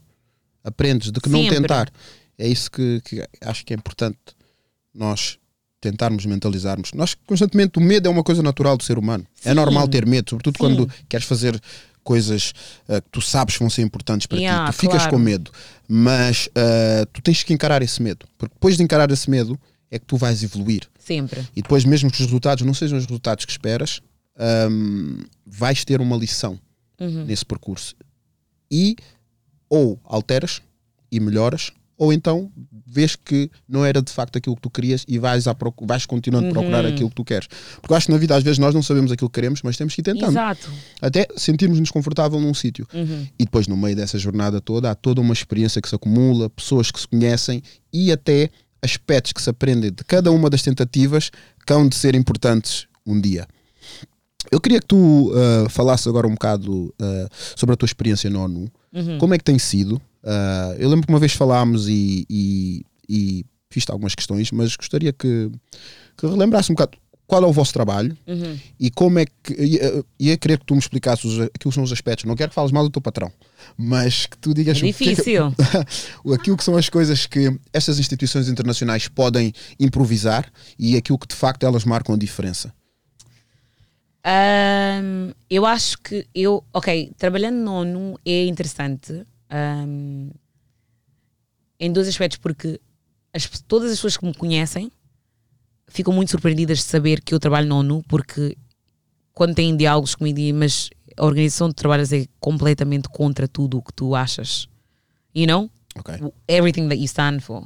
Aprendes 0.63 1.11
de 1.11 1.19
que 1.19 1.29
Sempre. 1.29 1.43
não 1.43 1.61
tentar. 1.61 1.91
É 2.37 2.47
isso 2.47 2.69
que, 2.69 3.01
que, 3.01 3.27
acho 3.41 3.65
que 3.65 3.73
é 3.73 3.75
importante 3.75 4.17
nós 4.93 5.37
tentarmos 5.81 6.25
mentalizarmos. 6.25 6.91
Nós 6.93 7.15
constantemente, 7.25 7.79
o 7.79 7.81
medo 7.81 8.07
é 8.07 8.11
uma 8.11 8.23
coisa 8.23 8.43
natural 8.43 8.77
do 8.77 8.83
ser 8.83 8.97
humano. 8.97 9.25
É 9.39 9.43
Sim. 9.43 9.49
É 9.49 9.53
normal 9.53 9.87
ter 9.87 10.05
medo, 10.05 10.29
sobretudo 10.29 10.55
Sim. 10.55 10.59
quando 10.59 10.93
queres 11.07 11.25
fazer 11.25 11.59
coisas 12.09 12.55
uh, 12.87 12.99
que 13.03 13.09
tu 13.11 13.21
sabes 13.21 13.53
que 13.53 13.59
vão 13.59 13.69
ser 13.69 13.83
importantes 13.83 14.25
para 14.25 14.39
yeah, 14.39 14.71
ti. 14.71 14.75
Tu 14.75 14.81
ficas 14.81 15.03
claro. 15.03 15.11
com 15.11 15.19
medo, 15.19 15.51
mas 15.87 16.47
uh, 16.47 17.05
tu 17.13 17.21
tens 17.21 17.43
que 17.43 17.53
encarar 17.53 17.83
esse 17.83 18.01
medo, 18.01 18.25
porque 18.35 18.55
depois 18.55 18.75
de 18.75 18.81
encarar 18.81 19.11
esse 19.11 19.29
medo 19.29 19.59
é 19.91 19.99
que 19.99 20.05
tu 20.07 20.17
vais 20.17 20.41
evoluir. 20.41 20.89
Sempre. 20.97 21.47
E 21.55 21.61
depois, 21.61 21.85
mesmo 21.85 22.09
que 22.09 22.19
os 22.19 22.25
resultados 22.25 22.65
não 22.65 22.73
sejam 22.73 22.97
os 22.97 23.05
resultados 23.05 23.45
que 23.45 23.51
esperas, 23.51 24.01
um, 24.71 25.19
vais 25.45 25.85
ter 25.85 26.01
uma 26.01 26.17
lição 26.17 26.59
uhum. 26.99 27.25
nesse 27.25 27.45
percurso. 27.45 27.95
E 28.71 28.95
ou 29.69 29.99
alteras 30.03 30.63
e 31.11 31.19
melhoras, 31.19 31.71
ou 31.99 32.13
então 32.13 32.49
vês 32.87 33.15
que 33.15 33.51
não 33.67 33.85
era 33.85 34.01
de 34.01 34.11
facto 34.11 34.37
aquilo 34.37 34.55
que 34.55 34.61
tu 34.61 34.69
querias 34.69 35.03
e 35.05 35.19
vais, 35.19 35.47
a 35.47 35.55
vais 35.81 36.05
continuando 36.05 36.47
a 36.47 36.51
procurar 36.51 36.85
uhum. 36.85 36.91
aquilo 36.91 37.09
que 37.09 37.15
tu 37.15 37.25
queres. 37.25 37.47
Porque 37.81 37.91
eu 37.91 37.97
acho 37.97 38.05
que 38.05 38.11
na 38.13 38.17
vida 38.17 38.35
às 38.35 38.41
vezes 38.41 38.57
nós 38.57 38.73
não 38.73 38.81
sabemos 38.81 39.11
aquilo 39.11 39.29
que 39.29 39.35
queremos, 39.35 39.61
mas 39.61 39.75
temos 39.75 39.93
que 39.93 39.99
ir 39.99 40.03
tentando. 40.05 40.31
Exato. 40.31 40.71
Até 41.01 41.27
sentirmos-nos 41.35 41.91
confortável 41.91 42.39
num 42.39 42.53
sítio. 42.53 42.87
Uhum. 42.93 43.27
E 43.37 43.43
depois, 43.43 43.67
no 43.67 43.75
meio 43.75 43.97
dessa 43.97 44.17
jornada 44.17 44.61
toda, 44.61 44.89
há 44.89 44.95
toda 44.95 45.19
uma 45.19 45.33
experiência 45.33 45.81
que 45.81 45.89
se 45.89 45.93
acumula, 45.93 46.49
pessoas 46.49 46.89
que 46.89 46.99
se 46.99 47.07
conhecem 47.07 47.61
e 47.91 48.13
até 48.13 48.49
aspectos 48.81 49.33
que 49.33 49.41
se 49.41 49.49
aprendem 49.49 49.91
de 49.91 50.03
cada 50.05 50.31
uma 50.31 50.49
das 50.49 50.61
tentativas 50.61 51.29
que 51.67 51.73
hão 51.73 51.87
de 51.87 51.95
ser 51.95 52.15
importantes 52.15 52.87
um 53.05 53.19
dia. 53.19 53.45
Eu 54.49 54.61
queria 54.61 54.79
que 54.79 54.87
tu 54.87 55.31
uh, 55.31 55.69
falasses 55.69 56.07
agora 56.07 56.25
um 56.25 56.31
bocado 56.31 56.85
uh, 56.85 57.29
sobre 57.57 57.73
a 57.73 57.75
tua 57.75 57.85
experiência 57.85 58.29
na 58.29 58.39
ONU. 58.39 58.71
Uhum. 58.93 59.17
Como 59.17 59.33
é 59.33 59.37
que 59.37 59.43
tem 59.43 59.59
sido? 59.59 60.01
Uh, 60.23 60.75
eu 60.77 60.89
lembro 60.89 61.05
que 61.05 61.13
uma 61.13 61.19
vez 61.19 61.33
falámos 61.33 61.87
e, 61.87 62.25
e, 62.29 62.85
e 63.07 63.45
fiz 63.69 63.85
algumas 63.89 64.15
questões, 64.15 64.51
mas 64.51 64.75
gostaria 64.75 65.13
que, 65.13 65.49
que 66.17 66.27
relembrasse 66.27 66.71
um 66.71 66.75
bocado 66.75 66.97
qual 67.29 67.43
é 67.43 67.45
o 67.45 67.53
vosso 67.53 67.71
trabalho 67.71 68.17
uhum. 68.25 68.57
e 68.79 68.89
como 68.89 69.19
é 69.19 69.25
que. 69.25 69.53
Ia, 69.53 70.03
ia 70.19 70.35
querer 70.35 70.57
que 70.57 70.65
tu 70.65 70.73
me 70.73 70.79
explicasses 70.79 71.23
os, 71.23 71.39
aquilo 71.41 71.69
que 71.69 71.75
são 71.75 71.83
os 71.83 71.91
aspectos. 71.91 72.25
Não 72.25 72.35
quero 72.35 72.49
que 72.49 72.55
fales 72.55 72.71
mal 72.71 72.83
do 72.83 72.89
teu 72.89 73.01
patrão, 73.01 73.31
mas 73.77 74.25
que 74.25 74.35
tu 74.35 74.51
digas. 74.51 74.77
É 74.79 74.81
difícil. 74.81 75.53
Que, 75.53 76.33
aquilo 76.33 76.57
que 76.57 76.63
são 76.63 76.75
as 76.75 76.89
coisas 76.89 77.27
que 77.27 77.55
estas 77.71 77.99
instituições 77.99 78.49
internacionais 78.49 79.07
podem 79.07 79.53
improvisar 79.79 80.51
e 80.77 80.97
aquilo 80.97 81.19
que 81.19 81.27
de 81.27 81.35
facto 81.35 81.63
elas 81.67 81.85
marcam 81.85 82.15
a 82.15 82.17
diferença. 82.17 82.73
Um, 84.25 85.31
eu 85.51 85.67
acho 85.67 85.99
que 85.99 86.25
eu. 86.33 86.63
Ok, 86.73 87.11
trabalhando 87.15 87.57
no 87.57 87.73
ONU 87.73 88.19
é 88.25 88.45
interessante. 88.45 89.23
Um, 89.51 90.31
em 91.79 91.91
dois 91.91 92.07
aspectos, 92.07 92.37
porque 92.37 92.79
as, 93.33 93.47
todas 93.61 93.91
as 93.91 93.97
pessoas 93.97 94.17
que 94.17 94.25
me 94.25 94.33
conhecem 94.33 94.91
ficam 95.87 96.13
muito 96.13 96.31
surpreendidas 96.31 96.79
de 96.79 96.83
saber 96.83 97.21
que 97.21 97.33
eu 97.33 97.39
trabalho 97.39 97.67
na 97.67 97.75
ONU, 97.75 98.03
porque 98.07 98.55
quando 99.33 99.55
têm 99.55 99.75
diálogos 99.75 100.15
comigo, 100.15 100.39
mas 100.57 100.89
a 101.17 101.25
organização 101.25 101.69
de 101.69 101.75
trabalhos 101.75 102.11
é 102.13 102.25
completamente 102.39 103.09
contra 103.09 103.47
tudo 103.47 103.77
o 103.77 103.81
que 103.81 103.93
tu 103.93 104.15
achas. 104.15 104.67
You 105.33 105.47
know? 105.47 105.69
Okay. 105.97 106.19
Everything 106.47 106.87
that 106.89 106.97
you 106.97 107.05
stand 107.05 107.41
for. 107.41 107.63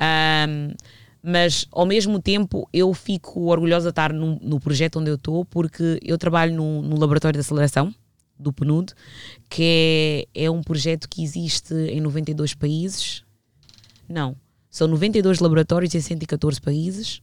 Um, 0.00 0.74
mas 1.22 1.66
ao 1.72 1.84
mesmo 1.84 2.20
tempo 2.20 2.68
eu 2.72 2.92
fico 2.94 3.46
orgulhosa 3.46 3.86
de 3.86 3.90
estar 3.90 4.12
no, 4.12 4.38
no 4.40 4.60
projeto 4.60 4.98
onde 4.98 5.10
eu 5.10 5.16
estou, 5.16 5.44
porque 5.44 5.98
eu 6.02 6.16
trabalho 6.16 6.54
no, 6.54 6.82
no, 6.82 6.98
laboratório 6.98 7.36
de 7.36 7.40
aceleração 7.40 7.94
do 8.38 8.52
PNUD, 8.52 8.92
que 9.48 10.26
é, 10.34 10.44
é 10.44 10.50
um 10.50 10.62
projeto 10.62 11.08
que 11.08 11.22
existe 11.22 11.74
em 11.74 12.00
92 12.00 12.54
países. 12.54 13.22
Não, 14.08 14.36
são 14.70 14.86
92 14.88 15.40
laboratórios 15.40 15.94
em 15.94 16.00
114 16.00 16.60
países 16.60 17.20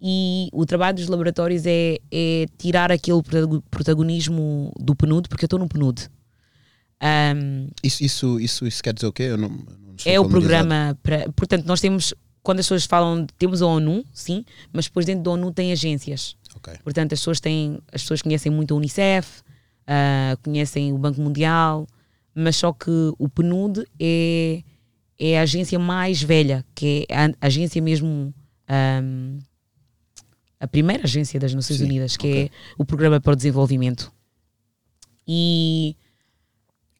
e 0.00 0.48
o 0.52 0.66
trabalho 0.66 0.96
dos 0.96 1.08
laboratórios 1.08 1.64
é, 1.66 1.98
é 2.12 2.46
tirar 2.58 2.92
aquele 2.92 3.22
protagonismo 3.70 4.72
do 4.78 4.94
PNUD, 4.94 5.28
porque 5.28 5.44
eu 5.44 5.46
estou 5.46 5.58
no 5.58 5.68
PNUD. 5.68 6.08
Um, 7.02 7.68
isso, 7.82 8.04
isso, 8.04 8.40
isso, 8.40 8.66
isso 8.66 8.82
quer 8.82 8.94
dizer 8.94 9.06
o 9.06 9.12
quê? 9.12 9.24
Eu 9.24 9.38
não, 9.38 9.48
não 9.48 9.66
é 10.04 10.20
o 10.20 10.28
programa. 10.28 10.98
Para, 11.02 11.30
portanto, 11.32 11.64
nós 11.64 11.80
temos, 11.80 12.14
quando 12.42 12.60
as 12.60 12.66
pessoas 12.66 12.84
falam, 12.84 13.26
temos 13.38 13.62
a 13.62 13.66
ONU, 13.66 14.04
sim, 14.12 14.44
mas 14.72 14.86
depois 14.86 15.06
dentro 15.06 15.24
da 15.24 15.30
ONU 15.30 15.52
tem 15.52 15.72
agências. 15.72 16.36
Okay. 16.56 16.74
Portanto, 16.82 17.12
as 17.12 17.20
pessoas, 17.20 17.40
têm, 17.40 17.78
as 17.92 18.02
pessoas 18.02 18.22
conhecem 18.22 18.50
muito 18.50 18.74
a 18.74 18.76
Unicef, 18.76 19.42
uh, 19.86 20.36
conhecem 20.42 20.92
o 20.92 20.98
Banco 20.98 21.20
Mundial, 21.20 21.86
mas 22.34 22.56
só 22.56 22.72
que 22.72 22.90
o 23.18 23.28
PNUD 23.28 23.84
é, 23.98 24.62
é 25.18 25.38
a 25.38 25.42
agência 25.42 25.78
mais 25.78 26.22
velha, 26.22 26.64
que 26.74 27.06
é 27.08 27.16
a 27.16 27.32
agência 27.40 27.80
mesmo. 27.80 28.34
Um, 28.68 29.38
a 30.58 30.66
primeira 30.66 31.04
agência 31.04 31.38
das 31.38 31.54
Nações 31.54 31.78
Sim, 31.78 31.84
Unidas, 31.84 32.16
que 32.16 32.26
okay. 32.26 32.44
é 32.44 32.50
o 32.78 32.84
Programa 32.84 33.20
para 33.20 33.32
o 33.32 33.36
Desenvolvimento. 33.36 34.12
E. 35.26 35.96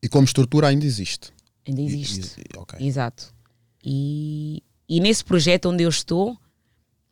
E 0.03 0.09
como 0.09 0.25
estrutura 0.25 0.69
ainda 0.69 0.85
existe. 0.85 1.33
Ainda 1.67 1.81
existe. 1.81 2.39
E, 2.39 2.43
e, 2.55 2.59
okay. 2.59 2.87
Exato. 2.87 3.35
E, 3.83 4.63
e 4.89 5.01
nesse 5.01 5.25
projeto 5.25 5.71
onde 5.71 5.85
eu 5.85 5.89
estou, 5.89 6.37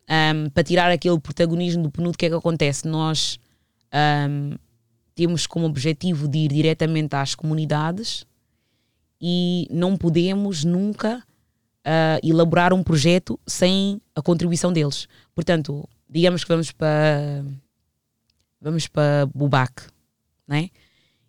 um, 0.09 0.51
para 0.51 0.63
tirar 0.63 0.91
aquele 0.91 1.19
protagonismo 1.19 1.85
do 1.85 1.91
PNUD, 1.91 2.15
o 2.15 2.19
que 2.19 2.27
é 2.27 2.29
que 2.29 2.35
acontece? 2.35 2.87
Nós 2.87 3.39
um, 3.93 4.57
temos 5.15 5.47
como 5.47 5.67
objetivo 5.67 6.27
de 6.27 6.39
ir 6.39 6.49
diretamente 6.49 7.15
às 7.15 7.35
comunidades 7.35 8.27
e 9.21 9.69
não 9.71 9.97
podemos 9.97 10.65
nunca 10.65 11.23
uh, 11.85 12.27
elaborar 12.27 12.73
um 12.73 12.83
projeto 12.83 13.39
sem 13.47 14.01
a 14.15 14.21
contribuição 14.23 14.73
deles. 14.73 15.07
Portanto, 15.35 15.89
digamos 16.09 16.43
que 16.43 16.49
vamos 16.49 16.73
para 16.73 17.45
vamos 18.61 18.89
para 18.89 19.27
Bubac, 19.35 19.73
né? 20.49 20.71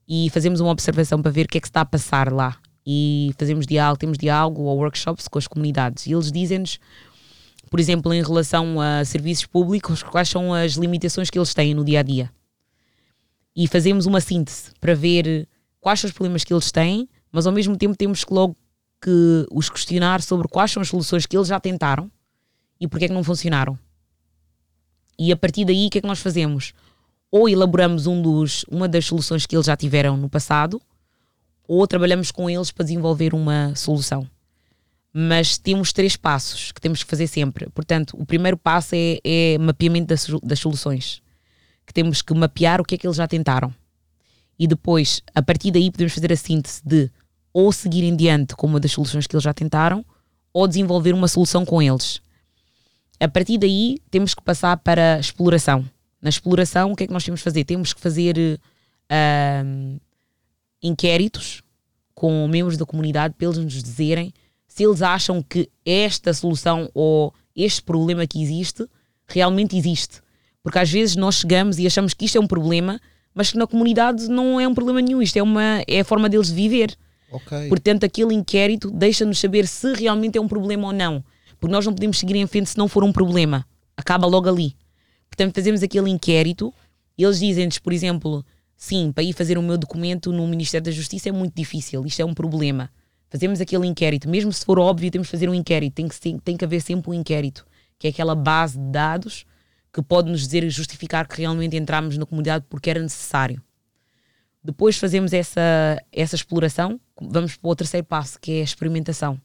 E 0.07 0.29
fazemos 0.29 0.59
uma 0.59 0.71
observação 0.71 1.21
para 1.21 1.31
ver 1.31 1.45
o 1.45 1.49
que 1.49 1.57
é 1.57 1.61
que 1.61 1.67
está 1.67 1.81
a 1.81 1.85
passar 1.85 2.31
lá. 2.31 2.57
E 2.85 3.33
fazemos 3.37 3.65
diálogo, 3.65 3.99
temos 3.99 4.17
diálogo 4.17 4.61
ou 4.61 4.77
workshops 4.77 5.27
com 5.27 5.39
as 5.39 5.47
comunidades. 5.47 6.05
E 6.05 6.13
eles 6.13 6.31
dizem-nos, 6.31 6.79
por 7.69 7.79
exemplo, 7.79 8.13
em 8.13 8.21
relação 8.21 8.79
a 8.79 9.03
serviços 9.03 9.47
públicos, 9.47 10.03
quais 10.03 10.29
são 10.29 10.53
as 10.53 10.73
limitações 10.73 11.29
que 11.29 11.39
eles 11.39 11.53
têm 11.53 11.73
no 11.73 11.83
dia 11.83 12.01
a 12.01 12.03
dia. 12.03 12.31
E 13.55 13.67
fazemos 13.67 14.05
uma 14.05 14.19
síntese 14.19 14.71
para 14.81 14.93
ver 14.93 15.47
quais 15.79 15.99
são 15.99 16.07
os 16.07 16.13
problemas 16.13 16.43
que 16.43 16.53
eles 16.53 16.71
têm, 16.71 17.07
mas 17.31 17.47
ao 17.47 17.53
mesmo 17.53 17.77
tempo 17.77 17.95
temos 17.95 18.23
que 18.23 18.33
logo 18.33 18.55
que 19.01 19.47
os 19.51 19.69
questionar 19.69 20.21
sobre 20.21 20.47
quais 20.47 20.71
são 20.71 20.81
as 20.81 20.89
soluções 20.89 21.25
que 21.25 21.37
eles 21.37 21.47
já 21.47 21.59
tentaram 21.59 22.11
e 22.79 22.87
porque 22.87 23.05
é 23.05 23.07
que 23.07 23.13
não 23.13 23.23
funcionaram. 23.23 23.77
E 25.17 25.31
a 25.31 25.37
partir 25.37 25.63
daí, 25.63 25.87
o 25.87 25.89
que 25.89 25.99
é 25.99 26.01
que 26.01 26.07
nós 26.07 26.19
fazemos? 26.19 26.73
Ou 27.31 27.47
elaboramos 27.47 28.07
um 28.07 28.21
dos, 28.21 28.65
uma 28.69 28.87
das 28.87 29.05
soluções 29.05 29.45
que 29.45 29.55
eles 29.55 29.65
já 29.65 29.75
tiveram 29.75 30.17
no 30.17 30.29
passado, 30.29 30.81
ou 31.67 31.87
trabalhamos 31.87 32.31
com 32.31 32.49
eles 32.49 32.71
para 32.71 32.83
desenvolver 32.83 33.33
uma 33.33 33.73
solução. 33.75 34.27
Mas 35.13 35.57
temos 35.57 35.93
três 35.93 36.17
passos 36.17 36.71
que 36.71 36.81
temos 36.81 37.03
que 37.03 37.09
fazer 37.09 37.27
sempre. 37.27 37.69
Portanto, 37.69 38.17
o 38.19 38.25
primeiro 38.25 38.57
passo 38.57 38.95
é, 38.95 39.19
é 39.23 39.57
mapeamento 39.57 40.07
das, 40.07 40.27
das 40.43 40.59
soluções. 40.59 41.21
Que 41.85 41.93
temos 41.93 42.21
que 42.21 42.33
mapear 42.33 42.81
o 42.81 42.83
que 42.83 42.95
é 42.95 42.97
que 42.97 43.05
eles 43.07 43.17
já 43.17 43.27
tentaram. 43.27 43.73
e 44.57 44.67
depois, 44.67 45.21
a 45.33 45.41
partir 45.41 45.71
daí, 45.71 45.91
podemos 45.91 46.13
fazer 46.13 46.31
a 46.31 46.35
síntese 46.37 46.81
de 46.85 47.11
ou 47.53 47.71
seguir 47.71 48.03
em 48.03 48.15
diante 48.15 48.55
com 48.55 48.67
uma 48.67 48.79
das 48.79 48.91
soluções 48.91 49.27
que 49.27 49.35
eles 49.35 49.43
já 49.43 49.53
tentaram, 49.53 50.05
ou 50.53 50.67
desenvolver 50.67 51.13
uma 51.13 51.27
solução 51.27 51.65
com 51.65 51.81
eles. 51.81 52.21
A 53.19 53.27
partir 53.27 53.57
daí, 53.57 53.97
temos 54.11 54.33
que 54.33 54.41
passar 54.41 54.77
para 54.77 55.15
a 55.15 55.19
exploração. 55.19 55.85
Na 56.21 56.29
exploração, 56.29 56.91
o 56.91 56.95
que 56.95 57.03
é 57.03 57.07
que 57.07 57.13
nós 57.13 57.23
temos 57.23 57.39
que 57.39 57.43
fazer? 57.43 57.63
Temos 57.63 57.93
que 57.93 58.01
fazer 58.01 58.37
uh, 58.37 60.01
inquéritos 60.81 61.61
com 62.13 62.47
membros 62.47 62.77
da 62.77 62.85
comunidade 62.85 63.35
para 63.37 63.47
eles 63.47 63.57
nos 63.57 63.83
dizerem 63.83 64.33
se 64.67 64.83
eles 64.83 65.01
acham 65.01 65.41
que 65.41 65.69
esta 65.85 66.33
solução 66.33 66.89
ou 66.93 67.33
este 67.55 67.81
problema 67.81 68.27
que 68.27 68.41
existe 68.41 68.85
realmente 69.27 69.77
existe. 69.77 70.21
Porque 70.65 70.79
às 70.79 70.89
vezes 70.89 71.15
nós 71.15 71.35
chegamos 71.35 71.77
e 71.77 71.85
achamos 71.85 72.15
que 72.15 72.25
isto 72.25 72.39
é 72.39 72.41
um 72.41 72.47
problema, 72.47 72.99
mas 73.35 73.51
que 73.51 73.57
na 73.57 73.67
comunidade 73.67 74.27
não 74.27 74.59
é 74.59 74.67
um 74.67 74.73
problema 74.73 74.99
nenhum, 74.99 75.21
isto 75.21 75.37
é, 75.37 75.43
uma, 75.43 75.83
é 75.87 75.99
a 75.99 76.03
forma 76.03 76.27
deles 76.27 76.47
de 76.47 76.55
viver. 76.55 76.97
Ok. 77.31 77.69
Portanto, 77.69 78.03
aquele 78.03 78.33
inquérito 78.33 78.89
deixa-nos 78.89 79.37
saber 79.37 79.67
se 79.67 79.93
realmente 79.93 80.39
é 80.39 80.41
um 80.41 80.47
problema 80.47 80.87
ou 80.87 80.91
não. 80.91 81.23
Porque 81.59 81.71
nós 81.71 81.85
não 81.85 81.93
podemos 81.93 82.17
seguir 82.17 82.35
em 82.35 82.47
frente 82.47 82.71
se 82.71 82.79
não 82.79 82.87
for 82.87 83.03
um 83.03 83.13
problema. 83.13 83.63
Acaba 83.95 84.25
logo 84.25 84.49
ali. 84.49 84.75
Portanto, 85.29 85.53
fazemos 85.53 85.83
aquele 85.83 86.09
inquérito 86.09 86.73
e 87.15 87.23
eles 87.23 87.41
dizem-nos, 87.41 87.77
por 87.77 87.93
exemplo, 87.93 88.43
sim, 88.75 89.11
para 89.11 89.23
ir 89.23 89.33
fazer 89.33 89.59
o 89.59 89.61
meu 89.61 89.77
documento 89.77 90.33
no 90.33 90.47
Ministério 90.47 90.85
da 90.85 90.91
Justiça 90.91 91.29
é 91.29 91.31
muito 91.31 91.53
difícil, 91.53 92.03
isto 92.07 92.23
é 92.23 92.25
um 92.25 92.33
problema. 92.33 92.89
Fazemos 93.29 93.61
aquele 93.61 93.85
inquérito, 93.85 94.27
mesmo 94.27 94.51
se 94.51 94.65
for 94.65 94.79
óbvio, 94.79 95.11
temos 95.11 95.27
que 95.27 95.31
fazer 95.31 95.47
um 95.47 95.53
inquérito, 95.53 95.93
tem 95.93 96.07
que, 96.07 96.39
tem 96.43 96.57
que 96.57 96.65
haver 96.65 96.81
sempre 96.81 97.11
um 97.11 97.13
inquérito, 97.13 97.67
que 97.99 98.07
é 98.07 98.09
aquela 98.09 98.33
base 98.33 98.79
de 98.79 98.91
dados 98.91 99.45
que 99.95 100.01
pode 100.01 100.29
nos 100.29 100.41
dizer 100.41 100.61
e 100.61 100.69
justificar 100.69 101.25
que 101.25 101.37
realmente 101.37 101.77
entramos 101.77 102.17
na 102.17 102.25
comunidade 102.25 102.65
porque 102.67 102.89
era 102.89 103.01
necessário. 103.01 103.63
Depois 104.61 104.97
fazemos 104.97 105.31
essa, 105.31 106.03
essa 106.11 106.35
exploração, 106.35 106.99
vamos 107.21 107.55
para 107.55 107.69
o 107.69 107.75
terceiro 107.77 108.05
passo, 108.05 108.37
que 108.37 108.57
é 108.57 108.59
a 108.59 108.63
experimentação, 108.65 109.39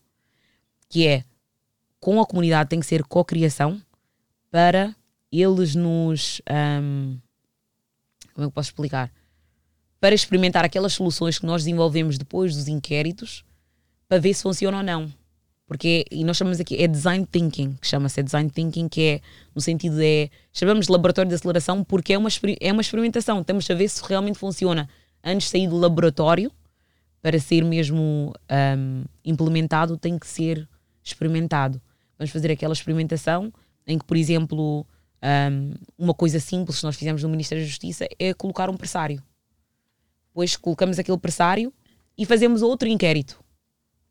que 0.89 1.07
é 1.07 1.23
com 2.01 2.21
a 2.21 2.27
comunidade 2.27 2.69
tem 2.69 2.81
que 2.81 2.87
ser 2.87 3.05
co-criação 3.05 3.81
para 4.51 4.93
eles 5.31 5.77
nos. 5.77 6.43
Um, 6.51 7.17
como 8.35 8.47
é 8.47 8.49
que 8.49 8.55
posso 8.55 8.71
explicar? 8.71 9.13
Para 10.01 10.17
experimentar 10.17 10.65
aquelas 10.65 10.95
soluções 10.95 11.39
que 11.39 11.47
nós 11.47 11.63
desenvolvemos 11.63 12.19
depois 12.19 12.57
dos 12.57 12.67
inquéritos 12.67 13.45
para 14.09 14.19
ver 14.19 14.35
se 14.35 14.43
funciona 14.43 14.79
ou 14.79 14.83
não. 14.83 15.13
Porque, 15.71 16.05
e 16.11 16.25
nós 16.25 16.37
chamamos 16.37 16.59
aqui, 16.59 16.83
é 16.83 16.89
design 16.89 17.25
thinking, 17.25 17.77
que 17.81 17.87
chama-se 17.87 18.19
é 18.19 18.25
design 18.25 18.51
thinking, 18.51 18.89
que 18.89 19.03
é, 19.03 19.21
no 19.55 19.61
sentido 19.61 19.95
de, 19.95 20.25
é, 20.25 20.31
chamamos 20.53 20.87
de 20.87 20.93
laboratório 20.93 21.29
de 21.29 21.35
aceleração 21.37 21.85
porque 21.85 22.13
é 22.13 22.19
uma, 22.19 22.29
é 22.61 22.73
uma 22.73 22.83
experimentação, 22.83 23.45
temos 23.45 23.71
a 23.71 23.75
ver 23.75 23.89
se 23.89 24.03
realmente 24.05 24.37
funciona 24.37 24.89
antes 25.23 25.45
de 25.45 25.51
sair 25.53 25.69
do 25.69 25.77
laboratório, 25.77 26.51
para 27.23 27.39
ser 27.39 27.65
mesmo 27.65 28.35
um, 28.51 29.05
implementado, 29.25 29.97
tem 29.97 30.19
que 30.19 30.27
ser 30.27 30.69
experimentado. 31.05 31.81
Vamos 32.19 32.33
fazer 32.33 32.51
aquela 32.51 32.73
experimentação 32.73 33.53
em 33.87 33.97
que, 33.97 34.05
por 34.05 34.17
exemplo, 34.17 34.85
um, 35.23 35.75
uma 35.97 36.15
coisa 36.15 36.41
simples 36.41 36.81
que 36.81 36.85
nós 36.85 36.97
fizemos 36.97 37.23
no 37.23 37.29
Ministério 37.29 37.63
da 37.63 37.69
Justiça 37.69 38.09
é 38.19 38.35
colocar 38.35 38.69
um 38.69 38.77
pressário. 38.77 39.23
Depois 40.31 40.57
colocamos 40.57 40.99
aquele 40.99 41.19
pressário 41.19 41.73
e 42.19 42.27
fazemos 42.27 42.61
outro 42.61 42.89
inquérito 42.89 43.39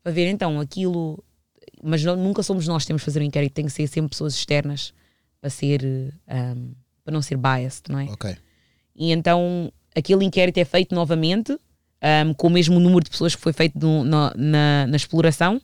para 0.02 0.10
ver 0.10 0.26
então 0.26 0.58
aquilo. 0.58 1.22
Mas 1.82 2.04
não, 2.04 2.16
nunca 2.16 2.42
somos 2.42 2.66
nós 2.66 2.82
que 2.82 2.88
temos 2.88 3.02
que 3.02 3.06
fazer 3.06 3.20
o 3.20 3.22
inquérito, 3.22 3.54
tem 3.54 3.66
que 3.66 3.72
ser 3.72 3.86
sempre 3.86 4.10
pessoas 4.10 4.34
externas 4.34 4.92
para 5.40 5.50
ser 5.50 5.82
um, 6.28 6.72
para 7.04 7.12
não 7.12 7.22
ser 7.22 7.36
biased, 7.36 7.84
não 7.88 7.98
é? 7.98 8.04
Ok. 8.04 8.36
E 8.94 9.12
então 9.12 9.72
aquele 9.94 10.24
inquérito 10.24 10.58
é 10.58 10.64
feito 10.64 10.94
novamente, 10.94 11.52
um, 11.52 12.34
com 12.34 12.46
o 12.46 12.50
mesmo 12.50 12.78
número 12.78 13.04
de 13.04 13.10
pessoas 13.10 13.34
que 13.34 13.40
foi 13.40 13.52
feito 13.52 13.78
no, 13.78 14.04
na, 14.04 14.32
na, 14.36 14.86
na 14.86 14.96
exploração, 14.96 15.60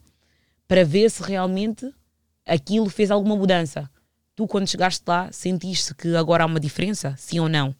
para 0.66 0.84
ver 0.84 1.10
se 1.10 1.22
realmente 1.22 1.92
aquilo 2.44 2.88
fez 2.88 3.10
alguma 3.10 3.36
mudança. 3.36 3.88
Tu, 4.34 4.46
quando 4.46 4.68
chegaste 4.68 5.02
lá, 5.06 5.30
sentiste 5.32 5.94
que 5.94 6.14
agora 6.14 6.44
há 6.44 6.46
uma 6.46 6.60
diferença, 6.60 7.14
sim 7.16 7.38
ou 7.38 7.48
não? 7.48 7.74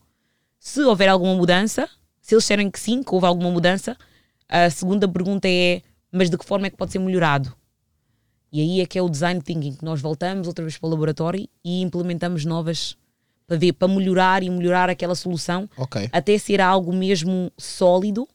Se 0.58 0.80
houver 0.80 1.08
alguma 1.08 1.34
mudança, 1.34 1.88
se 2.20 2.34
eles 2.34 2.44
disserem 2.44 2.70
que 2.70 2.80
sim, 2.80 3.02
que 3.02 3.14
houve 3.14 3.26
alguma 3.26 3.50
mudança, 3.50 3.96
a 4.48 4.70
segunda 4.70 5.06
pergunta 5.06 5.48
é: 5.48 5.82
mas 6.10 6.30
de 6.30 6.38
que 6.38 6.44
forma 6.44 6.66
é 6.66 6.70
que 6.70 6.76
pode 6.76 6.92
ser 6.92 6.98
melhorado? 6.98 7.54
E 8.52 8.60
aí 8.60 8.80
é 8.80 8.86
que 8.86 8.98
é 8.98 9.02
o 9.02 9.08
design 9.08 9.40
thinking, 9.42 9.74
que 9.74 9.84
nós 9.84 10.00
voltamos 10.00 10.46
outra 10.46 10.64
vez 10.64 10.78
para 10.78 10.86
o 10.86 10.90
laboratório 10.90 11.48
e 11.64 11.82
implementamos 11.82 12.44
novas 12.44 12.96
para 13.46 13.56
ver, 13.56 13.72
para 13.72 13.88
melhorar 13.88 14.42
e 14.42 14.50
melhorar 14.50 14.88
aquela 14.90 15.14
solução 15.14 15.68
Ok. 15.76 16.08
até 16.12 16.36
ser 16.38 16.60
algo 16.60 16.92
mesmo 16.92 17.52
sólido 17.58 18.28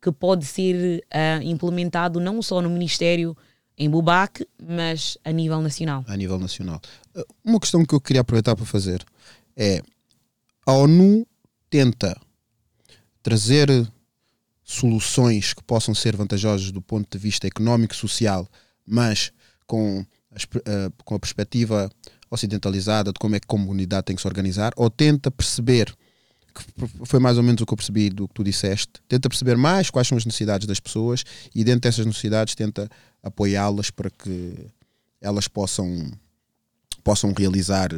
que 0.00 0.10
pode 0.12 0.44
ser 0.44 1.04
ah, 1.10 1.40
implementado 1.42 2.18
não 2.20 2.40
só 2.40 2.60
no 2.62 2.70
Ministério 2.70 3.36
em 3.76 3.88
Bubac, 3.88 4.44
mas 4.60 5.16
a 5.24 5.30
nível 5.30 5.60
nacional. 5.60 6.04
a 6.08 6.16
nível 6.16 6.38
nacional. 6.38 6.80
Uh, 7.14 7.24
Uma 7.44 7.60
questão 7.60 7.84
que 7.84 7.94
eu 7.94 8.00
queria 8.00 8.22
aproveitar 8.22 8.56
para 8.56 8.64
fazer 8.66 9.04
é 9.56 9.82
a 10.66 10.72
ONU 10.72 11.26
tenta 11.70 12.16
trazer 13.22 13.68
soluções 14.64 15.54
que 15.54 15.62
possam 15.62 15.94
ser 15.94 16.16
vantajosas 16.16 16.70
do 16.70 16.82
ponto 16.82 17.08
de 17.10 17.18
vista 17.22 17.46
económico 17.46 17.94
e 17.94 17.96
social, 17.96 18.48
mas 18.86 19.32
com, 19.68 20.00
uh, 20.00 20.06
com 21.04 21.14
a 21.14 21.18
perspectiva 21.20 21.88
ocidentalizada 22.28 23.12
de 23.12 23.18
como 23.20 23.36
é 23.36 23.40
que 23.40 23.46
a 23.46 23.48
comunidade 23.48 24.06
tem 24.06 24.16
que 24.16 24.20
se 24.22 24.26
organizar, 24.28 24.72
ou 24.76 24.90
tenta 24.90 25.30
perceber, 25.30 25.94
que 26.54 27.06
foi 27.06 27.20
mais 27.20 27.36
ou 27.36 27.42
menos 27.44 27.60
o 27.62 27.66
que 27.66 27.72
eu 27.72 27.76
percebi 27.76 28.10
do 28.10 28.26
que 28.26 28.34
tu 28.34 28.42
disseste, 28.42 28.94
tenta 29.06 29.28
perceber 29.28 29.56
mais 29.56 29.88
quais 29.90 30.08
são 30.08 30.18
as 30.18 30.26
necessidades 30.26 30.66
das 30.66 30.80
pessoas 30.80 31.22
e 31.54 31.62
dentro 31.62 31.82
dessas 31.82 32.04
necessidades 32.04 32.54
tenta 32.56 32.88
apoiá-las 33.22 33.90
para 33.90 34.10
que 34.10 34.54
elas 35.20 35.46
possam 35.46 36.10
possam 37.04 37.32
realizar 37.32 37.88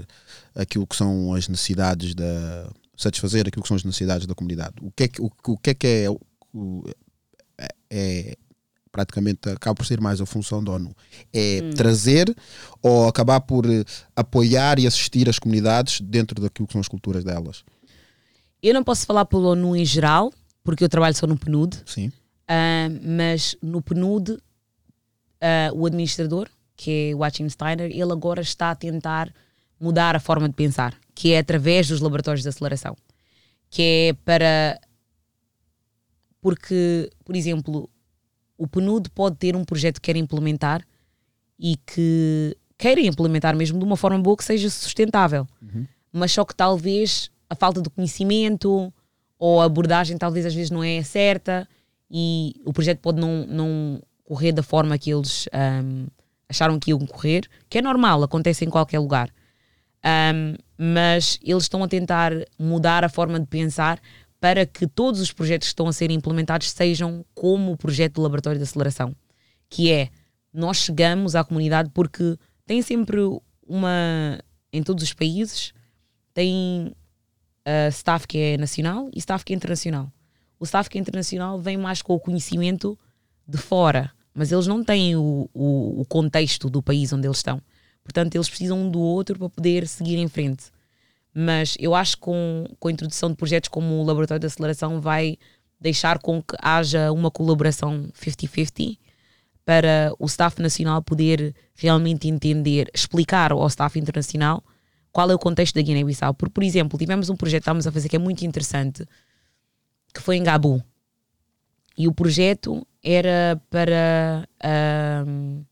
aquilo 0.54 0.86
que 0.86 0.94
são 0.94 1.34
as 1.34 1.48
necessidades 1.48 2.14
da 2.14 2.70
satisfazer 2.96 3.48
aquilo 3.48 3.62
que 3.62 3.68
são 3.68 3.76
as 3.76 3.82
necessidades 3.84 4.26
da 4.26 4.34
comunidade. 4.34 4.74
O 4.82 4.90
que 4.92 5.04
é 5.04 5.08
que, 5.08 5.20
o, 5.22 5.30
o 5.48 5.56
que, 5.58 5.70
é, 5.70 5.74
que 5.74 5.86
é, 5.86 6.10
o- 6.10 6.84
é, 7.58 7.68
é 7.90 8.36
praticamente 8.90 9.48
acaba 9.48 9.74
por 9.74 9.86
ser 9.86 10.00
mais 10.00 10.20
a 10.20 10.26
função 10.26 10.62
da 10.62 10.72
ONU 10.72 10.94
é 11.32 11.70
trazer 11.76 12.34
ou 12.82 13.08
acabar 13.08 13.40
por 13.40 13.64
eh, 13.66 13.84
apoiar 14.16 14.78
e 14.78 14.86
assistir 14.86 15.28
as 15.28 15.38
comunidades 15.38 16.00
dentro 16.00 16.40
daquilo 16.40 16.66
que 16.66 16.72
são 16.72 16.80
as 16.80 16.88
culturas 16.88 17.24
delas. 17.24 17.64
Eu 18.62 18.74
não 18.74 18.84
posso 18.84 19.06
falar 19.06 19.24
pelo 19.24 19.48
ONU 19.50 19.76
em 19.76 19.84
geral, 19.84 20.32
porque 20.62 20.84
eu 20.84 20.88
trabalho 20.88 21.14
só 21.14 21.26
no 21.26 21.36
PNUD, 21.36 21.78
Sim. 21.86 22.12
ah, 22.48 22.88
mas 23.02 23.56
no 23.62 23.80
PNUD, 23.80 24.38
ah, 25.40 25.70
o 25.72 25.86
administrador, 25.86 26.48
que 26.76 27.10
é 27.10 27.14
o 27.14 27.24
Achim 27.24 27.48
Steiner, 27.48 27.90
ele 27.90 28.12
agora 28.12 28.40
está 28.42 28.70
a 28.70 28.74
tentar 28.74 29.32
mudar 29.80 30.14
a 30.14 30.20
forma 30.20 30.48
de 30.48 30.54
pensar, 30.54 30.94
que 31.14 31.32
é 31.32 31.38
através 31.38 31.88
dos 31.88 32.00
laboratórios 32.00 32.42
de 32.42 32.48
aceleração. 32.48 32.96
Que 33.70 33.82
é 33.82 34.12
para. 34.24 34.80
Porque, 36.40 37.10
por 37.24 37.36
exemplo, 37.36 37.88
o 38.60 38.66
PNUD 38.66 39.08
pode 39.14 39.36
ter 39.36 39.56
um 39.56 39.64
projeto 39.64 39.94
que 39.94 40.12
quer 40.12 40.16
implementar 40.18 40.86
e 41.58 41.76
que 41.86 42.54
queira 42.76 43.00
implementar 43.00 43.56
mesmo 43.56 43.78
de 43.78 43.84
uma 43.86 43.96
forma 43.96 44.18
boa 44.18 44.36
que 44.36 44.44
seja 44.44 44.68
sustentável. 44.68 45.46
Mas 46.12 46.30
só 46.30 46.44
que 46.44 46.54
talvez 46.54 47.30
a 47.48 47.54
falta 47.54 47.80
de 47.80 47.88
conhecimento 47.88 48.92
ou 49.38 49.62
a 49.62 49.64
abordagem 49.64 50.18
talvez 50.18 50.44
às 50.44 50.54
vezes 50.54 50.70
não 50.70 50.84
é 50.84 51.02
certa 51.02 51.66
e 52.10 52.54
o 52.62 52.72
projeto 52.72 52.98
pode 52.98 53.18
não, 53.18 53.46
não 53.46 54.02
correr 54.24 54.52
da 54.52 54.62
forma 54.62 54.98
que 54.98 55.10
eles 55.10 55.48
ahm, 55.52 56.06
acharam 56.46 56.78
que 56.78 56.90
iam 56.90 56.98
correr, 57.06 57.48
que 57.68 57.78
é 57.78 57.82
normal, 57.82 58.22
acontece 58.22 58.64
em 58.66 58.68
qualquer 58.68 58.98
lugar. 58.98 59.30
Ahm, 60.04 60.56
mas 60.76 61.38
eles 61.42 61.62
estão 61.62 61.82
a 61.82 61.88
tentar 61.88 62.32
mudar 62.58 63.04
a 63.04 63.08
forma 63.08 63.40
de 63.40 63.46
pensar 63.46 63.98
para 64.40 64.64
que 64.64 64.86
todos 64.86 65.20
os 65.20 65.32
projetos 65.32 65.68
que 65.68 65.72
estão 65.72 65.86
a 65.86 65.92
ser 65.92 66.10
implementados 66.10 66.70
sejam 66.70 67.24
como 67.34 67.72
o 67.72 67.76
projeto 67.76 68.14
de 68.14 68.20
laboratório 68.22 68.58
de 68.58 68.64
aceleração, 68.64 69.14
que 69.68 69.92
é 69.92 70.08
nós 70.52 70.78
chegamos 70.78 71.36
à 71.36 71.44
comunidade 71.44 71.90
porque 71.92 72.36
tem 72.66 72.82
sempre 72.82 73.20
uma 73.66 74.40
em 74.72 74.82
todos 74.82 75.04
os 75.04 75.12
países 75.12 75.72
tem 76.32 76.94
uh, 77.66 77.88
staff 77.90 78.26
que 78.26 78.38
é 78.38 78.56
nacional 78.56 79.10
e 79.14 79.18
staff 79.18 79.44
que 79.44 79.52
é 79.52 79.56
internacional. 79.56 80.10
O 80.58 80.64
staff 80.64 80.88
que 80.88 80.98
é 80.98 81.00
internacional 81.00 81.58
vem 81.60 81.76
mais 81.76 82.02
com 82.02 82.14
o 82.14 82.20
conhecimento 82.20 82.98
de 83.46 83.58
fora, 83.58 84.10
mas 84.34 84.52
eles 84.52 84.66
não 84.66 84.84
têm 84.84 85.16
o, 85.16 85.48
o, 85.52 86.00
o 86.00 86.04
contexto 86.06 86.70
do 86.70 86.82
país 86.82 87.12
onde 87.12 87.26
eles 87.26 87.38
estão. 87.38 87.60
Portanto, 88.02 88.34
eles 88.34 88.48
precisam 88.48 88.78
um 88.78 88.90
do 88.90 89.00
outro 89.00 89.38
para 89.38 89.48
poder 89.48 89.86
seguir 89.86 90.16
em 90.16 90.28
frente. 90.28 90.64
Mas 91.32 91.76
eu 91.78 91.94
acho 91.94 92.16
que 92.16 92.22
com, 92.22 92.64
com 92.78 92.88
a 92.88 92.92
introdução 92.92 93.30
de 93.30 93.36
projetos 93.36 93.68
como 93.68 94.00
o 94.00 94.04
Laboratório 94.04 94.40
de 94.40 94.46
Aceleração 94.46 95.00
vai 95.00 95.38
deixar 95.80 96.18
com 96.18 96.42
que 96.42 96.56
haja 96.60 97.10
uma 97.12 97.30
colaboração 97.30 98.08
50-50 98.12 98.98
para 99.64 100.12
o 100.18 100.26
staff 100.26 100.60
nacional 100.60 101.02
poder 101.02 101.54
realmente 101.74 102.28
entender, 102.28 102.90
explicar 102.92 103.52
ao 103.52 103.66
staff 103.68 103.98
internacional 103.98 104.62
qual 105.12 105.30
é 105.30 105.34
o 105.34 105.38
contexto 105.38 105.74
da 105.74 105.82
Guiné-Bissau. 105.82 106.34
Porque, 106.34 106.52
por 106.52 106.62
exemplo, 106.62 106.98
tivemos 106.98 107.30
um 107.30 107.36
projeto 107.36 107.60
que 107.60 107.64
estávamos 107.64 107.86
a 107.86 107.92
fazer 107.92 108.08
que 108.08 108.16
é 108.16 108.18
muito 108.18 108.44
interessante, 108.44 109.06
que 110.12 110.20
foi 110.20 110.36
em 110.36 110.42
Gabu. 110.42 110.82
E 111.96 112.08
o 112.08 112.12
projeto 112.12 112.86
era 113.02 113.60
para, 113.68 114.48
um, 115.26 115.64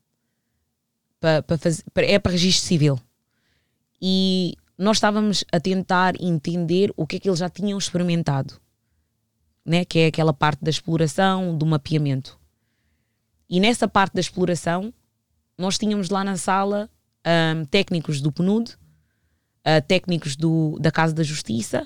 para, 1.19 1.43
para 1.43 1.57
fazer, 1.57 1.83
para, 1.93 2.05
é 2.05 2.19
para 2.19 2.31
registro 2.31 2.67
civil. 2.67 2.99
E 4.01 4.55
nós 4.79 4.95
estávamos 4.95 5.43
a 5.51 5.59
tentar 5.59 6.13
entender 6.21 6.93
o 6.95 7.05
que 7.05 7.17
é 7.17 7.19
que 7.19 7.27
eles 7.27 7.39
já 7.39 7.49
tinham 7.49 7.77
experimentado, 7.77 8.53
né? 9.65 9.83
que 9.83 9.99
é 9.99 10.07
aquela 10.07 10.31
parte 10.31 10.63
da 10.63 10.69
exploração, 10.69 11.57
do 11.57 11.65
mapeamento. 11.65 12.39
E 13.49 13.59
nessa 13.59 13.89
parte 13.89 14.13
da 14.13 14.21
exploração, 14.21 14.93
nós 15.57 15.77
tínhamos 15.77 16.09
lá 16.09 16.23
na 16.23 16.37
sala 16.37 16.89
um, 17.57 17.65
técnicos 17.65 18.21
do 18.21 18.31
PNUD, 18.31 18.71
uh, 18.71 19.85
técnicos 19.85 20.37
do, 20.37 20.77
da 20.79 20.91
Casa 20.91 21.13
da 21.13 21.23
Justiça 21.23 21.85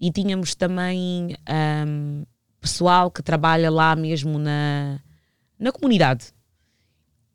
e 0.00 0.10
tínhamos 0.10 0.54
também 0.54 1.36
um, 1.86 2.24
pessoal 2.58 3.10
que 3.10 3.22
trabalha 3.22 3.70
lá 3.70 3.94
mesmo 3.94 4.38
na, 4.38 4.98
na 5.58 5.70
comunidade. 5.70 6.32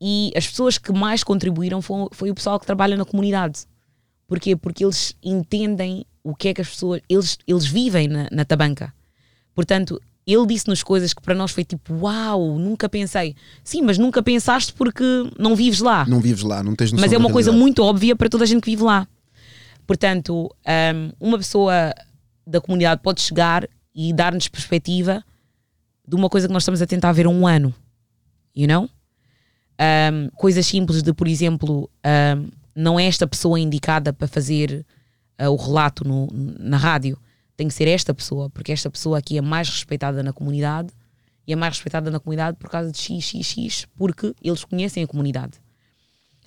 E 0.02 0.32
as 0.36 0.48
pessoas 0.48 0.80
que 0.80 0.92
mais 0.92 1.24
contribuíram 1.24 1.80
foi, 1.80 2.08
foi 2.12 2.32
o 2.32 2.36
pessoal 2.36 2.60
que 2.60 2.66
trabalha 2.66 2.98
na 2.98 3.06
comunidade. 3.06 3.68
Porquê? 4.30 4.56
Porque 4.56 4.86
eles 4.86 5.16
entendem 5.24 6.06
o 6.24 6.36
que 6.36 6.50
é 6.50 6.54
que 6.54 6.62
as 6.62 6.70
pessoas. 6.70 7.02
Eles, 7.10 7.40
eles 7.48 7.66
vivem 7.66 8.08
na, 8.08 8.28
na 8.32 8.46
tabanca. 8.46 8.94
Portanto, 9.56 10.00
ele 10.26 10.46
disse-nos 10.46 10.84
coisas 10.84 11.16
que 11.16 11.22
para 11.22 11.34
nós 11.34 11.50
foi 11.50 11.66
tipo, 11.66 11.96
uau, 11.96 12.60
nunca 12.60 12.88
pensei. 12.88 13.36
Sim, 13.64 13.82
mas 13.82 13.98
nunca 13.98 14.22
pensaste 14.22 14.72
porque 14.74 15.04
não 15.40 15.56
vives 15.56 15.80
lá. 15.80 16.06
Não 16.06 16.22
vives 16.22 16.44
lá, 16.44 16.62
não 16.62 16.76
tens 16.76 16.92
noção 16.92 17.04
Mas 17.04 17.12
é 17.12 17.18
uma 17.18 17.32
coisa 17.32 17.52
muito 17.52 17.84
óbvia 17.84 18.16
para 18.16 18.30
toda 18.30 18.44
a 18.44 18.48
gente 18.48 18.62
que 18.62 18.70
vive 18.70 18.84
lá. 18.84 19.08
Portanto, 19.88 20.56
um, 20.94 21.12
uma 21.20 21.38
pessoa 21.40 21.92
da 22.46 22.62
comunidade 22.62 23.02
pode 23.02 23.22
chegar 23.22 23.68
e 23.96 24.14
dar-nos 24.14 24.48
perspectiva 24.48 25.26
de 26.08 26.16
uma 26.16 26.30
coisa 26.30 26.48
que 26.48 26.54
nós 26.54 26.62
estamos 26.62 26.84
a 26.84 26.86
tentar 26.86 27.12
ver 27.12 27.26
há 27.26 27.30
um 27.30 27.48
ano. 27.48 27.74
You 28.56 28.68
know? 28.68 28.88
Um, 29.82 30.30
coisas 30.36 30.68
simples 30.68 31.02
de, 31.02 31.14
por 31.14 31.28
exemplo, 31.28 31.90
um, 32.38 32.50
não 32.80 32.98
é 32.98 33.06
esta 33.06 33.28
pessoa 33.28 33.60
indicada 33.60 34.14
para 34.14 34.28
fazer 34.28 34.86
uh, 35.40 35.50
o 35.50 35.56
relato 35.58 36.08
no, 36.08 36.28
na 36.32 36.78
rádio. 36.78 37.20
Tem 37.58 37.68
que 37.68 37.74
ser 37.74 37.90
esta 37.90 38.14
pessoa, 38.14 38.50
porque 38.50 38.72
esta 38.72 38.90
pessoa 38.90 39.18
aqui 39.18 39.38
é 39.38 39.42
mais 39.42 39.68
respeitada 39.68 40.24
na 40.24 40.32
comunidade 40.32 40.94
e 41.46 41.52
é 41.52 41.56
mais 41.58 41.74
respeitada 41.74 42.10
na 42.10 42.22
comunidade 42.22 42.56
por 42.58 42.70
causa 42.70 42.90
de 42.90 42.98
X, 42.98 43.26
X, 43.26 43.46
X, 43.48 43.88
porque 43.98 44.34
eles 44.42 44.64
conhecem 44.64 45.04
a 45.04 45.08
comunidade. 45.08 45.60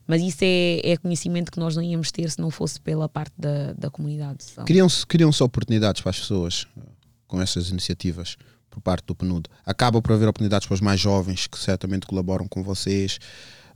Mas 0.07 0.23
isso 0.23 0.39
é, 0.41 0.81
é 0.83 0.97
conhecimento 0.97 1.53
que 1.53 1.61
nós 1.61 1.77
não 1.77 1.83
íamos 1.83 2.11
ter 2.11 2.29
se 2.31 2.41
não 2.41 2.51
fosse 2.51 2.81
pela 2.81 3.09
parte 3.09 3.35
da, 3.37 3.75
da 3.75 3.91
comunidade. 3.91 4.39
Criam-se 4.65 5.07
criam-se 5.07 5.43
oportunidades 5.43 6.01
para 6.01 6.11
as 6.11 6.19
pessoas 6.19 6.67
uh, 6.77 6.83
com 7.27 7.43
essas 7.43 7.69
iniciativas 7.69 8.37
por 8.71 8.81
parte 8.81 9.05
do 9.05 9.15
PNUD. 9.15 9.51
Acaba 9.67 10.01
por 10.01 10.13
haver 10.13 10.29
oportunidades 10.29 10.67
para 10.67 10.75
os 10.75 10.81
mais 10.81 10.99
jovens 10.99 11.47
que 11.47 11.59
certamente 11.59 12.07
colaboram 12.07 12.49
com 12.49 12.63
vocês, 12.63 13.19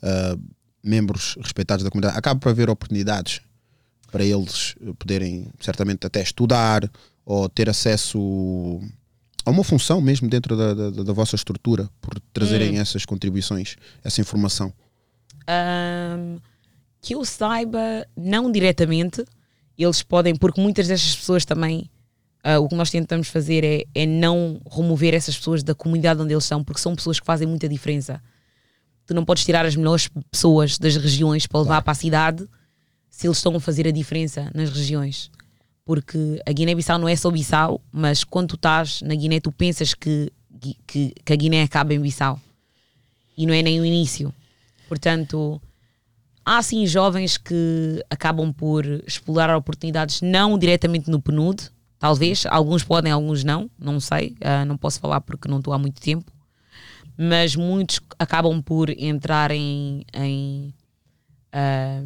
uh, 0.02 0.40
membros 0.86 1.36
respeitados 1.40 1.84
da 1.84 1.90
comunidade. 1.90 2.18
Acaba 2.18 2.38
por 2.38 2.48
haver 2.48 2.70
oportunidades 2.70 3.40
para 4.10 4.24
eles 4.24 4.76
poderem 4.98 5.48
certamente 5.60 6.06
até 6.06 6.22
estudar 6.22 6.88
ou 7.24 7.48
ter 7.48 7.68
acesso 7.68 8.80
a 9.44 9.50
uma 9.50 9.64
função 9.64 10.00
mesmo 10.00 10.28
dentro 10.28 10.56
da, 10.56 10.74
da, 10.74 10.90
da 10.90 11.12
vossa 11.12 11.36
estrutura 11.36 11.88
por 12.00 12.18
trazerem 12.32 12.78
Hum. 12.78 12.80
essas 12.80 13.04
contribuições, 13.04 13.76
essa 14.02 14.20
informação. 14.20 14.72
Um, 15.48 16.38
que 17.00 17.14
eu 17.14 17.24
saiba, 17.24 18.06
não 18.16 18.50
diretamente, 18.50 19.24
eles 19.78 20.02
podem, 20.02 20.34
porque 20.34 20.60
muitas 20.60 20.88
destas 20.88 21.14
pessoas 21.14 21.44
também, 21.44 21.88
uh, 22.44 22.60
o 22.60 22.68
que 22.68 22.74
nós 22.74 22.90
tentamos 22.90 23.28
fazer 23.28 23.62
é, 23.62 23.84
é 23.94 24.06
não 24.06 24.60
remover 24.68 25.14
essas 25.14 25.36
pessoas 25.36 25.62
da 25.62 25.74
comunidade 25.74 26.20
onde 26.20 26.32
eles 26.32 26.44
são, 26.44 26.64
porque 26.64 26.80
são 26.80 26.96
pessoas 26.96 27.20
que 27.20 27.26
fazem 27.26 27.46
muita 27.46 27.68
diferença. 27.68 28.20
Tu 29.06 29.14
não 29.14 29.24
podes 29.24 29.44
tirar 29.44 29.64
as 29.64 29.76
melhores 29.76 30.08
pessoas 30.30 30.78
das 30.78 30.96
regiões 30.96 31.46
para 31.46 31.60
levar 31.60 31.68
Claro. 31.74 31.84
para 31.84 31.92
a 31.92 31.94
cidade 31.94 32.48
se 33.08 33.26
eles 33.26 33.36
estão 33.38 33.54
a 33.56 33.60
fazer 33.60 33.86
a 33.86 33.90
diferença 33.90 34.50
nas 34.54 34.70
regiões. 34.70 35.30
Porque 35.84 36.40
a 36.44 36.52
Guiné-Bissau 36.52 36.98
não 36.98 37.08
é 37.08 37.14
só 37.14 37.30
Bissau, 37.30 37.80
mas 37.92 38.24
quando 38.24 38.48
tu 38.48 38.56
estás 38.56 39.00
na 39.02 39.14
Guiné, 39.14 39.38
tu 39.40 39.52
pensas 39.52 39.94
que, 39.94 40.32
que, 40.86 41.14
que 41.24 41.32
a 41.32 41.36
Guiné 41.36 41.62
acaba 41.62 41.94
em 41.94 42.00
Bissau. 42.00 42.40
E 43.38 43.46
não 43.46 43.54
é 43.54 43.62
nem 43.62 43.80
o 43.80 43.84
início. 43.84 44.34
Portanto, 44.88 45.60
há 46.44 46.60
sim 46.62 46.86
jovens 46.86 47.36
que 47.36 48.02
acabam 48.10 48.52
por 48.52 48.84
explorar 49.06 49.56
oportunidades 49.56 50.20
não 50.20 50.58
diretamente 50.58 51.08
no 51.10 51.20
PNUD, 51.22 51.70
talvez, 51.98 52.44
alguns 52.46 52.82
podem, 52.82 53.12
alguns 53.12 53.44
não, 53.44 53.70
não 53.78 54.00
sei, 54.00 54.36
ah, 54.40 54.64
não 54.64 54.76
posso 54.76 54.98
falar 55.00 55.20
porque 55.20 55.48
não 55.48 55.58
estou 55.58 55.72
há 55.72 55.78
muito 55.78 56.00
tempo, 56.00 56.30
mas 57.16 57.56
muitos 57.56 58.00
acabam 58.18 58.62
por 58.62 58.90
entrar 58.90 59.50
em. 59.50 60.04
em, 60.14 60.74
ah, 61.52 62.02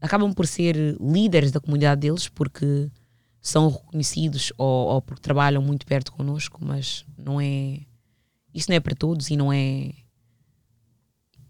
acabam 0.00 0.32
por 0.32 0.46
ser 0.46 0.96
líderes 1.00 1.50
da 1.50 1.60
comunidade 1.60 2.02
deles 2.02 2.28
porque 2.28 2.90
são 3.40 3.68
reconhecidos 3.68 4.52
ou, 4.56 4.88
ou 4.94 5.02
porque 5.02 5.20
trabalham 5.20 5.62
muito 5.62 5.86
perto 5.86 6.12
connosco, 6.12 6.64
mas 6.64 7.04
não 7.16 7.40
é. 7.40 7.80
Isso 8.54 8.70
não 8.70 8.76
é 8.76 8.80
para 8.80 8.94
todos 8.94 9.30
e 9.30 9.36
não 9.36 9.52
é 9.52 9.90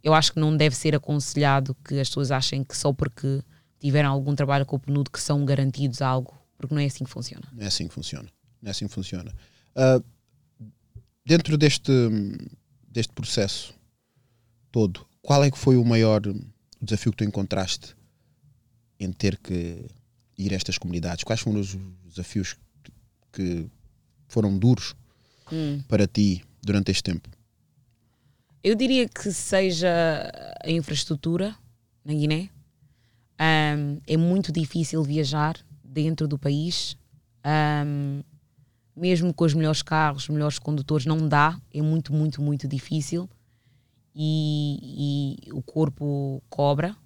eu 0.06 0.14
acho 0.14 0.32
que 0.32 0.38
não 0.38 0.56
deve 0.56 0.76
ser 0.76 0.94
aconselhado 0.94 1.76
que 1.84 1.98
as 1.98 2.08
pessoas 2.08 2.30
achem 2.30 2.62
que 2.62 2.76
só 2.76 2.92
porque 2.92 3.42
tiveram 3.80 4.12
algum 4.12 4.36
trabalho 4.36 4.64
com 4.64 4.76
o 4.76 4.78
PNUD 4.78 5.10
que 5.10 5.20
são 5.20 5.44
garantidos 5.44 6.00
algo, 6.00 6.32
porque 6.56 6.72
não 6.72 6.80
é 6.80 6.84
assim 6.84 7.02
que 7.02 7.10
funciona. 7.10 7.42
Não 7.52 7.64
é 7.64 7.66
assim 7.66 7.88
que 7.88 7.94
funciona. 7.94 8.28
Não 8.62 8.68
é 8.68 8.70
assim 8.70 8.86
que 8.86 8.94
funciona. 8.94 9.34
Ah, 9.74 10.00
dentro 11.24 11.58
deste, 11.58 11.90
deste 12.96 13.12
processo 13.12 13.74
todo, 14.72 15.06
qual 15.20 15.44
é 15.44 15.50
que 15.50 15.58
foi 15.58 15.76
o 15.76 15.84
maior 15.84 16.22
desafio 16.80 17.12
que 17.12 17.18
tu 17.18 17.24
encontraste 17.24 17.94
em 18.98 19.12
ter 19.12 19.36
que 19.36 19.84
ir 20.38 20.52
a 20.54 20.56
estas 20.56 20.78
comunidades? 20.78 21.22
Quais 21.22 21.40
foram 21.40 21.60
os 21.60 21.76
desafios 22.06 22.56
que 23.30 23.66
foram 24.26 24.56
duros 24.56 24.94
para 25.86 26.06
ti 26.06 26.42
durante 26.62 26.90
este 26.90 27.02
tempo? 27.02 27.28
Eu 28.64 28.74
diria 28.74 29.06
que 29.06 29.30
seja 29.30 30.32
a 30.64 30.70
infraestrutura 30.70 31.54
na 32.02 32.14
Guiné. 32.14 32.48
Ahm, 33.38 34.00
é 34.06 34.16
muito 34.16 34.50
difícil 34.50 35.02
viajar 35.02 35.54
dentro 35.84 36.26
do 36.26 36.38
país. 36.38 36.96
Ahm, 37.44 38.22
mesmo 38.96 39.34
com 39.34 39.44
os 39.44 39.52
melhores 39.52 39.82
carros, 39.82 40.28
melhores 40.28 40.58
condutores, 40.58 41.04
não 41.04 41.28
dá. 41.28 41.60
É 41.72 41.82
muito, 41.82 42.12
muito, 42.12 42.40
muito 42.40 42.66
difícil. 42.66 43.28
E, 44.14 45.44
e 45.46 45.52
o 45.52 45.62
corpo 45.62 46.42
cobra. 46.48 46.96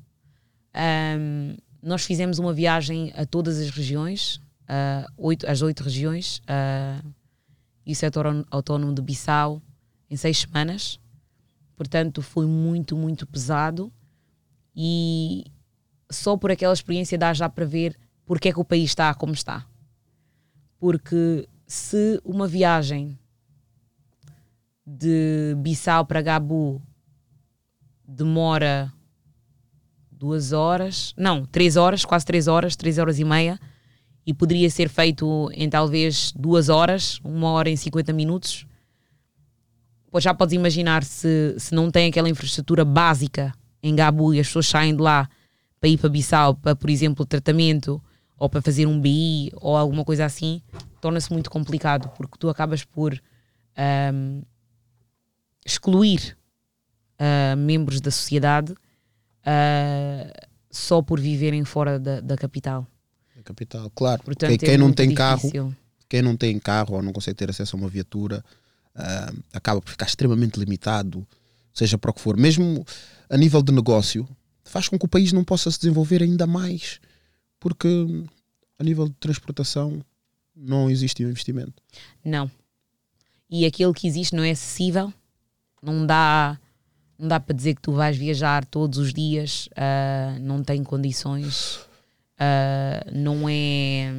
Ahm, 0.73 1.57
nós 1.83 2.05
fizemos 2.05 2.39
uma 2.39 2.53
viagem 2.53 3.13
a 3.17 3.27
todas 3.27 3.59
as 3.59 3.71
regiões, 3.71 4.41
ah, 4.69 5.07
oito, 5.17 5.49
as 5.49 5.63
oito 5.63 5.83
regiões, 5.83 6.41
ah, 6.47 7.03
e 7.85 7.93
o 7.93 7.97
setor 7.97 8.47
autónomo 8.51 8.95
de 8.95 9.03
Bissau, 9.03 9.61
em 10.09 10.17
seis 10.17 10.39
semanas. 10.39 11.01
Portanto, 11.75 12.23
foi 12.23 12.47
muito, 12.47 12.97
muito 12.97 13.27
pesado. 13.27 13.93
E 14.77 15.45
só 16.11 16.37
por 16.37 16.51
aquela 16.51 16.75
experiência 16.75 17.19
dá 17.19 17.33
já 17.33 17.49
para 17.49 17.65
ver 17.65 17.99
porque 18.25 18.49
é 18.49 18.53
que 18.53 18.61
o 18.61 18.65
país 18.65 18.91
está 18.91 19.13
como 19.15 19.33
está. 19.33 19.67
Porque 20.79 21.49
se 21.71 22.21
uma 22.25 22.49
viagem 22.49 23.17
de 24.85 25.55
Bissau 25.59 26.05
para 26.05 26.21
Gabu 26.21 26.83
demora 28.05 28.93
duas 30.11 30.51
horas, 30.51 31.15
não, 31.17 31.47
três 31.47 31.77
horas, 31.77 32.05
quase 32.05 32.27
três 32.27 32.49
horas, 32.49 32.75
três 32.75 32.99
horas 32.99 33.21
e 33.21 33.25
meia, 33.25 33.57
e 34.27 34.35
poderia 34.35 34.69
ser 34.69 34.89
feito 34.89 35.49
em 35.55 35.71
talvez 35.71 36.33
duas 36.33 36.69
horas, 36.69 37.21
uma 37.23 37.51
hora 37.51 37.71
em 37.71 37.77
50 37.77 38.13
minutos, 38.13 38.67
Pois 40.11 40.25
já 40.25 40.35
podes 40.35 40.55
imaginar 40.55 41.05
se, 41.05 41.55
se 41.57 41.73
não 41.73 41.89
tem 41.89 42.09
aquela 42.09 42.29
infraestrutura 42.29 42.85
básica 42.85 43.55
em 43.81 43.95
Gabu 43.95 44.35
e 44.35 44.41
as 44.41 44.49
pessoas 44.49 44.67
saem 44.67 44.97
de 44.97 45.01
lá 45.01 45.29
para 45.79 45.89
ir 45.89 45.99
para 45.99 46.11
Bissau, 46.11 46.57
para, 46.57 46.75
por 46.75 46.91
exemplo, 46.91 47.25
tratamento 47.25 48.03
ou 48.41 48.49
para 48.49 48.63
fazer 48.63 48.87
um 48.87 48.99
BI 48.99 49.53
ou 49.57 49.77
alguma 49.77 50.03
coisa 50.03 50.25
assim, 50.25 50.63
torna-se 50.99 51.31
muito 51.31 51.51
complicado 51.51 52.09
porque 52.17 52.39
tu 52.39 52.49
acabas 52.49 52.83
por 52.83 53.13
ahm, 53.77 54.41
excluir 55.65 56.39
ah, 57.19 57.55
membros 57.55 58.01
da 58.01 58.11
sociedade 58.11 58.75
ah, 59.45 60.33
só 60.71 61.03
por 61.03 61.21
viverem 61.21 61.65
fora 61.65 62.01
da, 62.01 62.21
da 62.21 62.37
capital. 62.37 62.87
Na 63.37 63.43
capital, 63.43 63.91
claro. 63.91 64.23
Portanto, 64.23 64.59
quem, 64.59 64.69
é 64.69 64.71
quem 64.71 64.79
não 64.79 64.91
tem 64.91 65.15
carro, 65.15 65.43
difícil. 65.43 65.75
quem 66.09 66.23
não 66.23 66.35
tem 66.35 66.59
carro 66.59 66.95
ou 66.95 67.03
não 67.03 67.13
consegue 67.13 67.37
ter 67.37 67.51
acesso 67.51 67.77
a 67.77 67.79
uma 67.79 67.89
viatura, 67.91 68.43
ah, 68.95 69.33
acaba 69.53 69.83
por 69.83 69.91
ficar 69.91 70.07
extremamente 70.07 70.59
limitado, 70.59 71.27
seja 71.75 71.99
para 71.99 72.11
o 72.11 72.15
que 72.15 72.23
for. 72.23 72.39
Mesmo 72.39 72.87
a 73.29 73.37
nível 73.37 73.63
de 73.63 73.71
negócio, 73.71 74.27
faz 74.65 74.89
com 74.89 74.99
que 74.99 75.05
o 75.05 75.09
país 75.09 75.31
não 75.31 75.45
possa 75.45 75.71
se 75.71 75.79
desenvolver 75.79 76.23
ainda 76.23 76.47
mais, 76.47 77.01
porque 77.61 77.89
a 78.79 78.83
nível 78.83 79.07
de 79.07 79.15
transportação 79.15 80.03
não 80.57 80.91
existe 80.91 81.25
um 81.25 81.29
investimento. 81.29 81.83
Não. 82.25 82.51
e 83.49 83.67
aquele 83.67 83.93
que 83.93 84.07
existe 84.07 84.35
não 84.35 84.43
é 84.43 84.51
acessível. 84.51 85.13
Não 85.83 86.05
dá, 86.05 86.59
não 87.19 87.29
dá 87.29 87.41
para 87.41 87.55
dizer 87.55 87.75
que 87.75 87.83
tu 87.83 87.93
vais 87.93 88.17
viajar 88.17 88.65
todos 88.65 88.99
os 88.99 89.15
dias, 89.15 89.69
uh, 89.69 90.39
não 90.41 90.63
tem 90.63 90.85
condições, 90.85 91.77
uh, 92.37 93.11
não 93.13 93.49
é. 93.49 94.13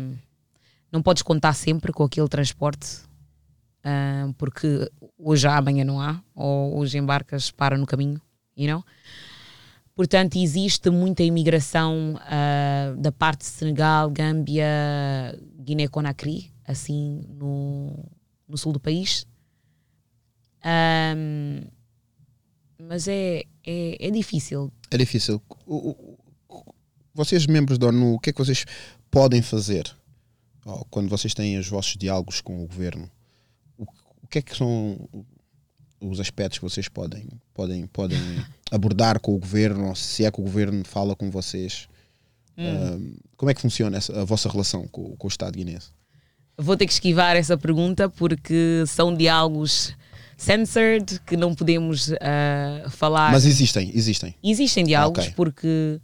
Não 0.91 1.01
podes 1.01 1.21
contar 1.21 1.53
sempre 1.53 1.93
com 1.93 2.03
aquele 2.03 2.27
transporte, 2.27 2.97
uh, 3.85 4.33
porque 4.37 4.91
hoje 5.17 5.47
há, 5.47 5.57
amanhã 5.57 5.83
não 5.83 6.01
há, 6.01 6.21
ou 6.35 6.79
hoje 6.79 6.97
embarcas, 6.97 7.51
para 7.51 7.77
no 7.77 7.85
caminho, 7.85 8.19
you 8.57 8.67
know? 8.67 8.83
Portanto, 10.01 10.35
existe 10.35 10.89
muita 10.89 11.21
imigração 11.21 12.19
da 12.97 13.11
parte 13.11 13.41
de 13.41 13.45
Senegal, 13.45 14.09
Gâmbia, 14.09 14.65
Guiné-Conakry, 15.59 16.51
assim, 16.65 17.21
no, 17.29 18.03
no 18.47 18.57
sul 18.57 18.73
do 18.73 18.79
país. 18.79 19.27
Um, 20.65 21.61
mas 22.79 23.07
é, 23.07 23.43
é, 23.63 24.07
é, 24.07 24.09
difícil. 24.09 24.73
É 24.89 24.97
difícil. 24.97 25.39
Vocês, 27.13 27.45
membros 27.45 27.77
da 27.77 27.89
ONU, 27.89 28.15
o 28.15 28.19
que 28.19 28.31
é 28.31 28.33
que 28.33 28.39
vocês 28.39 28.65
podem 29.11 29.43
fazer 29.43 29.95
quando 30.89 31.09
vocês 31.09 31.35
têm 31.35 31.59
os 31.59 31.67
vossos 31.67 31.95
diálogos 31.95 32.41
com 32.41 32.63
o 32.63 32.65
governo? 32.65 33.07
O 33.77 34.27
que 34.27 34.39
é 34.39 34.41
que 34.41 34.57
são 34.57 35.07
os 36.01 36.19
aspectos 36.19 36.59
que 36.59 36.63
vocês 36.63 36.87
podem, 36.87 37.27
podem, 37.53 37.85
podem 37.87 38.19
abordar 38.71 39.19
com 39.19 39.35
o 39.35 39.37
governo, 39.37 39.95
se 39.95 40.25
é 40.25 40.31
que 40.31 40.39
o 40.39 40.43
governo 40.43 40.83
fala 40.83 41.15
com 41.15 41.29
vocês? 41.29 41.87
Hum. 42.57 43.15
como 43.37 43.49
é 43.49 43.53
que 43.53 43.61
funciona 43.61 43.97
essa, 43.97 44.21
a 44.21 44.25
vossa 44.25 44.49
relação 44.49 44.85
com, 44.87 45.15
com 45.15 45.27
o 45.27 45.29
Estado 45.29 45.55
guinense? 45.55 45.89
Vou 46.57 46.75
ter 46.75 46.85
que 46.85 46.91
esquivar 46.91 47.35
essa 47.35 47.57
pergunta 47.57 48.09
porque 48.09 48.83
são 48.85 49.15
diálogos 49.15 49.95
censored 50.37 51.19
que 51.25 51.37
não 51.37 51.53
podemos 51.53 52.09
uh, 52.09 52.89
falar. 52.89 53.31
Mas 53.31 53.45
existem, 53.45 53.91
existem. 53.93 54.35
Existem 54.43 54.83
diálogos 54.83 55.23
okay. 55.23 55.35
porque 55.35 55.99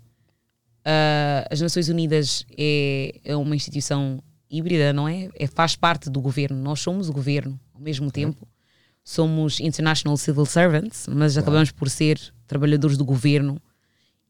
uh, 0.85 1.47
as 1.51 1.59
Nações 1.59 1.89
Unidas 1.89 2.45
é, 2.57 3.19
é, 3.25 3.35
uma 3.35 3.55
instituição 3.55 4.21
híbrida, 4.49 4.93
não 4.93 5.07
é? 5.07 5.29
é? 5.35 5.47
Faz 5.47 5.75
parte 5.75 6.09
do 6.09 6.21
governo. 6.21 6.57
Nós 6.61 6.79
somos 6.79 7.09
o 7.09 7.13
governo 7.13 7.59
ao 7.73 7.81
mesmo 7.81 8.11
tempo. 8.11 8.47
Somos 9.09 9.61
International 9.61 10.17
Civil 10.17 10.45
Servants, 10.45 11.07
mas 11.07 11.37
acabamos 11.37 11.71
por 11.71 11.89
ser 11.89 12.19
trabalhadores 12.45 12.97
do 12.97 13.05
governo 13.05 13.57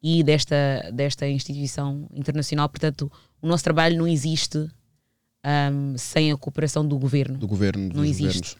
e 0.03 0.21
desta, 0.21 0.55
desta 0.93 1.27
instituição 1.27 2.07
internacional. 2.13 2.69
Portanto, 2.69 3.11
o 3.41 3.47
nosso 3.47 3.63
trabalho 3.63 3.97
não 3.97 4.07
existe 4.07 4.59
um, 4.59 5.97
sem 5.97 6.31
a 6.31 6.37
cooperação 6.37 6.87
do 6.87 6.95
governo. 6.99 7.39
Do 7.39 7.47
governo, 7.47 7.89
não 7.91 8.05
existe. 8.05 8.55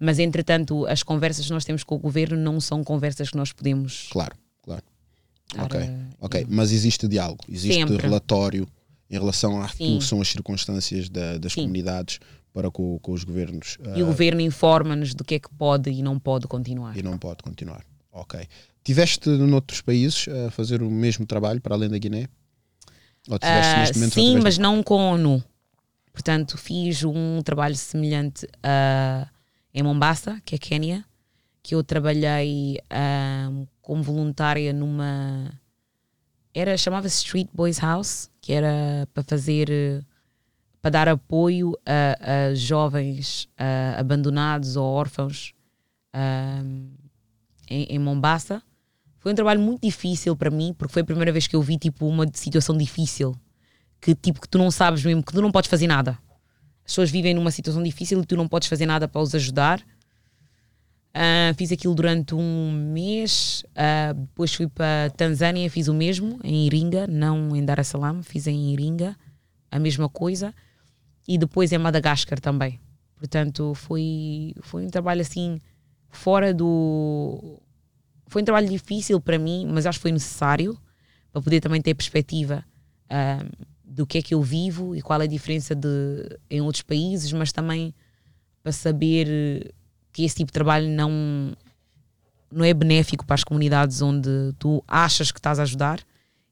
Mas 0.00 0.18
entretanto, 0.18 0.84
as 0.86 1.04
conversas 1.04 1.46
que 1.46 1.52
nós 1.52 1.64
temos 1.64 1.84
com 1.84 1.94
o 1.94 1.98
governo 2.00 2.36
não 2.36 2.60
são 2.60 2.82
conversas 2.82 3.30
que 3.30 3.36
nós 3.36 3.52
podemos. 3.52 4.08
Claro, 4.10 4.34
claro. 4.62 4.82
Ok, 5.58 5.78
ok. 6.18 6.46
Mas 6.50 6.72
existe 6.72 7.06
diálogo, 7.06 7.44
existe 7.48 7.78
Sempre. 7.78 7.98
relatório 7.98 8.66
em 9.08 9.14
relação 9.14 9.62
àquilo 9.62 10.00
que 10.00 10.04
são 10.06 10.20
as 10.20 10.26
circunstâncias 10.26 11.08
da, 11.08 11.38
das 11.38 11.52
Sim. 11.52 11.60
comunidades 11.60 12.18
para 12.52 12.70
com, 12.70 12.98
com, 12.98 13.12
os 13.12 13.24
governos. 13.24 13.78
E 13.96 14.02
o 14.02 14.06
governo 14.06 14.40
informa-nos 14.40 15.14
do 15.14 15.24
que 15.24 15.36
é 15.36 15.38
que 15.38 15.48
pode 15.50 15.90
e 15.90 16.02
não 16.02 16.18
pode 16.18 16.46
continuar. 16.46 16.96
E 16.96 17.02
não 17.02 17.18
pode 17.18 17.42
continuar. 17.42 17.84
Ok. 18.12 18.46
Tiveste 18.84 19.28
noutros 19.28 19.80
países 19.80 20.26
a 20.28 20.50
fazer 20.50 20.82
o 20.82 20.90
mesmo 20.90 21.24
trabalho 21.24 21.60
para 21.60 21.74
além 21.74 21.88
da 21.88 21.98
Guiné? 21.98 22.28
Ou 23.28 23.38
tiveste 23.38 23.74
uh, 23.74 23.78
neste 23.78 23.98
momento 23.98 24.14
sim, 24.14 24.38
mas 24.40 24.58
não 24.58 24.82
com 24.82 25.00
a 25.00 25.12
ONU. 25.12 25.42
Portanto, 26.12 26.58
fiz 26.58 27.04
um 27.04 27.40
trabalho 27.42 27.76
semelhante 27.76 28.44
uh, 28.44 29.26
em 29.72 29.82
Mombasa, 29.82 30.40
que 30.44 30.54
é 30.54 30.58
Quênia, 30.58 31.04
que 31.62 31.74
eu 31.74 31.82
trabalhei 31.82 32.78
uh, 32.92 33.66
como 33.80 34.02
voluntária 34.02 34.72
numa. 34.72 35.58
Era, 36.52 36.76
chamava-se 36.76 37.24
Street 37.24 37.48
Boys 37.54 37.78
House, 37.78 38.30
que 38.40 38.52
era 38.52 39.08
para 39.14 39.22
fazer. 39.22 40.04
Para 40.82 40.90
dar 40.90 41.08
apoio 41.08 41.78
a, 41.86 42.48
a 42.48 42.54
jovens 42.54 43.44
uh, 43.52 44.00
abandonados 44.00 44.76
ou 44.76 44.84
órfãos 44.84 45.54
em, 47.70 47.84
em 47.84 47.98
Mombasa. 47.98 48.62
Foi 49.18 49.32
um 49.32 49.34
trabalho 49.34 49.60
muito 49.60 49.82
difícil 49.82 50.36
para 50.36 50.50
mim, 50.50 50.74
porque 50.76 50.92
foi 50.92 51.00
a 51.02 51.04
primeira 51.04 51.32
vez 51.32 51.46
que 51.46 51.56
eu 51.56 51.62
vi 51.62 51.78
tipo 51.78 52.06
uma 52.06 52.26
situação 52.34 52.76
difícil 52.76 53.34
que 54.02 54.16
tipo 54.16 54.40
que 54.40 54.48
tu 54.48 54.58
não 54.58 54.70
sabes 54.70 55.04
mesmo, 55.04 55.22
que 55.22 55.32
tu 55.32 55.40
não 55.40 55.52
podes 55.52 55.70
fazer 55.70 55.86
nada. 55.86 56.18
As 56.84 56.90
pessoas 56.90 57.10
vivem 57.10 57.32
numa 57.32 57.52
situação 57.52 57.80
difícil 57.82 58.20
e 58.20 58.26
tu 58.26 58.36
não 58.36 58.48
podes 58.48 58.68
fazer 58.68 58.84
nada 58.84 59.06
para 59.06 59.20
os 59.22 59.32
ajudar. 59.34 59.80
Uh, 61.14 61.54
fiz 61.56 61.70
aquilo 61.70 61.94
durante 61.94 62.34
um 62.34 62.72
mês, 62.72 63.62
uh, 63.70 64.14
depois 64.14 64.52
fui 64.52 64.66
para 64.66 65.10
Tanzânia, 65.16 65.70
fiz 65.70 65.86
o 65.86 65.94
mesmo, 65.94 66.40
em 66.42 66.66
Iringa, 66.66 67.06
não 67.06 67.54
em 67.54 67.64
Dar 67.64 67.78
es 67.78 67.88
Salaam, 67.88 68.22
fiz 68.22 68.46
em 68.46 68.72
Iringa, 68.72 69.14
a 69.70 69.78
mesma 69.78 70.08
coisa, 70.08 70.54
e 71.26 71.38
depois 71.38 71.72
em 71.72 71.78
Madagascar 71.78 72.40
também. 72.40 72.80
Portanto, 73.16 73.72
foi, 73.74 74.54
foi 74.62 74.84
um 74.84 74.90
trabalho 74.90 75.20
assim, 75.20 75.60
fora 76.08 76.52
do. 76.52 77.60
Foi 78.26 78.42
um 78.42 78.44
trabalho 78.44 78.68
difícil 78.68 79.20
para 79.20 79.38
mim, 79.38 79.66
mas 79.70 79.86
acho 79.86 79.98
que 79.98 80.02
foi 80.02 80.12
necessário 80.12 80.78
para 81.32 81.40
poder 81.40 81.60
também 81.60 81.80
ter 81.80 81.94
perspectiva 81.94 82.64
uh, 83.06 83.68
do 83.84 84.06
que 84.06 84.18
é 84.18 84.22
que 84.22 84.34
eu 84.34 84.42
vivo 84.42 84.96
e 84.96 85.02
qual 85.02 85.20
é 85.20 85.24
a 85.24 85.28
diferença 85.28 85.74
de, 85.74 86.38
em 86.50 86.60
outros 86.60 86.82
países, 86.82 87.32
mas 87.32 87.52
também 87.52 87.94
para 88.62 88.72
saber 88.72 89.74
que 90.12 90.24
esse 90.24 90.36
tipo 90.36 90.48
de 90.48 90.54
trabalho 90.54 90.88
não, 90.88 91.52
não 92.50 92.64
é 92.64 92.72
benéfico 92.72 93.24
para 93.26 93.34
as 93.34 93.44
comunidades 93.44 94.00
onde 94.02 94.52
tu 94.58 94.82
achas 94.86 95.30
que 95.30 95.38
estás 95.38 95.58
a 95.58 95.62
ajudar, 95.62 96.00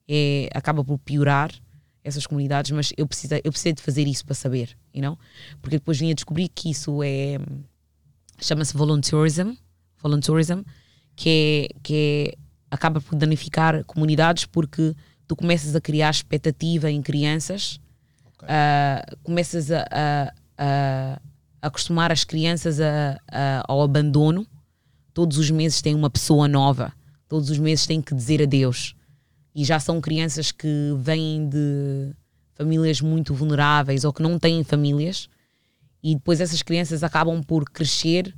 é, 0.08 0.48
acaba 0.54 0.84
por 0.84 0.98
piorar 0.98 1.50
essas 2.02 2.26
comunidades, 2.26 2.70
mas 2.70 2.92
eu 2.96 3.06
precisei, 3.06 3.40
eu 3.44 3.50
precisei 3.50 3.72
de 3.72 3.82
fazer 3.82 4.06
isso 4.06 4.24
para 4.24 4.34
saber, 4.34 4.76
you 4.94 5.02
know? 5.02 5.18
porque 5.60 5.76
depois 5.76 5.98
vim 5.98 6.10
a 6.10 6.14
descobrir 6.14 6.48
que 6.48 6.70
isso 6.70 7.02
é 7.02 7.38
chama-se 8.40 8.74
volunteerism, 8.74 9.52
volunteerism 10.02 10.62
que 11.14 11.68
é, 11.70 11.78
que 11.82 12.34
é, 12.34 12.38
acaba 12.70 13.00
por 13.00 13.14
danificar 13.16 13.84
comunidades 13.84 14.46
porque 14.46 14.94
tu 15.26 15.36
começas 15.36 15.76
a 15.76 15.80
criar 15.80 16.10
expectativa 16.10 16.90
em 16.90 17.02
crianças, 17.02 17.78
okay. 18.34 18.48
uh, 18.48 19.18
começas 19.22 19.70
a, 19.70 19.86
a, 19.90 20.32
a, 20.58 21.20
acostumar 21.62 22.10
as 22.10 22.24
crianças 22.24 22.80
a, 22.80 23.20
ao 23.68 23.82
abandono. 23.82 24.46
Todos 25.12 25.38
os 25.38 25.50
meses 25.50 25.82
tem 25.82 25.94
uma 25.94 26.08
pessoa 26.08 26.48
nova, 26.48 26.92
todos 27.28 27.50
os 27.50 27.58
meses 27.58 27.86
tem 27.86 28.00
que 28.00 28.14
dizer 28.14 28.42
adeus. 28.42 28.94
E 29.54 29.64
já 29.64 29.80
são 29.80 30.00
crianças 30.00 30.52
que 30.52 30.94
vêm 30.98 31.48
de 31.48 32.12
famílias 32.54 33.00
muito 33.00 33.34
vulneráveis 33.34 34.04
ou 34.04 34.12
que 34.12 34.22
não 34.22 34.38
têm 34.38 34.62
famílias, 34.62 35.28
e 36.02 36.14
depois 36.14 36.40
essas 36.40 36.62
crianças 36.62 37.02
acabam 37.02 37.42
por 37.42 37.64
crescer 37.64 38.34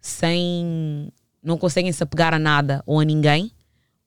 sem. 0.00 1.12
não 1.42 1.58
conseguem 1.58 1.92
se 1.92 2.02
apegar 2.02 2.34
a 2.34 2.38
nada 2.38 2.82
ou 2.86 3.00
a 3.00 3.04
ninguém 3.04 3.52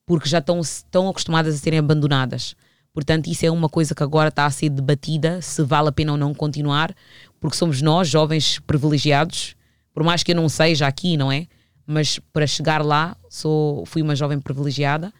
porque 0.10 0.28
já 0.28 0.40
estão, 0.40 0.60
estão 0.60 1.08
acostumadas 1.08 1.54
a 1.54 1.58
serem 1.60 1.78
abandonadas. 1.78 2.56
Portanto, 2.92 3.28
isso 3.28 3.46
é 3.46 3.52
uma 3.52 3.70
coisa 3.70 3.94
que 3.94 4.02
agora 4.02 4.30
está 4.30 4.48
a 4.48 4.50
ser 4.50 4.70
debatida, 4.70 5.40
se 5.40 5.62
vale 5.62 5.90
a 5.90 5.92
pena 5.92 6.14
ou 6.14 6.18
não 6.18 6.34
continuar, 6.34 6.96
porque 7.40 7.56
somos 7.56 7.80
nós, 7.80 8.08
jovens 8.10 8.58
privilegiados, 8.58 9.56
por 9.94 10.04
mais 10.04 10.24
que 10.24 10.32
eu 10.32 10.36
não 10.36 10.50
seja 10.50 10.88
aqui, 10.88 11.16
não 11.16 11.32
é? 11.32 11.46
Mas 11.86 12.18
para 12.34 12.48
chegar 12.48 12.84
lá, 12.84 13.16
sou, 13.30 13.86
fui 13.86 14.02
uma 14.02 14.16
jovem 14.16 14.40
privilegiada 14.40 15.14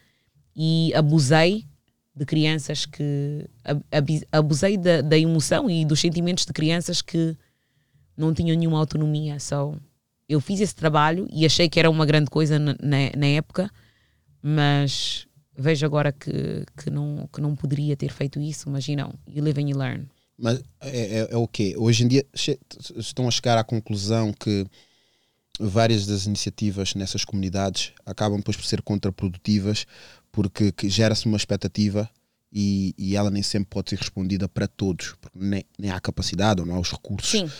e 0.62 0.92
abusei 0.94 1.64
de 2.14 2.26
crianças 2.26 2.84
que. 2.84 3.48
abusei 4.30 4.76
da, 4.76 5.00
da 5.00 5.16
emoção 5.16 5.70
e 5.70 5.86
dos 5.86 6.00
sentimentos 6.00 6.44
de 6.44 6.52
crianças 6.52 7.00
que 7.00 7.34
não 8.14 8.34
tinham 8.34 8.54
nenhuma 8.54 8.78
autonomia. 8.78 9.40
So, 9.40 9.80
eu 10.28 10.38
fiz 10.38 10.60
esse 10.60 10.74
trabalho 10.74 11.26
e 11.32 11.46
achei 11.46 11.66
que 11.66 11.80
era 11.80 11.88
uma 11.88 12.04
grande 12.04 12.28
coisa 12.28 12.58
na, 12.58 12.76
na, 12.78 13.26
época 13.26 13.70
mas 14.42 15.26
vejo 15.56 15.86
agora 15.86 16.12
que, 16.12 16.64
que, 16.76 16.90
não, 16.90 17.26
que 17.32 17.40
não 17.40 17.56
poderia 17.56 17.96
ter 17.96 18.12
feito 18.12 18.38
isso, 18.38 18.70
know, 18.70 19.14
you 19.26 19.42
live 19.42 19.60
and 19.60 19.68
you 19.68 19.78
learn. 19.78 20.08
Mas 20.38 20.62
é, 20.80 21.20
é, 21.20 21.28
é 21.30 21.36
o 21.36 21.48
quê? 21.48 21.74
Hoje 21.76 22.04
em 22.04 22.08
dia 22.08 22.26
estão 22.96 23.28
a 23.28 23.30
chegar 23.30 23.58
à 23.58 23.64
conclusão 23.64 24.32
que 24.32 24.66
várias 25.60 26.06
das 26.06 26.24
iniciativas 26.24 26.94
nessas 26.94 27.24
comunidades 27.24 27.92
acabam 28.06 28.38
depois 28.38 28.56
por 28.56 28.64
ser 28.64 28.80
contraprodutivas 28.80 29.84
porque 30.32 30.72
gera-se 30.84 31.26
uma 31.26 31.36
expectativa 31.36 32.08
e, 32.52 32.94
e, 32.98 33.16
ela 33.16 33.30
nem 33.30 33.42
sempre 33.42 33.68
pode 33.70 33.90
ser 33.90 33.96
respondida 33.96 34.48
para 34.48 34.66
todos, 34.66 35.14
porque 35.20 35.38
nem, 35.38 35.64
nem 35.78 35.90
há 35.90 36.00
capacidade 36.00 36.60
ou 36.60 36.66
não 36.66 36.76
há 36.76 36.80
os 36.80 36.90
recursos. 36.90 37.30
Sim. 37.30 37.50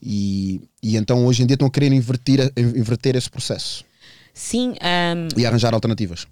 E, 0.00 0.60
e 0.80 0.96
então 0.96 1.26
hoje 1.26 1.42
em 1.42 1.46
dia 1.46 1.54
estão 1.54 1.66
a 1.66 1.70
querer 1.70 1.92
inverter, 1.92 2.52
inverter 2.56 3.16
esse 3.16 3.28
processo. 3.28 3.84
Sim. 4.32 4.70
Um, 4.70 5.40
e 5.40 5.44
arranjar 5.44 5.74
alternativas. 5.74 6.26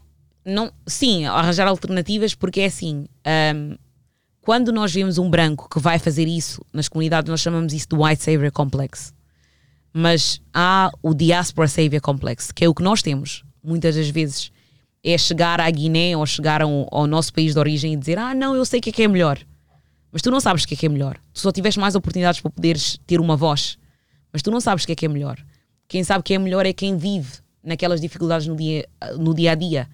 Não, 0.44 0.72
sim, 0.86 1.26
arranjar 1.26 1.66
alternativas, 1.66 2.34
porque 2.34 2.60
é 2.60 2.66
assim. 2.66 3.06
Um, 3.54 3.76
quando 4.40 4.70
nós 4.70 4.94
vemos 4.94 5.18
um 5.18 5.28
branco 5.28 5.68
que 5.68 5.80
vai 5.80 5.98
fazer 5.98 6.28
isso 6.28 6.64
nas 6.72 6.88
comunidades, 6.88 7.28
nós 7.28 7.40
chamamos 7.40 7.72
isso 7.72 7.88
de 7.88 7.96
white 7.96 8.22
savior 8.22 8.52
complex. 8.52 9.12
Mas 9.92 10.40
há 10.54 10.92
o 11.02 11.12
Diaspora 11.12 11.66
Savior 11.66 12.00
Complex, 12.00 12.52
que 12.52 12.64
é 12.64 12.68
o 12.68 12.74
que 12.74 12.82
nós 12.82 13.02
temos, 13.02 13.42
muitas 13.64 13.96
das 13.96 14.08
vezes. 14.08 14.52
É 15.08 15.16
chegar 15.16 15.60
à 15.60 15.70
Guiné 15.70 16.16
ou 16.16 16.26
chegar 16.26 16.60
ao, 16.62 17.06
nosso 17.06 17.32
país 17.32 17.52
de 17.52 17.60
origem 17.60 17.92
e 17.92 17.96
dizer: 17.96 18.18
Ah, 18.18 18.34
não, 18.34 18.56
eu 18.56 18.64
sei 18.64 18.80
o 18.80 18.82
que 18.82 18.90
é 18.90 18.92
que 18.92 19.02
é 19.04 19.08
melhor. 19.08 19.38
Mas 20.10 20.20
tu 20.20 20.30
não 20.30 20.40
sabes 20.40 20.64
o 20.64 20.66
que 20.66 20.74
é 20.74 20.76
que 20.76 20.86
é 20.86 20.88
melhor. 20.88 21.16
Tu 21.32 21.40
só 21.40 21.52
tiveste 21.52 21.78
mais 21.78 21.94
oportunidades 21.94 22.40
para 22.40 22.50
poderes 22.50 22.98
ter 23.06 23.20
uma 23.20 23.36
voz. 23.36 23.78
Mas 24.32 24.42
tu 24.42 24.50
não 24.50 24.60
sabes 24.60 24.82
o 24.82 24.86
que 24.86 24.92
é 24.92 24.96
que 24.96 25.06
é 25.06 25.08
melhor. 25.08 25.38
Quem 25.86 26.02
sabe 26.02 26.24
que 26.24 26.34
é 26.34 26.38
melhor 26.38 26.66
é 26.66 26.72
quem 26.72 26.96
vive 26.96 27.38
naquelas 27.62 28.00
dificuldades 28.00 28.46
no 28.46 28.56
dia, 28.56 28.88
no 29.18 29.34
dia 29.34 29.52
a 29.52 29.54
dia. 29.54 29.88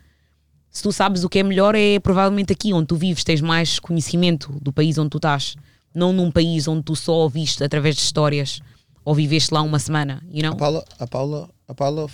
Se 0.71 0.83
tu 0.83 0.91
sabes 0.91 1.23
o 1.25 1.29
que 1.29 1.41
é 1.41 1.43
melhor, 1.43 1.75
é 1.75 1.99
provavelmente 1.99 2.53
aqui 2.53 2.73
onde 2.73 2.87
tu 2.87 2.97
vives, 2.97 3.25
tens 3.25 3.41
mais 3.43 3.79
conhecimento 3.79 4.53
do 4.61 4.73
país 4.73 4.97
onde 4.97 5.11
tu 5.11 5.19
estás. 5.19 5.55
Não 5.95 6.13
num 6.13 6.31
país 6.31 6.67
onde 6.67 6.83
tu 6.83 6.97
só 6.97 7.13
ouviste 7.13 7.63
através 7.63 7.97
de 7.97 8.01
histórias 8.01 8.61
ou 9.05 9.15
viveste 9.15 9.53
lá 9.53 9.61
uma 9.61 9.79
semana. 9.79 10.23
You 10.31 10.43
know? 10.43 10.53
A 10.53 10.57
Paula, 10.57 10.85
a 10.99 11.07
Paula, 11.07 11.51
a 11.69 11.75
Paula 11.75 12.07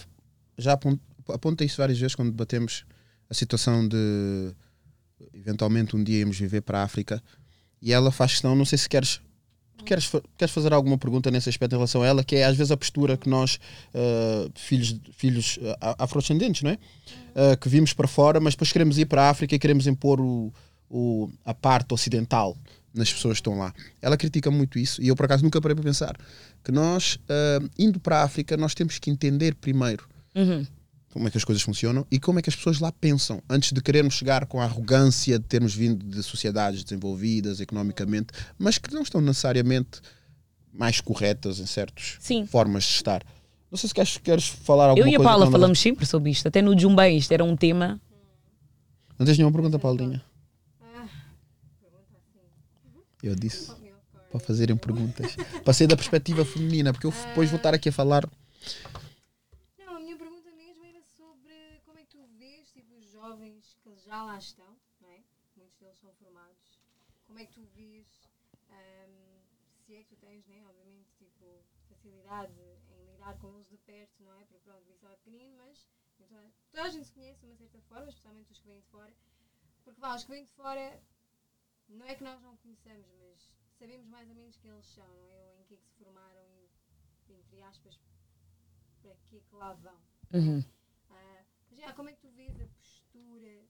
já 0.56 0.72
aponta, 0.72 1.00
aponta 1.30 1.64
isso 1.64 1.76
várias 1.76 1.98
vezes 1.98 2.14
quando 2.14 2.30
debatemos 2.30 2.84
a 3.28 3.34
situação 3.34 3.86
de 3.86 4.52
eventualmente 5.34 5.96
um 5.96 6.02
dia 6.02 6.18
irmos 6.18 6.38
viver 6.38 6.62
para 6.62 6.80
a 6.80 6.82
África 6.82 7.22
e 7.80 7.92
ela 7.92 8.10
faz 8.10 8.32
questão, 8.32 8.54
não 8.54 8.64
sei 8.64 8.78
se 8.78 8.88
queres 8.88 9.20
queres, 9.84 10.10
queres 10.36 10.54
fazer 10.54 10.72
alguma 10.72 10.98
pergunta 10.98 11.30
nesse 11.30 11.48
aspecto 11.48 11.72
em 11.72 11.76
relação 11.76 12.02
a 12.02 12.06
ela, 12.06 12.24
que 12.24 12.36
é 12.36 12.44
às 12.44 12.56
vezes 12.56 12.70
a 12.70 12.76
postura 12.76 13.16
que 13.16 13.28
nós, 13.28 13.58
uh, 13.94 14.50
filhos, 14.54 14.96
filhos 15.12 15.56
uh, 15.58 15.76
afrodescendentes, 15.98 16.62
não 16.62 16.70
é? 16.70 16.74
Uh, 16.74 17.56
que 17.56 17.68
vimos 17.68 17.92
para 17.92 18.08
fora, 18.08 18.40
mas 18.40 18.54
depois 18.54 18.72
queremos 18.72 18.98
ir 18.98 19.06
para 19.06 19.22
a 19.22 19.30
África 19.30 19.54
e 19.54 19.58
queremos 19.58 19.86
impor 19.86 20.20
o, 20.20 20.52
o, 20.90 21.30
a 21.44 21.54
parte 21.54 21.92
ocidental 21.94 22.56
nas 22.92 23.12
pessoas 23.12 23.34
que 23.34 23.40
estão 23.40 23.58
lá. 23.58 23.72
Ela 24.02 24.16
critica 24.16 24.50
muito 24.50 24.78
isso 24.78 25.00
e 25.00 25.08
eu 25.08 25.16
por 25.16 25.26
acaso 25.26 25.44
nunca 25.44 25.60
parei 25.60 25.74
para 25.74 25.84
pensar 25.84 26.16
que 26.64 26.72
nós, 26.72 27.18
indo 27.78 28.00
para 28.00 28.20
a 28.20 28.22
África, 28.24 28.56
nós 28.56 28.74
temos 28.74 28.98
que 28.98 29.10
entender 29.10 29.54
primeiro 29.54 30.08
uhum. 30.34 30.66
Como 31.10 31.26
é 31.26 31.30
que 31.30 31.38
as 31.38 31.44
coisas 31.44 31.62
funcionam 31.62 32.06
e 32.10 32.18
como 32.18 32.38
é 32.38 32.42
que 32.42 32.50
as 32.50 32.56
pessoas 32.56 32.80
lá 32.80 32.92
pensam 32.92 33.42
antes 33.48 33.72
de 33.72 33.80
querermos 33.80 34.14
chegar 34.14 34.46
com 34.46 34.60
a 34.60 34.64
arrogância 34.64 35.38
de 35.38 35.44
termos 35.44 35.74
vindo 35.74 36.04
de 36.04 36.22
sociedades 36.22 36.84
desenvolvidas 36.84 37.60
economicamente, 37.60 38.28
mas 38.58 38.78
que 38.78 38.92
não 38.92 39.02
estão 39.02 39.20
necessariamente 39.20 40.00
mais 40.72 41.00
corretas 41.00 41.58
em 41.58 41.66
certas 41.66 42.18
formas 42.48 42.84
de 42.84 42.90
estar. 42.90 43.24
Não 43.70 43.76
sei 43.76 43.88
se 43.88 43.94
queres, 43.94 44.16
queres 44.18 44.48
falar 44.48 44.90
alguma 44.90 45.06
Eu 45.06 45.10
e 45.10 45.14
a 45.14 45.18
coisa. 45.18 45.30
Paula 45.30 45.50
falamos 45.50 45.78
sempre 45.78 46.06
sobre 46.06 46.30
isto. 46.30 46.48
Até 46.48 46.62
no 46.62 46.78
Jumbai 46.78 47.14
isto 47.14 47.32
era 47.32 47.44
um 47.44 47.56
tema. 47.56 48.00
Não 49.18 49.26
tens 49.26 49.36
nenhuma 49.36 49.52
pergunta, 49.52 49.78
Paulinha? 49.78 50.22
Eu 53.22 53.34
disse 53.34 53.72
para 54.30 54.40
fazerem 54.40 54.76
perguntas. 54.76 55.36
Passei 55.64 55.86
da 55.86 55.96
perspectiva 55.96 56.44
feminina, 56.44 56.92
porque 56.92 57.06
eu 57.06 57.10
depois 57.10 57.50
vou 57.50 57.56
estar 57.56 57.74
aqui 57.74 57.88
a 57.88 57.92
falar. 57.92 58.28
Não, 59.78 59.96
a 59.96 60.00
minha 60.00 60.16
pergunta 60.16 60.50
mesmo 60.56 60.84
era 60.84 61.02
sobre 61.16 61.80
como 61.84 61.98
é 61.98 62.02
que 62.02 62.08
tu 62.08 62.18
vês 62.38 62.68
tipo, 62.72 62.94
os 62.96 63.10
jovens 63.10 63.76
que 63.82 63.90
já 64.08 64.22
lá 64.24 64.38
estão, 64.38 64.80
não 65.02 65.10
é? 65.10 65.22
Muitos 65.54 65.76
deles 65.78 65.98
são 65.98 66.10
formados. 66.14 66.80
Como 67.26 67.38
é 67.38 67.44
que 67.44 67.52
tu 67.52 67.62
vês, 67.66 68.26
ahm, 68.70 69.42
se 69.84 69.94
é 69.94 70.02
que 70.02 70.08
tu 70.08 70.16
tens, 70.16 70.46
né, 70.46 70.66
obviamente, 70.66 71.10
tipo, 71.18 71.62
facilidade 71.88 72.58
em 72.88 73.04
lidar 73.12 73.38
com 73.38 73.52
eles 73.52 73.68
de 73.68 73.76
perto, 73.76 74.22
não 74.22 74.32
é? 74.32 74.44
Porque 74.46 74.64
pronto, 74.64 74.90
isso 74.90 75.06
é 75.06 75.16
pequenino, 75.16 75.54
mas 75.58 75.86
então, 76.18 76.52
toda 76.70 76.84
a 76.84 76.88
gente 76.88 77.06
se 77.06 77.12
conhece 77.12 77.40
de 77.40 77.46
uma 77.46 77.56
certa 77.56 77.80
forma, 77.82 78.08
especialmente 78.08 78.50
os 78.50 78.58
que 78.58 78.66
vêm 78.66 78.80
de 78.80 78.86
fora. 78.86 79.14
Porque 79.84 80.00
vá, 80.00 80.14
os 80.14 80.24
que 80.24 80.30
vêm 80.30 80.44
de 80.44 80.50
fora, 80.52 81.02
não 81.86 82.06
é 82.06 82.14
que 82.14 82.24
nós 82.24 82.40
não 82.40 82.56
conheçamos, 82.56 83.12
mas 83.18 83.52
sabemos 83.78 84.06
mais 84.06 84.26
ou 84.30 84.34
menos 84.34 84.56
quem 84.56 84.70
eles 84.70 84.86
são, 84.86 85.06
não 85.06 85.30
é? 85.30 85.42
Ou 85.42 85.60
em 85.60 85.64
que 85.64 85.74
é 85.74 85.76
que 85.76 85.86
se 85.86 85.94
formaram 85.96 86.46
e, 87.28 87.34
entre 87.34 87.60
aspas, 87.62 88.00
para 89.02 89.14
que 89.28 89.36
é 89.36 89.40
que 89.40 89.54
lá 89.54 89.74
vão. 89.74 90.00
Uhum. 90.32 90.64
Mas 91.10 91.46
já, 91.72 91.92
como 91.92 92.08
é 92.08 92.14
que 92.14 92.20
tu 92.20 92.30
vês 92.30 92.58
a 92.58 92.66
postura 92.66 93.68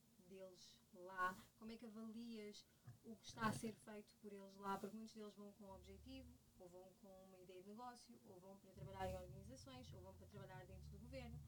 lá? 1.19 1.37
Como 1.59 1.73
é 1.73 1.77
que 1.77 1.87
avalias 1.87 2.65
o 3.03 3.17
que 3.17 3.27
está 3.27 3.49
a 3.49 3.53
ser 3.53 3.73
feito 3.73 4.15
por 4.21 4.33
eles 4.33 4.57
lá? 4.57 4.79
Porque 4.79 4.97
muitos 4.97 5.15
deles 5.15 5.35
vão 5.35 5.53
com 5.53 5.65
um 5.65 5.75
objetivo, 5.75 6.33
ou 6.59 6.69
vão 6.69 6.93
com 7.01 7.25
uma 7.27 7.39
ideia 7.41 7.61
de 7.63 7.69
negócio, 7.69 8.19
ou 8.27 8.41
vão 8.41 8.57
para 8.59 8.73
trabalhar 8.73 9.09
em 9.09 9.17
organizações, 9.17 9.93
ou 9.93 10.01
vão 10.01 10.15
para 10.15 10.27
trabalhar 10.27 10.65
dentro 10.67 10.89
do 10.91 10.99
governo. 10.99 11.39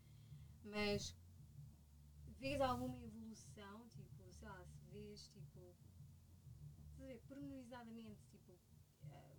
Mas 0.64 1.14
vês 2.38 2.60
alguma 2.60 2.98
evolução? 2.98 3.88
Tipo, 3.88 4.32
sei 4.32 4.48
lá, 4.48 4.64
se 4.64 4.84
vês, 4.90 5.28
tipo, 5.28 5.76
ver, 6.96 7.20
pormenorizadamente, 7.28 8.26
tipo, 8.26 8.58
ah, 9.10 9.36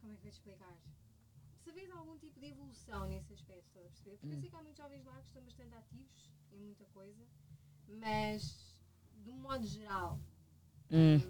como 0.00 0.12
é 0.12 0.16
que 0.16 0.26
eu 0.28 0.30
te 0.30 0.36
explicar? 0.36 0.78
se 1.66 1.72
vês 1.72 1.90
algum 1.90 2.16
tipo 2.16 2.38
de 2.38 2.46
evolução 2.46 3.08
nesse 3.08 3.32
aspecto, 3.32 3.66
estás 3.66 3.86
a 3.86 3.88
perceber? 3.88 4.16
Porque 4.18 4.34
eu 4.34 4.38
sei 4.38 4.48
que 4.48 4.54
há 4.54 4.62
muitos 4.62 4.78
jovens 4.80 5.04
lá 5.04 5.20
que 5.20 5.26
estão 5.26 5.42
bastante 5.42 5.74
ativos 5.74 6.30
em 6.52 6.60
muita 6.60 6.84
coisa, 6.86 7.26
mas 8.00 8.56
de 9.24 9.30
um 9.30 9.36
modo 9.38 9.66
geral, 9.66 10.18
Hum. 10.90 11.16
hum, 11.16 11.20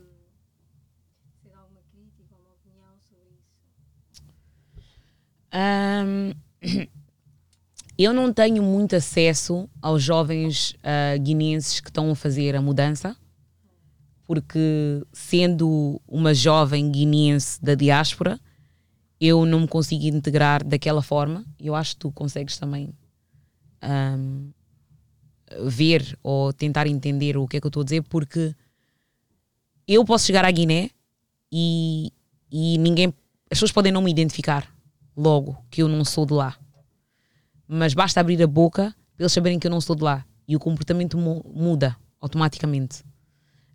se 1.42 1.50
alguma 1.52 1.80
crítica 1.92 2.34
ou 2.34 2.40
uma 2.40 2.52
opinião 2.54 2.98
sobre 3.00 3.30
isso? 3.34 4.22
Ahm, 5.52 6.32
eu 7.98 8.12
não 8.12 8.32
tenho 8.32 8.62
muito 8.62 8.94
acesso 8.96 9.68
aos 9.80 10.02
jovens 10.02 10.74
ah, 10.82 11.16
guineenses 11.18 11.80
que 11.80 11.88
estão 11.88 12.10
a 12.10 12.14
fazer 12.16 12.54
a 12.54 12.60
mudança, 12.60 13.16
porque 14.24 15.04
sendo 15.12 16.00
uma 16.06 16.34
jovem 16.34 16.90
guineense 16.90 17.62
da 17.62 17.74
diáspora, 17.74 18.40
eu 19.20 19.46
não 19.46 19.60
me 19.60 19.68
consigo 19.68 20.04
integrar 20.04 20.62
daquela 20.64 21.00
forma. 21.00 21.46
Eu 21.58 21.74
acho 21.74 21.92
que 21.94 22.00
tu 22.00 22.12
consegues 22.12 22.58
também 22.58 22.92
ahm, 23.80 24.50
ver 25.68 26.18
ou 26.22 26.52
tentar 26.52 26.86
entender 26.86 27.36
o 27.36 27.46
que 27.46 27.56
é 27.56 27.60
que 27.60 27.66
eu 27.66 27.68
estou 27.68 27.82
a 27.82 27.84
dizer, 27.84 28.02
porque 28.02 28.54
eu 29.86 30.04
posso 30.04 30.26
chegar 30.26 30.44
à 30.44 30.50
Guiné 30.50 30.90
e, 31.50 32.12
e 32.50 32.78
ninguém. 32.78 33.08
As 33.50 33.58
pessoas 33.58 33.72
podem 33.72 33.92
não 33.92 34.02
me 34.02 34.10
identificar 34.10 34.68
logo 35.16 35.56
que 35.70 35.82
eu 35.82 35.88
não 35.88 36.04
sou 36.04 36.26
de 36.26 36.32
lá. 36.34 36.56
Mas 37.68 37.94
basta 37.94 38.20
abrir 38.20 38.42
a 38.42 38.46
boca 38.46 38.94
para 39.16 39.24
eles 39.24 39.32
saberem 39.32 39.58
que 39.58 39.66
eu 39.66 39.70
não 39.70 39.80
sou 39.80 39.94
de 39.96 40.02
lá. 40.02 40.24
E 40.48 40.56
o 40.56 40.60
comportamento 40.60 41.16
mu- 41.16 41.44
muda 41.54 41.96
automaticamente. 42.20 43.04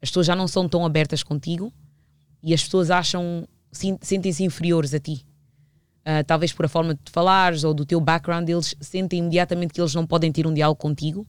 As 0.01 0.09
pessoas 0.09 0.27
já 0.27 0.35
não 0.35 0.47
são 0.47 0.67
tão 0.67 0.85
abertas 0.85 1.23
contigo 1.23 1.73
e 2.43 2.53
as 2.53 2.63
pessoas 2.63 2.89
acham, 2.91 3.47
sentem-se 3.71 4.43
inferiores 4.43 4.93
a 4.93 4.99
ti. 4.99 5.25
Ah, 6.03 6.23
talvez 6.23 6.51
por 6.51 6.65
a 6.65 6.69
forma 6.69 6.93
de 6.95 6.99
tu 7.01 7.11
falares 7.11 7.63
ou 7.63 7.73
do 7.73 7.85
teu 7.85 8.01
background, 8.01 8.49
eles 8.49 8.75
sentem 8.81 9.19
imediatamente 9.19 9.73
que 9.73 9.79
eles 9.79 9.93
não 9.93 10.05
podem 10.05 10.31
ter 10.31 10.47
um 10.47 10.53
diálogo 10.53 10.79
contigo 10.79 11.27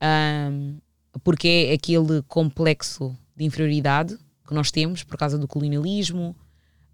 Ahm, 0.00 0.78
porque 1.22 1.68
é 1.70 1.72
aquele 1.74 2.22
complexo 2.22 3.16
de 3.36 3.44
inferioridade 3.44 4.18
que 4.46 4.54
nós 4.54 4.70
temos 4.70 5.02
por 5.02 5.16
causa 5.16 5.38
do 5.38 5.48
colonialismo, 5.48 6.36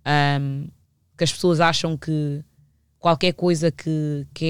ahm, 0.05 0.68
que 1.16 1.24
as 1.24 1.32
pessoas 1.32 1.61
acham 1.61 1.96
que 1.96 2.42
qualquer 2.98 3.32
coisa 3.32 3.70
que, 3.70 4.26
que 4.32 4.44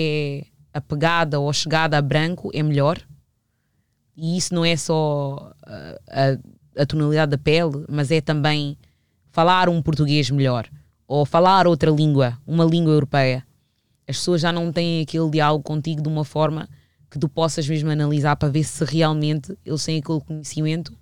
é 0.74 0.78
apegada 0.78 1.38
ou 1.40 1.53
chegada 1.53 1.96
a 1.96 2.03
branco 2.03 2.51
é 2.53 2.62
melhor. 2.62 3.01
E 4.16 4.36
isso 4.36 4.55
não 4.55 4.64
é 4.64 4.76
só 4.76 5.53
ah, 5.62 6.01
a, 6.76 6.82
a 6.82 6.86
tonalidade 6.86 7.30
da 7.30 7.38
pele, 7.38 7.84
mas 7.88 8.11
é 8.11 8.20
também 8.20 8.76
falar 9.30 9.68
um 9.68 9.80
português 9.80 10.30
melhor 10.30 10.68
ou 11.07 11.24
falar 11.24 11.66
outra 11.66 11.90
língua, 11.90 12.38
uma 12.46 12.64
língua 12.64 12.92
europeia. 12.92 13.44
As 14.07 14.16
pessoas 14.18 14.40
já 14.40 14.53
não 14.53 14.70
têm 14.72 15.03
aquele 15.03 15.28
diálogo 15.28 15.64
contigo 15.64 16.01
de 16.01 16.09
uma 16.09 16.24
forma 16.24 16.68
que 17.11 17.18
tu 17.18 17.28
possas 17.28 17.68
mesmo 17.68 17.90
analisar 17.90 18.36
para 18.36 18.48
ver 18.48 18.62
se 18.62 18.84
realmente 18.84 19.58
eles 19.66 19.84
têm 19.84 19.98
aquele 19.98 20.20
conhecimento 20.20 20.96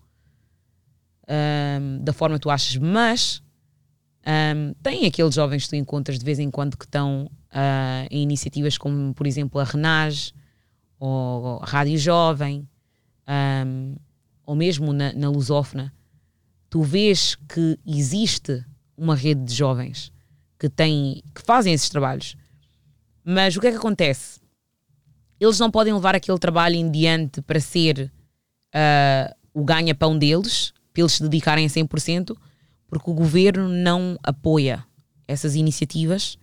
ahm, 1.28 2.02
da 2.02 2.12
forma 2.12 2.36
que 2.36 2.42
tu 2.42 2.50
achas. 2.50 2.76
Mas 2.76 3.42
ahm, 4.24 4.72
tem 4.82 5.06
aqueles 5.06 5.34
jovens 5.34 5.64
que 5.64 5.70
tu 5.70 5.76
encontras 5.76 6.18
de 6.18 6.24
vez 6.24 6.38
em 6.38 6.50
quando 6.50 6.78
que 6.78 6.86
estão 6.86 7.30
ah, 7.50 8.06
em 8.10 8.22
iniciativas 8.22 8.78
como, 8.78 9.12
por 9.12 9.26
exemplo, 9.26 9.60
a 9.60 9.64
Renage 9.64 10.32
ou 10.98 11.60
a 11.60 11.66
Rádio 11.66 11.98
Jovem 11.98 12.66
ahm, 13.26 13.94
ou 14.46 14.56
mesmo 14.56 14.94
na, 14.94 15.12
na 15.12 15.28
Lusófona. 15.28 15.92
Tu 16.70 16.82
vês 16.82 17.34
que 17.34 17.78
existe 17.86 18.64
uma 18.96 19.14
rede 19.14 19.44
de 19.44 19.54
jovens 19.54 20.10
que, 20.58 20.68
têm, 20.68 21.22
que 21.34 21.42
fazem 21.42 21.72
esses 21.72 21.88
trabalhos. 21.88 22.36
Mas 23.24 23.56
o 23.56 23.60
que 23.60 23.66
é 23.66 23.70
que 23.70 23.76
acontece? 23.76 24.40
Eles 25.40 25.58
não 25.58 25.70
podem 25.70 25.92
levar 25.92 26.14
aquele 26.14 26.38
trabalho 26.38 26.74
em 26.74 26.90
diante 26.90 27.40
para 27.42 27.60
ser 27.60 28.10
ah, 28.74 29.34
o 29.54 29.64
ganha-pão 29.64 30.16
deles, 30.18 30.72
para 30.92 31.02
eles 31.02 31.12
se 31.12 31.22
dedicarem 31.22 31.66
a 31.66 31.68
100%, 31.68 32.36
porque 32.88 33.10
o 33.10 33.14
governo 33.14 33.68
não 33.68 34.18
apoia 34.22 34.84
essas 35.26 35.54
iniciativas. 35.54 36.38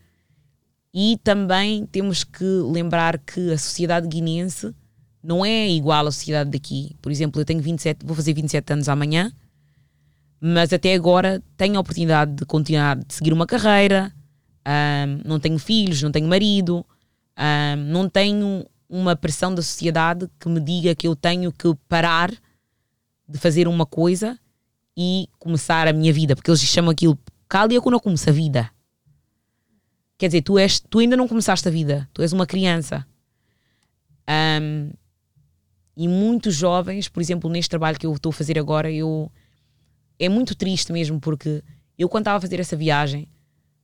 E 0.94 1.20
também 1.24 1.86
temos 1.88 2.24
que 2.24 2.44
lembrar 2.44 3.18
que 3.18 3.52
a 3.52 3.58
sociedade 3.58 4.08
guineense 4.08 4.74
não 5.22 5.44
é 5.44 5.68
igual 5.70 6.08
à 6.08 6.12
sociedade 6.12 6.52
daqui. 6.52 6.96
Por 7.02 7.12
exemplo, 7.12 7.42
eu 7.42 7.46
tenho 7.46 7.62
27, 7.62 8.06
vou 8.06 8.16
fazer 8.16 8.34
27 8.34 8.74
anos 8.74 8.88
amanhã, 8.88 9.32
mas 10.40 10.72
até 10.72 10.94
agora 10.94 11.42
tenho 11.58 11.78
a 11.78 11.80
oportunidade 11.80 12.34
de 12.34 12.46
continuar, 12.46 12.96
de 12.98 13.14
seguir 13.14 13.34
uma 13.34 13.48
carreira, 13.48 14.14
ahm, 14.64 15.22
não 15.26 15.40
tenho 15.40 15.58
filhos, 15.58 16.02
não 16.02 16.12
tenho 16.12 16.28
marido, 16.28 16.86
ahm, 17.36 17.78
não 17.92 18.08
tenho 18.08 18.66
uma 18.90 19.16
pressão 19.16 19.54
da 19.54 19.62
sociedade 19.62 20.30
que 20.40 20.48
me 20.48 20.60
diga 20.60 20.96
que 20.96 21.08
eu 21.08 21.16
tenho 21.16 21.52
que 21.52 21.74
parar 21.88 22.32
de 23.28 23.38
fazer 23.40 23.68
uma 23.68 23.86
coisa 23.86 24.40
e 24.96 25.28
começar 25.40 25.88
a 25.88 25.94
minha 25.94 26.14
vida, 26.14 26.36
porque 26.36 26.50
eles 26.50 26.62
chamam 26.62 26.92
aquilo 26.92 27.18
Cália 27.48 27.82
quando 27.82 27.96
eu 27.96 28.00
começo 28.00 28.30
a 28.30 28.34
vida. 28.34 28.72
Quer 30.18 30.28
dizer, 30.28 30.42
tu, 30.42 30.58
és, 30.58 30.80
tu 30.80 31.00
ainda 31.00 31.18
não 31.18 31.28
começaste 31.28 31.68
a 31.68 31.72
vida, 31.72 32.10
tu 32.14 32.22
és 32.22 32.32
uma 32.32 32.46
criança. 32.46 33.06
Ahm, 34.28 34.92
e 35.98 36.08
muitos 36.08 36.56
jovens, 36.56 37.08
por 37.08 37.22
exemplo, 37.22 37.50
neste 37.50 37.70
trabalho 37.70 38.00
que 38.00 38.06
eu 38.06 38.14
estou 38.14 38.30
a 38.30 38.34
fazer 38.34 38.58
agora, 38.58 38.92
eu 38.92 39.32
é 40.18 40.30
muito 40.30 40.56
triste 40.56 40.92
mesmo, 40.94 41.20
porque 41.20 41.64
eu 41.98 42.08
quando 42.08 42.24
estava 42.24 42.38
a 42.38 42.42
fazer 42.42 42.60
essa 42.60 42.76
viagem, 42.76 43.28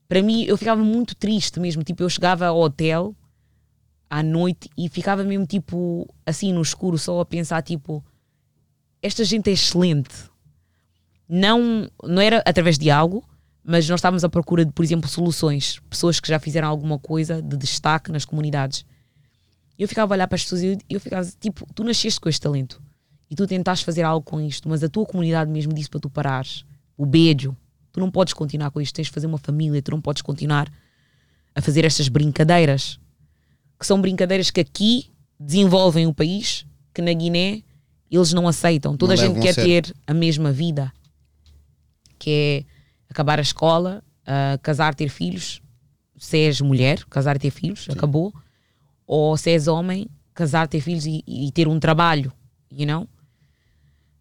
para 0.07 0.21
mim 0.21 0.43
eu 0.43 0.57
ficava 0.57 0.81
muito 0.81 1.15
triste 1.15 1.59
mesmo. 1.59 1.83
Tipo, 1.83 2.03
eu 2.03 2.09
chegava 2.09 2.47
ao 2.47 2.59
hotel 2.59 3.15
à 4.11 4.21
noite 4.21 4.69
e 4.77 4.89
ficava 4.89 5.23
mesmo 5.23 5.47
tipo 5.47 6.05
assim 6.25 6.51
no 6.51 6.61
escuro, 6.61 6.97
só 6.97 7.21
a 7.21 7.25
pensar 7.25 7.61
tipo, 7.61 8.03
esta 9.01 9.23
gente 9.23 9.49
é 9.49 9.53
excelente. 9.53 10.29
Não, 11.29 11.89
não 12.03 12.21
era 12.21 12.43
através 12.45 12.77
de 12.77 12.91
algo, 12.91 13.23
mas 13.63 13.87
nós 13.87 13.99
estávamos 13.99 14.25
à 14.25 14.29
procura 14.29 14.65
de, 14.65 14.73
por 14.73 14.83
exemplo, 14.83 15.09
soluções, 15.09 15.79
pessoas 15.89 16.19
que 16.19 16.27
já 16.27 16.39
fizeram 16.39 16.67
alguma 16.67 16.99
coisa 16.99 17.41
de 17.41 17.55
destaque 17.55 18.11
nas 18.11 18.25
comunidades. 18.25 18.85
Eu 19.79 19.87
ficava 19.87 20.13
a 20.13 20.15
olhar 20.15 20.27
para 20.27 20.35
as 20.35 20.43
pessoas 20.43 20.61
e 20.61 20.67
eu, 20.67 20.77
eu 20.89 20.99
ficava 20.99 21.25
tipo, 21.39 21.65
tu 21.73 21.81
nasceste 21.85 22.19
com 22.19 22.27
este 22.27 22.41
talento 22.41 22.83
e 23.29 23.35
tu 23.35 23.47
tentaste 23.47 23.85
fazer 23.85 24.03
algo 24.03 24.25
com 24.25 24.41
isto, 24.41 24.67
mas 24.67 24.83
a 24.83 24.89
tua 24.89 25.05
comunidade 25.05 25.49
mesmo 25.49 25.71
disse 25.71 25.89
para 25.89 26.01
tu 26.01 26.09
parares. 26.09 26.65
O 26.97 27.05
beijo, 27.05 27.55
tu 27.93 28.01
não 28.01 28.11
podes 28.11 28.33
continuar 28.33 28.71
com 28.71 28.81
isto, 28.81 28.93
tens 28.93 29.07
de 29.07 29.13
fazer 29.13 29.27
uma 29.27 29.37
família, 29.37 29.81
tu 29.81 29.91
não 29.91 30.01
podes 30.01 30.21
continuar 30.21 30.69
a 31.55 31.61
fazer 31.61 31.85
estas 31.85 32.09
brincadeiras, 32.09 32.99
que 33.81 33.87
são 33.87 33.99
brincadeiras 33.99 34.51
que 34.51 34.61
aqui 34.61 35.11
desenvolvem 35.39 36.05
o 36.05 36.13
país, 36.13 36.67
que 36.93 37.01
na 37.01 37.11
Guiné 37.11 37.63
eles 38.11 38.31
não 38.31 38.47
aceitam. 38.47 38.95
Toda 38.95 39.15
Não 39.15 39.23
a 39.23 39.25
gente 39.25 39.41
quer 39.41 39.55
sério. 39.55 39.81
ter 39.81 39.95
a 40.05 40.13
mesma 40.13 40.51
vida, 40.51 40.93
que 42.19 42.29
é 42.29 42.63
acabar 43.09 43.39
a 43.39 43.41
escola, 43.41 44.03
ah, 44.23 44.59
casar, 44.61 44.93
ter 44.93 45.09
filhos. 45.09 45.63
Se 46.15 46.37
és 46.37 46.61
mulher, 46.61 47.03
casar 47.05 47.37
e 47.37 47.39
ter 47.39 47.49
filhos, 47.49 47.87
acabou. 47.89 48.31
Ou 49.07 49.35
se 49.35 49.49
és 49.49 49.67
homem, 49.67 50.07
casar, 50.31 50.67
ter 50.67 50.79
filhos 50.79 51.07
e, 51.07 51.23
e 51.25 51.51
ter 51.51 51.67
um 51.67 51.79
trabalho, 51.79 52.31
you 52.71 52.85
know? 52.85 53.09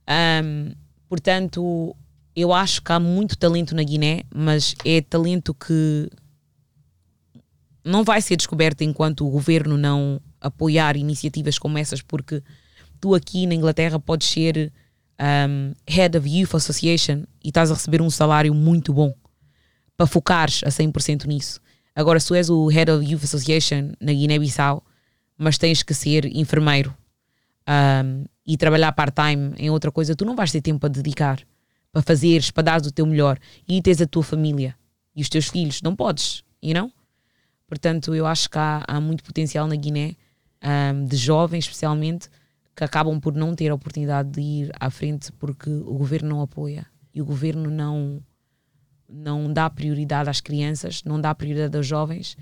Um, 0.08 0.72
portanto, 1.06 1.94
eu 2.34 2.54
acho 2.54 2.80
que 2.80 2.92
há 2.92 2.98
muito 2.98 3.36
talento 3.36 3.74
na 3.74 3.82
Guiné, 3.82 4.22
mas 4.34 4.74
é 4.86 5.02
talento 5.02 5.52
que 5.52 6.08
não 7.84 8.04
vai 8.04 8.20
ser 8.20 8.36
descoberto 8.36 8.82
enquanto 8.82 9.26
o 9.26 9.30
governo 9.30 9.76
não 9.76 10.20
apoiar 10.40 10.96
iniciativas 10.96 11.58
como 11.58 11.78
essas, 11.78 12.02
porque 12.02 12.42
tu 13.00 13.14
aqui 13.14 13.46
na 13.46 13.54
Inglaterra 13.54 13.98
podes 13.98 14.28
ser 14.28 14.72
um, 15.20 15.72
Head 15.88 16.16
of 16.16 16.28
Youth 16.28 16.54
Association 16.54 17.24
e 17.42 17.48
estás 17.48 17.70
a 17.70 17.74
receber 17.74 18.00
um 18.00 18.10
salário 18.10 18.54
muito 18.54 18.92
bom 18.92 19.14
para 19.96 20.06
focares 20.06 20.62
a 20.64 20.68
100% 20.68 21.26
nisso. 21.26 21.60
Agora, 21.94 22.18
se 22.20 22.28
tu 22.28 22.34
és 22.34 22.48
o 22.48 22.66
Head 22.68 22.90
of 22.90 23.04
Youth 23.04 23.24
Association 23.24 23.92
na 24.00 24.12
Guiné-Bissau, 24.12 24.82
mas 25.36 25.58
tens 25.58 25.82
que 25.82 25.92
ser 25.92 26.24
enfermeiro 26.24 26.96
um, 27.68 28.24
e 28.46 28.56
trabalhar 28.56 28.92
part-time 28.92 29.54
em 29.58 29.70
outra 29.70 29.90
coisa, 29.90 30.14
tu 30.14 30.24
não 30.24 30.36
vais 30.36 30.52
ter 30.52 30.60
tempo 30.60 30.80
para 30.80 30.88
dedicar, 30.88 31.40
para 31.92 32.02
fazeres, 32.02 32.50
para 32.50 32.62
dares 32.62 32.86
o 32.86 32.92
teu 32.92 33.06
melhor 33.06 33.38
e 33.68 33.80
tens 33.82 34.00
a 34.00 34.06
tua 34.06 34.22
família 34.22 34.74
e 35.14 35.22
os 35.22 35.28
teus 35.28 35.48
filhos. 35.48 35.82
Não 35.82 35.94
podes, 35.94 36.42
you 36.62 36.74
know? 36.74 36.90
Portanto, 37.70 38.12
eu 38.16 38.26
acho 38.26 38.50
que 38.50 38.58
há, 38.58 38.82
há 38.84 39.00
muito 39.00 39.22
potencial 39.22 39.68
na 39.68 39.76
Guiné, 39.76 40.16
um, 40.60 41.06
de 41.06 41.16
jovens 41.16 41.66
especialmente, 41.66 42.28
que 42.74 42.82
acabam 42.82 43.20
por 43.20 43.32
não 43.32 43.54
ter 43.54 43.70
a 43.70 43.74
oportunidade 43.76 44.28
de 44.28 44.40
ir 44.40 44.72
à 44.80 44.90
frente 44.90 45.30
porque 45.30 45.70
o 45.70 45.94
governo 45.94 46.30
não 46.30 46.42
apoia 46.42 46.84
e 47.14 47.22
o 47.22 47.24
governo 47.24 47.70
não, 47.70 48.20
não 49.08 49.52
dá 49.52 49.70
prioridade 49.70 50.28
às 50.28 50.40
crianças, 50.40 51.04
não 51.04 51.20
dá 51.20 51.32
prioridade 51.32 51.76
aos 51.76 51.86
jovens 51.86 52.36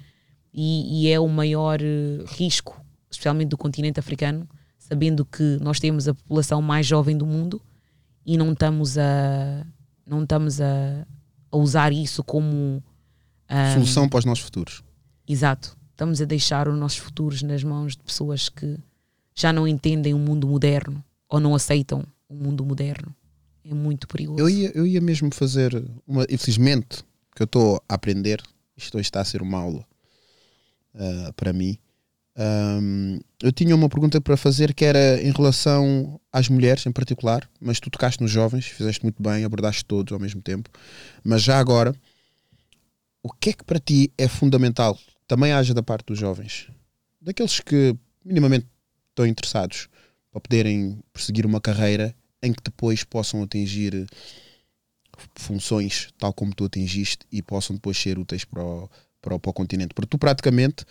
e, 0.50 1.02
e 1.04 1.12
é 1.12 1.20
o 1.20 1.28
maior 1.28 1.78
eh, 1.82 2.24
risco, 2.28 2.82
especialmente 3.10 3.50
do 3.50 3.58
continente 3.58 4.00
africano, 4.00 4.48
sabendo 4.78 5.26
que 5.26 5.58
nós 5.60 5.78
temos 5.78 6.08
a 6.08 6.14
população 6.14 6.62
mais 6.62 6.86
jovem 6.86 7.18
do 7.18 7.26
mundo 7.26 7.60
e 8.24 8.38
não 8.38 8.52
estamos 8.52 8.96
a 8.96 9.66
não 10.06 10.22
estamos 10.22 10.58
a, 10.58 11.06
a 11.52 11.56
usar 11.58 11.92
isso 11.92 12.24
como 12.24 12.82
ah, 13.46 13.74
Solução 13.74 14.08
para 14.08 14.20
os 14.20 14.24
nossos 14.24 14.44
futuros. 14.44 14.87
Exato. 15.28 15.76
Estamos 15.90 16.20
a 16.22 16.24
deixar 16.24 16.68
os 16.68 16.78
nossos 16.78 16.98
futuros 16.98 17.42
nas 17.42 17.62
mãos 17.62 17.96
de 17.96 18.02
pessoas 18.02 18.48
que 18.48 18.78
já 19.34 19.52
não 19.52 19.66
entendem 19.66 20.14
o 20.14 20.18
mundo 20.18 20.46
moderno 20.46 21.04
ou 21.28 21.38
não 21.38 21.54
aceitam 21.54 22.04
o 22.28 22.34
mundo 22.34 22.64
moderno. 22.64 23.14
É 23.64 23.74
muito 23.74 24.08
perigoso. 24.08 24.40
Eu 24.40 24.48
ia, 24.48 24.70
eu 24.74 24.86
ia 24.86 25.00
mesmo 25.00 25.32
fazer 25.34 25.84
uma. 26.06 26.24
Infelizmente, 26.30 27.04
que 27.34 27.42
eu 27.42 27.44
estou 27.44 27.82
a 27.88 27.94
aprender, 27.94 28.42
isto 28.76 28.98
está 28.98 29.20
a 29.20 29.24
ser 29.24 29.42
uma 29.42 29.58
aula 29.58 29.84
ah, 30.94 31.32
para 31.36 31.52
mim. 31.52 31.78
Ahm, 32.36 33.18
eu 33.42 33.50
tinha 33.52 33.74
uma 33.74 33.88
pergunta 33.88 34.20
para 34.20 34.36
fazer 34.36 34.72
que 34.72 34.84
era 34.84 35.20
em 35.20 35.32
relação 35.32 36.20
às 36.32 36.48
mulheres 36.48 36.86
em 36.86 36.92
particular, 36.92 37.48
mas 37.60 37.80
tu 37.80 37.90
tocaste 37.90 38.22
nos 38.22 38.30
jovens, 38.30 38.66
fizeste 38.66 39.02
muito 39.02 39.20
bem, 39.22 39.44
abordaste 39.44 39.84
todos 39.84 40.12
ao 40.12 40.20
mesmo 40.20 40.40
tempo. 40.40 40.70
Mas 41.24 41.42
já 41.42 41.58
agora, 41.58 41.94
o 43.22 43.32
que 43.32 43.50
é 43.50 43.52
que 43.52 43.64
para 43.64 43.80
ti 43.80 44.12
é 44.16 44.28
fundamental? 44.28 44.98
Também 45.28 45.52
haja 45.52 45.72
da 45.72 45.82
parte 45.82 46.06
dos 46.06 46.18
jovens, 46.18 46.68
daqueles 47.20 47.60
que 47.60 47.94
minimamente 48.24 48.66
estão 49.10 49.26
interessados 49.26 49.88
para 50.32 50.40
poderem 50.40 50.98
perseguir 51.12 51.46
uma 51.46 51.60
carreira 51.60 52.14
em 52.42 52.52
que 52.52 52.62
depois 52.64 53.04
possam 53.04 53.42
atingir 53.42 54.06
funções 55.34 56.08
tal 56.18 56.32
como 56.32 56.54
tu 56.54 56.64
atingiste 56.64 57.26
e 57.30 57.42
possam 57.42 57.76
depois 57.76 57.96
ser 57.96 58.18
úteis 58.18 58.44
para 58.44 58.64
o, 58.64 58.88
para 59.20 59.34
o, 59.34 59.38
para 59.38 59.50
o 59.50 59.52
continente. 59.52 59.94
Porque 59.94 60.08
tu 60.08 60.18
praticamente 60.18 60.84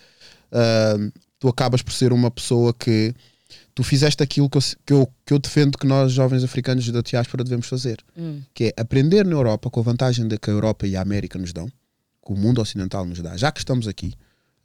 ah, 0.52 0.96
tu 1.38 1.48
acabas 1.48 1.82
por 1.82 1.92
ser 1.92 2.12
uma 2.12 2.30
pessoa 2.30 2.74
que 2.74 3.14
tu 3.74 3.82
fizeste 3.82 4.22
aquilo 4.22 4.50
que 4.50 4.58
eu, 4.58 4.62
que 4.84 4.92
eu, 4.92 5.08
que 5.24 5.32
eu 5.32 5.38
defendo 5.38 5.78
que 5.78 5.86
nós 5.86 6.12
jovens 6.12 6.44
africanos 6.44 6.88
da 6.90 7.00
diáspora 7.00 7.44
devemos 7.44 7.66
fazer, 7.66 7.98
Hum, 8.16 8.42
que 8.52 8.64
é 8.64 8.80
aprender 8.80 9.24
na 9.24 9.32
Europa 9.32 9.70
com 9.70 9.80
a 9.80 9.82
vantagem 9.82 10.26
de 10.26 10.36
que 10.36 10.50
a 10.50 10.52
Europa 10.52 10.86
e 10.86 10.96
a 10.96 11.00
América 11.00 11.38
nos 11.38 11.52
dão, 11.52 11.66
que 11.66 12.32
o 12.32 12.36
mundo 12.36 12.60
ocidental 12.60 13.06
nos 13.06 13.20
dá, 13.20 13.36
já 13.36 13.50
que 13.52 13.60
estamos 13.60 13.88
aqui, 13.88 14.14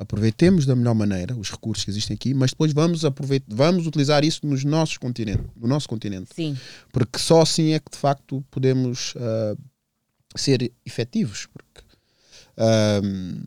aproveitemos 0.03 0.65
da 0.65 0.75
melhor 0.75 0.93
maneira 0.93 1.35
os 1.35 1.49
recursos 1.49 1.84
que 1.84 1.91
existem 1.91 2.15
aqui, 2.15 2.34
mas 2.34 2.51
depois 2.51 2.71
vamos, 2.71 3.03
aproveit 3.03 3.43
vamos 3.47 3.88
utilizar 3.88 4.23
isso 4.23 4.45
nos 4.45 4.63
nossos 4.63 4.97
continentes, 4.97 5.45
no 5.55 5.67
nosso 5.67 5.89
continente 5.89 6.34
sim, 6.35 6.55
porque 6.91 7.17
só 7.17 7.41
assim 7.41 7.73
é 7.73 7.80
que 7.80 7.91
de 7.91 7.97
facto 7.97 8.43
podemos 8.51 9.13
ah, 9.17 9.55
ser 10.35 10.71
efetivos. 10.85 11.47
Porque 11.47 11.81
ahm, 12.57 13.43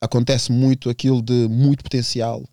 acontece 0.00 0.50
muito 0.52 0.88
aquilo 0.88 1.22
de 1.22 1.48
muito 1.48 1.82
potencial 1.82 2.44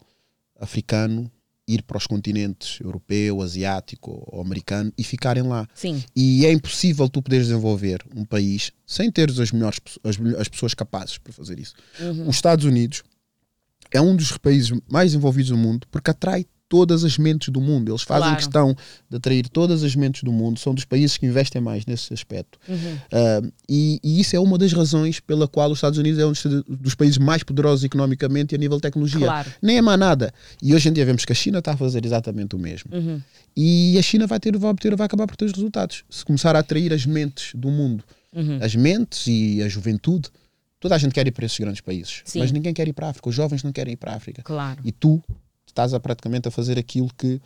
africano 0.60 1.32
ir 1.68 1.84
para 1.84 1.98
os 1.98 2.08
continentes 2.08 2.80
europeu, 2.80 3.42
asiático 3.42 4.24
ou 4.28 4.40
americano 4.40 4.92
e 4.98 5.04
ficarem 5.04 5.44
lá. 5.44 5.68
sim, 5.76 6.02
E 6.16 6.46
é 6.46 6.52
impossível 6.52 7.10
tu 7.10 7.22
poderes 7.22 7.48
desenvolver 7.48 8.02
um 8.16 8.24
país 8.24 8.72
sem 8.86 9.12
teres 9.12 9.38
as 9.38 9.52
melhores 9.52 9.80
as, 10.04 10.18
as 10.40 10.48
pessoas 10.48 10.74
capazes 10.74 11.18
para 11.18 11.34
fazer 11.34 11.60
isso. 11.60 11.74
Uhum. 12.00 12.30
Os 12.30 12.36
Estados 12.38 12.64
Unidos 12.64 13.04
é 13.98 14.02
um 14.02 14.16
dos 14.16 14.38
países 14.38 14.72
mais 14.90 15.12
desenvolvidos 15.12 15.50
do 15.50 15.58
mundo 15.58 15.88
porque 15.92 16.12
atrai 16.12 16.46
todas 16.70 17.06
as 17.06 17.18
mentes 17.18 17.48
do 17.48 17.62
mundo. 17.62 17.90
Eles 17.90 18.02
fazem 18.02 18.24
Claro. 18.24 18.36
questão 18.36 18.76
de 19.10 19.16
atrair 19.16 19.48
todas 19.48 19.84
as 19.86 19.96
mentes 19.96 20.22
do 20.24 20.34
mundo. 20.34 20.60
São 20.60 20.76
dos 20.76 20.84
países 20.84 21.16
que 21.16 21.26
investem 21.26 21.62
mais 21.62 21.86
nesse 21.86 22.14
aspecto. 22.14 22.60
Uhum. 22.68 22.98
Ah, 23.10 23.42
e, 23.70 24.00
e 24.04 24.20
isso 24.20 24.36
é 24.36 24.40
uma 24.40 24.58
das 24.58 24.74
razões 24.74 25.22
pela 25.22 25.48
qual 25.48 25.72
os 25.72 25.78
Estados 25.78 25.98
Unidos 25.98 26.20
é 26.20 26.26
um 26.26 26.34
dos, 26.68 26.94
países 26.94 27.18
mais 27.18 27.42
poderosos 27.42 27.86
economicamente 27.86 28.54
e 28.54 28.56
a 28.56 28.60
nível 28.60 28.76
de 28.78 28.82
tecnologia. 28.82 29.26
Claro. 29.26 29.50
Nem 29.62 29.78
é 29.78 29.82
mais 29.82 29.98
nada. 29.98 30.34
E 30.62 30.76
hoje 30.76 30.90
em 30.90 30.92
dia 30.92 31.06
vemos 31.06 31.24
que 31.24 31.32
a 31.32 31.36
China 31.36 31.60
está 31.60 31.72
a 31.72 31.78
fazer 31.78 32.06
exatamente 32.06 32.54
o 32.54 32.60
mesmo. 32.60 32.94
Uhum. 32.94 33.22
E 33.56 33.98
a 33.98 34.02
China 34.02 34.28
vai, 34.28 34.38
ter, 34.38 34.58
vai, 34.58 34.70
obter, 34.70 34.94
vai 34.94 35.06
acabar 35.06 35.26
por 35.26 35.38
ter 35.38 35.46
os 35.46 35.54
resultados. 35.54 36.04
Se 36.10 36.26
começar 36.26 36.54
a 36.54 36.60
atrair 36.60 36.92
as 36.92 37.06
mentes 37.06 37.52
do 37.56 37.72
mundo, 37.72 38.04
Uhum. 38.36 38.60
as 38.62 38.76
mentes 38.76 39.26
e 39.26 39.64
a 39.64 39.70
juventude, 39.70 40.30
toda 40.80 40.96
a 40.96 40.98
gente 40.98 41.14
quer 41.14 41.26
ir 41.28 41.32
para 41.32 41.46
esses 41.46 41.58
grandes 41.60 41.82
países. 41.82 42.22
Sim. 42.26 42.40
Mas 42.40 42.52
ninguém 42.52 42.74
quer 42.74 42.88
ir 42.88 42.94
para 42.94 43.08
a 43.08 43.10
África. 43.10 43.30
Os 43.30 43.36
jovens 43.36 43.64
não 43.64 43.72
querem 43.72 43.94
ir 43.94 43.98
para 43.98 44.14
a 44.14 44.16
África. 44.16 44.42
Claro. 44.44 44.80
E 44.84 44.92
tu 44.92 45.22
estás 45.66 45.94
a 45.94 46.00
praticamente 46.00 46.48
a 46.48 46.52
fazer 46.52 46.78
aquilo 46.80 47.10
que 47.18 47.42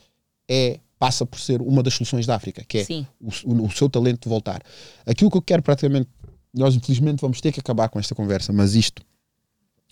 é 0.49 0.79
passa 0.99 1.25
por 1.25 1.39
ser 1.39 1.61
uma 1.61 1.81
das 1.81 1.93
soluções 1.95 2.25
da 2.27 2.35
África, 2.35 2.63
que 2.67 2.77
é 2.79 2.85
o, 3.19 3.63
o- 3.65 3.71
seu 3.71 3.89
talento 3.89 4.21
de 4.23 4.29
voltar. 4.29 4.61
Aquilo 5.05 5.31
que 5.31 5.37
eu 5.37 5.41
quero 5.41 5.63
praticamente, 5.63 6.07
nós 6.53 6.75
infelizmente 6.75 7.19
vamos 7.21 7.41
ter 7.41 7.51
que 7.51 7.59
acabar 7.59 7.89
com 7.89 7.97
esta 7.99 8.13
conversa, 8.13 8.53
mas 8.53 8.75
isto 8.75 9.01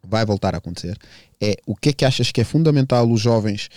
vai 0.03 0.23
voltar 0.25 0.53
a 0.53 0.59
acontecer, 0.59 0.97
é 1.41 1.57
o 1.65 1.75
que 1.75 1.89
é 1.89 1.93
que 1.93 2.05
achas 2.05 2.31
que 2.31 2.39
é 2.39 2.43
fundamental 2.43 3.09
os 3.11 3.19
jovens, 3.19 3.69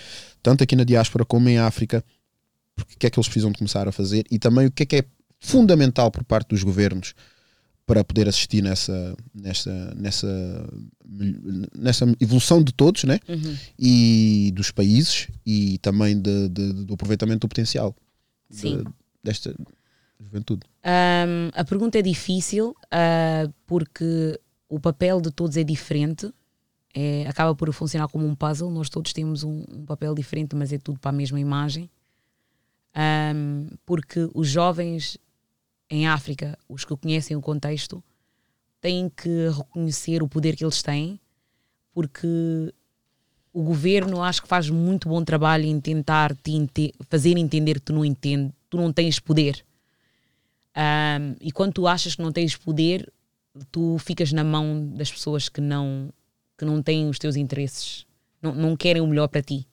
tanto 0.43 0.63
aqui 0.63 0.75
na 0.75 0.83
diáspora 0.83 1.25
como 1.25 1.49
em 1.49 1.57
África, 1.57 2.03
porque 2.75 2.93
o 2.93 2.97
que 2.99 3.07
é 3.07 3.09
que 3.09 3.17
eles 3.19 3.27
precisam 3.27 3.51
de 3.51 3.57
começar 3.57 3.87
a 3.87 3.91
fazer 3.91 4.25
e 4.31 4.37
também 4.39 4.67
o 4.67 4.71
que 4.71 4.83
é 4.83 4.85
que 4.85 4.95
é 4.97 5.03
fundamental 5.39 6.09
por 6.11 6.23
parte 6.23 6.49
dos 6.49 6.63
governos 6.63 7.13
para 7.85 8.03
poder 8.03 8.29
assistir 8.29 8.61
nessa, 8.63 9.15
nessa, 9.33 9.93
nessa, 9.95 10.69
nessa 11.75 12.05
evolução 12.19 12.63
de 12.63 12.73
todos 12.73 13.03
né? 13.03 13.19
Uhum. 13.27 13.57
e 13.77 14.51
dos 14.55 14.71
países 14.71 15.27
e 15.45 15.77
também 15.79 16.19
de, 16.19 16.49
de- 16.49 16.73
do 16.85 16.93
aproveitamento 16.93 17.39
do 17.41 17.49
potencial 17.49 17.95
de- 18.49 18.83
desta 19.23 19.53
juventude. 20.19 20.61
Um, 20.85 21.49
a 21.53 21.63
pergunta 21.65 21.99
é 21.99 22.01
difícil 22.01 22.73
ah, 22.89 23.49
porque 23.67 24.39
o 24.69 24.79
papel 24.79 25.19
de 25.19 25.31
todos 25.31 25.57
é 25.57 25.63
diferente. 25.63 26.31
É, 26.95 27.27
acaba 27.27 27.55
por 27.55 27.71
funcionar 27.73 28.07
como 28.07 28.25
um 28.25 28.35
puzzle. 28.35 28.69
Nós 28.71 28.87
todos 28.87 29.11
temos 29.13 29.43
um, 29.43 29.65
um 29.67 29.83
papel 29.85 30.13
diferente, 30.15 30.55
mas 30.55 30.71
é 30.71 30.77
tudo 30.77 30.99
para 30.99 31.09
a 31.09 31.13
mesma 31.13 31.39
imagem. 31.39 31.89
Um, 32.95 33.69
porque 33.85 34.29
os 34.33 34.47
jovens 34.47 35.17
em 35.93 36.07
África, 36.07 36.57
os 36.67 36.83
que 36.83 36.95
conhecem 36.97 37.37
o 37.37 37.41
contexto, 37.41 38.03
têm 38.81 39.09
que 39.09 39.49
reconhecer 39.49 40.23
o 40.23 40.27
poder 40.27 40.55
que 40.55 40.65
eles 40.65 40.81
têm, 40.81 41.19
porque 41.93 42.73
o 43.53 43.61
governo 43.61 44.23
acho 44.23 44.41
que 44.41 44.47
faz 44.47 44.69
muito 44.71 45.07
bom 45.07 45.23
trabalho 45.23 45.65
em 45.65 45.79
tentar 45.79 46.35
te 46.35 46.51
ente- 46.51 46.93
fazer 47.09 47.37
entender 47.37 47.75
que 47.75 47.81
tu 47.81 47.93
não 47.93 48.03
entendes, 48.03 48.51
tu 48.69 48.77
não 48.77 48.91
tens 48.91 49.19
poder. 49.19 49.63
Um, 50.75 51.35
e 51.39 51.51
quando 51.51 51.73
tu 51.73 51.87
achas 51.87 52.15
que 52.15 52.23
não 52.23 52.31
tens 52.31 52.55
poder, 52.55 53.13
tu 53.71 53.97
ficas 53.99 54.31
na 54.31 54.43
mão 54.43 54.87
das 54.95 55.11
pessoas 55.11 55.47
que 55.47 55.61
não, 55.61 56.11
que 56.57 56.65
não 56.65 56.81
têm 56.81 57.07
os 57.07 57.19
teus 57.19 57.35
interesses, 57.35 58.07
não, 58.41 58.55
não 58.55 58.75
querem 58.75 59.01
o 59.03 59.07
melhor 59.07 59.27
para 59.27 59.43
ti. 59.43 59.67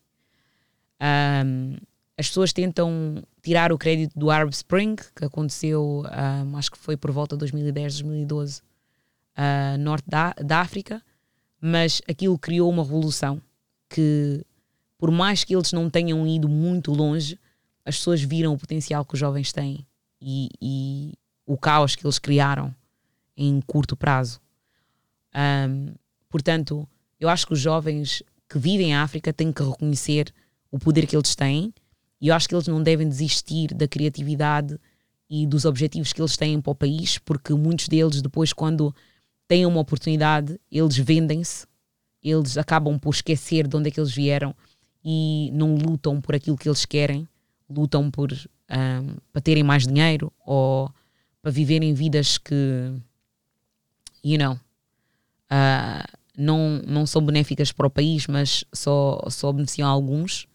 Um, 1.01 1.79
as 2.21 2.29
pessoas 2.29 2.53
tentam 2.53 3.25
tirar 3.43 3.73
o 3.73 3.79
crédito 3.79 4.19
do 4.19 4.31
Arab 4.31 4.51
Spring, 4.51 4.95
que 5.17 5.25
aconteceu, 5.25 6.05
um, 6.45 6.57
acho 6.59 6.71
que 6.71 6.77
foi 6.77 6.95
por 6.95 7.11
volta 7.11 7.35
de 7.35 7.41
2010, 7.41 7.95
2012, 7.95 8.61
uh, 8.61 9.79
norte 9.79 10.05
da, 10.07 10.35
da 10.35 10.61
África, 10.61 11.03
mas 11.59 12.03
aquilo 12.07 12.39
criou 12.39 12.69
uma 12.69 12.83
revolução 12.83 13.41
que, 13.89 14.45
por 14.99 15.11
mais 15.11 15.45
que 15.45 15.57
eles 15.57 15.73
não 15.73 15.89
tenham 15.89 16.27
ido 16.27 16.47
muito 16.47 16.93
longe, 16.93 17.39
as 17.87 17.97
pessoas 17.97 18.21
viram 18.21 18.53
o 18.53 18.59
potencial 18.59 19.03
que 19.03 19.15
os 19.15 19.21
jovens 19.21 19.51
têm 19.51 19.87
e, 20.21 20.51
e 20.61 21.15
o 21.47 21.57
caos 21.57 21.97
que 21.97 22.05
eles 22.05 22.19
criaram 22.19 22.75
em 23.35 23.63
curto 23.63 23.97
prazo. 23.97 24.39
Um, 25.35 25.95
portanto, 26.29 26.87
eu 27.19 27.31
acho 27.31 27.47
que 27.47 27.55
os 27.55 27.61
jovens 27.61 28.23
que 28.47 28.59
vivem 28.59 28.91
em 28.91 28.95
África 28.95 29.33
têm 29.33 29.51
que 29.51 29.63
reconhecer 29.63 30.31
o 30.71 30.79
poder 30.79 31.07
que 31.07 31.17
eles 31.17 31.35
têm 31.35 31.73
e 32.21 32.29
eu 32.29 32.35
acho 32.35 32.49
que 32.49 32.55
eles 32.55 32.69
não 32.69 32.83
devem 32.83 33.09
desistir 33.09 33.73
da 33.75 33.89
criatividade 33.89 34.79
e 35.29 35.47
dos 35.47 35.65
objetivos 35.65 36.13
que 36.13 36.21
eles 36.21 36.37
têm 36.37 36.61
para 36.61 36.73
o 36.73 36.75
país, 36.75 37.19
porque 37.19 37.55
muitos 37.55 37.89
deles, 37.89 38.21
depois, 38.21 38.53
quando 38.53 38.95
têm 39.47 39.65
uma 39.65 39.81
oportunidade, 39.81 40.61
eles 40.71 40.97
vendem-se, 40.97 41.67
eles 42.23 42.59
acabam 42.59 42.99
por 42.99 43.15
esquecer 43.15 43.67
de 43.67 43.77
onde 43.77 43.89
é 43.89 43.91
que 43.91 44.01
eles 44.01 44.13
vieram 44.13 44.55
e 45.05 45.51
não 45.53 45.75
lutam 45.77 46.21
por 46.21 46.35
aquilo 46.35 46.57
que 46.57 46.69
eles 46.69 46.85
querem, 46.85 47.27
lutam 47.69 48.11
por 48.11 48.33
um, 48.33 49.17
para 49.33 49.41
terem 49.41 49.63
mais 49.63 49.87
dinheiro 49.87 50.33
ou 50.45 50.91
para 51.41 51.51
viverem 51.51 51.95
vidas 51.95 52.37
que, 52.37 52.93
you 54.23 54.39
know, 54.39 54.55
uh, 54.55 56.19
não, 56.37 56.83
não 56.87 57.07
são 57.07 57.25
benéficas 57.25 57.73
para 57.73 57.87
o 57.87 57.91
país, 57.91 58.27
mas 58.27 58.65
só, 58.73 59.21
só 59.31 59.53
beneficiam 59.53 59.89
alguns. 59.89 60.47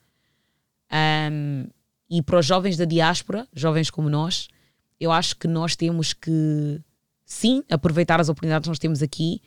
Um, 0.91 1.67
e 2.09 2.21
para 2.21 2.39
os 2.39 2.45
jovens 2.45 2.77
da 2.77 2.85
diáspora, 2.85 3.47
jovens 3.53 3.89
como 3.89 4.09
nós, 4.09 4.47
eu 4.99 5.11
acho 5.11 5.35
que 5.35 5.47
nós 5.47 5.75
temos 5.75 6.13
que, 6.13 6.81
sim, 7.25 7.63
aproveitar 7.69 8.19
as 8.19 8.29
oportunidades 8.29 8.65
que 8.65 8.69
nós 8.69 8.79
temos 8.79 9.01
aqui, 9.01 9.41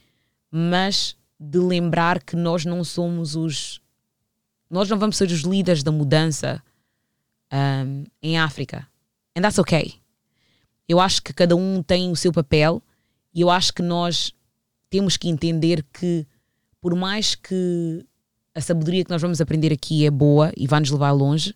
mas 0.50 1.16
de 1.38 1.58
lembrar 1.58 2.22
que 2.22 2.36
nós 2.36 2.64
não 2.64 2.82
somos 2.82 3.36
os. 3.36 3.80
Nós 4.68 4.88
não 4.90 4.98
vamos 4.98 5.16
ser 5.16 5.30
os 5.30 5.40
líderes 5.42 5.82
da 5.82 5.92
mudança 5.92 6.62
um, 7.52 8.04
em 8.22 8.38
África. 8.38 8.86
And 9.36 9.42
that's 9.42 9.58
okay. 9.58 9.94
Eu 10.88 11.00
acho 11.00 11.22
que 11.22 11.32
cada 11.32 11.54
um 11.54 11.82
tem 11.82 12.10
o 12.10 12.16
seu 12.16 12.32
papel 12.32 12.82
e 13.32 13.40
eu 13.40 13.50
acho 13.50 13.72
que 13.72 13.82
nós 13.82 14.32
temos 14.90 15.16
que 15.16 15.28
entender 15.28 15.84
que, 15.92 16.26
por 16.80 16.94
mais 16.94 17.34
que 17.34 18.04
a 18.58 18.60
sabedoria 18.60 19.04
que 19.04 19.10
nós 19.10 19.22
vamos 19.22 19.40
aprender 19.40 19.72
aqui 19.72 20.04
é 20.04 20.10
boa 20.10 20.52
e 20.56 20.66
vai 20.66 20.80
nos 20.80 20.90
levar 20.90 21.12
longe, 21.12 21.54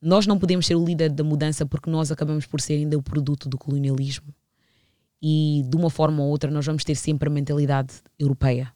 nós 0.00 0.26
não 0.26 0.38
podemos 0.38 0.66
ser 0.66 0.74
o 0.74 0.82
líder 0.82 1.10
da 1.10 1.22
mudança 1.22 1.66
porque 1.66 1.90
nós 1.90 2.10
acabamos 2.10 2.46
por 2.46 2.62
ser 2.62 2.74
ainda 2.74 2.96
o 2.96 3.02
produto 3.02 3.46
do 3.46 3.58
colonialismo. 3.58 4.34
E 5.20 5.62
de 5.68 5.76
uma 5.76 5.90
forma 5.90 6.22
ou 6.22 6.30
outra 6.30 6.50
nós 6.50 6.64
vamos 6.64 6.82
ter 6.82 6.94
sempre 6.94 7.28
a 7.28 7.32
mentalidade 7.32 7.96
europeia. 8.18 8.72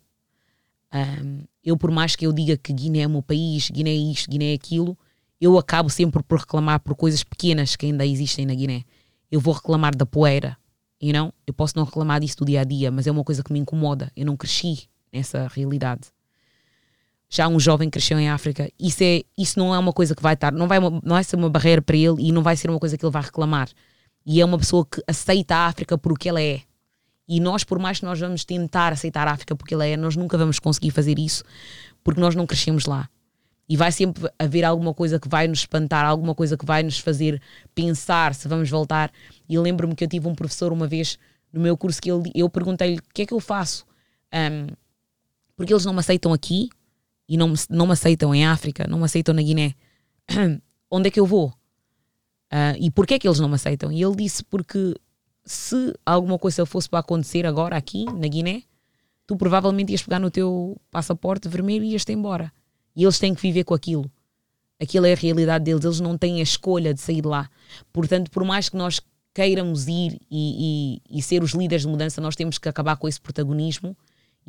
Um, 0.92 1.44
eu, 1.64 1.74
por 1.78 1.90
mais 1.90 2.14
que 2.14 2.26
eu 2.26 2.34
diga 2.34 2.54
que 2.54 2.70
Guiné 2.70 3.00
é 3.00 3.06
o 3.06 3.10
meu 3.10 3.22
país, 3.22 3.70
Guiné 3.70 3.90
é 3.90 3.96
isto, 3.96 4.30
Guiné 4.30 4.52
é 4.52 4.54
aquilo, 4.54 4.96
eu 5.40 5.56
acabo 5.56 5.88
sempre 5.88 6.22
por 6.22 6.40
reclamar 6.40 6.80
por 6.80 6.94
coisas 6.94 7.24
pequenas 7.24 7.76
que 7.76 7.86
ainda 7.86 8.04
existem 8.04 8.44
na 8.44 8.54
Guiné. 8.54 8.84
Eu 9.30 9.40
vou 9.40 9.54
reclamar 9.54 9.96
da 9.96 10.04
poeira, 10.04 10.54
you 11.00 11.14
know? 11.14 11.32
eu 11.46 11.54
posso 11.54 11.74
não 11.76 11.84
reclamar 11.84 12.20
disso 12.20 12.36
do 12.36 12.44
dia 12.44 12.60
a 12.60 12.64
dia, 12.64 12.90
mas 12.90 13.06
é 13.06 13.10
uma 13.10 13.24
coisa 13.24 13.42
que 13.42 13.54
me 13.54 13.58
incomoda. 13.58 14.12
Eu 14.14 14.26
não 14.26 14.36
cresci 14.36 14.86
nessa 15.10 15.48
realidade. 15.48 16.10
Já 17.30 17.46
um 17.46 17.60
jovem 17.60 17.90
cresceu 17.90 18.18
em 18.18 18.28
África, 18.28 18.70
isso, 18.78 19.02
é, 19.02 19.22
isso 19.36 19.58
não 19.58 19.74
é 19.74 19.78
uma 19.78 19.92
coisa 19.92 20.14
que 20.14 20.22
vai 20.22 20.32
estar, 20.32 20.50
não 20.50 20.66
vai, 20.66 20.80
não 20.80 21.00
vai 21.02 21.22
ser 21.22 21.36
uma 21.36 21.50
barreira 21.50 21.82
para 21.82 21.96
ele 21.96 22.16
e 22.20 22.32
não 22.32 22.42
vai 22.42 22.56
ser 22.56 22.70
uma 22.70 22.78
coisa 22.78 22.96
que 22.96 23.04
ele 23.04 23.12
vai 23.12 23.22
reclamar. 23.22 23.68
E 24.24 24.40
é 24.40 24.44
uma 24.44 24.58
pessoa 24.58 24.86
que 24.86 25.02
aceita 25.06 25.54
a 25.54 25.66
África 25.66 25.98
por 25.98 26.12
o 26.12 26.14
que 26.14 26.28
ela 26.28 26.40
é. 26.40 26.62
E 27.28 27.40
nós, 27.40 27.64
por 27.64 27.78
mais 27.78 27.98
que 27.98 28.06
nós 28.06 28.18
vamos 28.18 28.44
tentar 28.44 28.92
aceitar 28.92 29.28
a 29.28 29.32
África 29.32 29.54
porque 29.54 29.74
ela 29.74 29.86
é, 29.86 29.96
nós 29.96 30.16
nunca 30.16 30.38
vamos 30.38 30.58
conseguir 30.58 30.90
fazer 30.90 31.18
isso 31.18 31.44
porque 32.02 32.20
nós 32.20 32.34
não 32.34 32.46
crescemos 32.46 32.86
lá. 32.86 33.08
E 33.68 33.76
vai 33.76 33.92
sempre 33.92 34.30
haver 34.38 34.64
alguma 34.64 34.94
coisa 34.94 35.20
que 35.20 35.28
vai 35.28 35.46
nos 35.46 35.58
espantar, 35.58 36.06
alguma 36.06 36.34
coisa 36.34 36.56
que 36.56 36.64
vai 36.64 36.82
nos 36.82 36.98
fazer 36.98 37.40
pensar 37.74 38.34
se 38.34 38.48
vamos 38.48 38.70
voltar. 38.70 39.12
E 39.46 39.58
lembro-me 39.58 39.94
que 39.94 40.04
eu 40.04 40.08
tive 40.08 40.26
um 40.26 40.34
professor 40.34 40.72
uma 40.72 40.86
vez 40.86 41.18
no 41.52 41.60
meu 41.60 41.76
curso 41.76 42.00
que 42.00 42.10
ele, 42.10 42.30
eu 42.34 42.48
perguntei-lhe 42.48 42.98
o 42.98 43.02
que 43.12 43.22
é 43.22 43.26
que 43.26 43.34
eu 43.34 43.40
faço. 43.40 43.84
Um, 44.32 44.68
porque 45.54 45.70
eles 45.70 45.84
não 45.84 45.92
me 45.92 46.00
aceitam 46.00 46.32
aqui 46.32 46.70
e 47.28 47.36
não 47.36 47.48
me, 47.48 47.56
não 47.68 47.86
me 47.86 47.92
aceitam 47.92 48.34
em 48.34 48.46
África, 48.46 48.86
não 48.88 48.98
me 48.98 49.04
aceitam 49.04 49.34
na 49.34 49.42
Guiné. 49.42 49.74
Onde 50.90 51.08
é 51.08 51.10
que 51.10 51.20
eu 51.20 51.26
vou? 51.26 51.48
Uh, 52.50 52.74
e 52.80 52.90
porquê 52.90 53.14
é 53.14 53.18
que 53.18 53.28
eles 53.28 53.38
não 53.38 53.48
me 53.48 53.56
aceitam? 53.56 53.92
E 53.92 54.02
ele 54.02 54.16
disse 54.16 54.42
porque 54.42 54.94
se 55.44 55.94
alguma 56.04 56.38
coisa 56.38 56.64
fosse 56.64 56.88
para 56.88 57.00
acontecer 57.00 57.44
agora 57.44 57.76
aqui 57.76 58.06
na 58.06 58.26
Guiné, 58.26 58.62
tu 59.26 59.36
provavelmente 59.36 59.92
ias 59.92 60.02
pegar 60.02 60.18
no 60.18 60.30
teu 60.30 60.80
passaporte 60.90 61.48
vermelho 61.48 61.84
e 61.84 61.92
ias-te 61.92 62.12
embora. 62.12 62.50
E 62.96 63.04
eles 63.04 63.18
têm 63.18 63.34
que 63.34 63.42
viver 63.42 63.64
com 63.64 63.74
aquilo. 63.74 64.10
Aquilo 64.80 65.06
é 65.06 65.12
a 65.12 65.16
realidade 65.16 65.64
deles, 65.64 65.84
eles 65.84 66.00
não 66.00 66.16
têm 66.16 66.40
a 66.40 66.42
escolha 66.42 66.94
de 66.94 67.00
sair 67.00 67.20
de 67.20 67.28
lá. 67.28 67.50
Portanto, 67.92 68.30
por 68.30 68.44
mais 68.44 68.68
que 68.68 68.76
nós 68.76 69.00
queiramos 69.34 69.86
ir 69.86 70.18
e, 70.30 71.00
e, 71.10 71.18
e 71.18 71.22
ser 71.22 71.42
os 71.42 71.52
líderes 71.52 71.82
de 71.82 71.88
mudança, 71.88 72.20
nós 72.20 72.34
temos 72.34 72.58
que 72.58 72.68
acabar 72.68 72.96
com 72.96 73.06
esse 73.06 73.20
protagonismo 73.20 73.96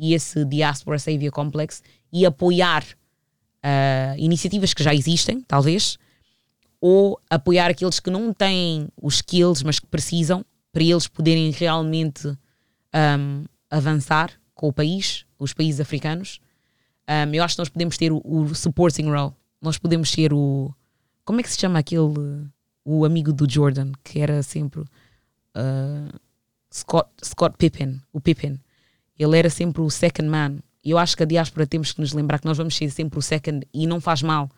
e 0.00 0.14
esse 0.14 0.44
Diaspora 0.46 0.98
Savior 0.98 1.30
Complex 1.30 1.82
e 2.10 2.24
apoiar 2.24 2.82
uh, 2.82 4.18
iniciativas 4.18 4.72
que 4.72 4.82
já 4.82 4.94
existem, 4.94 5.42
talvez, 5.42 5.98
ou 6.80 7.20
apoiar 7.28 7.70
aqueles 7.70 8.00
que 8.00 8.08
não 8.10 8.32
têm 8.32 8.88
os 9.00 9.16
skills, 9.16 9.62
mas 9.62 9.78
que 9.78 9.86
precisam, 9.86 10.44
para 10.72 10.82
eles 10.82 11.06
poderem 11.06 11.50
realmente 11.50 12.26
um, 12.28 13.44
avançar 13.70 14.32
com 14.54 14.68
o 14.68 14.72
país, 14.72 15.26
os 15.38 15.52
países 15.52 15.80
africanos. 15.80 16.40
Um, 17.06 17.34
eu 17.34 17.44
acho 17.44 17.56
que 17.56 17.60
nós 17.60 17.68
podemos 17.68 17.98
ter 17.98 18.10
o, 18.10 18.22
o 18.24 18.54
supporting 18.54 19.10
role. 19.10 19.34
Nós 19.60 19.76
podemos 19.76 20.10
ser 20.10 20.32
o. 20.32 20.74
Como 21.24 21.40
é 21.40 21.42
que 21.42 21.50
se 21.50 21.58
chama 21.58 21.78
aquele. 21.78 22.48
O 22.82 23.04
amigo 23.04 23.32
do 23.32 23.50
Jordan, 23.50 23.92
que 24.02 24.20
era 24.20 24.42
sempre. 24.42 24.80
Uh, 24.80 26.18
Scott, 26.72 27.10
Scott 27.22 27.56
Pippen. 27.58 28.00
O 28.12 28.20
Pippen. 28.20 28.58
Ele 29.22 29.38
era 29.38 29.50
sempre 29.50 29.82
o 29.82 29.90
second 29.90 30.26
man. 30.26 30.56
E 30.82 30.90
eu 30.90 30.96
acho 30.96 31.14
que 31.14 31.22
a 31.22 31.26
diáspora 31.26 31.66
temos 31.66 31.92
que 31.92 32.00
nos 32.00 32.14
lembrar 32.14 32.38
que 32.38 32.46
nós 32.46 32.56
vamos 32.56 32.74
ser 32.74 32.90
sempre 32.90 33.18
o 33.18 33.22
second. 33.22 33.66
E 33.72 33.86
não 33.86 34.00
faz 34.00 34.22
mal. 34.22 34.50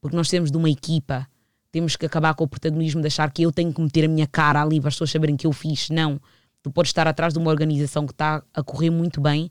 Porque 0.00 0.16
nós 0.16 0.28
temos 0.28 0.50
de 0.50 0.56
uma 0.56 0.68
equipa. 0.68 1.24
Temos 1.70 1.94
que 1.94 2.04
acabar 2.04 2.34
com 2.34 2.42
o 2.42 2.48
protagonismo 2.48 3.00
de 3.00 3.06
achar 3.06 3.30
que 3.30 3.42
eu 3.42 3.52
tenho 3.52 3.72
que 3.72 3.80
meter 3.80 4.06
a 4.06 4.08
minha 4.08 4.26
cara 4.26 4.60
ali 4.60 4.80
para 4.80 4.88
as 4.88 4.94
pessoas 4.94 5.12
saberem 5.12 5.36
que 5.36 5.46
eu 5.46 5.52
fiz. 5.52 5.88
Não. 5.88 6.20
Tu 6.64 6.70
podes 6.72 6.90
estar 6.90 7.06
atrás 7.06 7.32
de 7.32 7.38
uma 7.38 7.48
organização 7.48 8.06
que 8.06 8.12
está 8.12 8.42
a 8.52 8.60
correr 8.60 8.90
muito 8.90 9.20
bem 9.20 9.48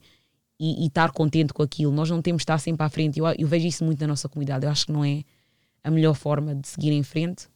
e, 0.60 0.84
e, 0.84 0.88
estar 0.88 1.12
contente 1.12 1.54
com 1.54 1.62
aquilo. 1.62 1.90
Nós 1.90 2.10
não 2.10 2.20
temos 2.20 2.40
de 2.40 2.42
estar 2.42 2.58
sempre 2.58 2.84
à 2.84 2.90
frente. 2.90 3.18
Eu, 3.18 3.26
eu, 3.38 3.48
vejo 3.48 3.66
isso 3.66 3.82
muito 3.84 4.00
na 4.00 4.08
nossa 4.08 4.28
comunidade. 4.28 4.66
Eu 4.66 4.70
acho 4.70 4.84
que 4.84 4.92
não 4.92 5.02
é 5.02 5.22
a 5.82 5.90
melhor 5.90 6.14
forma 6.14 6.54
de 6.54 6.68
seguir 6.68 6.92
em 6.92 7.02
frente. 7.02 7.48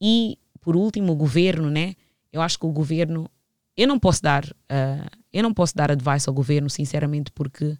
E, 0.00 0.38
por 0.60 0.74
último, 0.74 1.12
o 1.12 1.14
governo, 1.14 1.70
né? 1.70 1.94
Eu 2.32 2.40
acho 2.42 2.58
que 2.58 2.66
o 2.66 2.72
governo. 2.72 3.30
Eu 3.76 3.88
não 3.88 3.98
posso 3.98 4.22
dar. 4.22 4.44
Uh, 4.44 5.06
eu 5.32 5.42
não 5.42 5.52
posso 5.52 5.74
dar 5.74 5.90
advice 5.90 6.28
ao 6.28 6.34
governo, 6.34 6.70
sinceramente, 6.70 7.30
porque 7.32 7.78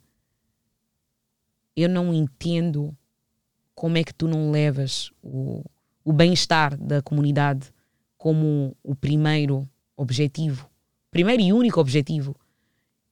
eu 1.75 1.89
não 1.89 2.13
entendo 2.13 2.97
como 3.75 3.97
é 3.97 4.05
que 4.05 4.13
tu 4.13 4.29
não 4.29 4.51
levas 4.51 5.11
o, 5.23 5.65
o 6.05 6.13
bem-estar 6.13 6.77
da 6.77 7.01
comunidade 7.03 7.73
como 8.17 8.77
o 8.83 8.95
primeiro 8.95 9.69
objetivo 9.97 10.69
primeiro 11.17 11.43
e 11.43 11.51
único 11.51 11.81
objetivo. 11.81 12.37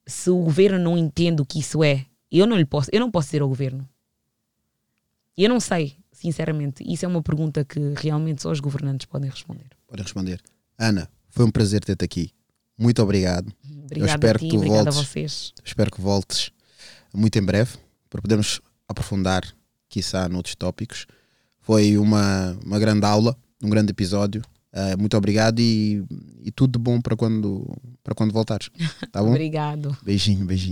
Se 0.07 0.29
o 0.29 0.39
governo 0.43 0.79
não 0.79 0.99
entende 0.99 1.41
o 1.41 1.47
que 1.47 1.61
isso 1.61 1.83
é, 1.83 2.05
eu 2.31 2.47
não 2.47 2.59
lhe 2.59 2.67
posso, 2.67 2.91
eu 2.93 3.01
não 3.01 3.11
posso 3.11 3.29
dizer 3.29 3.41
ao 3.41 3.49
governo. 3.49 3.89
Eu 5.35 5.49
não 5.49 5.59
sei, 5.59 5.97
sinceramente. 6.13 6.85
Isso 6.87 7.07
é 7.07 7.09
uma 7.09 7.23
pergunta 7.23 7.65
que 7.65 7.81
realmente 7.97 8.43
só 8.43 8.51
os 8.51 8.61
governantes 8.61 9.07
podem 9.07 9.31
responder. 9.31 9.71
Podem 9.87 10.03
responder. 10.03 10.43
Ana, 10.79 11.09
foi 11.31 11.47
um 11.47 11.51
prazer 11.51 11.83
ter-te 11.83 12.05
aqui. 12.05 12.31
Muito 12.79 13.03
obrigado. 13.03 13.53
Obrigada 13.85 14.13
espero 14.13 14.37
a 14.37 14.41
ti, 14.41 14.49
que 14.49 14.57
tu 14.57 14.63
voltes. 14.65 15.53
Espero 15.65 15.91
que 15.91 16.01
voltes 16.01 16.51
muito 17.13 17.39
em 17.39 17.43
breve 17.43 17.77
para 18.11 18.21
podermos 18.21 18.61
aprofundar, 18.89 19.43
quiçá, 19.89 20.29
noutros 20.29 20.55
tópicos. 20.55 21.07
Foi 21.61 21.97
uma, 21.97 22.59
uma 22.65 22.79
grande 22.79 23.07
aula, 23.07 23.37
um 23.63 23.71
grande 23.71 23.91
episódio. 23.91 24.43
Eh, 24.73 24.97
muito 24.97 25.17
obrigado 25.17 25.61
e, 25.61 26.05
e 26.43 26.51
tudo 26.51 26.73
de 26.73 26.79
bom 26.83 27.01
para 27.01 27.17
quando, 27.17 27.65
para 28.03 28.15
quando 28.15 28.33
voltares. 28.33 28.71
Tá 29.13 29.23
bom? 29.23 29.31
Obrigado. 29.31 29.97
Beijinho, 30.03 30.45
beijinho. 30.45 30.63